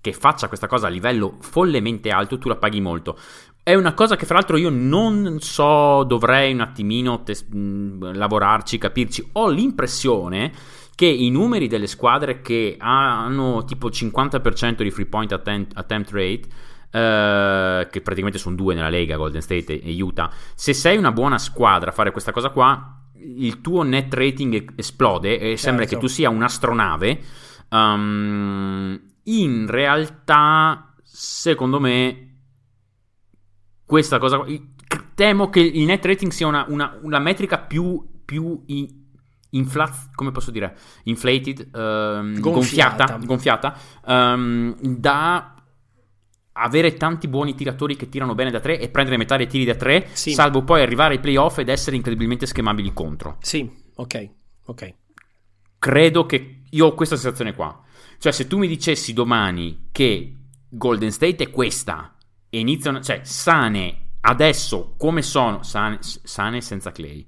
che 0.00 0.12
faccia 0.12 0.48
questa 0.48 0.66
cosa 0.66 0.88
a 0.88 0.90
livello 0.90 1.36
follemente 1.40 2.10
alto, 2.10 2.36
tu 2.36 2.48
la 2.48 2.56
paghi 2.56 2.80
molto. 2.80 3.16
È 3.64 3.74
una 3.74 3.94
cosa 3.94 4.16
che 4.16 4.26
fra 4.26 4.34
l'altro 4.34 4.56
io 4.56 4.70
non 4.70 5.38
so, 5.38 6.02
dovrei 6.02 6.52
un 6.52 6.60
attimino 6.60 7.22
tes- 7.22 7.46
lavorarci, 7.48 8.76
capirci. 8.76 9.28
Ho 9.34 9.48
l'impressione 9.48 10.52
che 10.96 11.06
i 11.06 11.30
numeri 11.30 11.68
delle 11.68 11.86
squadre 11.86 12.40
che 12.40 12.74
hanno 12.76 13.64
tipo 13.64 13.88
50% 13.88 14.82
di 14.82 14.90
free 14.90 15.06
point 15.06 15.30
attempt, 15.30 15.76
attempt 15.76 16.10
rate, 16.10 16.42
eh, 16.90 17.88
che 17.88 18.00
praticamente 18.00 18.38
sono 18.38 18.56
due 18.56 18.74
nella 18.74 18.88
Lega, 18.88 19.16
Golden 19.16 19.40
State 19.40 19.80
e 19.80 20.02
Utah, 20.02 20.28
se 20.56 20.74
sei 20.74 20.96
una 20.96 21.12
buona 21.12 21.38
squadra 21.38 21.90
a 21.90 21.94
fare 21.94 22.10
questa 22.10 22.32
cosa 22.32 22.50
qua, 22.50 23.00
il 23.14 23.60
tuo 23.60 23.84
net 23.84 24.12
rating 24.12 24.72
esplode 24.74 25.34
e 25.34 25.38
certo. 25.40 25.56
sembra 25.56 25.84
che 25.84 25.98
tu 25.98 26.08
sia 26.08 26.30
un'astronave. 26.30 27.20
Um, 27.70 29.00
in 29.22 29.66
realtà, 29.68 30.92
secondo 31.04 31.78
me, 31.78 32.31
questa 33.92 34.16
cosa. 34.16 34.42
Temo 35.14 35.50
che 35.50 35.60
il 35.60 35.84
net 35.84 36.02
rating 36.06 36.32
sia 36.32 36.46
una, 36.46 36.64
una, 36.66 36.98
una 37.02 37.18
metrica 37.18 37.58
più, 37.58 38.02
più 38.24 38.62
in, 38.68 38.88
Inflaz- 39.50 40.08
come 40.14 40.30
posso 40.30 40.50
dire? 40.50 40.74
Inflated, 41.02 41.68
um, 41.74 42.40
gonfiata, 42.40 43.18
gonfiata 43.22 43.76
um, 44.06 44.74
da 44.80 45.54
avere 46.52 46.94
tanti 46.94 47.28
buoni 47.28 47.54
tiratori 47.54 47.94
che 47.94 48.08
tirano 48.08 48.34
bene 48.34 48.50
da 48.50 48.60
tre 48.60 48.80
e 48.80 48.88
prendere 48.88 49.18
metà 49.18 49.36
dei 49.36 49.46
tiri 49.46 49.66
da 49.66 49.74
tre, 49.74 50.08
sì. 50.12 50.32
salvo 50.32 50.62
poi 50.62 50.80
arrivare 50.80 51.16
ai 51.16 51.20
playoff 51.20 51.58
ed 51.58 51.68
essere 51.68 51.96
incredibilmente 51.96 52.46
schemabili 52.46 52.94
contro. 52.94 53.36
Sì, 53.40 53.70
ok, 53.96 54.30
ok. 54.64 54.94
Credo 55.78 56.24
che 56.24 56.62
io 56.70 56.86
ho 56.86 56.94
questa 56.94 57.16
sensazione 57.16 57.54
qua. 57.54 57.78
Cioè, 58.16 58.32
se 58.32 58.46
tu 58.46 58.56
mi 58.56 58.68
dicessi 58.68 59.12
domani 59.12 59.88
che 59.92 60.34
Golden 60.70 61.10
State 61.10 61.44
è 61.44 61.50
questa 61.50 62.16
e 62.54 62.58
iniziano, 62.58 63.00
cioè, 63.00 63.20
sane 63.24 64.10
adesso 64.20 64.94
come 64.98 65.22
sono, 65.22 65.62
sane, 65.62 65.98
sane 66.02 66.60
senza 66.60 66.92
Clay, 66.92 67.26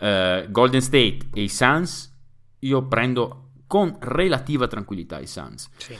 uh, 0.00 0.50
Golden 0.50 0.82
State 0.82 1.30
e 1.32 1.42
i 1.42 1.48
Suns, 1.48 2.14
io 2.58 2.86
prendo 2.86 3.52
con 3.66 3.96
relativa 3.98 4.66
tranquillità 4.66 5.18
i 5.20 5.26
Suns. 5.26 5.70
Sì. 5.78 5.98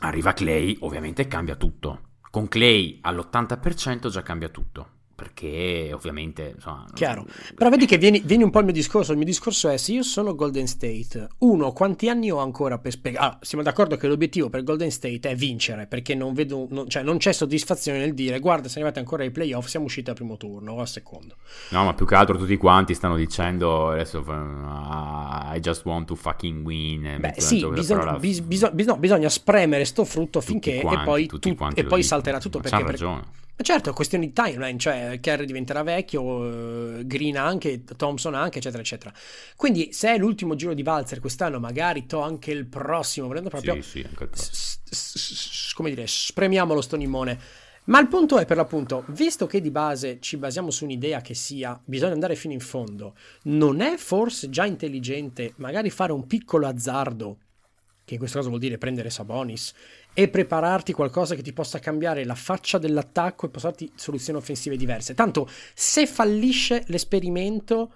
Arriva 0.00 0.34
Clay, 0.34 0.76
ovviamente 0.80 1.26
cambia 1.26 1.56
tutto. 1.56 2.10
Con 2.30 2.48
Clay 2.48 2.98
all'80% 3.00 4.08
già 4.08 4.22
cambia 4.22 4.50
tutto 4.50 4.88
perché 5.14 5.90
ovviamente 5.92 6.52
insomma, 6.54 6.86
chiaro. 6.92 7.24
però 7.54 7.70
vedi 7.70 7.86
che 7.86 7.98
vieni, 7.98 8.20
vieni, 8.24 8.42
un 8.42 8.50
po' 8.50 8.58
al 8.58 8.64
mio 8.64 8.72
discorso. 8.72 9.12
Il 9.12 9.18
mio 9.18 9.26
discorso 9.26 9.68
è 9.68 9.76
se 9.76 9.92
io 9.92 10.02
sono 10.02 10.34
Golden 10.34 10.66
State 10.66 11.28
uno 11.38 11.72
quanti 11.72 12.08
anni 12.08 12.30
ho 12.30 12.38
ancora 12.38 12.78
per 12.78 12.92
spiegare 12.92 13.26
ah, 13.26 13.38
siamo 13.40 13.62
d'accordo 13.62 13.96
che 13.96 14.08
l'obiettivo 14.08 14.48
per 14.48 14.62
Golden 14.62 14.90
State 14.90 15.20
è 15.28 15.34
vincere 15.34 15.86
perché 15.86 16.14
non 16.14 16.34
vedo 16.34 16.66
non, 16.70 16.88
cioè 16.88 17.02
non 17.02 17.18
c'è 17.18 17.32
soddisfazione 17.32 17.98
nel 17.98 18.14
dire 18.14 18.38
guarda 18.40 18.68
siamo 18.68 18.86
arrivati 18.86 18.98
ancora 18.98 19.22
ai 19.22 19.30
playoff 19.30 19.66
siamo 19.66 19.86
usciti 19.86 20.10
al 20.10 20.16
primo 20.16 20.36
turno 20.36 20.72
o 20.72 20.80
al 20.80 20.88
secondo 20.88 21.36
no 21.70 21.84
ma 21.84 21.94
più 21.94 22.06
che 22.06 22.14
altro 22.14 22.36
tutti 22.36 22.56
quanti 22.56 22.94
stanno 22.94 23.16
dicendo 23.16 23.90
adesso 23.90 24.24
I 24.26 25.58
just 25.60 25.84
want 25.84 26.06
to 26.06 26.14
fucking 26.14 26.64
win 26.64 27.18
beh 27.20 27.34
sì 27.36 27.66
bisogna, 27.68 28.18
bis, 28.18 28.40
bis, 28.40 28.70
bis, 28.72 28.86
no, 28.86 28.96
bisogna 28.96 29.28
spremere 29.28 29.84
sto 29.84 30.04
frutto 30.04 30.40
finché 30.40 30.80
quanti, 30.80 31.00
e 31.00 31.04
poi, 31.04 31.26
tu, 31.26 31.56
e 31.74 31.84
poi 31.84 32.02
salterà 32.02 32.38
tutto 32.38 32.58
ma 32.58 32.68
perché, 32.68 32.90
ragione 32.90 33.42
ma 33.56 33.62
certo, 33.64 33.90
è 33.90 33.92
questione 33.92 34.26
di 34.26 34.32
timeline, 34.32 34.78
cioè 34.78 35.18
Kerry 35.20 35.44
diventerà 35.44 35.82
vecchio, 35.82 36.98
eh, 36.98 37.06
Green 37.06 37.36
anche, 37.36 37.84
Thompson 37.84 38.34
anche, 38.34 38.58
eccetera, 38.58 38.82
eccetera. 38.82 39.12
Quindi 39.56 39.92
se 39.92 40.14
è 40.14 40.18
l'ultimo 40.18 40.56
giro 40.56 40.74
di 40.74 40.82
valzer 40.82 41.20
quest'anno, 41.20 41.60
magari 41.60 42.06
to 42.06 42.20
anche 42.20 42.50
il 42.50 42.66
prossimo, 42.66 43.28
volendo 43.28 43.50
proprio... 43.50 43.74
Sì, 43.74 43.82
sì, 43.82 44.06
anche 44.08 44.24
il 44.24 44.30
s- 44.34 44.78
s- 44.90 45.72
come 45.74 45.90
dire, 45.90 46.04
spremiamolo 46.06 46.80
sto 46.80 46.96
limone. 46.96 47.38
Ma 47.86 48.00
il 48.00 48.08
punto 48.08 48.38
è 48.38 48.46
per 48.46 48.56
l'appunto, 48.56 49.04
visto 49.08 49.46
che 49.46 49.60
di 49.60 49.70
base 49.70 50.18
ci 50.18 50.38
basiamo 50.38 50.70
su 50.70 50.84
un'idea 50.84 51.20
che 51.20 51.34
sia 51.34 51.78
bisogna 51.84 52.14
andare 52.14 52.34
fino 52.34 52.54
in 52.54 52.60
fondo, 52.60 53.14
non 53.42 53.82
è 53.82 53.96
forse 53.98 54.48
già 54.48 54.64
intelligente 54.64 55.52
magari 55.56 55.90
fare 55.90 56.12
un 56.12 56.26
piccolo 56.26 56.66
azzardo, 56.66 57.38
che 58.02 58.14
in 58.14 58.18
questo 58.18 58.38
caso 58.38 58.48
vuol 58.48 58.60
dire 58.60 58.78
prendere 58.78 59.10
Sabonis, 59.10 59.74
e 60.14 60.28
prepararti 60.28 60.92
qualcosa 60.92 61.34
che 61.34 61.42
ti 61.42 61.52
possa 61.52 61.80
cambiare 61.80 62.24
la 62.24 62.36
faccia 62.36 62.78
dell'attacco 62.78 63.46
e 63.46 63.48
portarti 63.50 63.92
soluzioni 63.96 64.38
offensive 64.38 64.76
diverse. 64.76 65.14
Tanto 65.14 65.48
se 65.74 66.06
fallisce 66.06 66.84
l'esperimento 66.86 67.92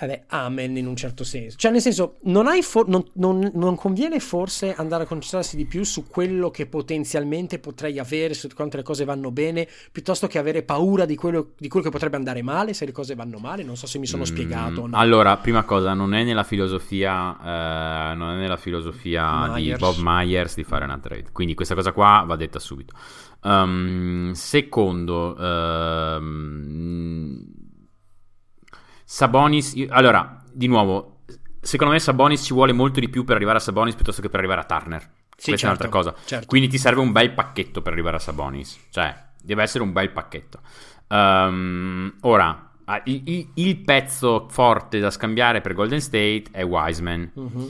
Vabbè, 0.00 0.24
amen 0.28 0.76
in 0.76 0.86
un 0.86 0.94
certo 0.94 1.24
senso. 1.24 1.56
Cioè, 1.56 1.72
nel 1.72 1.80
senso, 1.80 2.18
non, 2.22 2.46
for- 2.62 2.86
non, 2.86 3.04
non, 3.14 3.50
non, 3.54 3.74
conviene 3.74 4.20
forse 4.20 4.72
andare 4.74 5.02
a 5.02 5.06
concentrarsi 5.06 5.56
di 5.56 5.66
più 5.66 5.82
su 5.82 6.06
quello 6.06 6.50
che 6.50 6.66
potenzialmente 6.66 7.58
potrei 7.58 7.98
avere, 7.98 8.34
su 8.34 8.46
quante 8.54 8.76
le 8.76 8.84
cose 8.84 9.04
vanno 9.04 9.32
bene, 9.32 9.66
piuttosto 9.90 10.28
che 10.28 10.38
avere 10.38 10.62
paura 10.62 11.04
di 11.04 11.16
quello, 11.16 11.54
di 11.58 11.66
quello 11.66 11.86
che 11.86 11.90
potrebbe 11.90 12.14
andare 12.14 12.42
male, 12.42 12.74
se 12.74 12.84
le 12.84 12.92
cose 12.92 13.16
vanno 13.16 13.38
male. 13.38 13.64
Non 13.64 13.76
so 13.76 13.88
se 13.88 13.98
mi 13.98 14.06
sono 14.06 14.22
mm, 14.22 14.26
spiegato. 14.26 14.86
No. 14.86 14.96
Allora, 14.96 15.36
prima 15.36 15.64
cosa, 15.64 15.94
non 15.94 16.14
è 16.14 16.22
nella 16.22 16.44
filosofia, 16.44 18.12
eh, 18.12 18.14
non 18.14 18.30
è 18.30 18.36
nella 18.36 18.56
filosofia 18.56 19.52
di 19.56 19.74
Bob 19.76 19.96
Myers 19.98 20.54
di 20.54 20.62
fare 20.62 20.84
una 20.84 20.98
trade. 20.98 21.30
Quindi 21.32 21.54
questa 21.54 21.74
cosa 21.74 21.90
qua 21.90 22.22
va 22.24 22.36
detta 22.36 22.60
subito. 22.60 22.94
Um, 23.42 24.32
secondo, 24.32 25.36
um, 25.38 27.44
Sabonis, 29.10 29.86
allora, 29.88 30.38
di 30.52 30.66
nuovo, 30.66 31.20
secondo 31.62 31.94
me 31.94 31.98
Sabonis 31.98 32.42
ci 32.42 32.52
vuole 32.52 32.74
molto 32.74 33.00
di 33.00 33.08
più 33.08 33.24
per 33.24 33.36
arrivare 33.36 33.56
a 33.56 33.60
Sabonis 33.60 33.94
piuttosto 33.94 34.20
che 34.20 34.28
per 34.28 34.38
arrivare 34.38 34.60
a 34.60 34.64
Turner. 34.64 35.00
Sì, 35.00 35.48
Questa 35.48 35.56
certo, 35.56 35.64
è 35.64 35.66
un'altra 35.66 35.88
cosa. 35.88 36.14
Certo. 36.26 36.46
Quindi 36.46 36.68
ti 36.68 36.76
serve 36.76 37.00
un 37.00 37.10
bel 37.10 37.32
pacchetto 37.32 37.80
per 37.80 37.94
arrivare 37.94 38.16
a 38.16 38.18
Sabonis. 38.18 38.78
Cioè, 38.90 39.16
deve 39.42 39.62
essere 39.62 39.82
un 39.82 39.92
bel 39.92 40.10
pacchetto. 40.10 40.60
Um, 41.08 42.16
ora, 42.20 42.70
il, 43.04 43.22
il, 43.24 43.48
il, 43.54 43.78
pezzo 43.78 44.46
forte 44.50 44.98
da 44.98 45.10
scambiare 45.10 45.62
per 45.62 45.72
Golden 45.72 46.02
State 46.02 46.44
è 46.50 46.62
Wiseman. 46.62 47.32
Mm-hmm. 47.40 47.68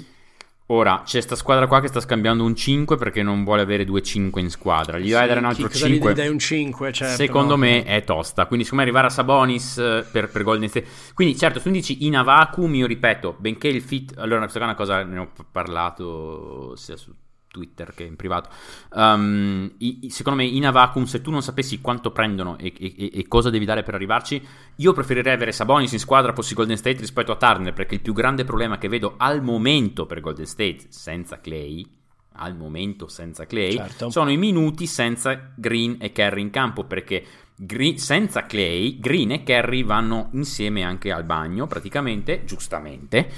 Ora 0.71 1.01
c'è 1.03 1.23
sta 1.23 1.35
squadra 1.35 1.67
qua 1.67 1.81
che 1.81 1.89
sta 1.89 1.99
scambiando 1.99 2.45
un 2.45 2.55
5 2.55 2.97
perché 2.97 3.23
non 3.23 3.43
vuole 3.43 3.63
avere 3.63 3.87
due 3.87 4.03
5 4.03 4.39
in 4.39 4.51
squadra. 4.51 4.99
Gli 4.99 5.07
Sì, 5.07 5.13
vai 5.13 5.25
a 5.25 5.27
dare 5.27 5.39
un 5.39 5.47
altro 5.47 5.67
cosa 5.67 5.87
gli 5.87 5.93
5. 5.93 6.13
dai 6.13 6.29
un 6.29 6.39
5, 6.39 6.93
certo, 6.93 7.17
Secondo 7.17 7.55
no. 7.55 7.61
me 7.61 7.85
è 7.85 8.05
tosta. 8.05 8.45
Quindi, 8.45 8.65
secondo 8.65 8.85
me, 8.85 8.91
arrivare 8.91 9.11
a 9.11 9.15
Sabonis 9.15 9.79
eh, 9.79 10.07
per, 10.13 10.29
per 10.29 10.43
Golden 10.43 10.69
State. 10.69 10.87
Quindi, 11.15 11.39
certo, 11.39 11.61
tu 11.61 11.71
mi 11.71 11.77
dici 11.79 12.05
in 12.05 12.17
a 12.17 12.23
vacuum. 12.23 12.75
Io 12.75 12.87
ripeto, 12.87 13.37
benché 13.39 13.69
il 13.69 13.81
fit. 13.81 14.13
Allora, 14.19 14.41
questa 14.41 14.59
è 14.59 14.63
una 14.63 14.75
cosa 14.75 15.03
ne 15.05 15.19
ho 15.19 15.31
parlato 15.51 16.77
sia 16.77 16.99
su 16.99 17.15
Twitter 17.49 17.93
che 17.95 18.05
in 18.05 18.17
privato. 18.17 18.49
Um, 18.93 19.73
i- 19.79 19.99
i- 20.03 20.11
secondo 20.11 20.41
me, 20.43 20.47
in 20.47 20.67
a 20.67 20.71
vacuum, 20.71 21.05
se 21.05 21.21
tu 21.21 21.31
non 21.31 21.43
sapessi 21.43 21.81
quanto 21.81 22.11
prendono 22.11 22.57
e, 22.59 22.73
e- 22.79 23.11
e 23.15 23.27
cosa 23.29 23.51
devi 23.51 23.65
dare 23.65 23.83
per 23.83 23.95
arrivarci, 23.95 24.41
io 24.77 24.93
preferirei 24.93 25.35
avere 25.35 25.53
Sabonis 25.53 25.93
in 25.93 25.99
squadra 25.99 26.33
fossi 26.33 26.55
Golden 26.55 26.77
State 26.77 26.99
rispetto 27.01 27.33
a 27.33 27.37
Turner. 27.37 27.73
Perché 27.73 27.95
il 27.95 28.01
più 28.01 28.13
grande 28.13 28.45
problema 28.45 28.79
che 28.79 28.89
vedo 28.89 29.15
al 29.17 29.43
momento 29.43 30.07
per 30.07 30.21
Golden 30.21 30.47
State 30.47 30.87
senza 30.89 31.41
Clay. 31.41 31.87
Al 32.41 32.55
momento 32.55 33.09
senza 33.09 33.47
Clay 33.47 33.73
Certo. 33.73 34.11
sono 34.11 34.31
i 34.31 34.37
minuti 34.37 34.87
senza 34.87 35.51
Green 35.57 35.97
e 35.99 36.13
Kerry 36.13 36.41
in 36.41 36.51
campo 36.51 36.85
perché 36.85 37.25
Green- 37.57 37.99
senza 37.99 38.47
Clay 38.47 39.01
Green 39.01 39.33
e 39.33 39.43
Kerry 39.43 39.83
vanno 39.83 40.29
insieme 40.35 40.85
anche 40.85 41.11
al 41.11 41.25
bagno 41.25 41.67
praticamente 41.67 42.45
giustamente 42.45 43.29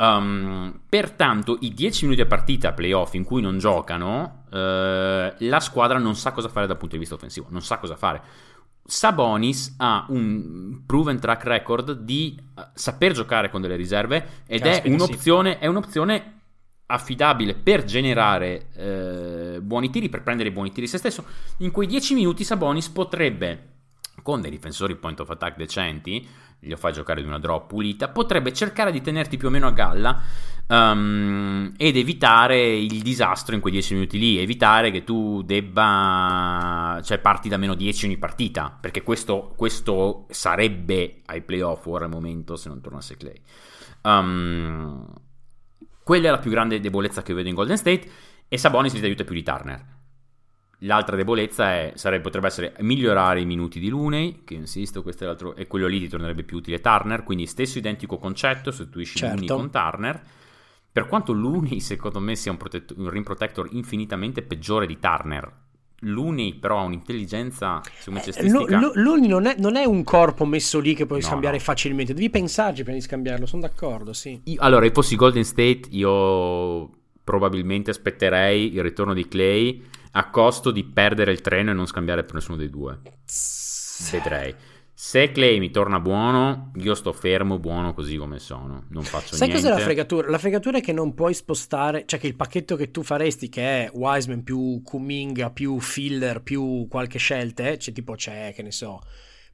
Um, 0.00 0.80
pertanto 0.88 1.58
i 1.60 1.74
10 1.74 2.04
minuti 2.04 2.22
a 2.22 2.26
partita 2.26 2.72
playoff 2.72 3.12
in 3.12 3.22
cui 3.22 3.42
non 3.42 3.58
giocano 3.58 4.44
eh, 4.50 5.34
la 5.36 5.60
squadra 5.60 5.98
non 5.98 6.16
sa 6.16 6.32
cosa 6.32 6.48
fare 6.48 6.66
dal 6.66 6.78
punto 6.78 6.94
di 6.94 7.00
vista 7.00 7.16
offensivo 7.16 7.48
non 7.50 7.60
sa 7.60 7.76
cosa 7.76 7.96
fare 7.96 8.22
Sabonis 8.90 9.74
ha 9.78 10.06
un 10.08 10.82
proven 10.84 11.20
track 11.20 11.44
record 11.44 11.92
di 11.92 12.36
eh, 12.58 12.66
saper 12.74 13.12
giocare 13.12 13.50
con 13.50 13.60
delle 13.60 13.76
riserve 13.76 14.42
ed 14.46 14.62
è 14.62 14.82
un'opzione, 14.86 15.58
è 15.58 15.66
un'opzione 15.66 16.38
affidabile 16.86 17.54
per 17.54 17.84
generare 17.84 18.68
eh, 18.74 19.60
buoni 19.62 19.90
tiri, 19.90 20.08
per 20.08 20.22
prendere 20.22 20.50
buoni 20.50 20.72
tiri 20.72 20.88
se 20.88 20.98
stesso. 20.98 21.24
In 21.58 21.70
quei 21.70 21.86
10 21.86 22.14
minuti 22.14 22.42
Sabonis 22.42 22.88
potrebbe, 22.88 23.68
con 24.22 24.40
dei 24.40 24.50
difensori 24.50 24.96
point 24.96 25.20
of 25.20 25.30
attack 25.30 25.56
decenti, 25.56 26.26
li 26.60 26.76
fai 26.76 26.92
giocare 26.92 27.22
di 27.22 27.26
una 27.26 27.38
drop 27.38 27.68
pulita, 27.68 28.08
potrebbe 28.08 28.52
cercare 28.52 28.92
di 28.92 29.00
tenerti 29.00 29.36
più 29.36 29.48
o 29.48 29.50
meno 29.50 29.66
a 29.66 29.72
galla 29.72 30.22
um, 30.66 31.72
ed 31.76 31.96
evitare 31.96 32.76
il 32.76 33.02
disastro 33.02 33.54
in 33.54 33.60
quei 33.60 33.72
10 33.72 33.94
minuti 33.94 34.18
lì, 34.18 34.38
evitare 34.38 34.90
che 34.90 35.04
tu 35.04 35.42
debba, 35.42 37.00
cioè 37.02 37.18
parti 37.18 37.48
da 37.48 37.56
meno 37.56 37.74
10 37.74 38.06
ogni 38.06 38.18
partita, 38.18 38.76
perché 38.78 39.02
questo, 39.02 39.52
questo 39.56 40.26
sarebbe 40.30 41.22
ai 41.26 41.42
playoff 41.42 41.86
ora 41.86 42.04
al 42.04 42.10
momento 42.10 42.56
se 42.56 42.68
non 42.68 42.80
tornasse 42.80 43.16
Clay. 43.16 43.40
Um, 44.02 45.06
quella 46.02 46.28
è 46.28 46.30
la 46.30 46.38
più 46.38 46.50
grande 46.50 46.80
debolezza 46.80 47.22
che 47.22 47.34
vedo 47.34 47.48
in 47.48 47.54
Golden 47.54 47.76
State 47.76 48.10
e 48.48 48.58
Sabonis 48.58 48.92
ti 48.92 49.04
aiuta 49.04 49.24
più 49.24 49.34
di 49.34 49.42
Turner. 49.42 49.98
L'altra 50.84 51.14
debolezza 51.14 51.72
è, 51.72 51.92
sarebbe, 51.94 52.22
potrebbe 52.22 52.46
essere 52.46 52.74
migliorare 52.80 53.40
i 53.40 53.44
minuti 53.44 53.78
di 53.78 53.90
Looney, 53.90 54.40
che 54.44 54.54
insisto, 54.54 55.02
questo 55.02 55.24
è 55.24 55.26
l'altro, 55.26 55.54
e 55.54 55.66
quello 55.66 55.86
lì 55.86 55.98
ti 55.98 56.08
tornerebbe 56.08 56.42
più 56.42 56.56
utile 56.56 56.80
Turner, 56.80 57.22
quindi 57.22 57.46
stesso 57.46 57.76
identico 57.76 58.16
concetto, 58.16 58.70
sostituisci 58.70 59.18
Certo. 59.18 59.34
Looney 59.36 59.48
con 59.56 59.70
Turner. 59.70 60.22
Per 60.92 61.06
quanto 61.06 61.32
Looney 61.32 61.80
secondo 61.80 62.18
me 62.18 62.34
sia 62.34 62.50
un, 62.50 62.56
protetto- 62.56 62.94
un 62.96 63.10
rim 63.10 63.22
protector 63.22 63.68
infinitamente 63.72 64.42
peggiore 64.42 64.86
di 64.86 64.98
Turner, 64.98 65.52
Looney 66.04 66.54
però 66.54 66.78
ha 66.78 66.82
un'intelligenza 66.84 67.82
Eh, 67.82 68.20
cestistica 68.22 68.48
Lu- 68.48 68.66
Lu- 68.66 68.92
Looney 68.94 69.28
non 69.28 69.44
è, 69.44 69.54
non 69.58 69.76
è 69.76 69.84
un 69.84 70.02
corpo 70.02 70.46
messo 70.46 70.80
lì 70.80 70.94
che 70.94 71.04
puoi 71.04 71.20
No, 71.20 71.26
scambiare 71.26 71.58
no. 71.58 71.62
facilmente, 71.62 72.14
devi 72.14 72.30
pensarci 72.30 72.82
prima 72.84 72.96
di 72.96 73.02
scambiarlo, 73.04 73.44
sono 73.44 73.60
d'accordo, 73.62 74.14
sì. 74.14 74.40
Io- 74.44 74.60
allora, 74.62 74.86
io 74.86 74.92
fossi 74.92 75.14
Golden 75.14 75.44
State, 75.44 75.82
io 75.90 76.90
probabilmente 77.22 77.90
aspetterei 77.90 78.72
il 78.72 78.82
ritorno 78.82 79.12
di 79.12 79.28
Clay 79.28 79.84
a 80.12 80.30
costo 80.30 80.70
di 80.70 80.84
perdere 80.84 81.32
il 81.32 81.40
treno 81.40 81.70
e 81.70 81.74
non 81.74 81.86
scambiare 81.86 82.24
per 82.24 82.34
nessuno 82.34 82.56
dei 82.56 82.70
due. 82.70 83.00
Vedrei. 84.10 84.54
Se 84.92 85.32
Clay 85.32 85.58
mi 85.60 85.70
torna 85.70 85.98
buono, 85.98 86.72
io 86.76 86.94
sto 86.94 87.14
fermo, 87.14 87.58
buono 87.58 87.94
così 87.94 88.16
come 88.16 88.38
sono. 88.38 88.84
Non 88.90 89.02
faccio 89.02 89.34
Sai 89.34 89.48
niente. 89.48 89.66
cos'è 89.66 89.78
la 89.78 89.82
fregatura? 89.82 90.28
La 90.28 90.36
fregatura 90.36 90.76
è 90.76 90.80
che 90.82 90.92
non 90.92 91.14
puoi 91.14 91.32
spostare, 91.32 92.04
cioè 92.06 92.20
che 92.20 92.26
il 92.26 92.36
pacchetto 92.36 92.76
che 92.76 92.90
tu 92.90 93.02
faresti, 93.02 93.48
che 93.48 93.86
è 93.86 93.90
Wiseman 93.94 94.42
più 94.42 94.82
Kuminga 94.84 95.48
più 95.50 95.80
filler 95.80 96.42
più 96.42 96.86
qualche 96.86 97.18
scelte, 97.18 97.78
cioè 97.78 97.94
tipo 97.94 98.14
c'è, 98.14 98.52
che 98.54 98.62
ne 98.62 98.72
so, 98.72 99.00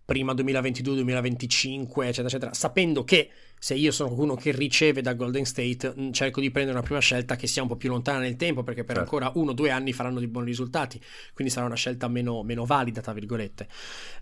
prima 0.06 0.32
2022-2025, 0.34 2.04
eccetera, 2.04 2.28
eccetera, 2.28 2.54
sapendo 2.54 3.04
che 3.04 3.28
se 3.58 3.74
io 3.74 3.90
sono 3.90 4.10
qualcuno 4.10 4.36
che 4.36 4.52
riceve 4.52 5.00
da 5.02 5.14
Golden 5.14 5.44
State, 5.44 5.92
mh, 5.94 6.12
cerco 6.12 6.40
di 6.40 6.50
prendere 6.50 6.76
una 6.76 6.86
prima 6.86 7.00
scelta 7.00 7.34
che 7.36 7.46
sia 7.48 7.62
un 7.62 7.68
po' 7.68 7.76
più 7.76 7.88
lontana 7.90 8.20
nel 8.20 8.36
tempo, 8.36 8.62
perché 8.62 8.84
per 8.84 8.96
Certo. 8.96 9.16
ancora 9.16 9.32
uno 9.38 9.50
o 9.50 9.54
due 9.54 9.70
anni 9.70 9.92
faranno 9.92 10.20
di 10.20 10.28
buoni 10.28 10.46
risultati, 10.46 11.00
quindi 11.34 11.52
sarà 11.52 11.66
una 11.66 11.74
scelta 11.74 12.06
meno, 12.06 12.42
meno 12.44 12.64
valida, 12.64 13.00
tra 13.00 13.12
virgolette. 13.12 13.66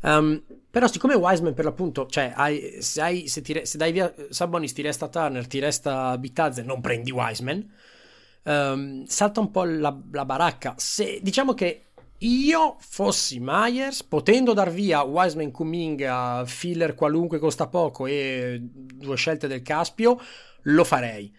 Um, 0.03 0.43
però 0.71 0.87
siccome 0.87 1.15
Wiseman 1.15 1.53
per 1.53 1.65
l'appunto, 1.67 2.07
cioè 2.07 2.33
hai- 2.35 2.77
se, 2.81 3.03
hai- 3.03 3.29
se 3.29 3.43
re- 3.47 3.67
se 3.67 3.77
dai 3.77 3.93
via 3.93 4.13
Sabonis 4.31 4.73
ti 4.73 4.81
resta 4.83 5.09
Turner, 5.09 5.47
ti 5.47 5.59
resta 5.59 6.17
Bitazze, 6.17 6.63
non 6.63 6.81
prendi 6.81 7.11
Wiseman, 7.11 7.71
um, 8.45 9.05
salta 9.05 9.41
un 9.41 9.51
po' 9.51 9.65
la, 9.65 9.95
la 10.13 10.25
baracca. 10.25 10.75
Se 10.79 11.19
diciamo 11.23 11.55
che 11.55 11.84
io 12.27 12.77
fossi 12.81 13.39
Myers, 13.41 14.03
potendo 14.05 14.53
dar 14.55 14.71
via 14.71 15.03
Wiseman 15.03 15.51
Kuminga, 15.51 16.45
filler 16.47 16.95
qualunque 16.95 17.39
costa 17.39 17.69
poco 17.69 18.07
e 18.07 18.59
due 18.61 19.17
scelte 19.17 19.47
del 19.47 19.63
Caspio, 19.63 20.19
lo 20.63 20.85
farei. 20.85 21.35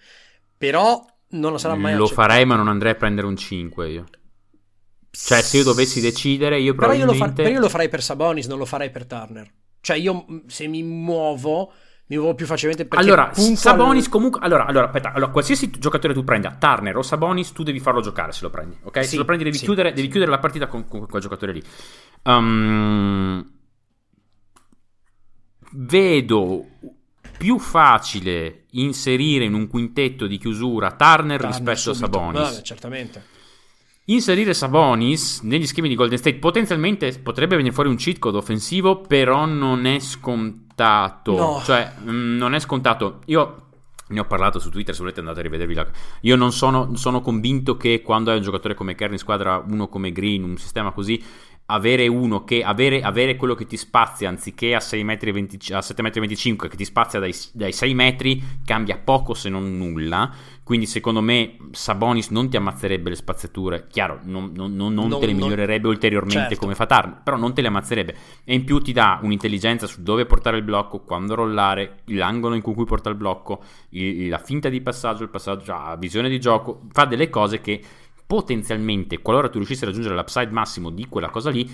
Però 0.57 1.05
non 1.29 1.51
lo 1.51 1.57
sarà 1.57 1.75
mai 1.75 1.95
Lo 1.95 1.97
accettato. 1.97 2.13
farei, 2.13 2.45
ma 2.45 2.55
non 2.55 2.67
andrei 2.67 2.91
a 2.91 2.95
prendere 2.95 3.27
un 3.27 3.35
5 3.37 3.89
io. 3.89 4.05
Cioè, 5.09 5.41
se 5.41 5.57
io 5.57 5.63
dovessi 5.63 5.99
decidere, 6.01 6.59
io 6.59 6.75
Però 6.77 6.93
io, 6.93 7.05
lo 7.05 7.13
fa- 7.13 7.31
probabilmente... 7.31 7.41
però 7.41 7.53
io 7.55 7.59
lo 7.61 7.69
farei 7.69 7.89
per 7.89 8.03
Sabonis, 8.03 8.47
non 8.47 8.57
lo 8.57 8.65
farei 8.65 8.89
per 8.91 9.05
Turner. 9.05 9.51
Cioè, 9.79 9.97
io 9.97 10.25
se 10.47 10.67
mi 10.67 10.83
muovo, 10.83 11.71
mi 12.07 12.17
muovo 12.17 12.35
più 12.35 12.45
facilmente 12.45 12.85
perché 12.85 13.03
Allora, 13.03 13.33
Sabonis 13.33 14.05
al- 14.05 14.11
comunque. 14.11 14.39
Allora, 14.41 14.65
allora, 14.65 14.85
aspetta. 14.85 15.11
Allora, 15.11 15.31
qualsiasi 15.31 15.71
giocatore 15.71 16.13
tu 16.13 16.23
prenda, 16.23 16.55
Turner 16.59 16.95
o 16.97 17.01
Sabonis, 17.01 17.51
tu 17.51 17.63
devi 17.63 17.79
farlo 17.79 18.01
giocare 18.01 18.31
se 18.31 18.41
lo 18.43 18.51
prendi. 18.51 18.77
Ok? 18.83 19.03
Sì, 19.03 19.09
se 19.11 19.17
lo 19.17 19.25
prendi, 19.25 19.43
devi, 19.43 19.57
sì, 19.57 19.65
chiudere, 19.65 19.89
sì. 19.89 19.95
devi 19.95 20.07
chiudere 20.09 20.29
la 20.29 20.39
partita 20.39 20.67
con, 20.67 20.87
con 20.87 21.07
quel 21.07 21.21
giocatore 21.21 21.53
lì. 21.53 21.63
Um, 22.23 23.51
vedo 25.71 26.65
più 27.37 27.57
facile 27.57 28.65
inserire 28.71 29.43
in 29.45 29.55
un 29.55 29.67
quintetto 29.67 30.27
di 30.27 30.37
chiusura 30.37 30.91
Turner, 30.91 31.39
Turner 31.39 31.57
rispetto 31.57 31.93
subito. 31.93 32.05
a 32.05 32.21
Sabonis. 32.21 32.49
Vabbè, 32.51 32.61
certamente. 32.61 33.23
Inserire 34.07 34.53
Sabonis 34.53 35.41
negli 35.41 35.65
schemi 35.65 35.87
di 35.87 35.95
Golden 35.95 36.19
State 36.19 36.37
potenzialmente 36.37 37.19
potrebbe 37.19 37.55
venire 37.55 37.73
fuori 37.73 37.89
un 37.89 37.95
cheat 37.95 38.19
code 38.19 38.37
offensivo, 38.37 39.01
però 39.01 39.45
non 39.45 39.85
è 39.85 39.99
scontato. 39.99 41.35
No. 41.35 41.61
Cioè, 41.63 41.91
mm, 42.01 42.37
non 42.37 42.53
è 42.53 42.59
scontato. 42.59 43.21
Io 43.25 43.65
ne 44.07 44.19
ho 44.19 44.25
parlato 44.25 44.59
su 44.59 44.69
Twitter, 44.69 44.93
se 44.93 45.01
volete 45.01 45.21
andate 45.21 45.39
a 45.39 45.43
rivedervi 45.43 45.73
la... 45.73 45.87
Io 46.21 46.35
non 46.35 46.51
sono, 46.51 46.95
sono 46.95 47.21
convinto 47.21 47.77
che 47.77 48.03
quando 48.03 48.29
hai 48.29 48.37
un 48.37 48.43
giocatore 48.43 48.75
come 48.75 48.93
Kerry 48.93 49.13
in 49.13 49.17
squadra, 49.17 49.63
uno 49.67 49.87
come 49.87 50.11
Green, 50.11 50.43
un 50.43 50.57
sistema 50.57 50.91
così, 50.91 51.19
avere 51.67 52.05
uno 52.05 52.43
che... 52.43 52.61
Avere, 52.63 53.01
avere 53.01 53.35
quello 53.35 53.55
che 53.55 53.65
ti 53.65 53.77
spazia 53.77 54.29
anziché 54.29 54.75
a 54.75 54.79
6 54.79 55.03
metri 55.03 55.29
e 55.29 55.33
20 55.33 55.73
a 55.73 55.81
7 55.81 56.03
metri 56.03 56.19
e 56.19 56.21
25 56.21 56.69
che 56.69 56.77
ti 56.77 56.85
spazia 56.85 57.19
dai, 57.19 57.33
dai 57.53 57.71
6 57.71 57.93
metri 57.95 58.43
cambia 58.63 58.99
poco 58.99 59.33
se 59.33 59.49
non 59.49 59.75
nulla. 59.75 60.31
Quindi 60.65 60.87
secondo 60.87 61.21
me 61.21 61.57
Sabonis 61.73 62.29
non 62.31 62.49
ti 62.49 62.57
ammazzerebbe 62.57 63.09
le 63.09 63.15
spaziature. 63.15 63.85
Chiaro, 63.87 64.21
non, 64.23 64.51
non- 64.55 64.75
non- 64.75 64.95
non 64.95 65.19
te 65.19 65.27
le 65.27 65.33
migliorerebbe 65.33 65.87
ulteriormente 65.87 66.39
Certo. 66.39 66.57
come 66.59 66.73
fa 66.73 66.87
Turner, 66.87 67.21
però 67.23 67.37
non 67.37 67.53
te 67.53 67.61
le 67.61 67.67
ammazzerebbe. 67.67 68.15
E 68.43 68.55
in 68.55 68.63
più 68.63 68.79
ti 68.79 68.91
dà 68.91 69.19
un'intelligenza 69.21 69.85
su 69.85 70.01
dove 70.01 70.25
portare 70.25 70.57
il 70.57 70.63
blocco, 70.63 71.01
quando 71.01 71.35
rollare, 71.35 71.99
l'angolo 72.05 72.55
in 72.55 72.61
cui 72.63 72.73
puoi 72.73 72.87
portare 72.87 73.13
il 73.13 73.21
blocco, 73.21 73.61
il- 73.89 74.27
la 74.27 74.39
finta 74.39 74.67
di 74.69 74.81
passaggio, 74.81 75.21
il 75.21 75.29
passaggio, 75.29 75.71
la 75.71 75.95
visione 75.99 76.29
di 76.29 76.39
gioco. 76.39 76.81
Fa 76.91 77.05
delle 77.05 77.29
cose 77.29 77.61
che 77.61 77.79
potenzialmente, 78.25 79.19
qualora 79.21 79.49
tu 79.49 79.57
riuscissi 79.59 79.83
a 79.83 79.87
raggiungere 79.87 80.15
l'upside 80.15 80.49
massimo 80.49 80.89
di 80.89 81.05
quella 81.07 81.29
cosa 81.29 81.51
lì, 81.51 81.69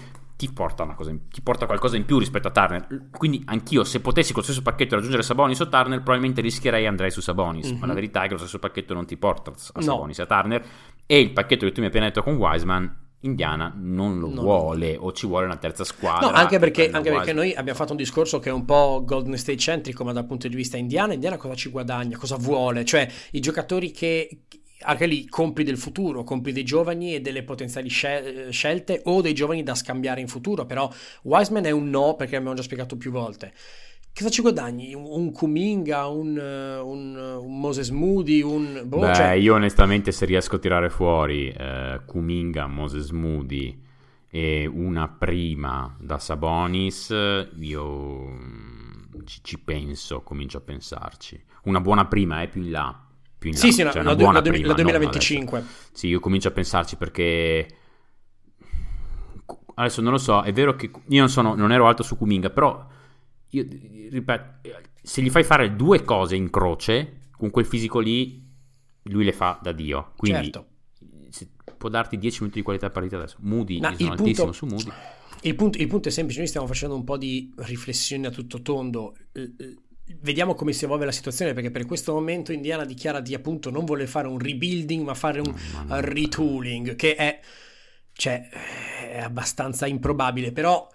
ti 0.48 0.52
porta, 0.52 0.82
una 0.84 0.96
cosa 0.96 1.12
in- 1.12 1.28
ti 1.30 1.42
porta 1.42 1.66
qualcosa 1.68 1.98
in 1.98 2.06
più 2.06 2.18
rispetto 2.18 2.48
a 2.48 2.52
Turner. 2.52 3.10
Quindi 3.12 3.42
anch'io, 3.46 3.84
se 3.84 4.00
potessi 4.02 4.34
col 4.34 4.44
stesso 4.44 4.62
pacchetto 4.64 4.96
raggiungere 4.96 5.22
Sabonis 5.22 5.60
o 5.60 5.68
Turner, 5.70 5.98
probabilmente 6.02 6.42
rischierei 6.42 6.84
e 6.84 6.88
andrei 6.88 7.12
su 7.12 7.22
Sabonis. 7.22 7.70
Ma 7.72 7.78
Mhm. 7.82 7.88
la 7.88 7.94
verità 7.94 8.24
è 8.24 8.26
che 8.26 8.32
lo 8.34 8.39
stesso 8.39 8.58
pacchetto 8.58 8.94
non 8.96 9.06
ti 9.06 9.18
porta 9.18 9.52
a 9.52 9.54
No. 9.76 9.82
Sabonis 9.82 10.18
e 10.20 10.22
a 10.24 10.26
Turner. 10.26 10.66
E 11.06 11.20
il 11.20 11.32
pacchetto 11.32 11.66
che 11.66 11.72
tu 11.72 11.80
mi 11.82 11.86
hai 11.86 11.92
appena 11.92 12.06
detto 12.08 12.24
con 12.24 12.36
Wiseman, 12.36 12.98
Indiana 13.24 13.72
non 13.76 14.18
lo 14.20 14.30
Non 14.30 14.44
vuole, 14.44 14.98
o 14.98 15.12
ci 15.12 15.28
vuole 15.28 15.46
una 15.46 15.58
terza 15.58 15.84
squadra. 15.84 16.28
No, 16.28 16.34
anche 16.34 16.56
che 16.56 16.60
perché, 16.60 16.89
anche 16.89 17.12
perché 17.12 17.34
noi 17.34 17.54
abbiamo 17.54 17.78
fatto 17.78 17.92
un 17.92 17.98
discorso 17.98 18.39
che 18.39 18.50
è 18.50 18.52
un 18.52 18.66
po' 18.66 19.04
Golden 19.06 19.38
State 19.38 19.60
centrico, 19.60 20.04
ma 20.04 20.12
dal 20.12 20.26
punto 20.26 20.48
di 20.48 20.56
vista 20.56 20.76
indiana, 20.78 21.14
Indiana 21.14 21.38
cosa 21.38 21.54
ci 21.54 21.70
guadagna, 21.70 22.18
cosa 22.18 22.36
vuole? 22.38 22.84
Cioè, 22.84 23.08
i 23.32 23.39
giocatori 23.39 23.92
che 23.92 24.39
anche 24.84 25.06
lì 25.06 25.28
compri 25.28 25.64
del 25.64 25.78
futuro, 25.78 26.24
compri 26.24 26.52
dei 26.52 26.64
giovani 26.64 27.16
e 27.16 27.22
delle 27.22 27.44
potenziali 27.44 27.90
scel- 27.90 28.52
scelte 28.52 29.02
o 29.06 29.22
dei 29.22 29.34
giovani 29.34 29.64
da 29.64 29.76
scambiare 29.76 30.22
in 30.22 30.28
futuro, 30.28 30.66
però 30.66 30.92
Wiseman 31.24 31.66
è 31.66 31.72
un 31.72 31.90
no 31.90 32.16
perché 32.16 32.36
abbiamo 32.36 32.56
già 32.56 32.64
spiegato 32.64 32.98
più 32.98 33.12
volte. 33.12 33.54
cosa 34.14 34.30
ci 34.30 34.42
guadagni? 34.42 34.94
Un, 34.94 35.32
Kuminga, 35.32 36.08
un, 36.08 36.38
un, 36.38 37.16
un, 37.16 37.60
Moses 37.60 37.90
Moody, 37.90 38.42
un... 38.42 38.84
Boh, 38.86 39.00
Beh, 39.00 39.14
cioè... 39.14 39.32
io 39.32 39.54
onestamente 39.56 40.12
se 40.12 40.26
riesco 40.26 40.56
a 40.56 40.60
tirare 40.60 40.90
fuori 40.90 41.50
eh, 41.50 42.02
Kuminga, 42.06 42.68
Moses 42.68 43.10
Moody 43.10 43.90
e 44.30 44.66
una 44.66 45.10
prima 45.10 45.94
da 46.00 46.18
Sabonis, 46.18 47.10
io 47.60 48.28
mm, 48.28 49.26
ci, 49.26 49.40
ci 49.44 49.60
penso, 49.60 50.22
comincio 50.22 50.58
a 50.58 50.62
pensarci. 50.62 51.44
Una 51.64 51.82
buona 51.82 52.06
prima 52.06 52.42
è 52.42 52.48
più 52.48 52.62
in 52.62 52.72
là. 52.72 53.06
Più 53.42 53.50
in 53.50 53.56
là. 53.56 53.62
Sì, 53.62 53.72
sì, 53.72 53.82
no, 53.82 53.92
cioè 53.92 54.04
la, 54.04 54.14
la, 54.14 54.42
prima, 54.44 54.68
la 54.68 54.74
2025. 54.74 55.60
No, 55.60 55.66
sì, 55.92 56.10
io 56.10 56.20
comincio 56.20 56.50
a 56.50 56.52
pensarci 56.52 56.96
perché 56.96 57.68
adesso 59.74 60.00
non 60.02 60.12
lo 60.12 60.20
so, 60.20 60.44
è 60.44 60.54
vero 60.54 60.76
che 60.76 60.92
io 61.08 61.20
non, 61.20 61.28
sono, 61.28 61.56
non 61.56 61.72
ero 61.72 61.88
alto 61.88 62.04
su 62.04 62.18
Kuminga, 62.18 62.52
però 62.52 62.88
io 63.50 63.66
ripeto, 64.12 64.70
se 65.02 65.24
gli 65.24 65.32
fai 65.32 65.44
fare 65.44 65.76
due 65.76 66.04
cose 66.04 66.36
in 66.36 66.52
croce, 66.52 67.30
con 67.32 67.50
quel 67.50 67.66
fisico 67.66 67.98
lì, 67.98 68.48
lui 69.06 69.24
le 69.24 69.34
fa 69.34 69.60
da 69.60 69.72
Dio. 69.72 70.12
Quindi 70.18 70.52
certo. 70.52 70.68
può 71.78 71.89
darti 71.89 72.20
10 72.20 72.42
minuti 72.42 72.60
di 72.60 72.64
qualità 72.64 72.86
a 72.86 72.92
partita 72.92 73.18
adesso. 73.18 73.38
Moody, 73.39 73.80
no, 73.80 73.92
sono 73.98 74.12
altissimo 74.12 74.52
punto, 74.52 74.52
su 74.52 74.66
Moody. 74.68 74.92
Il 75.42 75.56
punto, 75.56 75.80
il 75.80 75.88
punto 75.88 76.10
è 76.10 76.12
semplice, 76.12 76.38
noi 76.42 76.48
stiamo 76.48 76.68
facendo 76.68 76.94
un 76.94 77.04
po' 77.04 77.18
di 77.18 77.52
riflessioni 77.56 78.28
a 78.28 78.30
tutto 78.30 78.62
tondo. 78.62 79.16
Vediamo 80.20 80.55
come 80.55 80.74
si 80.74 80.86
evolve 80.86 81.05
la 81.05 81.12
situazione 81.12 81.53
perché 81.53 81.72
per 81.72 81.86
questo 81.86 82.14
momento 82.14 82.51
Indiana 82.51 82.86
dichiara 82.86 83.20
di 83.20 83.34
appunto 83.34 83.70
non 83.70 83.86
voler 83.86 84.07
fare 84.07 84.28
un 84.28 84.38
rebuilding 84.38 85.05
ma 85.05 85.14
fare 85.14 85.39
un 85.39 85.55
retooling 85.88 86.95
che 86.95 87.16
è 87.16 87.39
cioè, 88.14 88.47
è 89.09 89.20
abbastanza 89.20 89.88
improbabile, 89.88 90.51
però 90.51 90.88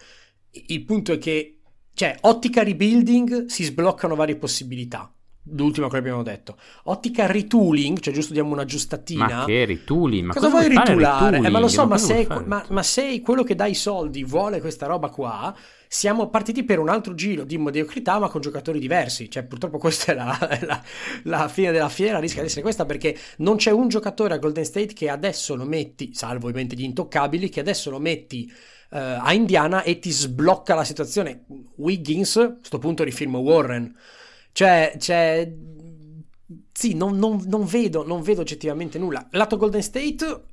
il 0.50 0.84
punto 0.84 1.12
è 1.12 1.18
che, 1.18 1.58
cioè, 1.92 2.16
ottica 2.20 2.62
rebuilding 2.62 3.46
si 3.46 3.64
sbloccano 3.64 4.14
varie 4.14 4.36
possibilità. 4.36 5.12
L'ultima 5.50 5.88
che 5.88 5.96
abbiamo 5.96 6.22
detto. 6.22 6.56
Ottica 6.84 7.26
retooling, 7.26 8.00
cioè 8.00 8.12
giusto 8.12 8.32
diamo 8.32 8.52
una 8.52 8.64
giustatina. 8.64 9.38
Ma 9.38 9.44
che 9.44 9.64
retooling? 9.64 10.26
Ma 10.26 10.32
cosa, 10.32 10.48
cosa 10.48 10.60
vuoi 10.60 10.76
ritulare? 10.76 11.38
Eh, 11.38 11.48
ma 11.50 11.60
lo 11.60 11.68
so, 11.68 11.86
ma 11.86 11.98
se, 11.98 12.26
ma, 12.44 12.64
ma 12.68 12.82
se 12.82 13.20
quello 13.20 13.44
che 13.44 13.54
dà 13.54 13.66
i 13.66 13.74
soldi 13.74 14.24
vuole 14.24 14.60
questa 14.60 14.86
roba 14.86 15.08
qua, 15.08 15.54
siamo 15.88 16.28
partiti 16.28 16.64
per 16.64 16.78
un 16.78 16.88
altro 16.88 17.14
giro 17.14 17.44
di 17.44 17.58
mediocrità 17.58 18.18
ma 18.18 18.28
con 18.28 18.40
giocatori 18.40 18.78
diversi 18.78 19.30
cioè 19.30 19.44
purtroppo 19.44 19.78
questa 19.78 20.12
è 20.12 20.14
la, 20.14 20.58
la, 20.66 20.82
la, 21.22 21.48
fine 21.48 21.70
della 21.70 21.88
fiera 21.88 22.18
rischia 22.18 22.40
di 22.40 22.48
essere 22.48 22.62
questa 22.62 22.84
perché 22.84 23.16
non 23.38 23.56
c'è 23.56 23.70
un 23.70 23.88
giocatore 23.88 24.34
a 24.34 24.38
Golden 24.38 24.64
State 24.64 24.92
che 24.92 25.08
adesso 25.08 25.54
lo 25.54 25.64
metti 25.64 26.12
salvo 26.12 26.46
ovviamente 26.46 26.74
gli 26.74 26.82
intoccabili 26.82 27.48
che 27.48 27.60
adesso 27.60 27.90
lo 27.90 28.00
metti 28.00 28.50
uh, 28.90 28.96
a 28.98 29.32
Indiana 29.32 29.82
e 29.82 29.98
ti 29.98 30.10
sblocca 30.10 30.74
la 30.74 30.84
situazione 30.84 31.44
Wiggins 31.76 32.36
a 32.36 32.56
questo 32.56 32.78
punto 32.78 33.04
rifilmo 33.04 33.38
Warren 33.38 33.94
cioè 34.56 34.94
c'è 34.96 35.52
sì 36.72 36.94
non, 36.94 37.18
non, 37.18 37.44
non, 37.46 37.66
vedo, 37.66 38.06
non 38.06 38.22
vedo 38.22 38.40
oggettivamente 38.40 38.98
nulla 38.98 39.26
lato 39.32 39.58
Golden 39.58 39.82
State 39.82 40.44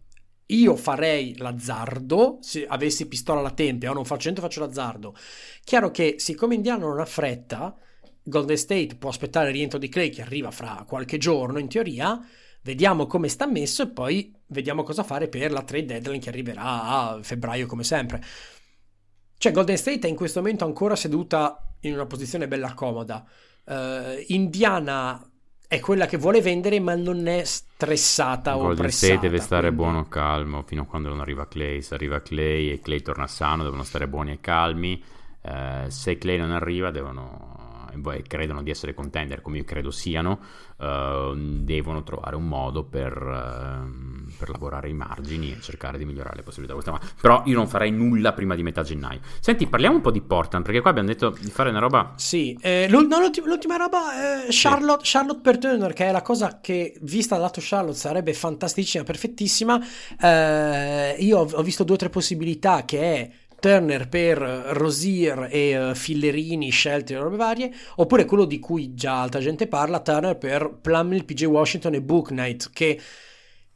io 0.48 0.76
farei 0.76 1.38
l'azzardo, 1.38 2.40
se 2.42 2.68
avessi 2.68 3.08
pistola 3.08 3.40
alla 3.40 3.52
tempia 3.52 3.92
o 3.92 3.94
non 3.94 4.04
faccio 4.04 4.24
niente 4.24 4.42
faccio 4.42 4.60
l'azzardo. 4.60 5.16
Chiaro 5.64 5.90
che 5.90 6.16
siccome 6.18 6.56
Indiano 6.56 6.90
non 6.90 7.00
ha 7.00 7.06
fretta, 7.06 7.76
Golden 8.22 8.58
State 8.58 8.96
può 8.98 9.10
aspettare 9.10 9.48
il 9.48 9.56
rientro 9.56 9.80
di 9.80 9.88
Clay 9.88 10.10
che 10.10 10.22
arriva 10.22 10.52
fra 10.52 10.84
qualche 10.86 11.18
giorno 11.18 11.60
in 11.60 11.70
teoria, 11.70 12.20
vediamo 12.62 13.08
come 13.08 13.30
sta 13.30 13.48
messo 13.48 13.84
e 13.84 13.88
poi 13.88 14.36
vediamo 14.48 14.84
cosa 14.84 15.04
fare 15.04 15.30
per 15.30 15.52
la 15.52 15.64
trade 15.64 15.86
deadline 15.86 16.20
che 16.20 16.30
arriverà 16.30 16.84
a 16.84 17.20
febbraio 17.22 17.66
come 17.66 17.86
sempre. 17.86 18.22
Cioè 19.38 19.52
Golden 19.52 19.78
State 19.78 20.08
è 20.08 20.10
in 20.10 20.16
questo 20.16 20.42
momento 20.42 20.66
ancora 20.66 20.96
seduta 20.96 21.76
in 21.82 21.94
una 21.94 22.06
posizione 22.06 22.48
bella 22.48 22.74
comoda. 22.74 23.26
Uh, 23.66 24.24
Indiana 24.28 25.26
è 25.68 25.80
quella 25.80 26.06
che 26.06 26.18
vuole 26.18 26.42
vendere 26.42 26.80
ma 26.80 26.96
non 26.96 27.26
è 27.28 27.44
stressata 27.44 28.54
Golden 28.54 28.72
o 28.72 28.76
pressata. 28.76 29.14
State 29.14 29.28
deve 29.28 29.40
stare 29.40 29.68
quindi... 29.68 29.78
buono 29.78 30.08
calmo 30.08 30.64
fino 30.64 30.84
a 30.84 30.86
quando 30.86 31.10
non 31.10 31.20
arriva 31.20 31.48
Clay. 31.48 31.82
Se 31.82 31.94
arriva 31.94 32.22
Clay 32.22 32.70
e 32.70 32.80
Clay 32.80 33.02
torna 33.02 33.28
sano 33.28 33.64
devono 33.64 33.84
stare 33.84 34.08
buoni 34.08 34.32
e 34.34 34.40
calmi. 34.40 35.04
Eh, 35.42 35.86
se 35.90 36.18
Clay 36.18 36.38
non 36.38 36.52
arriva 36.52 36.92
devono 36.92 37.63
credono 38.28 38.62
di 38.62 38.70
essere 38.70 38.94
contender 38.94 39.42
come 39.42 39.58
io 39.58 39.64
credo 39.64 39.92
siano, 39.92 40.40
uh, 40.78 41.36
devono 41.36 42.04
trovare 42.04 42.36
un 42.36 42.48
modo 42.48 42.84
per, 42.84 43.16
uh, 43.16 44.34
per, 44.38 44.50
lavorare 44.50 44.90
i 44.90 44.94
margini 44.94 45.52
e 45.52 45.62
cercare 45.62 45.98
di 45.98 46.06
migliorare 46.06 46.38
le 46.38 46.44
possibilità. 46.44 46.92
Ma, 46.92 47.00
però 47.20 47.44
io 47.46 47.56
non 47.56 47.68
farei 47.68 47.92
nulla 47.92 48.34
prima 48.34 48.56
di 48.56 48.64
metà 48.64 48.84
gennaio. 48.84 49.20
Senti, 49.40 49.68
parliamo 49.68 49.96
un 49.96 50.02
po' 50.02 50.12
di 50.12 50.22
Portland, 50.22 50.66
perché 50.66 50.82
qua 50.82 50.90
abbiamo 50.90 51.08
detto 51.08 51.36
di 51.40 51.50
fare 51.50 51.70
una 51.70 51.80
roba... 51.80 52.14
Sì, 52.16 52.58
eh, 52.62 52.88
l'ultima, 52.90 53.20
l'ultima, 53.20 53.76
roba, 53.76 54.46
eh, 54.46 54.48
Charlotte, 54.50 55.06
sì. 55.06 55.12
Charlotte, 55.12 55.42
per 55.42 55.58
Turner, 55.58 55.94
che 55.94 56.08
è 56.08 56.12
la 56.12 56.22
cosa 56.22 56.60
che 56.62 56.98
vista 57.02 57.36
dal 57.36 57.44
lato 57.46 57.60
Charlotte 57.62 57.98
sarebbe 57.98 58.34
fantasticissima, 58.34 59.04
perfettissima. 59.04 59.80
Eh, 60.20 61.16
io 61.20 61.40
ho, 61.40 61.50
ho 61.52 61.62
visto 61.64 61.84
due 61.84 61.96
o 61.96 61.98
tre 61.98 62.10
possibilità 62.10 62.86
che 62.86 63.00
è 63.02 63.32
Turner 63.64 64.10
per 64.10 64.40
Rosier 64.40 65.48
e 65.50 65.92
uh, 65.92 65.96
Fillerini 65.96 66.70
scelti 66.70 67.14
e 67.14 67.18
robe 67.18 67.38
varie, 67.38 67.72
oppure 67.96 68.26
quello 68.26 68.44
di 68.44 68.60
cui 68.60 68.94
già 68.94 69.22
altra 69.22 69.40
gente 69.40 69.68
parla, 69.68 70.02
Turner 70.02 70.38
per 70.38 70.80
Plumlee, 70.82 71.24
PJ 71.24 71.46
Washington 71.46 71.94
e 71.94 72.02
Book 72.02 72.28
Knight, 72.28 72.72
che 72.74 73.00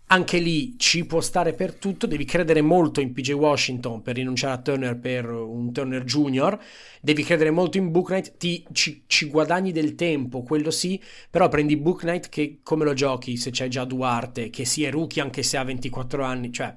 anche 0.07 0.39
lì 0.39 0.77
ci 0.77 1.05
può 1.05 1.21
stare 1.21 1.53
per 1.53 1.75
tutto, 1.75 2.05
devi 2.05 2.25
credere 2.25 2.59
molto 2.59 2.99
in 2.99 3.13
PJ 3.13 3.31
Washington 3.31 4.01
per 4.01 4.15
rinunciare 4.15 4.55
a 4.55 4.61
Turner 4.61 4.99
per 4.99 5.29
un 5.29 5.71
Turner 5.71 6.03
Junior, 6.03 6.59
devi 6.99 7.23
credere 7.23 7.51
molto 7.51 7.77
in 7.77 7.89
Book 7.89 8.07
Knight, 8.07 8.35
ti, 8.35 8.65
ci, 8.73 9.03
ci, 9.07 9.27
guadagni 9.27 9.71
del 9.71 9.95
tempo, 9.95 10.43
quello 10.43 10.69
sì, 10.69 11.01
però 11.29 11.47
prendi 11.47 11.77
Book 11.77 12.01
Knight 12.01 12.27
che 12.27 12.59
come 12.61 12.83
lo 12.83 12.93
giochi 12.93 13.37
se 13.37 13.51
c'è 13.51 13.69
già 13.69 13.85
Duarte, 13.85 14.49
che 14.49 14.65
sia 14.65 14.91
rookie 14.91 15.21
anche 15.21 15.43
se 15.43 15.55
ha 15.55 15.63
24 15.63 16.23
anni, 16.25 16.51
cioè 16.51 16.75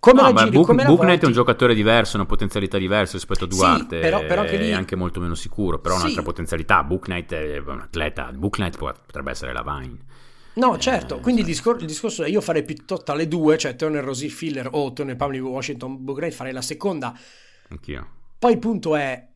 come 0.00 0.22
no, 0.22 0.32
la 0.32 0.44
giri, 0.44 0.56
Book, 0.56 0.66
come 0.66 1.18
è 1.18 1.24
un 1.26 1.32
giocatore 1.32 1.74
diverso, 1.74 2.16
una 2.16 2.24
potenzialità 2.24 2.78
diversa 2.78 3.12
rispetto 3.12 3.44
a 3.44 3.46
Duarte, 3.46 3.96
sì, 3.96 4.02
però, 4.02 4.24
però 4.24 4.42
è 4.42 4.56
lì... 4.56 4.72
anche 4.72 4.96
molto 4.96 5.20
meno 5.20 5.34
sicuro, 5.34 5.78
però 5.78 5.96
sì. 5.96 6.00
un'altra 6.00 6.22
potenzialità. 6.22 6.82
Booknight 6.82 7.34
è 7.34 7.58
un 7.58 7.80
atleta, 7.80 8.32
Booknight 8.32 8.78
potrebbe 8.78 9.30
essere 9.30 9.52
la 9.52 9.62
Vine. 9.62 9.98
No, 10.54 10.78
certo, 10.78 11.18
eh, 11.18 11.20
quindi 11.20 11.42
il, 11.42 11.46
discor- 11.46 11.80
il, 11.80 11.86
discorso 11.86 12.24
è 12.24 12.28
io 12.28 12.40
farei 12.40 12.64
piuttosto 12.64 13.04
tra 13.04 13.14
le 13.14 13.28
due, 13.28 13.58
cioè 13.58 13.76
Turner 13.76 14.02
Rosy 14.02 14.28
Filler 14.28 14.68
o 14.72 14.90
Turner 14.94 15.16
Pamela 15.16 15.46
Washington 15.46 16.02
Booknight, 16.02 16.32
farei 16.32 16.54
la 16.54 16.62
seconda. 16.62 17.14
Anch'io. 17.68 18.08
Poi 18.38 18.52
il 18.52 18.58
punto 18.58 18.96
è 18.96 19.28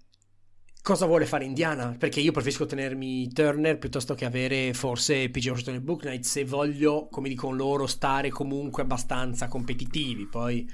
cosa 0.85 1.07
vuole 1.07 1.25
fare 1.25 1.47
Indiana? 1.47 1.97
Perché 1.99 2.21
io 2.21 2.31
preferisco 2.31 2.67
tenermi 2.67 3.33
Turner 3.33 3.79
piuttosto 3.79 4.13
che 4.13 4.27
avere 4.27 4.75
forse 4.75 5.31
PG 5.31 5.47
Washington 5.49 5.75
e 5.77 5.81
Book 5.81 6.03
Knight 6.03 6.25
se 6.25 6.45
voglio, 6.45 7.09
come 7.11 7.31
dicono 7.31 7.57
loro, 7.57 7.87
stare 7.87 8.29
comunque 8.29 8.83
abbastanza 8.83 9.49
competitivi. 9.49 10.27
Poi 10.27 10.71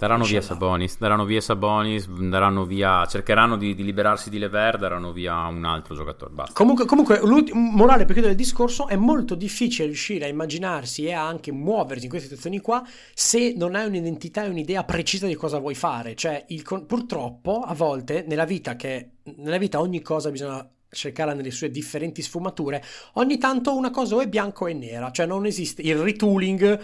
Daranno 0.00 0.24
via 0.24 0.40
Sabonis, 0.40 0.96
daranno 0.96 1.26
via 1.26 1.42
Sabonis, 1.42 2.08
daranno 2.08 2.64
via, 2.64 3.04
cercheranno 3.04 3.58
di, 3.58 3.74
di, 3.74 3.84
liberarsi 3.84 4.30
di 4.30 4.38
Lever, 4.38 4.78
daranno 4.78 5.12
via 5.12 5.46
un 5.46 5.62
altro 5.66 5.94
giocatore. 5.94 6.32
Basta. 6.32 6.54
Comunque, 6.54 6.86
comunque 6.86 7.20
morale 7.52 8.06
per 8.06 8.14
chiudere 8.14 8.32
il 8.32 8.38
discorso, 8.38 8.88
è 8.88 8.96
molto 8.96 9.34
difficile 9.34 9.84
riuscire 9.84 10.24
a 10.24 10.28
immaginarsi 10.28 11.04
e 11.04 11.12
a 11.12 11.26
anche 11.26 11.52
muoversi 11.52 12.04
in 12.04 12.08
queste 12.08 12.28
situazioni 12.28 12.60
qua 12.60 12.82
se 13.12 13.52
non 13.54 13.74
hai 13.74 13.86
un'identità 13.86 14.42
e 14.42 14.48
un'idea 14.48 14.84
precisa 14.84 15.26
di 15.26 15.34
cosa 15.34 15.58
vuoi 15.58 15.74
fare. 15.74 16.14
Cioè, 16.14 16.46
il, 16.48 16.62
purtroppo, 16.62 17.60
a 17.60 17.74
volte, 17.74 18.24
nella 18.26 18.46
vita, 18.46 18.76
che 18.76 19.10
nella 19.36 19.58
vita 19.58 19.80
ogni 19.80 20.00
cosa 20.00 20.30
bisogna 20.30 20.66
cercarla 20.88 21.34
nelle 21.34 21.50
sue 21.50 21.70
differenti 21.70 22.22
sfumature, 22.22 22.82
ogni 23.14 23.36
tanto 23.36 23.76
una 23.76 23.90
cosa 23.90 24.14
o 24.14 24.22
è 24.22 24.28
bianca 24.28 24.64
o 24.64 24.66
è 24.66 24.72
nera, 24.72 25.10
cioè 25.10 25.26
non 25.26 25.44
esiste 25.44 25.82
il 25.82 25.96
retooling 25.96 26.80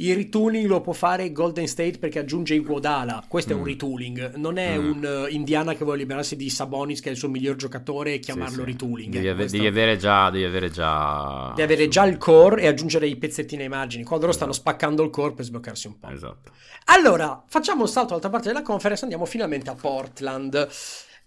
il 0.00 0.14
retooling 0.14 0.66
lo 0.66 0.80
può 0.80 0.92
fare 0.92 1.30
Golden 1.32 1.66
State 1.66 1.98
perché 1.98 2.18
aggiunge 2.20 2.54
Iguodala. 2.54 3.24
Questo 3.28 3.52
mm. 3.52 3.56
è 3.56 3.56
un 3.56 3.62
mm. 3.62 3.66
retooling. 3.66 4.34
Non 4.36 4.56
è 4.56 4.78
mm. 4.78 4.90
un 4.90 5.26
uh, 5.28 5.32
Indiana 5.32 5.74
che 5.74 5.84
vuole 5.84 5.98
liberarsi 5.98 6.36
di 6.36 6.48
Sabonis, 6.48 7.00
che 7.00 7.08
è 7.08 7.12
il 7.12 7.18
suo 7.18 7.28
miglior 7.28 7.56
giocatore, 7.56 8.14
e 8.14 8.18
chiamarlo 8.18 8.54
sì, 8.54 8.60
sì. 8.60 8.66
retooling. 8.66 9.12
Devi, 9.12 9.28
ave- 9.28 9.46
devi, 9.46 9.66
avere 9.66 9.96
già, 9.96 10.30
devi 10.30 10.44
avere 10.44 10.70
già. 10.70 11.52
Devi 11.54 11.62
avere 11.62 11.88
già 11.88 12.06
il 12.06 12.16
core 12.16 12.62
e 12.62 12.66
aggiungere 12.66 13.06
i 13.06 13.16
pezzettini 13.16 13.62
ai 13.62 13.68
margini. 13.68 14.04
Quando 14.04 14.26
loro 14.26 14.36
esatto. 14.36 14.52
stanno 14.52 14.70
spaccando 14.70 15.02
il 15.02 15.10
core 15.10 15.34
per 15.34 15.44
sbloccarsi 15.44 15.86
un 15.86 15.98
po'. 15.98 16.08
Esatto. 16.08 16.52
Allora, 16.86 17.42
facciamo 17.46 17.82
un 17.82 17.88
salto 17.88 18.10
all'altra 18.10 18.30
parte 18.30 18.48
della 18.48 18.62
conference. 18.62 19.02
Andiamo 19.02 19.26
finalmente 19.26 19.70
a 19.70 19.74
Portland. 19.74 20.68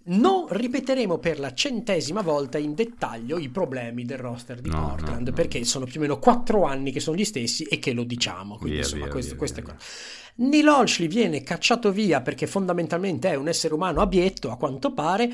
Non 0.06 0.46
ripeteremo 0.48 1.16
per 1.16 1.38
la 1.38 1.54
centesima 1.54 2.20
volta 2.20 2.58
in 2.58 2.74
dettaglio 2.74 3.38
i 3.38 3.48
problemi 3.48 4.04
del 4.04 4.18
roster 4.18 4.60
di 4.60 4.68
no, 4.68 4.88
Portland, 4.88 5.20
no, 5.20 5.28
no. 5.30 5.32
perché 5.32 5.64
sono 5.64 5.86
più 5.86 5.98
o 5.98 6.02
meno 6.02 6.18
quattro 6.18 6.64
anni 6.64 6.92
che 6.92 7.00
sono 7.00 7.16
gli 7.16 7.24
stessi 7.24 7.64
e 7.64 7.78
che 7.78 7.92
lo 7.92 8.04
diciamo. 8.04 8.56
Quindi, 8.56 8.76
via, 8.76 8.80
insomma, 8.80 9.04
via, 9.04 9.12
questo, 9.12 9.30
via, 9.30 9.38
questo 9.38 9.60
è 9.60 9.62
quello. 9.62 9.78
Neil 10.36 10.68
Olshley 10.68 11.08
viene 11.08 11.42
cacciato 11.42 11.90
via 11.90 12.20
perché 12.20 12.46
fondamentalmente 12.46 13.30
è 13.30 13.34
un 13.34 13.48
essere 13.48 13.72
umano 13.72 14.02
abietto, 14.02 14.50
a 14.50 14.58
quanto 14.58 14.92
pare. 14.92 15.30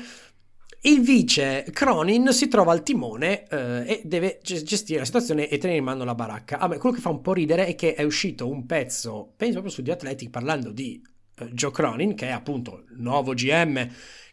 Il 0.83 1.01
vice 1.01 1.65
Cronin 1.71 2.31
si 2.31 2.47
trova 2.47 2.71
al 2.71 2.81
timone 2.81 3.47
eh, 3.49 3.83
e 3.85 4.01
deve 4.05 4.39
gestire 4.41 4.99
la 4.99 5.05
situazione 5.05 5.49
e 5.49 5.57
tenere 5.57 5.79
in 5.79 5.85
mano 5.85 6.05
la 6.05 6.15
baracca. 6.15 6.59
Ah, 6.59 6.69
beh, 6.69 6.77
quello 6.77 6.95
che 6.95 7.01
fa 7.01 7.09
un 7.09 7.21
po' 7.21 7.33
ridere 7.33 7.67
è 7.67 7.75
che 7.75 7.93
è 7.93 8.03
uscito 8.03 8.49
un 8.49 8.65
pezzo, 8.65 9.33
penso 9.35 9.55
proprio 9.55 9.73
su 9.73 9.83
The 9.83 9.91
Athletic, 9.91 10.29
parlando 10.29 10.71
di 10.71 10.99
eh, 11.35 11.45
Joe 11.51 11.71
Cronin, 11.71 12.15
che 12.15 12.29
è 12.29 12.31
appunto 12.31 12.85
il 12.89 13.01
nuovo 13.01 13.33
GM 13.33 13.89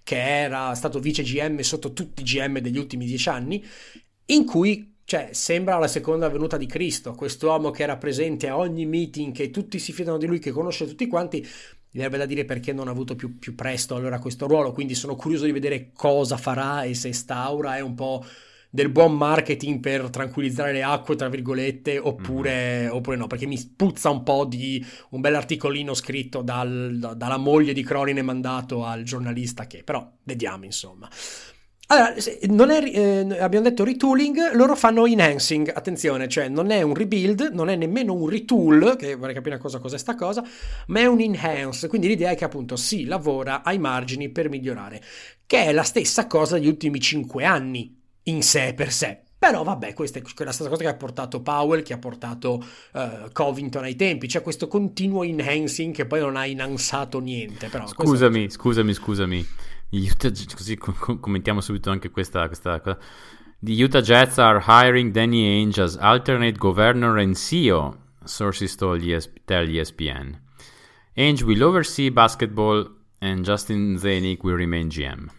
che 0.09 0.41
era 0.41 0.75
stato 0.75 1.01
vice 1.01 1.23
GM 1.23 1.61
sotto 1.61 1.93
tutti 1.93 2.23
i 2.23 2.25
GM 2.25 2.61
degli 2.61 2.79
ultimi 2.79 3.05
dieci 3.05 3.29
anni, 3.29 3.63
in 4.25 4.47
cui 4.47 5.01
cioè, 5.05 5.29
sembra 5.33 5.77
la 5.77 5.87
seconda 5.87 6.31
venuta 6.31 6.57
di 6.57 6.65
Cristo, 6.65 7.13
quest'uomo 7.13 7.71
che 7.71 7.83
era 7.83 7.99
presente 7.99 8.49
a 8.49 8.57
ogni 8.57 8.87
meeting, 8.87 9.35
che 9.35 9.51
tutti 9.51 9.79
si 9.79 9.93
fidano 9.93 10.17
di 10.17 10.25
lui, 10.25 10.39
che 10.39 10.51
conosce 10.51 10.87
tutti 10.87 11.07
quanti, 11.09 11.41
mi 11.43 11.49
verrebbe 11.93 12.17
da 12.17 12.25
dire 12.25 12.47
perché 12.47 12.73
non 12.73 12.89
ha 12.89 12.91
avuto 12.91 13.17
più, 13.17 13.39
più 13.39 13.55
presto 13.55 13.97
allora 13.97 14.19
questo 14.19 14.47
ruolo, 14.47 14.73
quindi 14.73 14.95
sono 14.95 15.15
curioso 15.15 15.45
di 15.45 15.53
vedere 15.53 15.91
cosa 15.93 16.39
farà 16.39 16.85
e 16.85 16.95
se 16.95 17.13
sta 17.13 17.43
aura 17.43 17.77
è 17.77 17.81
un 17.81 17.95
po' 17.95 18.25
del 18.71 18.91
buon 18.91 19.16
marketing 19.16 19.81
per 19.81 20.11
tranquillizzare 20.11 20.73
le 20.73 20.83
acque, 20.83 21.16
tra 21.16 21.29
virgolette, 21.29 21.99
oppure, 21.99 22.87
mm. 22.87 22.95
oppure 22.95 23.16
no, 23.16 23.27
perché 23.27 23.47
mi 23.47 23.59
puzza 23.77 24.11
un 24.11 24.23
po' 24.23 24.45
di 24.45 24.85
un 25.11 25.21
bel 25.21 25.35
articolino 25.35 25.95
scritto 25.95 26.43
dal, 26.43 26.97
da, 26.99 27.14
dalla 27.14 27.39
moglie 27.39 27.73
di 27.73 27.83
Cronin 27.83 28.19
e 28.19 28.23
mandato 28.23 28.85
al 28.85 29.03
giornalista 29.03 29.66
che, 29.66 29.83
però 29.83 30.11
vediamo 30.23 30.64
insomma. 30.64 31.09
Allora, 31.91 32.14
non 32.49 32.69
è, 32.69 32.83
eh, 32.85 33.41
abbiamo 33.41 33.66
detto 33.66 33.83
retooling, 33.83 34.53
loro 34.53 34.77
fanno 34.77 35.07
enhancing, 35.07 35.73
attenzione, 35.75 36.29
cioè 36.29 36.49
non 36.49 36.71
è 36.71 36.83
un 36.83 36.93
rebuild, 36.93 37.49
non 37.55 37.71
è 37.71 37.77
nemmeno 37.77 38.12
un 38.12 38.29
retool, 38.29 38.97
che 38.99 39.14
vorrei 39.14 39.33
capire 39.33 39.55
una 39.55 39.62
cosa 39.62 39.79
cos'è 39.79 39.97
sta 39.97 40.14
cosa, 40.14 40.45
ma 40.89 41.01
è 41.01 41.07
un 41.07 41.19
enhance, 41.19 41.89
quindi 41.89 42.09
l'idea 42.09 42.29
è 42.33 42.37
che 42.37 42.45
appunto 42.45 42.77
si 42.77 43.07
lavora 43.07 43.62
ai 43.62 43.79
margini 43.79 44.29
per 44.29 44.51
migliorare, 44.51 45.03
che 45.47 45.64
è 45.64 45.73
la 45.73 45.83
stessa 45.83 46.27
cosa 46.27 46.59
degli 46.59 46.69
ultimi 46.69 47.01
5 47.01 47.45
anni 47.47 47.97
in 48.29 48.43
sé 48.43 48.72
per 48.74 48.93
sé. 48.93 49.22
Però 49.39 49.62
vabbè, 49.62 49.95
questa 49.95 50.18
è 50.18 50.22
la 50.22 50.51
stessa 50.51 50.68
cosa 50.68 50.83
che 50.83 50.89
ha 50.89 50.95
portato 50.95 51.41
Powell, 51.41 51.83
che 51.83 51.93
ha 51.93 51.99
portato 51.99 52.64
uh, 52.93 53.31
Covington 53.33 53.85
ai 53.85 53.95
tempi, 53.95 54.26
c'è 54.26 54.43
questo 54.43 54.66
continuo 54.66 55.22
enhancing 55.22 55.95
che 55.95 56.07
poi 56.07 56.18
non 56.18 56.35
ha 56.35 56.45
enhanzato 56.45 57.20
niente. 57.20 57.68
Però 57.68 57.87
scusami, 57.87 58.43
questo... 58.45 58.61
scusami, 58.61 58.93
scusami. 58.95 59.47
Utah, 59.91 60.31
così 60.55 60.76
commentiamo 60.76 61.61
subito 61.61 61.91
anche 61.91 62.11
questa, 62.11 62.47
questa 62.47 62.81
cosa. 62.81 62.99
The 63.61 63.72
Utah 63.72 64.01
Jets 64.01 64.39
are 64.39 64.61
hiring 64.66 65.12
Danny 65.12 65.45
Ainge 65.45 65.83
as 65.83 65.97
alternate 65.97 66.59
governor 66.59 67.18
and 67.18 67.35
CEO, 67.37 67.97
sources 68.24 68.74
told 68.74 69.03
ESP, 69.03 69.39
tell 69.45 69.68
ESPN. 69.68 70.41
Ainge 71.16 71.45
will 71.45 71.62
oversee 71.62 72.11
basketball 72.11 72.89
and 73.20 73.45
Justin 73.45 73.97
Zanuck 73.97 74.45
will 74.45 74.57
remain 74.57 74.89
GM. 74.89 75.31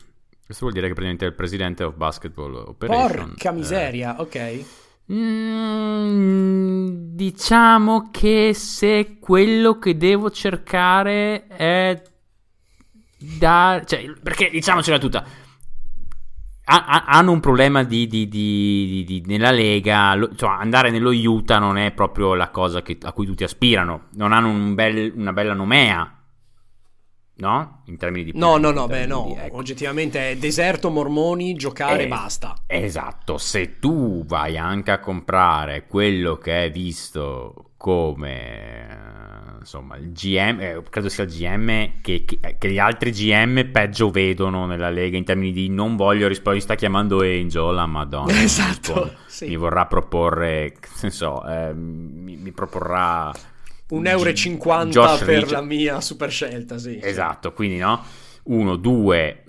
Questo 0.49 0.65
vuol 0.65 0.79
dire 0.79 0.87
che 0.87 0.95
praticamente 0.95 1.25
è 1.25 1.27
il 1.27 1.35
presidente 1.35 1.83
of 1.83 1.95
basketball 1.95 2.55
operation. 2.55 3.27
Porca 3.27 3.51
miseria, 3.51 4.17
eh. 4.17 4.21
ok. 4.21 4.65
Mm, 5.13 6.87
diciamo 7.13 8.09
che 8.09 8.55
se 8.55 9.19
quello 9.19 9.77
che 9.77 9.95
devo 9.95 10.31
cercare 10.31 11.45
è 11.45 12.01
da... 13.15 13.83
Cioè, 13.85 14.11
perché 14.23 14.49
diciamocela 14.49 14.97
tutta. 14.97 15.23
Ha, 16.63 17.03
hanno 17.05 17.31
un 17.31 17.41
problema 17.41 17.83
di, 17.83 18.07
di, 18.07 18.27
di, 18.27 19.23
nella 19.27 19.51
Lega, 19.51 20.15
lo, 20.15 20.33
cioè 20.35 20.49
andare 20.49 20.89
nello 20.89 21.11
Utah 21.11 21.59
non 21.59 21.77
è 21.77 21.91
proprio 21.91 22.33
la 22.33 22.49
cosa 22.49 22.81
che, 22.81 22.97
a 23.03 23.11
cui 23.11 23.27
tutti 23.27 23.43
aspirano. 23.43 24.07
Non 24.13 24.33
hanno 24.33 24.49
un 24.49 24.73
bel, 24.73 25.13
una 25.15 25.31
bella 25.31 25.53
nomea 25.53 26.18
no? 27.39 27.81
In 27.85 27.97
termini 27.97 28.25
di... 28.25 28.31
No, 28.37 28.57
no, 28.57 28.71
no, 28.71 28.87
beh 28.87 29.05
no, 29.05 29.25
di, 29.27 29.39
ecco. 29.39 29.57
oggettivamente 29.57 30.31
è 30.31 30.37
deserto, 30.37 30.89
mormoni, 30.89 31.53
giocare, 31.55 32.03
e 32.03 32.05
eh, 32.05 32.07
basta. 32.07 32.55
Esatto, 32.67 33.37
se 33.37 33.79
tu 33.79 34.25
vai 34.25 34.57
anche 34.57 34.91
a 34.91 34.99
comprare 34.99 35.85
quello 35.87 36.37
che 36.37 36.65
è 36.65 36.71
visto 36.71 37.71
come, 37.77 38.87
insomma, 39.59 39.95
il 39.95 40.11
GM, 40.11 40.59
eh, 40.59 40.83
credo 40.89 41.07
sia 41.07 41.23
il 41.23 41.29
GM 41.29 42.01
che, 42.01 42.25
che, 42.25 42.57
che, 42.57 42.69
gli 42.69 42.77
altri 42.77 43.11
GM 43.11 43.71
peggio 43.71 44.09
vedono 44.09 44.65
nella 44.65 44.89
Lega 44.89 45.15
in 45.15 45.23
termini 45.23 45.53
di 45.53 45.69
non 45.69 45.95
voglio 45.95 46.27
rispondere, 46.27 46.63
sta 46.63 46.75
chiamando 46.75 47.21
Angel, 47.21 47.73
la 47.73 47.85
madonna. 47.85 48.37
Esatto, 48.49 49.03
mi, 49.03 49.11
sì. 49.27 49.47
mi 49.47 49.55
vorrà 49.55 49.85
proporre, 49.85 50.75
non 51.01 51.11
so, 51.11 51.45
eh, 51.47 51.73
mi, 51.73 52.35
mi 52.35 52.51
proporrà 52.51 53.31
un 53.89 54.05
euro 54.07 54.29
e 54.29 54.33
50 54.33 55.17
per 55.17 55.39
Ridge. 55.39 55.51
la 55.51 55.61
mia 55.61 56.01
super 56.01 56.29
scelta, 56.31 56.77
sì. 56.77 56.99
Esatto, 57.01 57.53
quindi 57.53 57.77
no? 57.77 58.03
Uno, 58.43 58.75
due, 58.75 59.43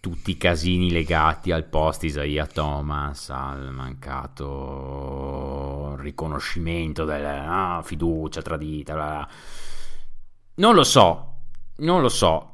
tutti 0.00 0.32
i 0.32 0.36
casini 0.36 0.90
legati 0.90 1.52
al 1.52 1.64
post 1.64 2.04
Isaiah 2.04 2.46
Thomas, 2.46 3.30
al 3.30 3.72
mancato 3.72 4.42
riconoscimento 5.98 7.04
della 7.04 7.44
no, 7.74 7.82
fiducia 7.82 8.42
tradita. 8.42 8.94
Bla 8.94 9.04
bla. 9.04 9.28
Non 10.54 10.74
lo 10.74 10.82
so, 10.82 11.36
non 11.76 12.00
lo 12.02 12.08
so. 12.08 12.48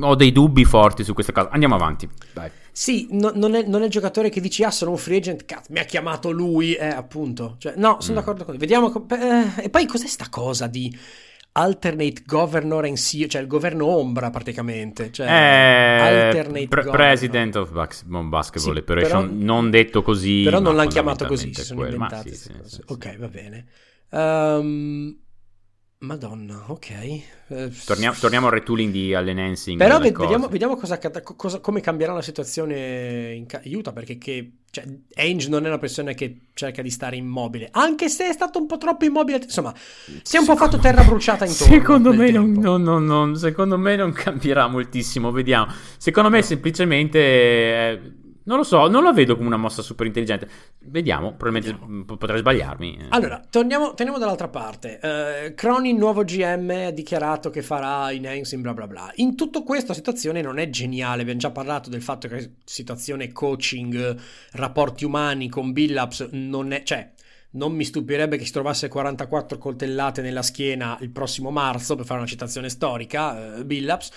Ho 0.00 0.14
dei 0.14 0.30
dubbi 0.32 0.64
forti 0.64 1.02
su 1.04 1.12
questa 1.12 1.32
cosa. 1.32 1.50
Andiamo 1.50 1.74
avanti. 1.74 2.08
Dai. 2.32 2.50
Sì, 2.78 3.08
no, 3.12 3.32
non, 3.34 3.54
è, 3.54 3.62
non, 3.62 3.80
è, 3.80 3.86
il 3.86 3.90
giocatore 3.90 4.28
che 4.28 4.38
dici, 4.38 4.62
ah, 4.62 4.70
sono 4.70 4.90
un 4.90 4.98
free 4.98 5.16
agent, 5.16 5.46
cazzo, 5.46 5.72
mi 5.72 5.78
ha 5.78 5.84
chiamato 5.84 6.30
lui, 6.30 6.74
eh, 6.74 6.84
appunto. 6.88 7.54
Cioè, 7.56 7.72
no, 7.78 8.02
sono 8.02 8.12
mm. 8.12 8.18
d'accordo 8.18 8.44
con 8.44 8.52
te. 8.52 8.60
Vediamo. 8.60 9.06
Eh, 9.08 9.64
e 9.64 9.70
poi 9.70 9.86
cos'è 9.86 10.06
sta 10.06 10.26
cosa 10.28 10.66
di 10.66 10.94
alternate 11.52 12.22
governor 12.26 12.84
and 12.84 12.98
CEO, 12.98 13.28
cioè 13.28 13.40
il 13.40 13.46
governo 13.46 13.86
ombra 13.86 14.28
praticamente. 14.28 15.10
Cioè, 15.10 15.26
eh, 15.26 16.26
alternate 16.26 16.68
pre- 16.68 16.90
President 16.90 17.56
of 17.56 17.70
Basketball 17.70 18.50
sì, 18.52 18.68
Operation, 18.68 19.26
però, 19.26 19.42
non 19.42 19.70
detto 19.70 20.02
così. 20.02 20.42
Però 20.44 20.60
non 20.60 20.76
l'hanno 20.76 20.90
chiamato 20.90 21.24
così, 21.24 21.54
si 21.54 21.64
sono 21.64 21.82
inventati. 21.82 22.34
Sì, 22.34 22.52
sì, 22.62 22.80
ok, 22.84 23.16
va 23.16 23.28
bene. 23.28 23.66
Um, 24.10 25.16
Madonna, 25.98 26.64
ok. 26.66 26.90
Eh, 26.90 27.72
torniamo, 27.86 28.14
torniamo, 28.20 28.46
al 28.48 28.52
retooling 28.52 28.92
di 28.92 29.14
Allen 29.14 29.38
Hensing. 29.38 29.78
Però 29.78 29.98
vediamo, 29.98 30.46
vediamo 30.48 30.76
cosa, 30.76 30.98
cosa, 31.22 31.60
come 31.60 31.80
cambierà 31.80 32.12
la 32.12 32.20
situazione 32.20 33.32
in 33.32 33.46
Utah, 33.74 33.92
perché 33.92 34.18
che, 34.18 34.58
cioè, 34.70 34.84
Ainge 35.14 35.48
non 35.48 35.64
è 35.64 35.68
una 35.68 35.78
persona 35.78 36.12
che 36.12 36.48
cerca 36.52 36.82
di 36.82 36.90
stare 36.90 37.16
immobile, 37.16 37.68
anche 37.72 38.10
se 38.10 38.28
è 38.28 38.32
stato 38.32 38.58
un 38.58 38.66
po' 38.66 38.76
troppo 38.76 39.06
immobile. 39.06 39.38
Insomma, 39.42 39.74
si 40.22 40.36
è 40.36 40.38
un 40.38 40.44
po' 40.44 40.56
fatto 40.56 40.76
terra 40.78 41.02
bruciata 41.02 41.46
intorno. 41.46 41.74
Secondo 41.74 42.12
me 42.12 42.30
non, 42.30 42.52
non, 42.52 42.82
non, 42.82 43.36
secondo 43.36 43.78
me 43.78 43.96
non 43.96 44.12
cambierà 44.12 44.68
moltissimo, 44.68 45.30
vediamo. 45.30 45.72
Secondo 45.96 46.28
me 46.28 46.40
no. 46.40 46.44
semplicemente... 46.44 47.18
Eh, 47.18 48.24
non 48.46 48.58
lo 48.58 48.62
so, 48.62 48.86
non 48.86 49.02
la 49.02 49.12
vedo 49.12 49.34
come 49.34 49.48
una 49.48 49.56
mossa 49.56 49.82
super 49.82 50.06
intelligente. 50.06 50.48
Vediamo, 50.78 51.34
probabilmente 51.34 51.72
Vediamo. 51.72 52.04
potrei 52.04 52.38
sbagliarmi. 52.38 53.06
Allora, 53.08 53.42
torniamo, 53.50 53.94
torniamo 53.94 54.18
dall'altra 54.18 54.46
parte. 54.46 55.00
Uh, 55.02 55.54
Cronin, 55.54 55.96
nuovo 55.96 56.22
GM, 56.22 56.70
ha 56.86 56.90
dichiarato 56.90 57.50
che 57.50 57.62
farà 57.62 58.12
in 58.12 58.24
Hensing, 58.24 58.62
bla 58.62 58.72
bla 58.72 58.86
bla. 58.86 59.10
In 59.16 59.34
tutto 59.34 59.64
questo 59.64 59.88
la 59.88 59.94
situazione 59.94 60.42
non 60.42 60.58
è 60.58 60.70
geniale. 60.70 61.22
Abbiamo 61.22 61.40
già 61.40 61.50
parlato 61.50 61.90
del 61.90 62.02
fatto 62.02 62.28
che 62.28 62.52
situazione 62.64 63.32
coaching, 63.32 64.16
rapporti 64.52 65.04
umani 65.04 65.48
con 65.48 65.72
Billups 65.72 66.28
non 66.30 66.70
è... 66.70 66.84
Cioè, 66.84 67.14
non 67.50 67.72
mi 67.72 67.84
stupirebbe 67.84 68.36
che 68.36 68.44
si 68.44 68.52
trovasse 68.52 68.86
44 68.86 69.58
coltellate 69.58 70.22
nella 70.22 70.42
schiena 70.42 70.96
il 71.00 71.10
prossimo 71.10 71.50
marzo, 71.50 71.96
per 71.96 72.04
fare 72.04 72.20
una 72.20 72.28
citazione 72.28 72.68
storica, 72.68 73.56
uh, 73.58 73.64
Billups. 73.64 74.10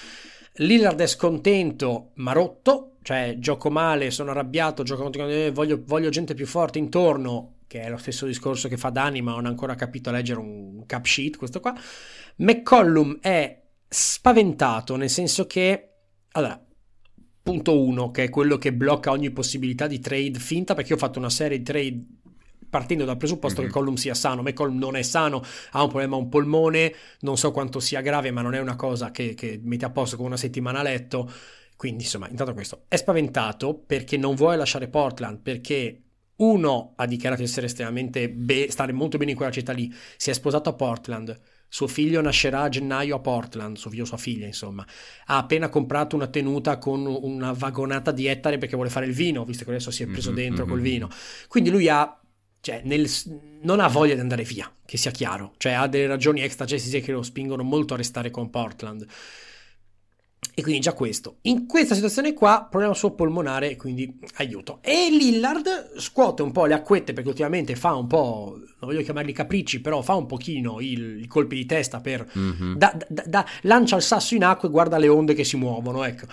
Lillard 0.57 0.99
è 0.99 1.07
scontento, 1.07 2.11
ma 2.15 2.33
rotto, 2.33 2.88
cioè 3.01 3.35
gioco 3.39 3.69
male, 3.69 4.11
sono 4.11 4.31
arrabbiato, 4.31 4.83
gioco 4.83 5.03
contro, 5.03 5.27
eh, 5.27 5.51
voglio, 5.51 5.81
voglio 5.85 6.09
gente 6.09 6.33
più 6.33 6.45
forte 6.45 6.79
intorno, 6.79 7.55
che 7.67 7.81
è 7.81 7.89
lo 7.89 7.97
stesso 7.97 8.25
discorso 8.25 8.67
che 8.67 8.77
fa 8.77 8.89
Dani, 8.89 9.21
ma 9.21 9.31
non 9.31 9.45
ha 9.45 9.49
ancora 9.49 9.75
capito 9.75 10.09
a 10.09 10.13
leggere 10.13 10.39
un 10.39 10.85
cap 10.85 11.05
sheet, 11.05 11.37
questo 11.37 11.59
qua. 11.59 11.75
McCollum 12.37 13.19
è 13.21 13.61
spaventato, 13.87 14.95
nel 14.95 15.09
senso 15.09 15.45
che, 15.45 15.89
allora, 16.31 16.63
punto 17.41 17.79
uno, 17.79 18.11
che 18.11 18.25
è 18.25 18.29
quello 18.29 18.57
che 18.57 18.73
blocca 18.73 19.11
ogni 19.11 19.31
possibilità 19.31 19.87
di 19.87 19.99
trade 19.99 20.39
finta, 20.39 20.73
perché 20.73 20.89
io 20.89 20.95
ho 20.95 20.99
fatto 20.99 21.19
una 21.19 21.29
serie 21.29 21.57
di 21.57 21.63
trade 21.63 22.05
partendo 22.69 23.03
dal 23.03 23.17
presupposto 23.17 23.61
mm-hmm. 23.61 23.69
che 23.69 23.75
Colum 23.75 23.95
sia 23.95 24.13
sano. 24.13 24.41
McCollum 24.41 24.77
non 24.77 24.95
è 24.95 25.01
sano, 25.01 25.43
ha 25.71 25.81
un 25.81 25.89
problema 25.89 26.15
a 26.15 26.19
un 26.19 26.29
polmone, 26.29 26.93
non 27.21 27.37
so 27.37 27.51
quanto 27.51 27.79
sia 27.79 28.01
grave, 28.01 28.31
ma 28.31 28.41
non 28.41 28.53
è 28.53 28.59
una 28.59 28.75
cosa 28.75 29.11
che, 29.11 29.33
che 29.33 29.59
mette 29.63 29.85
a 29.85 29.89
posto 29.89 30.15
con 30.17 30.25
una 30.25 30.37
settimana 30.37 30.79
a 30.79 30.83
letto. 30.83 31.31
Quindi, 31.79 32.03
insomma, 32.03 32.27
intanto 32.27 32.53
questo. 32.53 32.83
È 32.89 32.97
spaventato 32.97 33.73
perché 33.73 34.17
non 34.17 34.35
vuole 34.35 34.57
lasciare 34.57 34.89
Portland, 34.89 35.39
perché 35.39 36.01
uno 36.35 36.91
ha 36.97 37.05
dichiarato 37.05 37.41
di 37.41 37.47
essere 37.47 37.67
estremamente 37.67 38.29
be- 38.29 38.69
stare 38.69 38.91
molto 38.91 39.17
bene 39.17 39.31
in 39.31 39.37
quella 39.37 39.49
città 39.49 39.71
lì, 39.71 39.89
si 40.17 40.29
è 40.29 40.33
sposato 40.33 40.67
a 40.67 40.73
Portland. 40.73 41.39
Suo 41.69 41.87
figlio 41.87 42.19
nascerà 42.19 42.63
a 42.63 42.67
gennaio 42.67 43.15
a 43.15 43.19
Portland, 43.19 43.77
suo 43.77 43.91
figlio, 43.91 44.03
sua 44.03 44.17
figlia, 44.17 44.45
insomma. 44.45 44.85
Ha 45.27 45.37
appena 45.37 45.69
comprato 45.69 46.17
una 46.17 46.27
tenuta 46.27 46.77
con 46.79 47.05
una 47.05 47.53
vagonata 47.53 48.11
di 48.11 48.25
ettari 48.25 48.57
perché 48.57 48.75
vuole 48.75 48.89
fare 48.89 49.05
il 49.05 49.13
vino, 49.13 49.45
visto 49.45 49.63
che 49.63 49.69
adesso 49.69 49.89
si 49.89 50.03
è 50.03 50.07
preso 50.07 50.31
mm-hmm, 50.31 50.37
dentro 50.37 50.65
mm-hmm. 50.65 50.73
col 50.73 50.81
vino. 50.81 51.09
Quindi 51.47 51.69
lui 51.69 51.87
ha 51.87 52.19
cioè, 52.59 52.81
nel, 52.83 53.09
non 53.61 53.79
ha 53.79 53.87
voglia 53.87 54.15
di 54.15 54.19
andare 54.19 54.43
via, 54.43 54.69
che 54.85 54.97
sia 54.97 55.11
chiaro, 55.11 55.53
cioè 55.55 55.71
ha 55.71 55.87
delle 55.87 56.07
ragioni 56.07 56.41
extragestiche 56.41 56.99
che 56.99 57.13
lo 57.13 57.23
spingono 57.23 57.63
molto 57.63 57.93
a 57.93 57.97
restare 57.97 58.31
con 58.31 58.49
Portland. 58.49 59.05
E 60.55 60.61
quindi 60.61 60.81
già 60.81 60.93
questo. 60.93 61.37
In 61.43 61.65
questa 61.67 61.95
situazione 61.95 62.33
qua, 62.33 62.67
problema 62.69 62.93
suo 62.93 63.11
polmonare, 63.13 63.75
quindi 63.77 64.19
aiuto. 64.37 64.79
E 64.81 65.07
Lillard 65.09 65.97
scuote 65.97 66.41
un 66.41 66.51
po' 66.51 66.65
le 66.65 66.73
acquette 66.73 67.13
perché 67.13 67.29
ultimamente 67.29 67.75
fa 67.75 67.93
un 67.95 68.07
po', 68.07 68.55
non 68.57 68.89
voglio 68.89 69.01
chiamarli 69.01 69.31
capricci, 69.31 69.79
però 69.79 70.01
fa 70.01 70.15
un 70.15 70.25
pochino 70.25 70.81
il- 70.81 71.21
i 71.21 71.27
colpi 71.27 71.55
di 71.55 71.65
testa 71.65 72.01
per... 72.01 72.27
Mhm. 72.33 72.75
da- 72.77 72.97
da- 73.07 73.23
da- 73.25 73.45
lancia 73.61 73.95
il 73.95 74.01
sasso 74.01 74.35
in 74.35 74.43
acqua 74.43 74.67
e 74.67 74.71
guarda 74.71 74.97
le 74.97 75.07
onde 75.07 75.33
che 75.33 75.43
si 75.45 75.55
muovono, 75.55 76.03
ecco. 76.03 76.25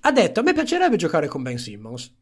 Ha 0.00 0.10
detto, 0.12 0.40
a 0.40 0.42
me 0.42 0.52
piacerebbe 0.52 0.96
giocare 0.96 1.28
con 1.28 1.42
Ben 1.42 1.58
Simmons. 1.58 2.12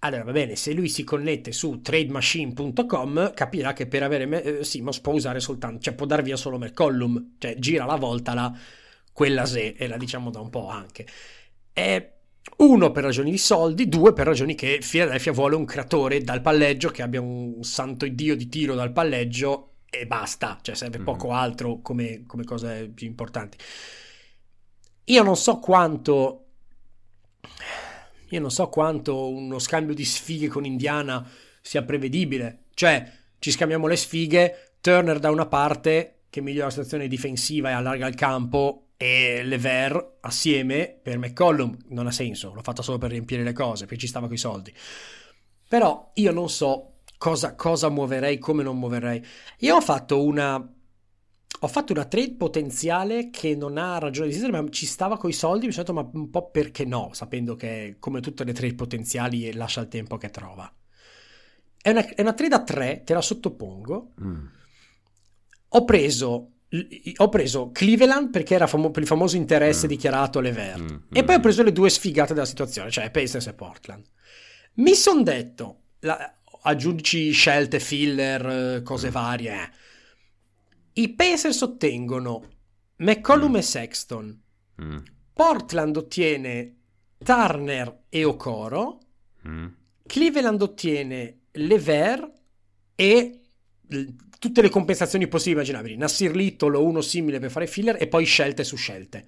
Allora, 0.00 0.24
va 0.24 0.32
bene, 0.32 0.56
se 0.56 0.72
lui 0.72 0.88
si 0.88 1.04
connette 1.04 1.52
su 1.52 1.80
trademachine.com 1.80 3.32
capirà 3.34 3.72
che 3.72 3.86
per 3.86 4.02
avere 4.02 4.26
me- 4.26 4.42
eh, 4.42 4.64
Simmons 4.64 5.00
può 5.00 5.12
usare 5.12 5.40
soltanto, 5.40 5.80
cioè 5.82 5.94
può 5.94 6.06
dar 6.06 6.22
via 6.22 6.36
solo 6.36 6.58
McCollum, 6.58 7.34
cioè 7.38 7.56
gira 7.58 7.84
la 7.84 7.96
volta 7.96 8.34
la, 8.34 8.52
quella 9.16 9.46
se, 9.46 9.74
e 9.78 9.86
la 9.88 9.96
diciamo 9.96 10.30
da 10.30 10.40
un 10.40 10.50
po' 10.50 10.68
anche. 10.68 11.06
È 11.72 12.12
uno 12.58 12.90
per 12.90 13.02
ragioni 13.02 13.30
di 13.30 13.38
soldi, 13.38 13.88
due 13.88 14.12
per 14.12 14.26
ragioni 14.26 14.54
che 14.54 14.78
Philadelphia 14.86 15.32
vuole 15.32 15.54
un 15.56 15.64
creatore 15.64 16.20
dal 16.20 16.42
palleggio 16.42 16.90
che 16.90 17.00
abbia 17.00 17.22
un 17.22 17.62
santo 17.62 18.04
iddio 18.04 18.36
di 18.36 18.46
tiro 18.50 18.74
dal 18.74 18.92
palleggio 18.92 19.76
e 19.88 20.06
basta, 20.06 20.58
cioè 20.60 20.74
serve 20.74 20.98
Mhm. 20.98 21.04
poco 21.04 21.32
altro 21.32 21.80
come, 21.80 22.24
come 22.26 22.44
cose 22.44 22.90
più 22.94 23.06
importanti. 23.06 23.56
Io 25.04 25.22
non 25.22 25.34
so 25.34 25.60
quanto 25.60 26.42
io 28.28 28.40
non 28.40 28.50
so 28.50 28.68
quanto 28.68 29.30
uno 29.30 29.58
scambio 29.58 29.94
di 29.94 30.04
sfighe 30.04 30.48
con 30.48 30.66
Indiana 30.66 31.26
sia 31.62 31.84
prevedibile. 31.84 32.64
Cioè, 32.74 33.10
ci 33.38 33.50
scambiamo 33.50 33.86
le 33.86 33.96
sfighe, 33.96 34.72
Turner 34.82 35.18
da 35.20 35.30
una 35.30 35.46
parte 35.46 36.24
che 36.28 36.42
migliora 36.42 36.66
la 36.66 36.70
situazione 36.70 37.08
difensiva 37.08 37.70
e 37.70 37.72
allarga 37.72 38.06
il 38.06 38.14
campo 38.14 38.85
e 38.96 39.42
Lever 39.44 40.18
assieme 40.20 40.98
per 41.02 41.18
McCollum 41.18 41.76
non 41.88 42.06
ha 42.06 42.12
senso, 42.12 42.52
l'ho 42.54 42.62
fatto 42.62 42.82
solo 42.82 42.98
per 42.98 43.10
riempire 43.10 43.42
le 43.42 43.52
cose, 43.52 43.84
perché 43.84 44.00
ci 44.00 44.08
stava 44.08 44.26
coi 44.26 44.38
soldi. 44.38 44.72
Però 45.68 46.12
io 46.14 46.32
non 46.32 46.48
so 46.48 46.98
cosa, 47.18 47.54
cosa 47.54 47.88
muoverei, 47.88 48.38
come 48.38 48.62
non 48.62 48.78
muoverei. 48.78 49.22
Io 49.58 49.76
ho 49.76 49.80
fatto 49.80 50.24
una 50.24 50.70
ho 51.60 51.68
fatto 51.68 51.92
una 51.92 52.04
trade 52.04 52.34
potenziale 52.34 53.30
che 53.30 53.54
non 53.56 53.78
ha 53.78 53.98
ragione 53.98 54.26
di 54.26 54.34
esistere, 54.34 54.60
ma 54.60 54.68
ci 54.68 54.84
stava 54.84 55.16
coi 55.16 55.32
soldi. 55.32 55.66
Mi 55.66 55.72
sono 55.72 55.84
detto, 55.84 55.98
ma 55.98 56.10
un 56.12 56.30
po' 56.30 56.50
perché 56.50 56.84
no? 56.84 57.10
Sapendo 57.12 57.56
che, 57.56 57.96
come 57.98 58.20
tutte 58.20 58.44
le 58.44 58.52
trade 58.52 58.74
potenziali, 58.74 59.52
lascia 59.54 59.80
il 59.80 59.88
tempo 59.88 60.18
che 60.18 60.30
trova. 60.30 60.70
È 61.80 61.90
una, 61.90 62.06
è 62.06 62.20
una 62.20 62.34
trade 62.34 62.54
a 62.54 62.62
3, 62.62 63.02
te 63.04 63.14
la 63.14 63.22
sottopongo. 63.22 64.12
Mm. 64.20 64.46
Ho 65.68 65.84
preso, 65.84 66.50
ho 67.16 67.28
preso 67.28 67.70
Cleveland 67.72 68.30
perché 68.30 68.54
era 68.54 68.66
famo- 68.66 68.90
per 68.90 69.02
il 69.02 69.08
famoso 69.08 69.36
interesse 69.36 69.86
Mm. 69.86 69.88
dichiarato 69.88 70.38
a 70.38 70.42
Lever. 70.42 70.80
Mm, 70.80 70.86
E 71.12 71.22
mm. 71.22 71.24
poi 71.24 71.34
ho 71.36 71.40
preso 71.40 71.62
le 71.62 71.72
due 71.72 71.90
sfigate 71.90 72.34
della 72.34 72.46
situazione, 72.46 72.90
cioè 72.90 73.10
Pacers 73.10 73.46
e 73.46 73.52
Portland. 73.54 74.04
Mi 74.74 74.94
son 74.94 75.22
detto, 75.22 75.82
la- 76.00 76.34
aggiungi 76.62 77.30
scelte, 77.32 77.78
filler, 77.80 78.46
eh, 78.78 78.82
cose 78.82 79.10
varie. 79.10 79.52
eh. 79.52 79.70
I 81.02 81.14
Pacers 81.14 81.60
ottengono 81.60 82.42
McCollum 82.96 83.52
Mm. 83.52 83.56
e 83.56 83.62
Sexton. 83.62 84.42
Mm. 84.82 84.96
Portland 85.32 85.96
ottiene 85.96 86.74
Turner 87.22 88.04
e 88.08 88.24
Okoro. 88.24 88.98
Mm. 89.46 89.66
Cleveland 90.06 90.62
ottiene 90.62 91.40
Lever 91.52 92.32
e 92.94 93.40
tutte 94.38 94.62
le 94.62 94.68
compensazioni 94.68 95.28
possibili 95.28 95.60
e 95.60 95.62
immaginabili. 95.62 95.96
Nassir 95.96 96.34
Little 96.34 96.76
o 96.76 96.84
uno 96.84 97.00
simile 97.00 97.38
per 97.38 97.50
fare 97.50 97.66
filler 97.66 97.96
e 98.00 98.06
poi 98.06 98.24
scelte 98.24 98.64
su 98.64 98.76
scelte. 98.76 99.26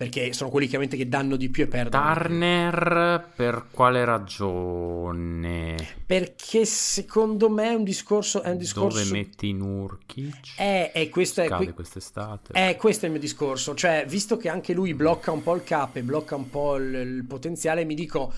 Perché 0.00 0.32
sono 0.32 0.48
quelli 0.48 0.66
chiaramente 0.66 0.96
che 0.96 1.10
danno 1.10 1.36
di 1.36 1.50
più 1.50 1.64
e 1.64 1.66
perdono. 1.66 2.14
Turner 2.14 3.32
per 3.36 3.66
quale 3.70 4.02
ragione? 4.06 5.76
Perché 6.06 6.64
secondo 6.64 7.50
me 7.50 7.72
è 7.72 7.74
un 7.74 7.84
discorso. 7.84 8.40
È 8.40 8.48
un 8.48 8.56
discorso. 8.56 8.98
Dove 8.98 9.10
metti 9.10 9.52
Nurkic? 9.52 10.56
È, 10.56 10.92
è 10.94 11.08
questo, 11.10 11.42
è, 11.42 11.48
Scade 11.48 11.64
que- 11.66 11.74
quest'estate. 11.74 12.54
è 12.54 12.76
questo 12.76 13.02
è 13.02 13.08
il 13.08 13.12
mio 13.12 13.20
discorso. 13.20 13.74
Cioè, 13.74 14.06
visto 14.08 14.38
che 14.38 14.48
anche 14.48 14.72
lui 14.72 14.94
blocca 14.94 15.32
un 15.32 15.42
po' 15.42 15.54
il 15.54 15.64
cap 15.64 15.96
e 15.96 16.02
blocca 16.02 16.34
un 16.34 16.48
po' 16.48 16.76
il, 16.76 16.94
il 16.94 17.24
potenziale, 17.26 17.84
mi 17.84 17.94
dico. 17.94 18.32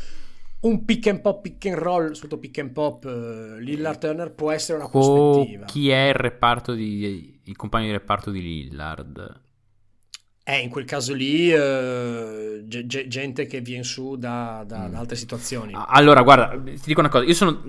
Un 0.62 0.84
pick 0.84 1.06
and 1.08 1.20
pop, 1.20 1.40
pick 1.42 1.66
and 1.66 1.76
roll, 1.76 2.12
soprattutto 2.12 2.38
pick 2.38 2.58
and 2.58 2.70
pop, 2.70 3.04
eh, 3.04 3.60
Lillard 3.60 3.98
Turner 3.98 4.32
può 4.32 4.50
essere 4.52 4.78
una 4.78 4.86
Co- 4.88 5.34
prospettiva. 5.34 5.64
chi 5.66 5.90
è 5.90 6.08
il 6.08 6.14
reparto 6.14 6.72
di 6.72 7.40
i 7.44 7.54
compagni 7.54 7.86
di 7.86 7.92
reparto 7.92 8.30
di 8.30 8.40
Lillard? 8.40 9.40
Eh, 10.44 10.58
in 10.60 10.70
quel 10.70 10.84
caso 10.84 11.14
lì, 11.14 11.50
eh, 11.52 12.62
ge- 12.66 12.86
ge- 12.86 13.06
gente 13.08 13.46
che 13.46 13.60
viene 13.60 13.82
su 13.82 14.16
da, 14.16 14.64
da- 14.66 14.86
Mm. 14.86 14.90
da 14.92 14.98
altre 14.98 15.16
situazioni. 15.16 15.72
Allora, 15.74 16.22
guarda, 16.22 16.56
ti 16.62 16.80
dico 16.86 17.00
una 17.00 17.08
cosa. 17.08 17.24
Io 17.24 17.34
sono. 17.34 17.60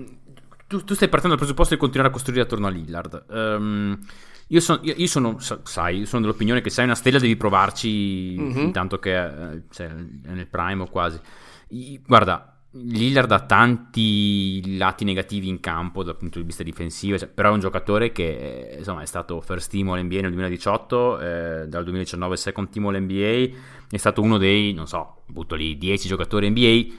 Tu, 0.66 0.82
tu 0.84 0.94
stai 0.94 1.08
partendo 1.08 1.34
dal 1.36 1.38
presupposto 1.38 1.74
di 1.74 1.80
continuare 1.80 2.10
a 2.10 2.14
costruire 2.14 2.42
attorno 2.42 2.66
a 2.66 2.70
Lillard. 2.70 3.26
Ehm, 3.30 3.98
io, 4.48 4.60
sono, 4.60 4.80
io, 4.82 4.94
io 4.96 5.06
sono, 5.06 5.38
sa- 5.38 5.60
sai, 5.64 6.06
sono 6.06 6.22
dell'opinione 6.22 6.60
che 6.62 6.70
sei 6.70 6.84
una 6.84 6.94
stella, 6.94 7.18
devi 7.18 7.36
provarci 7.36 8.34
Mhm. 8.38 8.58
intanto 8.60 8.98
che 8.98 9.14
eh, 9.24 9.62
cioè, 9.70 9.86
è 9.88 10.30
nel 10.32 10.48
prime 10.48 10.82
o 10.82 10.86
quasi. 10.88 11.18
I- 11.68 12.00
guarda, 12.04 12.53
Lillard 12.76 13.30
ha 13.30 13.40
tanti 13.40 14.76
lati 14.76 15.04
negativi 15.04 15.48
in 15.48 15.60
campo 15.60 16.02
dal 16.02 16.16
punto 16.16 16.40
di 16.40 16.44
vista 16.44 16.64
difensivo, 16.64 17.16
cioè, 17.16 17.28
però 17.28 17.50
è 17.50 17.52
un 17.52 17.60
giocatore 17.60 18.10
che 18.10 18.72
eh, 18.72 18.78
insomma, 18.78 19.02
è 19.02 19.06
stato 19.06 19.40
first 19.40 19.70
team 19.70 19.88
all-NBA 19.90 20.20
nel 20.20 20.30
2018, 20.30 21.20
eh, 21.20 21.68
dal 21.68 21.84
2019 21.84 22.36
second 22.36 22.70
team 22.70 22.86
all-NBA, 22.86 23.56
è 23.88 23.96
stato 23.96 24.22
uno 24.22 24.38
dei, 24.38 24.72
non 24.72 24.88
so, 24.88 25.22
butto 25.26 25.54
lì 25.54 25.78
10 25.78 26.08
giocatori 26.08 26.50
NBA 26.50 26.94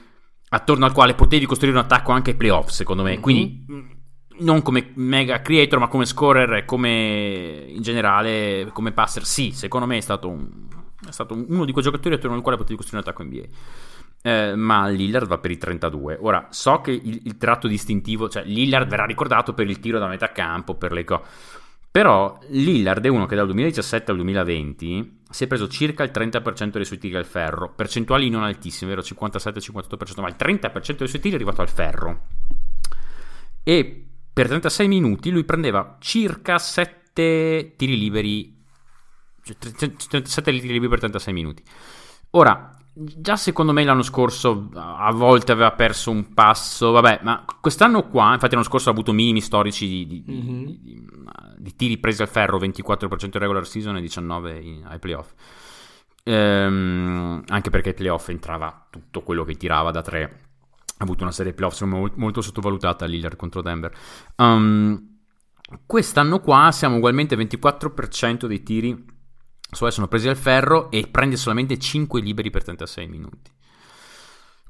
attorno 0.48 0.86
al 0.86 0.92
quale 0.92 1.14
potevi 1.14 1.44
costruire 1.44 1.76
un 1.76 1.82
attacco 1.84 2.12
anche 2.12 2.30
ai 2.30 2.36
playoff, 2.36 2.68
secondo 2.68 3.02
me. 3.02 3.16
Mhm. 3.16 3.20
Quindi 3.20 3.64
mh, 3.66 3.80
non 4.38 4.62
come 4.62 4.92
mega 4.94 5.42
creator, 5.42 5.78
ma 5.78 5.88
come 5.88 6.06
scorer 6.06 6.54
e 6.54 6.64
come 6.64 7.64
in 7.68 7.82
generale 7.82 8.70
come 8.72 8.92
passer. 8.92 9.26
Sì, 9.26 9.50
secondo 9.52 9.86
me 9.86 9.98
è 9.98 10.00
stato, 10.00 10.28
un- 10.28 10.48
è 11.06 11.10
stato 11.10 11.34
un- 11.34 11.44
uno 11.48 11.64
di 11.66 11.72
quei 11.72 11.84
giocatori 11.84 12.14
attorno 12.14 12.36
al 12.36 12.42
quale 12.42 12.56
potevi 12.56 12.76
costruire 12.76 13.04
un 13.04 13.12
attacco 13.12 13.28
NBA. 13.28 13.44
Eh, 14.26 14.56
ma 14.56 14.88
Lillard 14.88 15.28
va 15.28 15.38
per 15.38 15.52
i 15.52 15.56
32. 15.56 16.18
Ora, 16.20 16.48
so 16.50 16.80
che 16.80 16.90
il, 16.90 17.20
il 17.26 17.36
tratto 17.36 17.68
distintivo, 17.68 18.28
cioè 18.28 18.42
Lillard 18.42 18.88
verrà 18.88 19.04
ricordato 19.04 19.54
per 19.54 19.70
il 19.70 19.78
tiro 19.78 20.00
da 20.00 20.08
metà 20.08 20.32
campo, 20.32 20.74
per 20.74 20.90
le 20.90 21.04
cose. 21.04 21.22
Però 21.92 22.36
Lillard 22.48 23.04
è 23.04 23.08
uno 23.08 23.26
che 23.26 23.36
dal 23.36 23.46
2017 23.46 24.10
al 24.10 24.16
2020 24.16 25.20
si 25.30 25.44
è 25.44 25.46
preso 25.46 25.68
circa 25.68 26.02
il 26.02 26.10
30% 26.12 26.70
dei 26.70 26.84
suoi 26.84 26.98
tiri 26.98 27.14
al 27.14 27.24
ferro, 27.24 27.72
percentuali 27.72 28.28
non 28.28 28.42
altissime, 28.42 28.90
vero 28.96 29.02
57-58%, 29.02 30.20
ma 30.20 30.28
il 30.28 30.34
30% 30.36 30.96
dei 30.96 31.06
suoi 31.06 31.20
tiri 31.20 31.34
è 31.34 31.36
arrivato 31.36 31.62
al 31.62 31.70
ferro. 31.70 32.26
E 33.62 34.06
per 34.32 34.48
36 34.48 34.88
minuti 34.88 35.30
lui 35.30 35.44
prendeva 35.44 35.98
circa 36.00 36.58
7 36.58 37.74
tiri 37.76 37.96
liberi, 37.96 38.60
cioè 39.44 39.56
37 39.56 40.50
tiri 40.50 40.72
liberi 40.72 40.88
per 40.88 40.98
36 40.98 41.32
minuti. 41.32 41.62
Ora, 42.30 42.75
già 42.98 43.36
secondo 43.36 43.72
me 43.72 43.84
l'anno 43.84 44.02
scorso 44.02 44.70
a 44.74 45.12
volte 45.12 45.52
aveva 45.52 45.72
perso 45.72 46.10
un 46.10 46.32
passo, 46.32 46.92
vabbè, 46.92 47.20
ma 47.22 47.44
quest'anno 47.60 48.08
qua, 48.08 48.32
infatti 48.32 48.54
l'anno 48.54 48.66
scorso 48.66 48.88
ha 48.88 48.92
avuto 48.92 49.12
minimi 49.12 49.42
storici 49.42 49.86
di, 49.86 50.06
di- 50.06 50.22
di- 50.24 50.40
Mhm. 50.42 50.64
di- 50.64 51.08
di 51.58 51.76
tiri 51.76 51.98
presi 51.98 52.22
al 52.22 52.28
ferro, 52.28 52.58
24% 52.58 53.36
in 53.36 53.42
regular 53.42 53.66
season 53.66 53.96
e 53.96 54.00
19 54.00 54.58
in- 54.58 54.84
ai 54.86 54.98
playoff. 54.98 55.32
Ehm, 56.22 57.42
anche 57.48 57.70
perché 57.70 57.90
ai 57.90 57.94
playoff 57.94 58.28
entrava 58.30 58.86
tutto 58.90 59.22
quello 59.22 59.44
che 59.44 59.54
tirava 59.56 59.90
da 59.90 60.02
tre. 60.02 60.22
Ha 60.98 61.04
avuto 61.04 61.22
una 61.22 61.32
serie 61.32 61.52
playoff 61.52 61.74
me, 61.74 61.96
molto, 61.98 62.14
molto 62.18 62.40
sottovalutata 62.40 63.04
Lillard 63.04 63.36
contro 63.36 63.60
Denver. 63.62 63.92
Um, 64.36 65.18
quest'anno 65.84 66.40
qua 66.40 66.70
siamo 66.72 66.96
ugualmente 66.96 67.36
24% 67.36 68.46
dei 68.46 68.62
tiri 68.62 69.04
suoi 69.70 69.92
sono 69.92 70.08
presi 70.08 70.28
al 70.28 70.36
ferro 70.36 70.90
e 70.90 71.06
prende 71.10 71.36
solamente 71.36 71.78
5 71.78 72.20
liberi 72.20 72.50
per 72.50 72.64
36 72.64 73.06
minuti. 73.08 73.50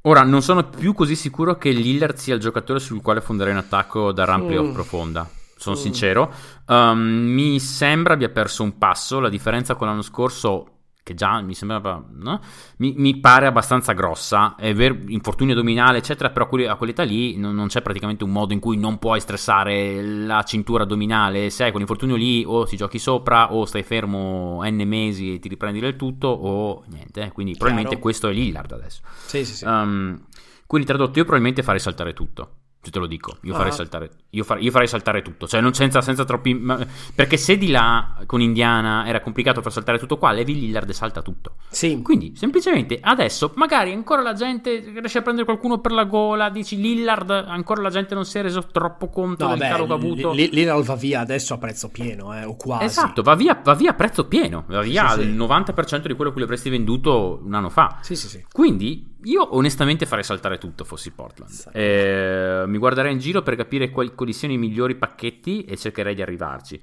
Ora, 0.02 0.22
non 0.22 0.40
sono 0.40 0.68
più 0.68 0.92
così 0.92 1.16
sicuro 1.16 1.56
che 1.58 1.70
Lillard 1.70 2.16
sia 2.16 2.34
il 2.34 2.40
giocatore 2.40 2.78
sul 2.78 3.02
quale 3.02 3.20
fonderei 3.20 3.52
un 3.52 3.58
attacco 3.58 4.12
da 4.12 4.24
run 4.24 4.46
playoff 4.46 4.68
Mm. 4.68 4.72
profonda. 4.72 5.28
Sono 5.56 5.74
Mm. 5.76 5.80
sincero. 5.80 6.32
Um, 6.66 6.98
mi 7.00 7.58
sembra 7.58 8.14
abbia 8.14 8.28
perso 8.28 8.62
un 8.62 8.78
passo. 8.78 9.18
La 9.18 9.28
differenza 9.28 9.74
con 9.74 9.88
l'anno 9.88 10.02
scorso, 10.02 10.75
che 11.06 11.14
già 11.14 11.40
mi 11.40 11.54
sembrava, 11.54 12.04
no? 12.14 12.40
mi, 12.78 12.92
mi 12.96 13.16
pare 13.20 13.46
abbastanza 13.46 13.92
grossa. 13.92 14.56
È 14.56 14.74
vero, 14.74 14.96
infortunio 15.06 15.54
addominale, 15.54 15.98
eccetera. 15.98 16.30
Però 16.30 16.48
a 16.68 16.74
quell'età 16.74 17.04
lì 17.04 17.36
non, 17.36 17.54
non 17.54 17.68
c'è 17.68 17.80
praticamente 17.80 18.24
un 18.24 18.32
modo 18.32 18.52
in 18.52 18.58
cui 18.58 18.76
non 18.76 18.98
puoi 18.98 19.20
stressare 19.20 20.02
la 20.02 20.42
cintura 20.42 20.82
addominale. 20.82 21.48
Se 21.50 21.62
hai 21.62 21.70
quell'infortunio 21.70 22.16
lì, 22.16 22.42
o 22.44 22.64
ti 22.64 22.76
giochi 22.76 22.98
sopra, 22.98 23.52
o 23.52 23.66
stai 23.66 23.84
fermo 23.84 24.62
n 24.64 24.82
mesi 24.84 25.34
e 25.34 25.38
ti 25.38 25.46
riprendi 25.46 25.78
del 25.78 25.94
tutto, 25.94 26.26
o 26.26 26.82
niente. 26.88 27.22
eh. 27.22 27.30
Quindi, 27.30 27.52
probabilmente 27.52 27.90
Chiaro. 27.90 28.02
questo 28.02 28.26
è 28.26 28.32
Lillard 28.32 28.72
adesso. 28.72 29.02
Sì, 29.26 29.44
sì, 29.44 29.54
sì. 29.54 29.64
Um, 29.64 30.20
quindi 30.66 30.88
tradotto, 30.88 31.18
io 31.18 31.24
probabilmente 31.24 31.62
farei 31.62 31.78
saltare 31.78 32.14
tutto. 32.14 32.50
Te 32.90 32.98
lo 32.98 33.06
dico. 33.06 33.36
Io, 33.42 33.52
Ah. 33.54 33.56
farei, 33.56 33.72
saltare, 33.72 34.10
io, 34.30 34.44
far- 34.44 34.62
io 34.62 34.70
farei 34.70 34.88
saltare 34.88 35.22
tutto. 35.22 35.46
Cioè, 35.46 35.60
non 35.60 35.74
senza, 35.74 36.00
senza 36.00 36.24
troppi. 36.24 36.54
ma- 36.54 36.78
perché 37.14 37.36
se 37.36 37.56
di 37.56 37.68
là 37.70 38.16
con 38.26 38.40
Indiana 38.40 39.06
era 39.06 39.20
complicato 39.20 39.62
far 39.62 39.72
saltare 39.72 39.98
tutto 39.98 40.16
qua, 40.18 40.32
levi 40.32 40.54
Lillard 40.58 40.90
salta 40.90 41.22
tutto. 41.22 41.56
Sì, 41.68 42.00
Quindi, 42.02 42.32
semplicemente 42.36 42.98
adesso, 43.00 43.52
magari 43.56 43.92
ancora 43.92 44.22
la 44.22 44.32
gente 44.32 44.78
riesce 44.94 45.18
a 45.18 45.22
prendere 45.22 45.44
qualcuno 45.46 45.78
per 45.78 45.92
la 45.92 46.04
gola. 46.04 46.48
Dici 46.50 46.76
Lillard, 46.80 47.30
ancora 47.30 47.82
la 47.82 47.90
gente 47.90 48.14
non 48.14 48.24
si 48.24 48.38
è 48.38 48.42
reso 48.42 48.66
troppo 48.72 49.08
conto 49.08 49.46
no, 49.46 49.56
del 49.56 49.68
caro 49.68 49.86
che 49.86 49.92
ha 49.92 49.94
avuto. 49.94 50.32
lì, 50.32 50.48
lì 50.50 50.64
va 50.64 50.94
via 50.94 51.20
adesso 51.20 51.54
a 51.54 51.58
prezzo 51.58 51.88
pieno, 51.90 52.34
eh, 52.36 52.44
o 52.44 52.56
quasi. 52.56 52.84
Esatto, 52.84 53.22
va 53.22 53.34
via, 53.34 53.60
va 53.62 53.74
via 53.74 53.90
a 53.90 53.94
prezzo 53.94 54.26
pieno. 54.26 54.64
Va 54.68 54.80
via 54.82 55.08
Sì, 55.08 55.20
sì. 55.22 55.26
il 55.26 55.34
90% 55.36 56.08
di 56.08 56.14
quello 56.14 56.32
che 56.32 56.42
avresti 56.42 56.70
venduto 56.70 57.40
un 57.44 57.54
anno 57.54 57.68
fa. 57.68 57.98
Sì, 58.02 58.14
sì, 58.16 58.28
sì. 58.28 58.44
Quindi 58.50 59.14
io 59.26 59.56
onestamente 59.56 60.06
farei 60.06 60.24
saltare 60.24 60.58
tutto 60.58 60.84
fossi 60.84 61.10
Portland. 61.10 61.70
Eh, 61.72 62.64
mi 62.66 62.78
guarderei 62.78 63.12
in 63.12 63.18
giro 63.18 63.42
per 63.42 63.56
capire 63.56 63.90
quali, 63.90 64.14
quali 64.14 64.32
siano 64.32 64.54
i 64.54 64.58
migliori 64.58 64.94
pacchetti 64.94 65.64
e 65.64 65.76
cercherei 65.76 66.14
di 66.14 66.22
arrivarci. 66.22 66.80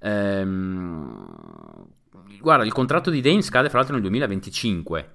Ehm, 0.00 1.26
guarda, 2.40 2.64
il 2.64 2.72
contratto 2.72 3.10
di 3.10 3.20
Dane 3.20 3.42
scade 3.42 3.68
fra 3.68 3.78
l'altro 3.78 3.94
nel 3.94 4.02
2025. 4.02 5.14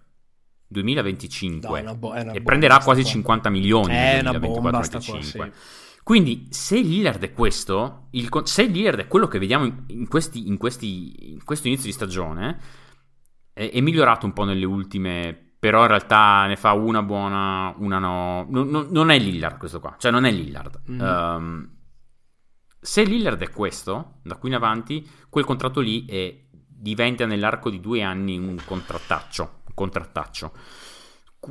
2025 0.71 1.81
No, 1.81 1.95
bo- 1.95 2.13
e 2.13 2.41
prenderà 2.41 2.77
quasi 2.77 3.01
qua. 3.01 3.09
50 3.11 3.49
milioni 3.49 3.93
È 3.93 4.21
nel 4.21 4.27
una 4.29 4.39
bomba 4.39 4.81
sta 4.83 4.99
2024-25. 4.99 5.05
qua, 5.05 5.21
sì. 5.21 5.51
Quindi, 6.03 6.47
se 6.49 6.79
Lillard 6.79 7.21
è 7.21 7.33
questo, 7.33 8.07
il 8.11 8.29
se 8.43 8.63
Lillard 8.65 8.99
è 8.99 9.07
quello 9.07 9.27
che 9.27 9.37
vediamo 9.37 9.65
in, 9.65 9.83
in 9.87 10.07
questi, 10.07 10.47
in, 10.47 10.57
questi, 10.57 11.31
in 11.33 11.43
questo 11.43 11.67
inizio 11.67 11.87
di 11.87 11.91
stagione, 11.91 12.59
è, 13.53 13.69
è 13.69 13.81
migliorato 13.81 14.25
un 14.25 14.33
po' 14.33 14.43
nelle 14.43 14.65
ultime, 14.65 15.48
però 15.59 15.81
in 15.81 15.87
realtà 15.87 16.45
ne 16.47 16.55
fa 16.55 16.71
una 16.71 17.03
buona, 17.03 17.73
una 17.77 17.99
no. 17.99 18.45
Non, 18.49 18.69
non- 18.69 18.87
non 18.91 19.09
è 19.11 19.19
Lillard 19.19 19.57
questo 19.57 19.79
qua, 19.81 19.95
cioè 19.99 20.09
non 20.11 20.23
è 20.25 20.31
Lillard. 20.31 20.79
Mm. 20.89 21.01
Ehm, 21.01 21.69
se 22.79 23.03
Lillard 23.03 23.41
è 23.41 23.49
questo, 23.49 24.19
da 24.23 24.35
qui 24.35 24.49
in 24.49 24.55
avanti, 24.55 25.05
quel 25.29 25.43
contratto 25.43 25.81
lì 25.81 26.05
è- 26.05 26.45
diventa 26.67 27.25
nell'arco 27.25 27.69
di 27.69 27.81
due 27.81 28.01
anni 28.01 28.37
un 28.37 28.57
contrattaccio. 28.63 29.59
Un 29.67 29.73
contrattaccio. 29.73 30.51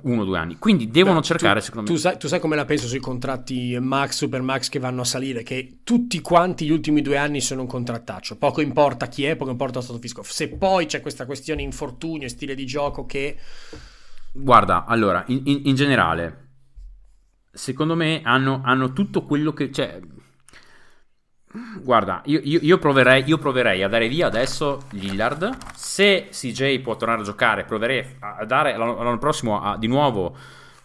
Uno 0.02 0.20
o 0.22 0.24
due 0.24 0.38
anni. 0.38 0.56
Quindi 0.58 0.90
devono 0.90 1.20
Beh, 1.20 1.24
cercare, 1.24 1.60
tu, 1.60 1.66
secondo 1.66 1.86
tu 1.86 1.92
me. 1.94 1.98
sai, 1.98 2.18
tu 2.18 2.28
sai 2.28 2.40
come 2.40 2.56
la 2.56 2.64
penso 2.66 2.86
sui 2.86 2.98
contratti 3.00 3.78
max, 3.80 4.16
super 4.16 4.42
max 4.42 4.68
che 4.70 4.78
vanno 4.78 5.00
a 5.00 5.04
salire, 5.04 5.42
che 5.42 5.80
tutti 5.82 6.20
quanti 6.20 6.66
gli 6.66 6.70
ultimi 6.70 7.00
due 7.02 7.16
anni 7.18 7.40
sono 7.40 7.62
un 7.62 7.66
contrattaccio. 7.66 8.36
Poco 8.36 8.60
importa 8.62 9.06
chi 9.08 9.24
è, 9.24 9.36
poco 9.36 9.50
importa 9.50 9.78
lo 9.78 9.84
stato 9.84 9.98
fisco. 9.98 10.22
Se 10.22 10.48
poi 10.48 10.84
c'è 10.86 11.00
questa 11.02 11.24
questione 11.26 11.60
infortunio 11.62 12.26
e 12.26 12.30
stile 12.30 12.54
di 12.54 12.64
gioco 12.66 13.04
che... 13.06 13.38
Guarda, 14.32 14.84
allora, 14.86 15.24
in, 15.28 15.42
in- 15.44 15.60
in 15.64 15.74
generale, 15.74 16.46
secondo 17.52 17.94
me 17.94 18.20
hanno, 18.22 18.60
hanno 18.64 18.92
tutto 18.92 19.24
quello 19.24 19.52
che... 19.52 19.70
Cioè, 19.72 20.00
guarda, 21.82 22.20
io, 22.26 22.40
io- 22.42 22.58
io 22.62 22.78
proverei, 22.78 23.24
io 23.26 23.38
proverei 23.38 23.82
a 23.82 23.88
dare 23.88 24.08
via 24.08 24.26
adesso 24.26 24.82
Lillard. 24.90 25.56
Se 25.74 26.28
CJ 26.30 26.80
può 26.80 26.96
tornare 26.96 27.20
a 27.22 27.24
giocare, 27.24 27.64
proverei 27.64 28.04
a 28.20 28.44
dare 28.44 28.76
l'anno, 28.76 29.02
l'anno 29.02 29.18
prossimo 29.18 29.60
a- 29.62 29.76
di 29.78 29.86
nuovo 29.86 30.36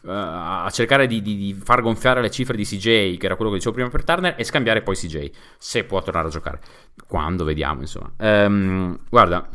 eh, 0.05 0.09
a 0.11 0.69
cercare 0.71 1.07
di, 1.07 1.21
di- 1.21 1.35
di 1.37 1.53
far 1.53 1.81
gonfiare 1.81 2.21
le 2.21 2.31
cifre 2.31 2.55
di 2.55 2.63
CJ, 2.65 3.17
che 3.17 3.25
era 3.25 3.35
quello 3.35 3.51
che 3.51 3.57
dicevo 3.57 3.75
prima 3.75 3.89
per 3.89 4.03
Turner, 4.03 4.35
e 4.37 4.43
scambiare 4.43 4.81
poi 4.81 4.95
CJ, 4.95 5.31
se 5.57 5.83
può 5.83 6.01
tornare 6.01 6.27
a 6.27 6.31
giocare. 6.31 6.59
Quando, 7.07 7.43
vediamo, 7.43 7.81
insomma. 7.81 8.11
Ehm, 8.17 8.97
guarda, 9.09 9.47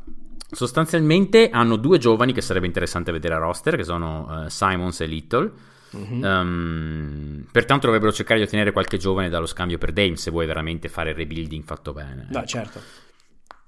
sostanzialmente 0.51 1.51
hanno 1.51 1.76
due 1.76 1.99
giovani 1.99 2.32
che 2.32 2.40
sarebbe 2.40 2.66
interessante 2.66 3.12
vedere 3.12 3.34
a 3.34 3.38
roster, 3.38 3.76
che 3.76 3.84
sono 3.84 4.44
eh, 4.46 4.51
Simons 4.51 5.01
e 5.01 5.07
Little. 5.07 5.53
Mhm. 5.90 6.24
Ehm, 6.24 7.46
pertanto 7.51 7.86
dovrebbero 7.86 8.12
cercare 8.12 8.40
di 8.40 8.44
ottenere 8.46 8.72
qualche 8.72 8.99
giovane 8.99 9.30
dallo 9.30 9.46
scambio 9.46 9.78
per 9.78 9.92
Dame 9.92 10.16
se 10.16 10.30
vuoi 10.30 10.46
veramente 10.46 10.88
fare 10.88 11.11
il 11.11 11.16
rebuilding 11.16 11.64
fatto 11.64 11.92
bene. 11.92 12.26
No, 12.30 12.38
Ecco. 12.38 12.46
certo. 12.46 12.80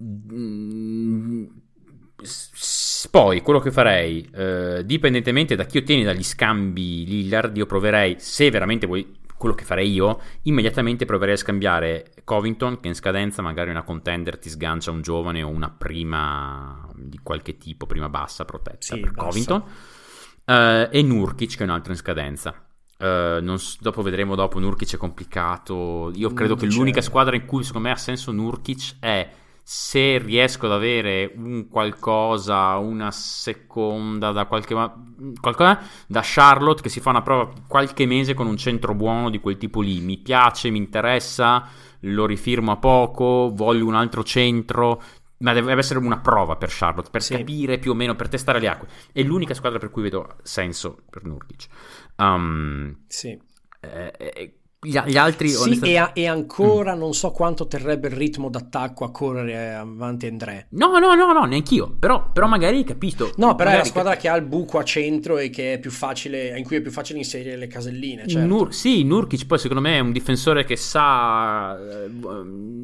Mm, 0.03 1.45
s- 2.23 3.09
Poi 3.11 3.41
quello 3.41 3.61
che 3.61 3.71
farei, 3.71 4.29
eh, 4.35 4.83
dipendentemente 4.85 5.57
da 5.57 5.65
chi 5.65 5.79
ottieni 5.79 6.05
dagli 6.05 6.23
scambi 6.23 7.07
Lillard, 7.07 7.57
io 7.57 7.65
proverei, 7.67 8.17
se 8.19 8.51
veramente 8.51 8.87
vuoi 8.87 9.19
quello 9.41 9.55
che 9.55 9.65
farei 9.65 9.91
io, 9.91 10.21
immediatamente 10.43 11.07
proverei 11.07 11.33
a 11.33 11.39
scambiare 11.39 12.13
Covington, 12.25 12.79
che 12.79 12.89
in 12.89 12.95
scadenza 12.95 13.41
magari 13.41 13.71
una 13.71 13.83
contender 13.83 14.39
ti 14.39 14.51
sgancia 14.51 14.91
un 14.91 15.01
giovane 15.01 15.43
o 15.43 15.49
una 15.49 15.71
prima 15.71 16.87
di 16.95 17.19
qualche 17.23 17.57
tipo, 17.57 17.87
prima 17.87 18.11
bassa 18.11 18.45
protetta 18.45 18.95
Sì, 18.95 19.01
per 19.01 19.13
bassa. 19.13 19.25
Covington, 19.29 19.63
eh, 20.45 20.89
e 20.93 21.03
Nurkic, 21.03 21.57
che 21.57 21.61
è 21.63 21.67
un 21.67 21.71
altro 21.71 21.93
in 21.93 21.99
scadenza. 21.99 22.55
Eh, 22.99 23.39
non 23.41 23.59
s- 23.59 23.81
dopo 23.81 24.03
vedremo 24.03 24.35
dopo, 24.35 24.59
Nurkic 24.59 24.93
è 24.95 24.99
complicato. 24.99 26.13
Io 26.15 26.35
credo 26.35 26.55
Mm, 26.55 26.59
che 26.59 26.67
l'unica 26.67 27.01
squadra 27.01 27.35
in 27.35 27.47
cui 27.47 27.65
secondo 27.65 27.89
me 27.89 27.95
ha 27.95 27.99
senso 27.99 28.33
Nurkic 28.33 28.97
è 29.01 29.31
se 29.73 30.19
riesco 30.19 30.67
ad 30.67 30.73
avere 30.73 31.33
un 31.37 31.69
qualcosa, 31.69 32.77
una 32.79 33.13
seconda 33.13 34.33
da 34.33 34.47
qualche 34.47 34.75
qualcosa 35.41 35.81
da 36.09 36.23
Charlotte 36.25 36.83
che 36.83 36.89
si 36.89 36.99
fa 36.99 37.11
una 37.11 37.23
prova 37.23 37.53
qualche 37.69 38.05
mese 38.05 38.35
con 38.35 38.49
un 38.49 38.57
centro 38.57 38.95
buono 38.95 39.31
di 39.31 39.39
quel 39.39 39.59
tipo 39.59 39.81
lì. 39.81 40.01
Mi 40.01 40.19
piace, 40.19 40.71
mi 40.71 40.79
interessa, 40.79 41.69
lo 42.01 42.27
rifirmo 42.27 42.73
a 42.73 42.79
poco, 42.79 43.53
voglio 43.55 43.87
un 43.87 43.95
altro 43.95 44.25
centro. 44.25 45.01
Ma 45.39 45.53
deve 45.53 45.73
essere 45.75 46.01
una 46.01 46.19
prova 46.19 46.57
per 46.57 46.69
Charlotte 46.73 47.09
per 47.09 47.23
Sì. 47.23 47.37
capire 47.37 47.79
più 47.79 47.93
o 47.93 47.95
meno, 47.95 48.17
per 48.17 48.29
testare 48.29 48.59
le 48.59 48.67
acque. 48.67 48.89
È 49.13 49.23
l'unica 49.23 49.55
squadra 49.55 49.79
per 49.79 49.91
cui 49.91 50.03
vedo 50.03 50.35
senso 50.43 50.99
per 51.09 51.25
Nurkic. 51.25 51.69
Um, 52.17 53.05
Sì. 53.07 53.41
eh, 53.83 54.13
eh, 54.19 54.60
gli, 54.83 54.99
gli 54.99 55.17
altri, 55.19 55.49
Sì, 55.51 55.57
onestamente- 55.57 55.91
e, 55.91 55.97
a- 55.99 56.11
e 56.15 56.27
ancora 56.27 56.95
non 56.95 57.13
so 57.13 57.33
quanto 57.33 57.67
terrebbe 57.67 58.09
il 58.09 58.15
ritmo 58.15 58.49
d'attacco 58.49 59.05
a 59.05 59.11
correre 59.11 59.75
avanti 59.75 60.27
André. 60.27 60.69
No, 60.71 60.99
no, 60.99 61.15
no, 61.15 61.33
no, 61.35 61.45
neanch'io. 61.45 61.95
Però, 61.99 62.31
però 62.33 62.47
magari 62.47 62.79
hai 62.79 62.85
capito. 62.85 63.31
No, 63.37 63.55
però 63.55 63.71
è 63.71 63.77
la 63.77 63.85
squadra 63.85 64.17
che 64.17 64.29
ha 64.31 64.37
il 64.37 64.45
buco 64.45 64.79
a 64.79 64.83
centro 64.83 65.37
e 65.37 65.51
che 65.51 65.75
è 65.75 65.79
più 65.79 65.91
facile, 65.91 66.57
in 66.57 66.65
cui 66.65 66.77
è 66.77 66.81
più 66.81 66.91
facile 66.91 67.19
inserire 67.19 67.57
le 67.57 67.67
caselline. 67.67 68.23
cap- 68.23 68.31
Certo. 68.31 68.47
Nur- 68.47 68.73
sì, 68.73 69.05
Nurkic 69.05 69.45
poi 69.47 69.59
secondo 69.59 69.83
me 69.83 69.97
è 69.97 70.01
un 70.01 70.13
difensore 70.13 70.65
che 70.65 70.77
sa, 70.77 71.77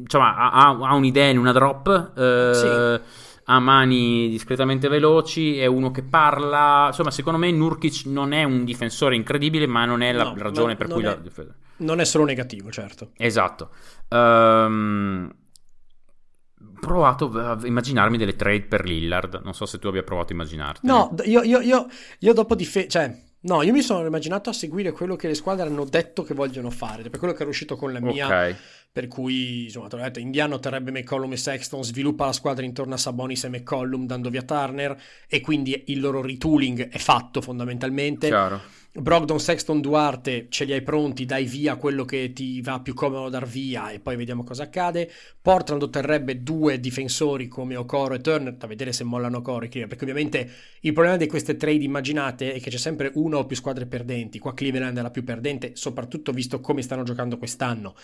insomma, 0.03 0.35
ha, 0.51 0.67
ha- 0.69 0.93
un'idea 0.93 1.29
in 1.29 1.39
una 1.39 1.51
drop, 1.51 2.11
eh, 2.15 2.51
Sì. 2.53 3.11
ha 3.45 3.59
mani 3.59 4.29
discretamente 4.29 4.87
veloci, 4.87 5.57
è 5.57 5.65
uno 5.65 5.89
che 5.89 6.03
parla, 6.03 6.85
insomma, 6.89 7.09
secondo 7.11 7.39
me 7.39 7.49
Nurkic 7.51 8.03
non 8.05 8.33
è 8.33 8.43
un 8.43 8.65
difensore 8.65 9.15
incredibile, 9.15 9.65
ma 9.65 9.85
non 9.85 10.01
è 10.03 10.11
la 10.11 10.25
No, 10.25 10.35
ragione 10.37 10.75
per 10.75 10.87
cui 10.89 11.01
è- 11.01 11.05
la 11.05 11.15
difesa. 11.15 11.55
Non 11.77 11.99
è 11.99 12.05
solo 12.05 12.25
negativo, 12.25 12.71
certo. 12.71 13.11
Esatto. 13.17 13.71
Ehm, 14.09 15.33
provato 16.79 17.29
a 17.31 17.57
immaginarmi 17.63 18.17
delle 18.17 18.35
trade 18.35 18.63
per 18.63 18.85
Lillard. 18.85 19.41
Non 19.43 19.53
so 19.53 19.65
se 19.65 19.79
tu 19.79 19.87
abbia 19.87 20.03
provato 20.03 20.31
a 20.31 20.35
immaginarti. 20.35 20.87
No, 20.87 21.13
io, 21.23 21.43
io, 21.43 21.59
io, 21.61 21.87
io 22.19 22.33
dopo 22.33 22.55
difesa... 22.55 22.87
Cioè, 22.87 23.21
no, 23.41 23.61
io 23.61 23.73
mi 23.73 23.81
sono 23.81 24.05
immaginato 24.05 24.49
a 24.49 24.53
seguire 24.53 24.91
quello 24.91 25.15
che 25.15 25.27
le 25.27 25.35
squadre 25.35 25.67
hanno 25.67 25.85
detto 25.85 26.23
che 26.23 26.33
vogliono 26.33 26.69
fare. 26.69 27.09
Per 27.09 27.19
quello 27.19 27.33
che 27.33 27.41
era 27.41 27.49
uscito 27.49 27.75
con 27.75 27.93
la 27.93 27.99
mia... 27.99 28.25
Ok. 28.27 28.55
Per 28.97 29.07
cui, 29.07 29.65
insomma, 29.65 29.89
te 29.89 29.95
l'ho 29.95 30.01
detto, 30.01 30.17
Indiano 30.17 30.57
terrebbe 30.57 30.89
McCollum 30.89 31.31
e 31.31 31.37
Sexton, 31.37 31.83
sviluppa 31.83 32.25
la 32.25 32.31
squadra 32.31 32.65
intorno 32.65 32.95
a 32.95 32.97
Sabonis 32.97 33.43
e 33.43 33.49
McCollum 33.49 34.07
dando 34.07 34.31
via 34.31 34.41
Turner 34.41 34.99
e 35.27 35.39
quindi 35.39 35.83
il 35.87 35.99
loro 35.99 36.19
retooling 36.19 36.89
è 36.89 36.97
fatto 36.97 37.39
fondamentalmente. 37.41 38.25
Chiaro. 38.25 38.59
Brogdon, 38.99 39.39
Sexton, 39.39 39.79
Duarte 39.79 40.47
ce 40.49 40.65
li 40.65 40.73
hai 40.73 40.81
pronti, 40.81 41.25
dai 41.25 41.45
via 41.45 41.75
quello 41.75 42.03
che 42.03 42.33
ti 42.33 42.61
va 42.61 42.79
più 42.79 42.95
comodo 42.95 43.29
dar 43.29 43.45
via 43.45 43.91
e 43.91 43.99
poi 43.99 44.15
vediamo 44.15 44.43
cosa 44.43 44.63
accade. 44.63 45.11
Portland 45.39 45.83
otterrebbe 45.83 46.41
due 46.41 46.79
difensori 46.79 47.47
come 47.47 47.75
Okoro 47.75 48.15
e 48.15 48.21
Turner, 48.21 48.55
da 48.55 48.65
vedere 48.65 48.91
se 48.91 49.03
mollano 49.03 49.37
Okoro 49.37 49.65
e 49.65 49.69
Cleveland, 49.69 49.89
perché 49.89 50.03
ovviamente 50.03 50.51
il 50.79 50.93
problema 50.93 51.15
di 51.15 51.27
queste 51.27 51.57
trade 51.57 51.83
immaginate 51.83 52.53
è 52.53 52.59
che 52.59 52.71
c'è 52.71 52.77
sempre 52.77 53.11
una 53.13 53.37
o 53.37 53.45
più 53.45 53.55
squadre 53.55 53.85
perdenti. 53.85 54.39
Qua 54.39 54.55
Cleveland 54.55 54.97
è 54.97 55.01
la 55.03 55.11
più 55.11 55.23
perdente, 55.23 55.75
soprattutto 55.75 56.31
visto 56.31 56.59
come 56.59 56.81
stanno 56.81 57.03
giocando 57.03 57.37
quest'anno. 57.37 57.95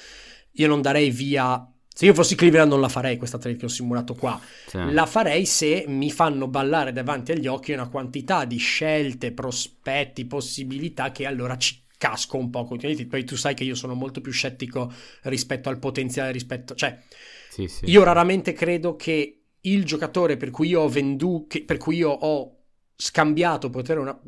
Io 0.51 0.67
non 0.67 0.81
darei 0.81 1.09
via... 1.09 1.67
Se 1.95 2.05
io 2.05 2.13
fossi 2.13 2.35
Cleveland 2.35 2.71
non 2.71 2.81
la 2.81 2.89
farei 2.89 3.17
questa 3.17 3.37
trade 3.37 3.57
che 3.57 3.65
ho 3.65 3.69
simulato 3.69 4.15
qua. 4.15 4.39
Sì. 4.65 4.91
La 4.91 5.05
farei 5.05 5.45
se 5.45 5.85
mi 5.87 6.11
fanno 6.11 6.47
ballare 6.47 6.91
davanti 6.91 7.33
agli 7.33 7.45
occhi 7.45 7.71
una 7.71 7.87
quantità 7.87 8.45
di 8.45 8.57
scelte, 8.57 9.31
prospetti, 9.31 10.25
possibilità 10.25 11.11
che 11.11 11.27
allora 11.27 11.55
ci 11.57 11.81
casco 11.97 12.37
un 12.37 12.49
po' 12.49 12.65
continuamente. 12.65 13.05
Poi 13.05 13.23
tu 13.23 13.35
sai 13.35 13.53
che 13.53 13.63
io 13.63 13.75
sono 13.75 13.93
molto 13.93 14.21
più 14.21 14.31
scettico 14.31 14.91
rispetto 15.23 15.69
al 15.69 15.77
potenziale, 15.79 16.31
rispetto... 16.31 16.73
Cioè, 16.73 16.99
Sì, 17.49 17.67
sì. 17.67 17.85
io 17.85 18.03
raramente 18.03 18.53
credo 18.53 18.95
che 18.95 19.43
il 19.61 19.85
giocatore 19.85 20.35
per 20.35 20.49
cui 20.49 20.69
io 20.69 20.81
ho 20.81 20.89
venduto, 20.89 21.63
per 21.63 21.77
cui 21.77 21.97
io 21.97 22.09
ho 22.09 22.57
scambiato 22.95 23.69
potere 23.69 23.99
una... 23.99 24.19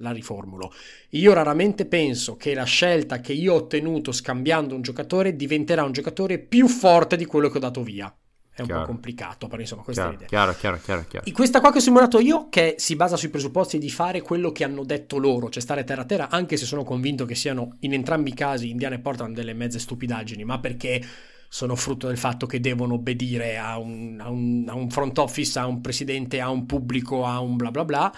La 0.00 0.10
riformulo. 0.10 0.72
Io 1.10 1.32
raramente 1.32 1.86
penso 1.86 2.36
che 2.36 2.54
la 2.54 2.64
scelta 2.64 3.20
che 3.20 3.32
io 3.32 3.54
ho 3.54 3.56
ottenuto 3.56 4.12
scambiando 4.12 4.74
un 4.74 4.82
giocatore 4.82 5.36
diventerà 5.36 5.84
un 5.84 5.92
giocatore 5.92 6.38
più 6.38 6.68
forte 6.68 7.16
di 7.16 7.24
quello 7.24 7.48
che 7.48 7.56
ho 7.56 7.60
dato 7.60 7.82
via. 7.82 8.14
è 8.52 8.60
un 8.62 8.66
Chiaro. 8.66 8.80
po' 8.80 8.82
complicato, 8.82 9.48
però 9.48 9.60
insomma 9.60 9.82
questa 9.82 10.06
è 10.06 10.08
Chiaro, 10.08 10.10
l'idea. 10.10 10.28
chiaro, 10.28 10.54
chiaro, 10.54 10.78
chiaro, 10.78 11.04
questa 11.32 11.60
qua 11.60 11.70
che 11.72 11.78
ho 11.78 11.80
simulato 11.80 12.18
io, 12.20 12.48
che 12.48 12.74
si 12.78 12.96
basa 12.96 13.16
sui 13.16 13.28
presupposti 13.30 13.78
di 13.78 13.90
fare 13.90 14.22
quello 14.22 14.52
che 14.52 14.64
hanno 14.64 14.84
detto 14.84 15.18
loro, 15.18 15.48
cioè 15.50 15.62
stare 15.62 15.84
terra 15.84 16.02
a 16.02 16.04
terra, 16.04 16.28
anche 16.30 16.56
se 16.56 16.64
sono 16.66 16.84
convinto 16.84 17.24
che 17.24 17.34
siano 17.34 17.76
in 17.80 17.92
entrambi 17.92 18.30
i 18.30 18.34
casi 18.34 18.70
Indiana 18.70 18.94
e 18.96 19.00
Portland 19.00 19.34
delle 19.34 19.52
mezze 19.54 19.78
stupidaggini, 19.78 20.44
ma 20.44 20.58
perché 20.60 21.02
sono 21.48 21.74
frutto 21.76 22.06
del 22.08 22.18
fatto 22.18 22.46
che 22.46 22.60
devono 22.60 22.94
obbedire 22.94 23.56
a 23.58 23.78
un, 23.78 24.18
a 24.20 24.28
un- 24.30 24.66
a 24.68 24.74
un 24.74 24.90
front 24.90 25.16
office, 25.18 25.58
a 25.58 25.66
un 25.66 25.80
presidente, 25.80 26.40
a 26.40 26.50
un 26.50 26.66
pubblico, 26.66 27.24
a 27.24 27.40
un 27.40 27.56
bla 27.56 27.70
bla 27.70 27.84
bla. 27.84 28.12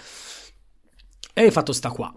E 1.39 1.45
il 1.45 1.53
fatto 1.53 1.73
sta 1.73 1.91
qua. 1.91 2.13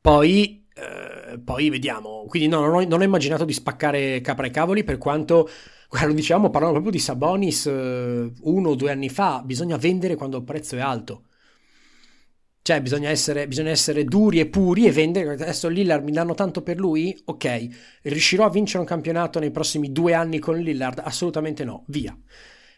Poi, 0.00 0.66
eh, 0.74 1.38
poi 1.38 1.68
vediamo. 1.68 2.24
Quindi 2.26 2.48
no, 2.48 2.60
non 2.60 2.74
ho, 2.76 2.84
non 2.86 3.00
ho 3.00 3.04
immaginato 3.04 3.44
di 3.44 3.52
spaccare 3.52 4.22
capra 4.22 4.46
e 4.46 4.50
cavoli 4.50 4.84
per 4.84 4.96
quanto, 4.96 5.46
guarda, 5.88 6.08
lo 6.08 6.14
dicevamo, 6.14 6.48
proprio 6.48 6.90
di 6.90 6.98
Sabonis 6.98 7.66
eh, 7.66 8.32
uno 8.40 8.68
o 8.70 8.74
due 8.74 8.90
anni 8.90 9.10
fa, 9.10 9.42
bisogna 9.44 9.76
vendere 9.76 10.14
quando 10.14 10.38
il 10.38 10.44
prezzo 10.44 10.76
è 10.76 10.80
alto. 10.80 11.24
Cioè, 12.62 12.80
bisogna 12.80 13.10
essere, 13.10 13.46
bisogna 13.46 13.68
essere 13.70 14.04
duri 14.04 14.40
e 14.40 14.46
puri 14.46 14.86
e 14.86 14.92
vendere. 14.92 15.32
Adesso 15.34 15.68
Lillard 15.68 16.02
mi 16.02 16.12
danno 16.12 16.32
tanto 16.32 16.62
per 16.62 16.78
lui? 16.78 17.14
Ok. 17.26 17.68
Riuscirò 18.02 18.46
a 18.46 18.50
vincere 18.50 18.78
un 18.78 18.86
campionato 18.86 19.38
nei 19.38 19.50
prossimi 19.50 19.92
due 19.92 20.14
anni 20.14 20.38
con 20.38 20.56
Lillard? 20.58 21.00
Assolutamente 21.04 21.64
no. 21.64 21.84
Via. 21.88 22.16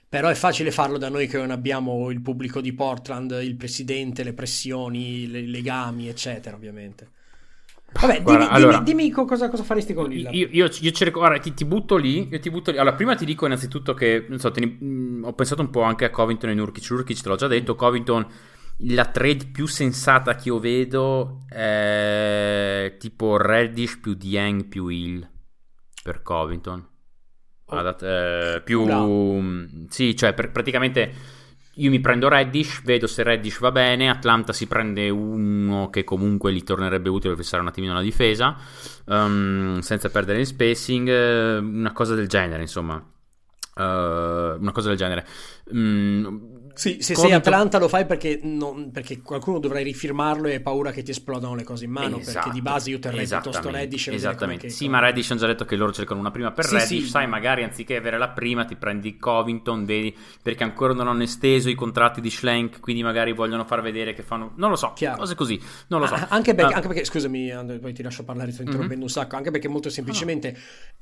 Però 0.08 0.28
è 0.28 0.34
facile 0.34 0.70
farlo 0.70 0.98
da 0.98 1.08
noi 1.08 1.26
che 1.26 1.36
non 1.36 1.50
abbiamo 1.50 2.10
il 2.10 2.20
pubblico 2.22 2.60
di 2.60 2.72
Portland, 2.72 3.38
il 3.42 3.56
presidente, 3.56 4.22
le 4.22 4.32
pressioni, 4.34 5.26
le- 5.28 5.40
i 5.40 5.46
legami, 5.50 6.08
eccetera, 6.08 6.54
ovviamente. 6.56 7.10
Vabbè, 7.92 8.22
Guarda, 8.22 8.44
dimmi, 8.44 8.56
allora- 8.56 8.78
dimmi- 8.78 9.02
dimmi 9.02 9.10
co- 9.10 9.24
cosa, 9.24 9.48
cosa 9.48 9.62
faresti 9.62 9.94
con 9.94 10.08
Lillard. 10.08 10.34
Io, 10.34 10.48
io- 10.50 10.68
io 10.80 10.90
cerco, 10.90 11.18
guarda, 11.18 11.38
ti, 11.38 11.54
ti 11.54 11.64
butto 11.64 11.96
lì, 11.96 12.28
io 12.28 12.38
ti 12.38 12.50
butto 12.50 12.70
lì. 12.70 12.78
Allora, 12.78 12.94
prima 12.94 13.14
ti 13.14 13.24
dico 13.24 13.46
innanzitutto 13.46 13.94
che, 13.94 14.26
non 14.28 14.38
so, 14.38 14.52
ne- 14.54 14.66
mh, 14.66 15.22
ho 15.24 15.32
pensato 15.32 15.60
un 15.62 15.70
po' 15.70 15.82
anche 15.82 16.04
a 16.04 16.10
Covington 16.10 16.50
e 16.50 16.54
Nurkic. 16.54 16.88
Nurkic 16.90 17.20
te 17.20 17.28
l'ho 17.28 17.36
già 17.36 17.46
detto, 17.46 17.74
Covington, 17.74 18.26
la 18.80 19.06
trade 19.06 19.46
più 19.46 19.66
sensata 19.66 20.34
che 20.34 20.48
io 20.48 20.58
vedo 20.58 21.44
è 21.48 22.96
tipo 22.98 23.38
Reddish 23.38 23.98
più 23.98 24.14
Dieng 24.14 24.66
più 24.66 24.88
Hill 24.88 25.26
per 26.02 26.22
Covington. 26.22 26.86
Oh. 27.66 27.76
Adat- 27.76 28.02
eh, 28.02 28.62
più... 28.64 28.84
Bravo. 28.84 29.38
mh, 29.40 29.86
Sì, 29.88 30.14
cioè 30.16 30.32
per- 30.34 30.50
praticamente 30.52 31.34
io 31.78 31.90
mi 31.90 32.00
prendo 32.00 32.28
Reddish, 32.28 32.82
vedo 32.84 33.06
se 33.06 33.22
Reddish 33.22 33.58
va 33.58 33.70
bene, 33.70 34.08
Atlanta 34.08 34.52
si 34.54 34.66
prende 34.66 35.10
uno 35.10 35.90
che 35.90 36.04
comunque 36.04 36.52
gli 36.52 36.62
tornerebbe 36.62 37.10
utile 37.10 37.34
per 37.34 37.42
fissare 37.42 37.60
un 37.62 37.68
attimino 37.68 37.92
la 37.92 38.00
difesa, 38.00 38.56
ehm, 39.06 39.80
senza 39.80 40.08
perdere 40.08 40.40
il 40.40 40.46
spacing, 40.46 41.08
eh, 41.08 41.56
una 41.58 41.92
cosa 41.92 42.14
del 42.14 42.28
genere, 42.28 42.62
insomma. 42.62 42.96
Eh, 43.78 43.82
una 44.58 44.72
cosa 44.72 44.88
del 44.88 44.96
genere. 44.96 45.26
Mm, 45.74 46.24
Sì, 46.76 46.96
se 47.00 47.14
sei 47.14 47.14
Covington- 47.16 47.52
Atlanta 47.54 47.78
lo 47.78 47.88
fai 47.88 48.04
perché, 48.04 48.38
non- 48.42 48.90
perché 48.90 49.20
qualcuno 49.22 49.58
dovrai 49.58 49.82
rifirmarlo 49.82 50.46
e 50.48 50.52
hai 50.54 50.60
paura 50.60 50.90
che 50.92 51.02
ti 51.02 51.10
esplodano 51.10 51.54
le 51.54 51.64
cose 51.64 51.84
in 51.86 51.90
mano. 51.90 52.16
perché 52.16 52.30
Esatto, 52.30 52.50
di 52.50 52.60
base 52.60 52.90
io 52.90 52.98
terrei 52.98 53.26
piuttosto 53.26 53.70
Reddish. 53.70 54.08
Esattamente. 54.08 54.68
Sì, 54.68 54.88
ma 54.88 54.98
Reddish 54.98 55.30
hanno 55.30 55.40
già 55.40 55.46
detto 55.46 55.64
che 55.64 55.74
loro 55.76 55.92
cercano 55.92 56.20
una 56.20 56.30
prima 56.30 56.52
per 56.52 56.66
Sì, 56.66 56.74
Reddish. 56.74 57.04
sì. 57.04 57.08
Sai, 57.08 57.26
magari 57.26 57.62
anziché 57.64 57.96
avere 57.96 58.18
la 58.18 58.28
prima, 58.28 58.64
ti 58.66 58.76
prendi 58.76 59.16
Covington, 59.16 59.84
vedi, 59.86 60.14
perché 60.42 60.64
ancora 60.64 60.92
non 60.92 61.08
hanno 61.08 61.22
esteso 61.22 61.70
i 61.70 61.74
contratti 61.74 62.20
di 62.20 62.28
Schlenk, 62.30 62.80
quindi 62.80 63.02
magari 63.02 63.32
vogliono 63.32 63.64
far 63.64 63.80
vedere 63.80 64.12
che 64.12 64.22
fanno. 64.22 64.52
Non 64.56 64.68
lo 64.70 64.76
so, 64.76 64.92
Chiaro. 64.94 65.16
cose 65.18 65.34
così. 65.34 65.58
Non 65.88 66.00
lo 66.00 66.06
so. 66.06 66.14
Ah, 66.14 66.26
Anche 66.28 66.54
perché, 66.54 66.72
Ah, 66.72 66.76
anche 66.76 66.88
perché- 66.88 67.04
scusami, 67.04 67.50
Andrea, 67.50 67.78
poi 67.78 67.94
ti 67.94 68.02
lascio 68.02 68.22
parlare, 68.22 68.52
sto 68.52 68.60
interrompendo 68.62 69.04
un 69.04 69.10
sacco. 69.10 69.36
Anche 69.36 69.50
perché, 69.50 69.68
molto 69.68 69.88
semplicemente, 69.88 70.54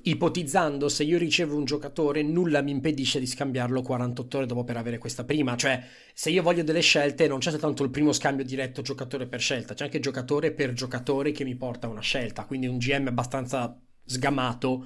ipotizzando, 0.02 0.88
se 0.88 1.02
io 1.02 1.18
ricevo 1.18 1.56
un 1.56 1.64
giocatore, 1.64 2.22
nulla 2.22 2.60
mi 2.60 2.70
impedisce 2.70 3.18
di 3.18 3.26
scambiarlo 3.26 3.80
48 3.82 4.36
ore 4.38 4.46
dopo 4.46 4.62
per 4.64 4.76
avere 4.76 4.98
questa 4.98 5.24
prima. 5.24 5.56
Cioè, 5.56 5.63
se 6.14 6.30
io 6.30 6.42
voglio 6.42 6.62
delle 6.62 6.80
scelte, 6.80 7.26
non 7.28 7.38
c'è 7.38 7.50
soltanto 7.50 7.82
il 7.84 7.90
primo 7.90 8.12
scambio 8.12 8.44
diretto 8.44 8.82
giocatore 8.82 9.26
per 9.26 9.40
scelta, 9.40 9.74
c'è 9.74 9.84
anche 9.84 10.00
giocatore 10.00 10.52
per 10.52 10.72
giocatore 10.72 11.32
che 11.32 11.44
mi 11.44 11.56
porta 11.56 11.86
a 11.86 11.90
una 11.90 12.00
scelta. 12.00 12.44
Quindi 12.44 12.66
un 12.66 12.78
GM 12.78 13.08
abbastanza 13.08 13.78
sgamato. 14.04 14.84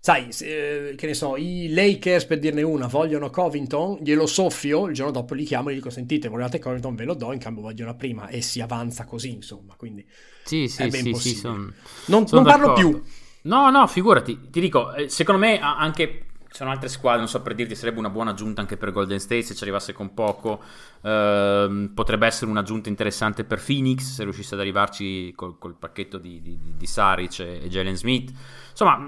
Sai, 0.00 0.32
se, 0.32 0.90
eh, 0.90 0.94
che 0.96 1.06
ne 1.06 1.14
so, 1.14 1.36
i 1.38 1.72
Lakers 1.72 2.26
per 2.26 2.38
dirne 2.38 2.60
una 2.62 2.86
vogliono 2.86 3.30
Covington, 3.30 4.00
glielo 4.02 4.26
soffio, 4.26 4.86
il 4.86 4.92
giorno 4.94 5.12
dopo 5.12 5.32
li 5.32 5.44
chiamo 5.44 5.70
e 5.70 5.72
gli 5.72 5.76
dico 5.76 5.88
sentite, 5.88 6.28
volete 6.28 6.58
Covington, 6.58 6.94
ve 6.94 7.04
lo 7.04 7.14
do, 7.14 7.32
in 7.32 7.38
cambio 7.38 7.62
voglio 7.62 7.84
una 7.84 7.94
prima 7.94 8.28
e 8.28 8.42
si 8.42 8.60
avanza 8.60 9.06
così, 9.06 9.30
insomma, 9.32 9.74
quindi 9.76 10.06
Sì, 10.42 10.68
è 10.74 10.88
sì, 10.88 10.90
ben 10.90 11.08
sì, 11.08 11.14
sì, 11.14 11.34
possibile. 11.34 11.34
son- 11.34 11.74
non, 12.06 12.28
sono 12.28 12.42
non 12.42 12.44
parlo 12.44 12.72
più. 12.72 13.02
No, 13.42 13.70
no, 13.70 13.86
figurati, 13.86 14.50
ti 14.50 14.60
dico, 14.60 14.92
eh, 14.94 15.08
secondo 15.08 15.40
me 15.40 15.58
anche 15.58 16.26
ci 16.54 16.60
sono 16.60 16.70
altre 16.70 16.88
squadre, 16.88 17.18
non 17.18 17.28
so 17.28 17.42
per 17.42 17.52
dirti, 17.56 17.74
sarebbe 17.74 17.98
una 17.98 18.10
buona 18.10 18.30
aggiunta 18.30 18.60
anche 18.60 18.76
per 18.76 18.92
Golden 18.92 19.18
State 19.18 19.42
se 19.42 19.56
ci 19.56 19.64
arrivasse 19.64 19.92
con 19.92 20.14
poco. 20.14 20.62
Ehm, 21.02 21.90
potrebbe 21.92 22.28
essere 22.28 22.48
un'aggiunta 22.48 22.88
interessante 22.88 23.42
per 23.42 23.60
Phoenix 23.60 24.02
se 24.02 24.22
riuscisse 24.22 24.54
ad 24.54 24.60
arrivarci 24.60 25.32
col, 25.34 25.58
col 25.58 25.74
pacchetto 25.74 26.16
di, 26.16 26.40
di, 26.40 26.56
di- 26.76 26.86
Saric 26.86 27.40
e, 27.40 27.64
e 27.64 27.68
Jalen 27.68 27.96
Smith. 27.96 28.32
Insomma, 28.70 29.04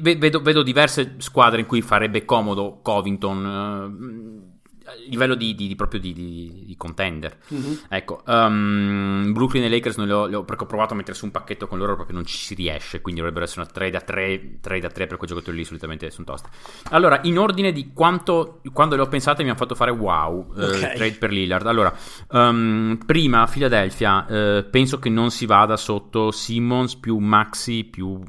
ve- 0.00 0.16
vedo, 0.16 0.40
vedo 0.40 0.62
diverse 0.62 1.16
squadre 1.18 1.60
in 1.60 1.66
cui 1.66 1.82
farebbe 1.82 2.24
comodo 2.24 2.80
Covington. 2.80 3.44
ehm, 3.44 4.57
a 4.88 4.92
livello 5.08 5.34
di, 5.34 5.54
di- 5.54 5.68
di- 5.68 5.74
proprio 5.74 6.00
di, 6.00 6.12
di- 6.12 6.74
contender. 6.78 7.36
Mhm. 7.48 7.80
Ecco, 7.88 8.22
um, 8.26 9.32
Brooklyn 9.32 9.64
e 9.64 9.68
Lakers 9.68 9.96
non 9.96 10.06
le 10.06 10.12
ho, 10.12 10.26
le 10.26 10.36
ho- 10.36 10.44
perché 10.44 10.64
ho 10.64 10.66
provato 10.66 10.94
a 10.94 10.96
mettere 10.96 11.16
su 11.16 11.24
un 11.24 11.30
pacchetto 11.30 11.66
con 11.66 11.76
loro 11.78 11.94
proprio 11.96 12.14
non 12.16 12.24
ci 12.24 12.36
si 12.38 12.54
riesce, 12.54 13.00
quindi 13.00 13.20
dovrebbero 13.20 13.44
essere 13.46 13.62
una 13.62 13.70
3 13.70 13.90
da 13.90 14.00
3, 14.00 14.58
3 14.60 14.80
da 14.80 14.88
3 14.88 15.06
per 15.06 15.16
quei 15.16 15.28
giocatori 15.28 15.56
lì 15.56 15.64
solitamente 15.64 16.10
sono 16.10 16.26
toste. 16.26 16.48
Allora, 16.90 17.20
in 17.24 17.38
ordine 17.38 17.72
di 17.72 17.92
quanto, 17.92 18.60
quando 18.72 18.94
le 18.96 19.02
ho 19.02 19.08
pensate 19.08 19.42
mi 19.42 19.48
hanno 19.50 19.58
fatto 19.58 19.74
fare 19.74 19.90
wow, 19.90 20.54
eh, 20.56 20.64
Ok. 20.64 20.92
trade 20.94 21.16
per 21.18 21.30
Lillard. 21.32 21.66
Allora, 21.66 21.94
um, 22.30 22.98
prima 23.04 23.46
Philadelphia, 23.46 24.26
eh, 24.26 24.64
penso 24.70 24.98
che 24.98 25.08
non 25.08 25.30
si 25.30 25.46
vada 25.46 25.76
sotto 25.76 26.30
Simmons 26.30 26.94
più 26.96 27.18
Maxi 27.18 27.84
più 27.84 28.20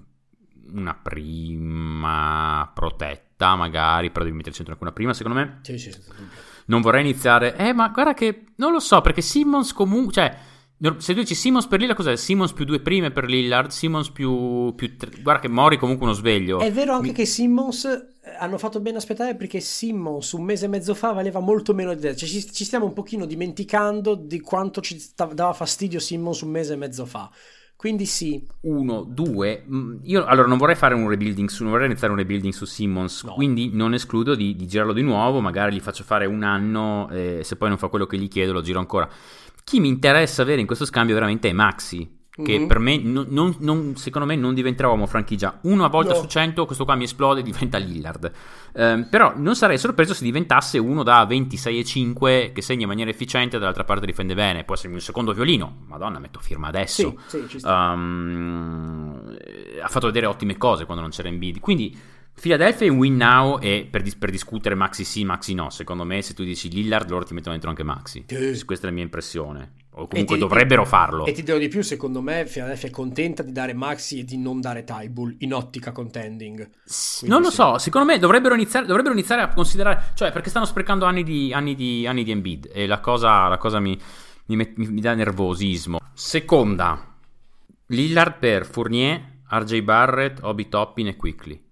una 0.72 0.94
prima 0.94 2.70
protetta 2.74 3.56
magari, 3.56 4.12
però 4.12 4.24
devi 4.26 4.36
metterci 4.38 4.64
dentro 4.64 4.74
anche 4.74 4.84
una 4.86 4.94
prima 4.94 5.14
secondo 5.14 5.38
me. 5.40 5.60
Sì, 5.62 5.78
sì, 5.78 5.92
senza 5.92 6.14
dubbio. 6.14 6.38
Non 6.70 6.82
vorrei 6.82 7.02
iniziare. 7.02 7.56
Eh, 7.58 7.74
ma 7.74 7.90
guarda 7.90 8.14
che. 8.14 8.46
Non 8.56 8.72
lo 8.72 8.80
so, 8.80 9.02
perché 9.02 9.22
Simmons 9.22 9.74
comunque. 9.74 10.14
Cioè. 10.14 10.38
Se 11.00 11.14
tu 11.14 11.20
dici 11.20 11.36
Simmons 11.36 11.68
per 11.68 11.80
Lillard, 11.80 11.98
cos'è? 11.98 12.16
Simmons 12.16 12.54
più 12.54 12.64
due 12.64 12.80
prime 12.80 13.12
per 13.12 13.26
Lillard, 13.26 13.70
Simmons 13.70 14.10
più. 14.12 14.74
più 14.76 14.96
tre- 14.96 15.22
Guarda 15.22 15.42
che 15.42 15.50
Mori 15.50 15.78
comunque 15.78 16.06
uno 16.06 16.16
sveglio. 16.16 16.60
È 16.60 16.72
vero 16.72 16.94
anche 16.94 17.08
Mi- 17.08 17.14
che 17.14 17.26
Simmons 17.26 17.84
eh, 17.84 18.30
hanno 18.40 18.58
fatto 18.58 18.80
bene 18.80 18.96
aspettare 18.98 19.36
perché 19.36 19.60
Simmons 19.60 20.32
un 20.32 20.44
mese 20.44 20.66
e 20.66 20.68
mezzo 20.70 20.94
fa 20.94 21.12
valeva 21.12 21.42
molto 21.42 21.74
meno 21.74 21.94
di 21.94 21.98
adesso. 21.98 22.26
Cioè, 22.26 22.30
ci, 22.30 22.54
ci 22.54 22.64
stiamo 22.64 22.86
un 22.86 22.94
pochino 22.94 23.26
dimenticando 23.26 24.16
di 24.16 24.40
quanto 24.40 24.80
ci 24.80 24.98
dava 25.34 25.52
fastidio 25.52 26.00
Simmons 26.00 26.40
un 26.42 26.50
mese 26.52 26.74
e 26.74 26.78
mezzo 26.78 27.06
fa. 27.06 27.30
Quindi 27.80 28.06
sì, 28.06 28.46
Uno, 28.64 29.04
due. 29.08 29.64
mm, 29.66 30.00
Io 30.04 30.26
allora 30.26 30.50
non 30.50 30.58
vorrei 30.58 30.76
fare 30.76 30.96
un 30.96 31.08
rebuilding 31.08 31.48
su. 31.48 31.64
Non 31.64 31.72
vorrei 31.72 31.88
iniziare 31.88 32.12
un 32.12 32.20
rebuilding 32.20 32.52
su 32.52 32.66
Simmons. 32.66 33.24
No. 33.24 33.36
Quindi 33.36 33.70
non 33.72 33.94
escludo 33.94 34.36
di, 34.36 34.54
di 34.54 34.68
girarlo 34.68 34.92
di 34.92 35.02
nuovo. 35.02 35.40
Magari 35.40 35.76
gli 35.76 35.80
faccio 35.80 36.04
fare 36.04 36.26
un 36.26 36.44
anno. 36.44 37.08
E 37.10 37.40
se 37.46 37.56
poi 37.56 37.70
non 37.70 37.78
fa 37.78 37.88
quello 37.88 38.06
che 38.06 38.18
gli 38.18 38.28
chiedo, 38.28 38.52
lo 38.52 38.60
giro 38.60 38.80
ancora. 38.80 39.08
Chi 39.64 39.80
mi 39.80 39.88
interessa 39.88 40.42
avere 40.42 40.60
in 40.60 40.68
questo 40.68 40.84
scambio 40.84 41.14
veramente 41.14 41.48
è 41.48 41.54
Maxi. 41.54 42.18
Che 42.44 42.60
Mhm. 42.60 42.68
per 42.68 42.80
me, 42.80 42.98
non- 42.98 43.26
non- 43.30 43.56
non- 43.60 43.96
secondo 43.96 44.28
me, 44.28 44.36
non 44.36 44.54
diventerà 44.54 44.88
uomo 44.88 45.06
franchigia. 45.08 45.60
Una 45.64 45.88
volta 45.88 46.14
No. 46.14 46.20
su 46.22 46.28
100, 46.28 46.66
questo 46.66 46.86
qua 46.86 46.96
mi 46.96 47.04
esplode 47.04 47.42
e 47.42 47.44
diventa 47.74 47.78
Lillard. 47.78 48.32
Ehm, 48.76 49.08
però 49.10 49.34
non 49.36 49.56
sarei 49.56 49.78
sorpreso 49.78 50.14
se 50.14 50.24
diventasse 50.24 50.78
uno 50.78 51.04
da 51.04 51.26
26 51.26 51.80
e 51.80 51.84
5 51.84 52.52
che 52.54 52.62
segna 52.62 52.84
in 52.84 52.88
maniera 52.88 53.10
efficiente 53.10 53.56
e 53.56 53.60
dall'altra 53.60 53.84
parte 53.84 54.06
difende 54.06 54.36
bene. 54.36 54.64
Può 54.64 54.74
essere 54.76 54.90
il 54.90 54.96
mio 54.96 55.04
secondo 55.04 55.34
violino. 55.34 55.84
Madonna, 55.88 56.20
metto 56.20 56.40
firma 56.40 56.68
adesso. 56.68 57.18
sì, 57.28 57.44
sì. 57.48 57.60
Um, 57.66 59.36
eh, 59.40 59.80
ha 59.82 59.88
fatto 59.88 60.08
vedere 60.08 60.26
ottime 60.26 60.58
cose 60.58 60.86
quando 60.86 61.02
non 61.04 61.12
c'era 61.12 61.28
Embiid. 61.30 61.60
Quindi 61.60 61.98
Philadelphia 62.40 62.88
è 62.88 62.90
un 62.90 62.98
win 62.98 63.16
now 63.18 63.58
e 63.62 63.88
per, 63.90 64.02
dis- 64.02 64.16
per 64.16 64.32
discutere 64.32 64.74
Maxi 64.76 65.04
sì, 65.04 65.26
Maxi 65.26 65.54
no. 65.54 65.70
Secondo 65.70 66.04
me 66.06 66.22
se 66.22 66.34
tu 66.34 66.44
dici 66.44 66.70
Lillard 66.70 67.10
loro 67.10 67.26
ti 67.26 67.34
mettono 67.34 67.52
dentro 67.52 67.70
anche 67.70 67.84
Maxi. 67.84 68.26
Questa 68.26 68.86
è 68.88 68.90
la 68.90 68.96
mia 68.96 69.04
impressione. 69.04 69.72
O 70.00 70.08
comunque 70.08 70.36
ti- 70.36 70.42
dovrebbero 70.42 70.86
farlo. 70.86 71.26
E 71.26 71.32
ti 71.34 71.44
dirò 71.44 71.58
di 71.58 71.68
più, 71.68 71.82
secondo 71.82 72.22
me 72.22 72.46
Philadelphia 72.46 72.88
è 72.88 72.92
contenta 72.92 73.44
di 73.44 73.52
dare 73.52 73.74
Maxi 73.74 74.20
e 74.20 74.24
di 74.24 74.38
non 74.38 74.62
dare 74.62 74.84
Tybull 74.84 75.36
in 75.40 75.54
ottica 75.54 75.92
contending. 75.92 76.56
Quindi 76.58 77.28
non 77.28 77.42
lo 77.42 77.50
sì. 77.50 77.56
so, 77.56 77.78
secondo 77.78 78.12
me 78.12 78.18
dovrebbero 78.20 78.54
iniziare, 78.56 78.86
dovrebbero 78.86 79.14
iniziare 79.14 79.42
a 79.42 79.50
considerare, 79.50 80.12
cioè 80.16 80.32
perché 80.32 80.50
stanno 80.50 80.66
sprecando 80.66 81.06
anni 81.06 81.24
di, 81.24 81.54
anni 81.54 81.76
di, 81.76 82.08
anni 82.08 82.24
di 82.24 82.32
Embiid 82.32 82.70
e 82.74 82.88
la 82.88 83.00
cosa, 83.00 83.48
la 83.48 83.58
cosa 83.58 83.80
mi, 83.80 84.00
mi 84.46 84.56
met- 84.56 84.76
mi 84.78 85.02
dà 85.02 85.14
nervosismo. 85.14 86.00
Seconda, 86.14 87.16
Lillard 87.88 88.38
per 88.40 88.66
Fournier, 88.66 89.22
RJ 89.50 89.82
Barrett, 89.82 90.40
Obi 90.44 90.70
Toppin 90.70 91.08
e 91.08 91.16
Quickly. 91.16 91.68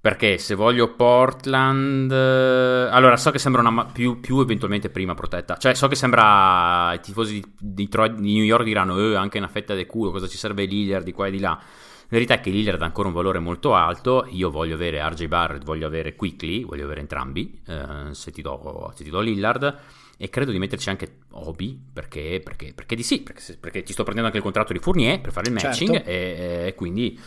Perché 0.00 0.38
se 0.38 0.54
voglio 0.54 0.94
Portland... 0.94 2.10
eh, 2.10 2.88
Allora, 2.90 3.16
so 3.18 3.30
che 3.30 3.38
sembra 3.38 3.60
una... 3.60 3.84
Più, 3.84 4.18
più 4.20 4.40
eventualmente 4.40 4.88
prima 4.88 5.12
protetta. 5.14 5.56
Cioè, 5.58 5.74
so 5.74 5.88
che 5.88 5.94
sembra... 5.94 6.92
I 6.94 7.00
tifosi 7.00 7.34
di, 7.34 7.44
Detroit- 7.58 8.18
di 8.18 8.32
New 8.34 8.44
York 8.44 8.64
diranno 8.64 8.98
eh, 8.98 9.14
anche 9.14 9.36
una 9.38 9.48
fetta 9.48 9.74
del 9.74 9.86
culo, 9.86 10.10
cosa 10.10 10.26
ci 10.26 10.38
serve 10.38 10.64
Lillard 10.64 11.04
di 11.04 11.12
qua 11.12 11.26
e 11.26 11.30
di 11.30 11.38
là. 11.38 11.50
La 11.50 12.16
verità 12.16 12.34
è 12.34 12.40
che 12.40 12.50
Lillard 12.50 12.80
ha 12.80 12.86
ancora 12.86 13.08
un 13.08 13.14
valore 13.14 13.40
molto 13.40 13.74
alto. 13.74 14.26
Io 14.30 14.50
voglio 14.50 14.74
avere 14.74 15.06
RJ 15.06 15.26
Barrett, 15.26 15.64
voglio 15.64 15.86
avere 15.86 16.16
Quickly, 16.16 16.64
voglio 16.64 16.84
avere 16.84 17.00
entrambi. 17.00 17.60
eh, 17.66 18.12
se, 18.14 18.30
ti 18.30 18.40
do, 18.40 18.90
se 18.96 19.04
ti 19.04 19.10
do 19.10 19.20
Lillard. 19.20 19.78
E 20.16 20.28
credo 20.30 20.50
di 20.50 20.58
metterci 20.58 20.88
anche 20.88 21.18
Obi 21.32 21.78
perché, 21.92 22.40
perché, 22.42 22.72
perché 22.74 22.94
di 22.96 23.02
sì, 23.02 23.20
perché, 23.22 23.56
perché 23.60 23.82
ti 23.82 23.92
sto 23.92 24.02
prendendo 24.02 24.26
anche 24.28 24.38
il 24.38 24.44
contratto 24.44 24.72
di 24.72 24.78
Fournier 24.78 25.20
per 25.20 25.32
fare 25.32 25.48
il 25.48 25.54
matching 25.54 25.92
Certo. 25.92 26.08
e, 26.10 26.64
e 26.66 26.74
quindi 26.74 27.18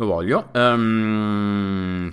lo 0.00 0.06
voglio. 0.06 0.48
Ehm, 0.52 2.10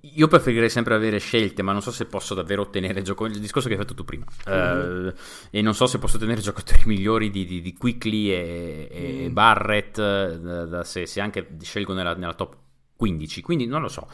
io 0.00 0.26
preferirei 0.26 0.68
sempre 0.70 0.94
avere 0.94 1.18
scelte, 1.18 1.62
ma 1.62 1.70
non 1.72 1.82
so 1.82 1.92
se 1.92 2.06
posso 2.06 2.34
davvero 2.34 2.62
ottenere 2.62 3.02
giocatori. 3.02 3.34
Il 3.34 3.40
discorso 3.40 3.68
che 3.68 3.74
hai 3.74 3.80
fatto 3.80 3.94
tu 3.94 4.04
prima. 4.04 4.24
Eh, 4.46 5.12
e 5.50 5.62
non 5.62 5.74
so 5.74 5.86
se 5.86 5.98
posso 5.98 6.16
ottenere 6.16 6.40
giocatori 6.40 6.80
migliori 6.86 7.30
di, 7.30 7.44
di- 7.44 7.60
di 7.60 7.72
Quickly 7.74 8.30
e, 8.30 8.88
e 8.90 9.28
Mm. 9.28 9.32
Barrett. 9.32 9.98
eh, 9.98 10.38
da- 10.40 10.64
da- 10.66 10.84
se, 10.84 11.06
se 11.06 11.20
anche 11.20 11.48
scelgo 11.60 11.92
nella, 11.94 12.14
nella 12.14 12.34
top 12.34 12.56
15. 12.96 13.40
Quindi 13.42 13.66
non 13.66 13.80
lo 13.82 13.88
so. 13.88 14.08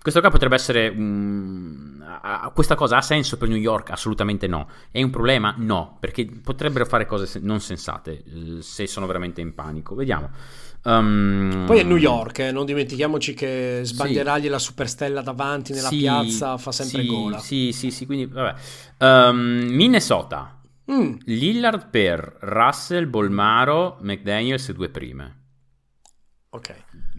Questo 0.00 0.20
qua 0.20 0.30
potrebbe 0.30 0.54
essere. 0.54 0.90
mm, 0.90 2.00
ha- 2.00 2.40
ha- 2.40 2.50
questa 2.54 2.74
cosa 2.74 2.96
ha 2.96 3.02
senso 3.02 3.36
per 3.36 3.48
New 3.48 3.58
York? 3.58 3.90
Assolutamente 3.90 4.46
no. 4.46 4.68
È 4.90 5.02
un 5.02 5.10
problema? 5.10 5.54
No, 5.58 5.98
perché 6.00 6.24
potrebbero 6.42 6.86
fare 6.86 7.04
cose 7.04 7.26
se- 7.26 7.40
non 7.40 7.60
sensate 7.60 8.22
eh, 8.24 8.62
se 8.62 8.86
sono 8.86 9.04
veramente 9.06 9.42
in 9.42 9.54
panico. 9.54 9.94
Vediamo. 9.94 10.30
Um, 10.82 11.66
Poi 11.66 11.78
è 11.78 11.82
New 11.82 11.96
York, 11.96 12.38
eh, 12.40 12.52
non 12.52 12.64
dimentichiamoci 12.64 13.34
che 13.34 13.80
sbandierargli 13.84 14.48
la 14.48 14.58
superstella 14.58 15.20
davanti 15.20 15.72
nella 15.72 15.88
Sì, 15.88 15.98
piazza 15.98 16.56
fa 16.58 16.72
sempre 16.72 17.02
sì, 17.02 17.06
gola. 17.06 17.38
Sì, 17.38 17.72
sì, 17.72 17.90
sì, 17.90 18.06
quindi 18.06 18.26
vabbè. 18.26 18.54
Um, 18.98 19.66
Minnesota. 19.70 20.60
Mm, 20.90 21.18
Lillard 21.26 21.90
per 21.90 22.38
Russell, 22.40 23.08
Bolmaro, 23.08 23.98
McDaniels 24.00 24.68
e 24.70 24.72
due 24.74 24.88
prime. 24.88 25.34
ok. 26.52 26.70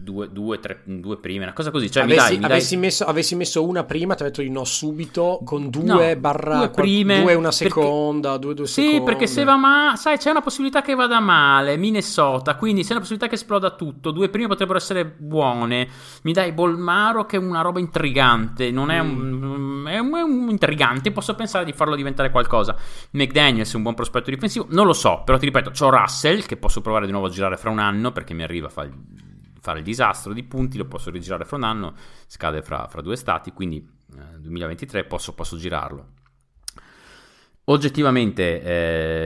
Due, 0.02 0.28
due, 0.32 0.58
tre, 0.58 0.80
due 0.84 1.16
prime, 1.18 1.44
una 1.44 1.52
cosa 1.52 1.70
così. 1.70 1.90
Cioè, 1.90 2.04
mi 2.04 2.12
avessi, 2.12 2.26
dai, 2.28 2.36
mi 2.38 2.42
dai- 2.42 2.50
avessi 2.50 2.76
messo, 2.76 3.04
avessi 3.04 3.34
messo 3.36 3.64
una 3.64 3.84
prima, 3.84 4.14
ti 4.14 4.22
ho 4.22 4.26
detto 4.26 4.42
di 4.42 4.50
no 4.50 4.64
subito, 4.64 5.40
con 5.44 5.70
due 5.70 6.14
No, 6.14 6.20
barra 6.20 6.56
due 6.56 6.70
qual- 6.70 6.84
prime, 6.86 7.20
due 7.22 7.34
una 7.34 7.50
perché- 7.50 7.64
seconda, 7.68 8.36
due 8.36 8.54
due 8.54 8.66
Sì, 8.66 8.82
seconde. 8.82 9.04
perché 9.04 9.26
se 9.28 9.44
va 9.44 9.56
male, 9.56 9.96
sai, 9.96 10.18
c'è 10.18 10.30
una 10.30 10.40
possibilità 10.40 10.82
che 10.82 10.94
vada 10.94 11.20
male. 11.20 11.76
Minnesota, 11.76 12.56
quindi 12.56 12.82
c'è 12.82 12.90
una 12.90 13.00
possibilità 13.00 13.28
che 13.28 13.36
esploda 13.36 13.70
tutto. 13.70 14.10
Due 14.10 14.28
prime 14.28 14.48
potrebbero 14.48 14.78
essere 14.78 15.04
buone. 15.04 15.88
Mi 16.22 16.32
dai 16.32 16.52
Bolmaro, 16.52 17.24
che 17.24 17.36
è 17.36 17.38
una 17.38 17.60
roba 17.60 17.78
intrigante. 17.78 18.70
Non 18.70 18.90
è 18.90 18.98
un, 18.98 19.84
è 19.88 19.98
un, 19.98 20.14
è 20.16 20.20
un 20.22 20.48
intrigante. 20.50 21.12
Posso 21.12 21.34
pensare 21.34 21.64
di 21.64 21.72
farlo 21.72 21.94
diventare 21.94 22.30
qualcosa. 22.30 22.74
McDaniels 23.12 23.72
è 23.72 23.76
un 23.76 23.82
buon 23.82 23.94
prospetto 23.94 24.30
difensivo. 24.30 24.66
Non 24.70 24.86
lo 24.86 24.92
so, 24.94 25.22
però 25.24 25.38
ti 25.38 25.44
ripeto, 25.44 25.70
c'ho 25.70 25.90
Russell, 25.90 26.44
che 26.44 26.56
posso 26.56 26.80
provare 26.80 27.06
di 27.06 27.12
nuovo 27.12 27.26
a 27.26 27.30
girare 27.30 27.56
fra 27.56 27.70
un 27.70 27.78
anno 27.78 28.10
perché 28.12 28.34
mi 28.34 28.42
arriva 28.42 28.66
a 28.66 28.70
fare 28.70 28.88
il, 28.88 28.94
fare 29.62 29.78
il 29.78 29.84
disastro 29.84 30.34
di 30.34 30.42
punti. 30.42 30.76
Lo 30.76 30.84
posso 30.86 31.10
rigirare 31.10 31.46
fra 31.46 31.56
un 31.56 31.62
anno. 31.64 31.94
Scade 32.26 32.60
fra, 32.62 32.86
fra 32.88 33.00
due 33.00 33.16
stati, 33.16 33.52
quindi 33.52 33.78
eh, 34.18 34.38
2023 34.40 35.04
posso, 35.04 35.32
posso 35.34 35.56
girarlo. 35.56 36.08
Oggettivamente, 37.66 38.60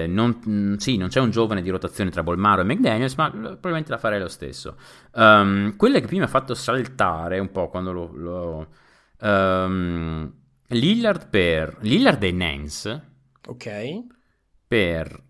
eh, 0.03 0.07
non, 0.07 0.39
mh, 0.45 0.75
sì, 0.77 0.99
non 0.99 1.09
c'è 1.09 1.21
un 1.21 1.31
giovane 1.31 1.63
di 1.63 1.71
rotazione 1.71 2.11
tra 2.11 2.23
Bolmaro 2.23 2.61
e 2.61 2.65
McDaniels, 2.65 3.15
ma 3.15 3.29
l- 3.29 3.33
probabilmente 3.33 3.91
la 3.91 3.97
farei 3.99 4.21
lo 4.21 4.29
stesso. 4.29 4.77
Um, 5.15 5.75
quella 5.77 6.01
che 6.01 6.07
prima 6.07 6.25
ha 6.25 6.29
fatto 6.29 6.53
saltare 6.55 7.39
un 7.39 7.51
po' 7.51 7.69
quando 7.71 7.93
lo. 7.93 8.11
lo 8.15 8.69
um, 9.27 10.31
Lillard 10.69 11.29
per. 11.31 11.79
Lillard 11.81 12.23
e 12.23 12.33
Nance 12.33 13.03
Ok. 13.49 13.67
per 14.67 15.23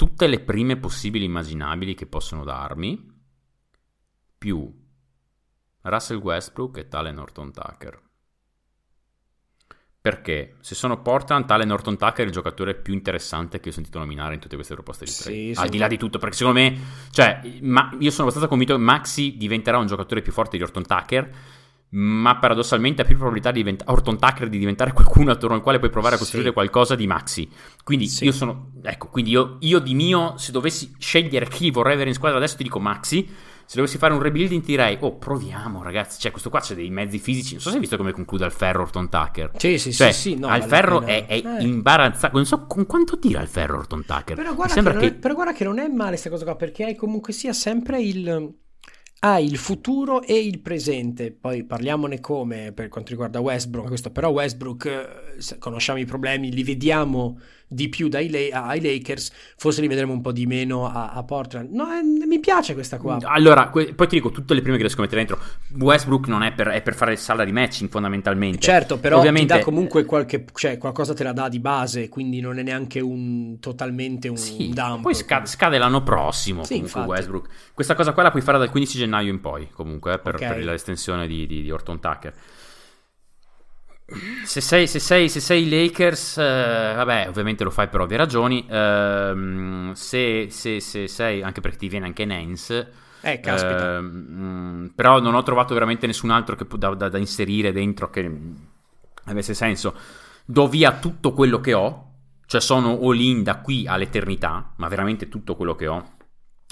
tutte 0.00 0.26
le 0.28 0.40
prime 0.40 0.78
possibili 0.78 1.26
immaginabili 1.26 1.94
che 1.94 2.06
possono 2.06 2.42
darmi, 2.42 3.06
più 4.38 4.74
Russell 5.82 6.16
Westbrook 6.16 6.78
e 6.78 6.88
tale 6.88 7.12
Norton 7.12 7.52
Tucker. 7.52 8.00
Perché 10.00 10.56
se 10.60 10.74
sono 10.74 11.02
Portland, 11.02 11.44
tale 11.44 11.66
Norton 11.66 11.98
Tucker 11.98 12.24
è 12.24 12.28
il 12.28 12.32
giocatore 12.32 12.76
più 12.76 12.94
interessante 12.94 13.60
che 13.60 13.68
ho 13.68 13.72
sentito 13.72 13.98
nominare 13.98 14.32
in 14.32 14.40
tutte 14.40 14.54
queste 14.54 14.72
proposte 14.72 15.04
di 15.04 15.10
trade. 15.10 15.54
sì. 15.54 15.60
Al 15.60 15.68
di 15.68 15.76
là 15.76 15.86
di 15.86 15.98
tutto, 15.98 16.16
perché 16.16 16.36
secondo 16.36 16.60
me, 16.60 16.78
cioè, 17.10 17.42
ma 17.60 17.90
io 17.98 18.10
sono 18.10 18.22
abbastanza 18.22 18.48
convinto 18.48 18.76
che 18.76 18.80
Maxi 18.80 19.36
diventerà 19.36 19.76
un 19.76 19.86
giocatore 19.86 20.22
più 20.22 20.32
forte 20.32 20.56
di 20.56 20.62
Orton 20.62 20.86
Tucker. 20.86 21.30
Ma 21.92 22.36
paradossalmente 22.38 23.02
ha 23.02 23.04
più 23.04 23.16
probabilità 23.16 23.50
di 23.50 23.58
diventare 23.58 23.90
Orton 23.90 24.16
Tucker 24.18 24.48
di 24.48 24.58
diventare 24.58 24.92
qualcuno 24.94 25.32
attorno 25.32 25.56
al 25.56 25.62
quale 25.62 25.78
puoi 25.78 25.90
provare 25.90 26.14
a 26.14 26.18
Sì. 26.18 26.22
costruire 26.24 26.52
qualcosa 26.52 26.94
di 26.94 27.06
Maxi. 27.06 27.48
Quindi 27.82 28.06
Sì. 28.06 28.24
io 28.24 28.32
sono. 28.32 28.70
Ecco, 28.82 29.08
quindi 29.08 29.30
io, 29.32 29.56
io 29.60 29.78
di 29.80 29.94
mio, 29.94 30.36
se 30.38 30.52
dovessi 30.52 30.94
scegliere 30.98 31.48
chi 31.48 31.70
vorrei 31.70 31.94
avere 31.94 32.10
in 32.10 32.14
squadra 32.14 32.38
adesso, 32.38 32.56
ti 32.56 32.62
dico 32.62 32.78
Maxi. 32.78 33.28
Se 33.70 33.76
dovessi 33.76 33.98
fare 33.98 34.12
un 34.14 34.20
rebuilding, 34.20 34.60
ti 34.62 34.70
direi: 34.72 34.96
Oh, 35.00 35.16
proviamo, 35.16 35.80
ragazzi. 35.82 36.18
Cioè, 36.20 36.30
questo 36.32 36.50
qua 36.50 36.58
c'è 36.60 36.74
dei 36.74 36.90
mezzi 36.90 37.18
fisici. 37.20 37.52
Non 37.52 37.60
so 37.62 37.68
se 37.68 37.74
hai 37.76 37.80
visto 37.80 37.96
come 37.96 38.10
conclude 38.12 38.44
al 38.44 38.52
ferro 38.52 38.82
Orton 38.82 39.08
Tucker. 39.08 39.50
Sì, 39.56 39.78
sì, 39.78 39.92
Cioè, 39.92 40.10
sì, 40.12 40.20
sì, 40.32 40.34
no, 40.36 40.48
al 40.48 40.58
vale 40.60 40.70
ferro 40.70 40.98
la 41.00 41.06
pena. 41.06 41.26
è, 41.26 41.40
è 41.42 41.58
Eh. 41.58 41.62
imbarazzante. 41.64 42.34
Non 42.36 42.46
so 42.46 42.66
con 42.66 42.86
quanto 42.86 43.18
tira 43.20 43.38
al 43.40 43.46
ferro 43.48 43.78
Orton 43.78 44.04
Tucker. 44.04 44.34
Però 44.36 44.54
guarda, 44.54 44.74
che 44.74 44.80
non 44.80 44.96
che. 44.98 45.06
è, 45.06 45.14
però 45.14 45.34
guarda 45.34 45.52
che 45.52 45.64
non 45.64 45.78
è 45.78 45.86
male 45.88 46.10
questa 46.10 46.30
cosa 46.30 46.44
qua, 46.44 46.56
perché 46.56 46.84
hai 46.84 46.96
comunque 46.96 47.32
sia 47.32 47.52
sempre 47.52 48.00
il... 48.00 48.54
Hai 49.22 49.44
il 49.44 49.58
futuro 49.58 50.22
e 50.22 50.38
il 50.38 50.60
presente, 50.60 51.30
poi 51.30 51.62
parliamone 51.64 52.20
come 52.20 52.72
per 52.72 52.88
quanto 52.88 53.10
riguarda 53.10 53.38
Westbrook, 53.38 53.88
questo 53.88 54.10
però 54.10 54.30
Westbrook, 54.30 54.86
eh, 54.86 55.29
conosciamo 55.58 55.98
i 55.98 56.04
problemi, 56.04 56.52
li 56.52 56.62
vediamo 56.64 57.38
di 57.72 57.88
più 57.88 58.08
dai 58.08 58.50
ai 58.50 58.80
Lakers, 58.80 59.30
forse 59.56 59.80
li 59.80 59.86
vedremo 59.86 60.12
un 60.12 60.20
po' 60.20 60.32
di 60.32 60.44
meno 60.44 60.86
a, 60.90 61.10
a 61.12 61.22
Portland. 61.22 61.70
No, 61.72 61.84
eh, 61.92 62.02
mi 62.02 62.40
piace 62.40 62.74
questa 62.74 62.98
qua. 62.98 63.18
Allora, 63.22 63.68
que- 63.68 63.94
poi 63.94 64.08
ti 64.08 64.16
dico 64.16 64.32
tutte 64.32 64.54
le 64.54 64.60
prime 64.60 64.76
che 64.76 64.82
riesco 64.82 64.98
a 64.98 65.02
mettere 65.04 65.24
dentro. 65.24 65.40
Westbrook 65.78 66.26
non 66.26 66.42
è 66.42 66.52
per, 66.52 66.66
è 66.68 66.82
per 66.82 66.94
fare 66.96 67.12
il 67.12 67.18
salary 67.18 67.52
matching 67.52 67.88
fondamentalmente. 67.88 68.58
Certo, 68.58 68.98
però 68.98 69.18
Ovviamente- 69.18 69.52
ti 69.52 69.58
dà 69.60 69.64
comunque 69.64 70.04
qualche, 70.04 70.44
cioè 70.54 70.78
qualcosa 70.78 71.14
te 71.14 71.22
la 71.22 71.32
dà 71.32 71.48
di 71.48 71.60
base, 71.60 72.08
quindi 72.08 72.40
non 72.40 72.58
è 72.58 72.62
neanche 72.64 72.98
un 72.98 73.58
totalmente 73.60 74.26
un 74.26 74.36
Sì, 74.36 74.70
dump. 74.74 75.02
poi 75.02 75.14
scade, 75.14 75.46
scade 75.46 75.78
l'anno 75.78 76.02
prossimo 76.02 76.64
Sì, 76.64 76.74
comunque 76.74 76.98
infatti. 77.00 77.08
Westbrook. 77.08 77.48
Questa 77.72 77.94
cosa 77.94 78.12
qua 78.12 78.24
la 78.24 78.30
puoi 78.32 78.42
fare 78.42 78.58
dal 78.58 78.70
15 78.70 78.98
gennaio 78.98 79.30
in 79.30 79.40
poi, 79.40 79.68
comunque, 79.70 80.14
eh, 80.14 80.18
per, 80.18 80.34
Ok. 80.34 80.40
per 80.40 80.58
l'estensione 80.64 81.28
di, 81.28 81.46
di- 81.46 81.62
di 81.62 81.70
Orton 81.70 82.00
Tucker. 82.00 82.34
Se 84.42 84.60
sei, 84.60 84.86
se 84.88 84.98
sei, 84.98 85.28
se 85.28 85.38
sei 85.40 85.68
Lakers, 85.68 86.38
eh, 86.38 86.92
vabbè, 86.96 87.26
ovviamente 87.28 87.62
lo 87.62 87.70
fai 87.70 87.88
per 87.88 88.00
ovvie 88.00 88.16
ragioni. 88.16 88.66
ehm, 88.68 89.92
se, 89.92 90.48
se- 90.50 90.80
se 90.80 91.06
sei, 91.06 91.42
anche 91.42 91.60
perché 91.60 91.76
ti 91.78 91.88
viene 91.88 92.06
anche 92.06 92.24
Nance. 92.24 92.92
Eh, 93.22 93.40
caspita. 93.40 93.84
ehm, 93.98 94.26
mm, 94.30 94.86
però 94.94 95.20
non 95.20 95.34
ho 95.34 95.42
trovato 95.42 95.74
veramente 95.74 96.06
nessun 96.06 96.30
altro 96.30 96.56
che, 96.56 96.66
da, 96.76 96.94
da- 96.94 97.08
da 97.08 97.18
inserire 97.18 97.70
dentro 97.72 98.10
che 98.10 98.28
avesse 99.24 99.54
senso. 99.54 99.94
Do 100.44 100.66
via 100.68 100.98
tutto 100.98 101.32
quello 101.32 101.60
che 101.60 101.74
ho, 101.74 102.06
cioè 102.46 102.60
sono 102.60 102.98
all 103.00 103.20
in 103.20 103.42
da 103.44 103.58
qui 103.60 103.86
all'eternità, 103.86 104.72
ma 104.76 104.88
veramente 104.88 105.28
tutto 105.28 105.54
quello 105.54 105.74
che 105.76 105.86
ho. 105.86 106.12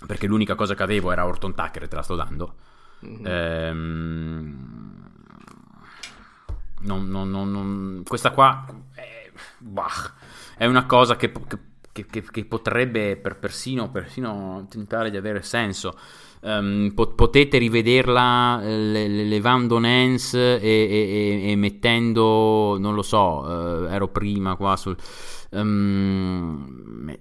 Perché 0.07 0.27
l'unica 0.27 0.55
cosa 0.55 0.75
che 0.75 0.83
avevo 0.83 1.13
era 1.13 1.27
Orton 1.27 1.55
Tucker 1.55 1.89
te 1.89 1.95
la 1.97 2.03
sto 2.03 2.15
dando. 2.17 2.55
Mhm. 3.03 3.25
Ehm, 3.27 4.88
non- 6.83 7.09
non- 7.09 7.31
non- 7.31 8.03
questa 8.07 8.31
qua 8.31 8.65
è, 8.95 9.31
bah, 9.59 9.87
è 10.57 10.67
una 10.67 10.87
cosa 10.87 11.17
che, 11.17 11.33
che- 11.93 12.07
che- 12.07 12.23
che- 12.31 12.45
potrebbe 12.45 13.17
per 13.17 13.37
persino, 13.39 13.91
persino 13.91 14.67
tentare 14.71 15.11
di 15.11 15.17
avere 15.17 15.43
senso. 15.43 15.97
Ehm, 16.41 16.93
po- 16.95 17.15
potete 17.15 17.59
rivederla 17.59 18.63
eh, 18.63 18.77
le- 18.79 19.09
le- 19.09 19.25
levando 19.25 19.79
Nance 19.81 20.61
e, 20.61 20.69
e- 20.69 21.51
e- 21.51 21.57
mettendo, 21.57 22.77
non 22.79 22.95
lo 22.95 23.03
so, 23.03 23.87
eh, 23.89 23.93
ero 23.95 24.07
prima 24.09 24.55
qua 24.55 24.77
sul... 24.77 24.97
ehm, 25.51 26.67
me- 27.03 27.19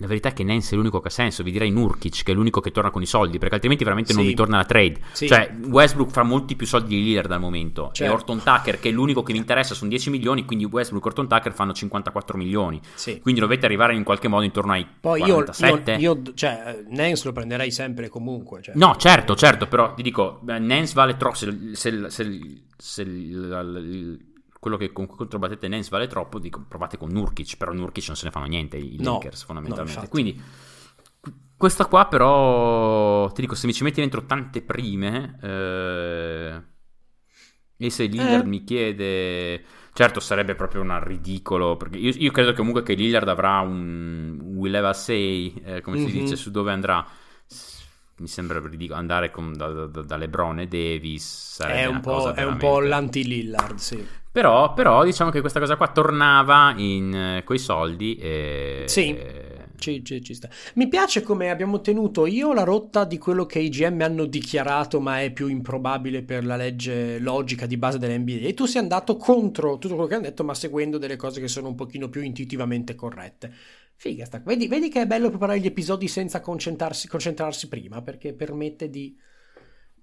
la 0.00 0.06
verità 0.06 0.30
è 0.30 0.32
che 0.32 0.42
Nance 0.44 0.74
è 0.74 0.76
l'unico 0.76 1.00
che 1.00 1.08
ha 1.08 1.10
senso, 1.10 1.42
vi 1.42 1.52
direi 1.52 1.70
Nurkic 1.70 2.22
che 2.24 2.32
è 2.32 2.34
l'unico 2.34 2.60
che 2.60 2.70
torna 2.72 2.90
con 2.90 3.02
i 3.02 3.06
soldi, 3.06 3.38
perché 3.38 3.54
altrimenti 3.54 3.84
veramente 3.84 4.12
non 4.12 4.22
Sì. 4.22 4.28
vi 4.28 4.34
torna 4.34 4.56
la 4.56 4.64
trade. 4.64 4.98
Sì. 5.12 5.28
Cioè, 5.28 5.54
Westbrook 5.66 6.10
fa 6.10 6.22
molti 6.22 6.56
più 6.56 6.66
soldi 6.66 6.96
di 6.96 7.02
Lillard 7.04 7.30
al 7.30 7.40
momento. 7.40 7.90
Certo. 7.92 8.04
E 8.12 8.14
Orton 8.14 8.42
Tucker, 8.42 8.80
che 8.80 8.88
è 8.88 8.92
l'unico 8.92 9.22
che 9.22 9.32
mi 9.32 9.38
interessa, 9.38 9.74
sono 9.74 9.88
10 9.90 10.10
milioni, 10.10 10.44
quindi 10.44 10.64
Westbrook 10.64 11.04
e 11.04 11.08
Orton 11.08 11.28
Tucker 11.28 11.52
fanno 11.52 11.72
54 11.72 12.36
milioni. 12.36 12.80
Sì. 12.94 13.20
Quindi 13.20 13.40
dovete 13.40 13.66
arrivare 13.66 13.94
in 13.94 14.02
qualche 14.04 14.28
modo 14.28 14.44
intorno 14.44 14.72
ai 14.72 14.86
Poi 15.00 15.20
io, 15.20 15.34
47. 15.34 15.92
io, 15.96 15.98
io- 16.24 16.34
cioè, 16.34 16.82
Nance 16.88 17.22
lo 17.26 17.32
prenderei 17.32 17.70
sempre 17.70 18.08
comunque. 18.08 18.62
Cioè. 18.62 18.74
No, 18.76 18.96
certo, 18.96 19.34
certo, 19.36 19.66
però 19.66 19.94
ti 19.94 20.02
dico, 20.02 20.40
eh, 20.48 20.58
Nance 20.58 20.94
vale 20.94 21.16
troppo. 21.16 21.34
Se, 21.36 21.70
se- 21.72 22.08
se- 22.10 22.62
se 22.76 23.04
quello 24.60 24.76
che 24.76 24.92
con 24.92 25.06
cui 25.06 25.16
controbattete 25.16 25.66
Nance 25.68 25.90
vale 25.90 26.06
troppo, 26.06 26.38
dico, 26.38 26.64
provate 26.68 26.96
con 26.98 27.10
Nurkic, 27.10 27.56
però 27.56 27.72
Nurkic 27.72 28.06
non 28.08 28.16
se 28.16 28.26
ne 28.26 28.30
fanno 28.30 28.46
niente 28.46 28.76
i 28.76 28.98
No, 28.98 29.02
Lakers 29.02 29.42
fondamentalmente. 29.44 30.02
no. 30.02 30.08
Quindi 30.08 30.40
Questa 31.56 31.84
qua 31.86 32.06
però, 32.06 33.30
ti 33.32 33.42
dico, 33.42 33.54
se 33.54 33.66
mi 33.66 33.74
ci 33.74 33.82
metti 33.84 34.00
dentro 34.00 34.24
tante 34.24 34.62
prime, 34.62 35.38
eh, 35.42 36.62
e 37.76 37.90
se 37.90 38.04
Lillard 38.06 38.44
Eh. 38.44 38.46
mi 38.46 38.64
chiede... 38.64 39.64
Certo, 39.92 40.20
sarebbe 40.20 40.54
proprio 40.54 40.82
un 40.82 41.02
ridicolo, 41.02 41.76
perché 41.76 41.98
io, 41.98 42.12
io 42.16 42.30
credo 42.30 42.52
comunque 42.54 42.82
che 42.82 42.94
Lillard 42.94 43.28
avrà 43.28 43.60
un 43.60 44.38
will 44.54 44.74
have 44.74 44.86
a 44.88 44.92
say, 44.92 45.52
eh, 45.64 45.80
come 45.80 45.96
si 45.96 46.10
Mhm. 46.10 46.12
dice, 46.12 46.36
su 46.36 46.50
dove 46.50 46.72
andrà. 46.72 47.04
Mi 48.20 48.28
sembra 48.28 48.60
ridicolo 48.60 48.98
andare 48.98 49.30
con- 49.30 49.54
da, 49.56 49.86
da- 49.86 50.02
da 50.02 50.16
LeBron 50.16 50.60
e 50.60 50.66
Davis. 50.68 51.58
È 51.60 51.86
un 51.86 52.00
po', 52.00 52.32
è 52.32 52.44
un 52.44 52.58
po' 52.58 52.80
l'anti-Lillard, 52.80 53.76
sì. 53.76 54.06
Però, 54.32 54.74
però 54.74 55.02
diciamo 55.04 55.30
che 55.30 55.40
questa 55.40 55.58
cosa 55.58 55.76
qua 55.76 55.88
tornava 55.88 56.74
in 56.76 57.14
eh, 57.14 57.42
quei 57.44 57.58
soldi 57.58 58.16
e... 58.16 58.84
Sì. 58.86 59.14
e- 59.16 59.48
Ci, 59.80 60.04
ci- 60.04 60.22
ci 60.22 60.34
sta. 60.34 60.48
Mi 60.74 60.88
piace 60.88 61.22
come 61.22 61.48
abbiamo 61.48 61.80
tenuto 61.80 62.26
io 62.26 62.52
la 62.52 62.64
rotta 62.64 63.04
di 63.04 63.16
quello 63.16 63.46
che 63.46 63.60
i 63.60 63.70
GM 63.70 63.98
hanno 64.02 64.26
dichiarato, 64.26 65.00
ma 65.00 65.22
è 65.22 65.32
più 65.32 65.46
improbabile 65.46 66.22
per 66.22 66.44
la 66.44 66.56
legge 66.56 67.18
logica 67.18 67.64
di 67.64 67.78
base 67.78 67.96
dell'NBA. 67.98 68.46
E 68.46 68.52
tu 68.52 68.66
sei 68.66 68.82
andato 68.82 69.16
contro 69.16 69.78
tutto 69.78 69.94
quello 69.94 70.06
che 70.06 70.16
hanno 70.16 70.24
detto, 70.24 70.44
ma 70.44 70.52
seguendo 70.52 70.98
delle 70.98 71.16
cose 71.16 71.40
che 71.40 71.48
sono 71.48 71.68
un 71.68 71.74
pochino 71.76 72.10
più 72.10 72.20
intuitivamente 72.20 72.94
corrette. 72.94 73.50
Figa 74.00 74.24
sta. 74.24 74.40
Vedi, 74.42 74.66
vedi 74.66 74.88
che 74.88 75.02
è 75.02 75.06
bello 75.06 75.28
preparare 75.28 75.60
gli 75.60 75.66
episodi 75.66 76.08
senza 76.08 76.40
concentrarsi, 76.40 77.06
concentrarsi 77.06 77.68
prima, 77.68 78.00
perché 78.00 78.32
permette 78.32 78.88
di, 78.88 79.14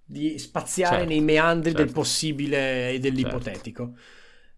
di 0.05 0.37
spaziare 0.37 0.97
Certo, 0.97 1.09
nei 1.09 1.21
meandri 1.21 1.71
del 1.71 1.85
certo. 1.87 1.93
possibile 1.93 2.91
e 2.91 2.99
dell'ipotetico. 2.99 3.95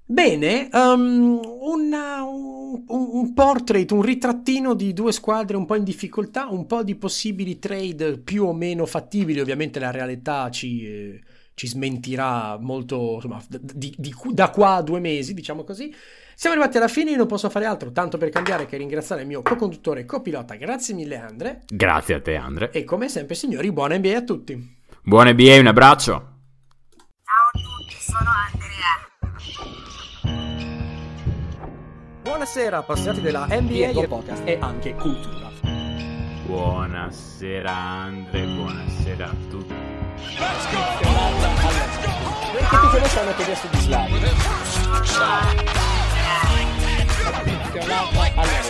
Bene, 0.04 0.68
um, 0.74 1.40
una- 1.62 2.22
un, 2.24 2.84
un- 2.86 3.34
portrait, 3.34 3.90
un 3.92 4.02
ritrattino 4.02 4.74
di 4.74 4.92
due 4.92 5.14
squadre 5.14 5.56
un 5.56 5.66
po' 5.66 5.76
in 5.76 5.86
difficoltà, 5.86 6.48
un 6.48 6.66
po' 6.66 6.84
di 6.84 6.96
possibili 6.96 7.60
trade 7.60 8.18
più 8.20 8.44
o 8.44 8.54
meno 8.54 8.86
fattibili, 8.86 9.40
ovviamente 9.40 9.80
la 9.80 9.92
realtà 9.92 10.50
ci, 10.52 10.86
eh, 10.86 11.22
ci 11.54 11.66
smentirà 11.66 12.58
molto, 12.60 13.14
insomma, 13.16 13.42
di- 13.48 13.96
di- 13.98 14.14
da 14.34 14.50
qua 14.50 14.74
a 14.76 14.82
due 14.82 15.00
mesi, 15.00 15.34
diciamo 15.34 15.64
così. 15.64 15.94
Siamo 16.40 16.56
arrivati 16.56 16.78
alla 16.78 16.88
fine, 16.88 17.12
io 17.12 17.18
non 17.18 17.28
posso 17.28 17.50
fare 17.50 17.66
altro, 17.66 17.92
tanto 17.92 18.18
per 18.18 18.30
cambiare 18.30 18.66
che 18.66 18.78
ringraziare 18.78 19.24
il 19.24 19.28
mio 19.28 19.42
co-conduttore 19.42 20.00
e 20.00 20.06
copilota, 20.06 20.56
grazie 20.56 20.94
mille 20.94 21.18
Andre, 21.18 21.64
Grazie 21.68 22.16
a 22.16 22.22
te, 22.22 22.38
Andre. 22.38 22.72
e 22.72 22.86
come 22.86 23.10
sempre 23.10 23.36
signori, 23.36 23.70
buona 23.74 23.98
NBA 23.98 24.16
a 24.16 24.22
tutti. 24.22 24.78
Buone 25.04 25.34
NBA, 25.34 25.60
un 25.60 25.68
abbraccio. 25.68 26.12
Ciao 27.26 27.50
a 27.52 27.60
tutti, 27.60 27.94
sono 28.00 28.30
Andrea. 28.54 28.96
Buonasera, 32.22 32.78
appassionati 32.78 33.20
della 33.20 33.46
NBA 33.46 34.00
e 34.00 34.08
podcast 34.08 34.42
e 34.46 34.58
anche 34.62 34.94
cultura. 34.94 35.50
Buonasera, 36.46 37.70
Andre. 37.70 38.46
Buonasera 38.46 39.26
a 39.26 39.36
tutti. 39.50 39.74
Perché 42.54 42.80
ti 42.80 42.88
conosciamo 42.92 43.34
che 43.34 43.44
adesso 43.44 43.68
di 43.70 43.78
Slavia. 43.80 45.88
Allora, 48.36 48.62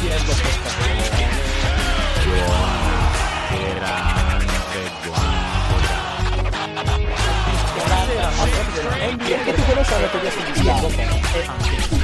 ti 0.00 0.08
reggo 0.08 0.32
questa 0.32 0.70
Buonasera, 3.44 3.90
Andre. 4.24 4.82
Buonasera. 5.04 5.44
appassionati 8.26 8.72
della 8.72 8.96
NBA 9.12 9.24
Perché 9.24 9.52
ti 9.54 9.62
che 10.10 10.16
adesso 10.18 10.40
di 10.40 12.03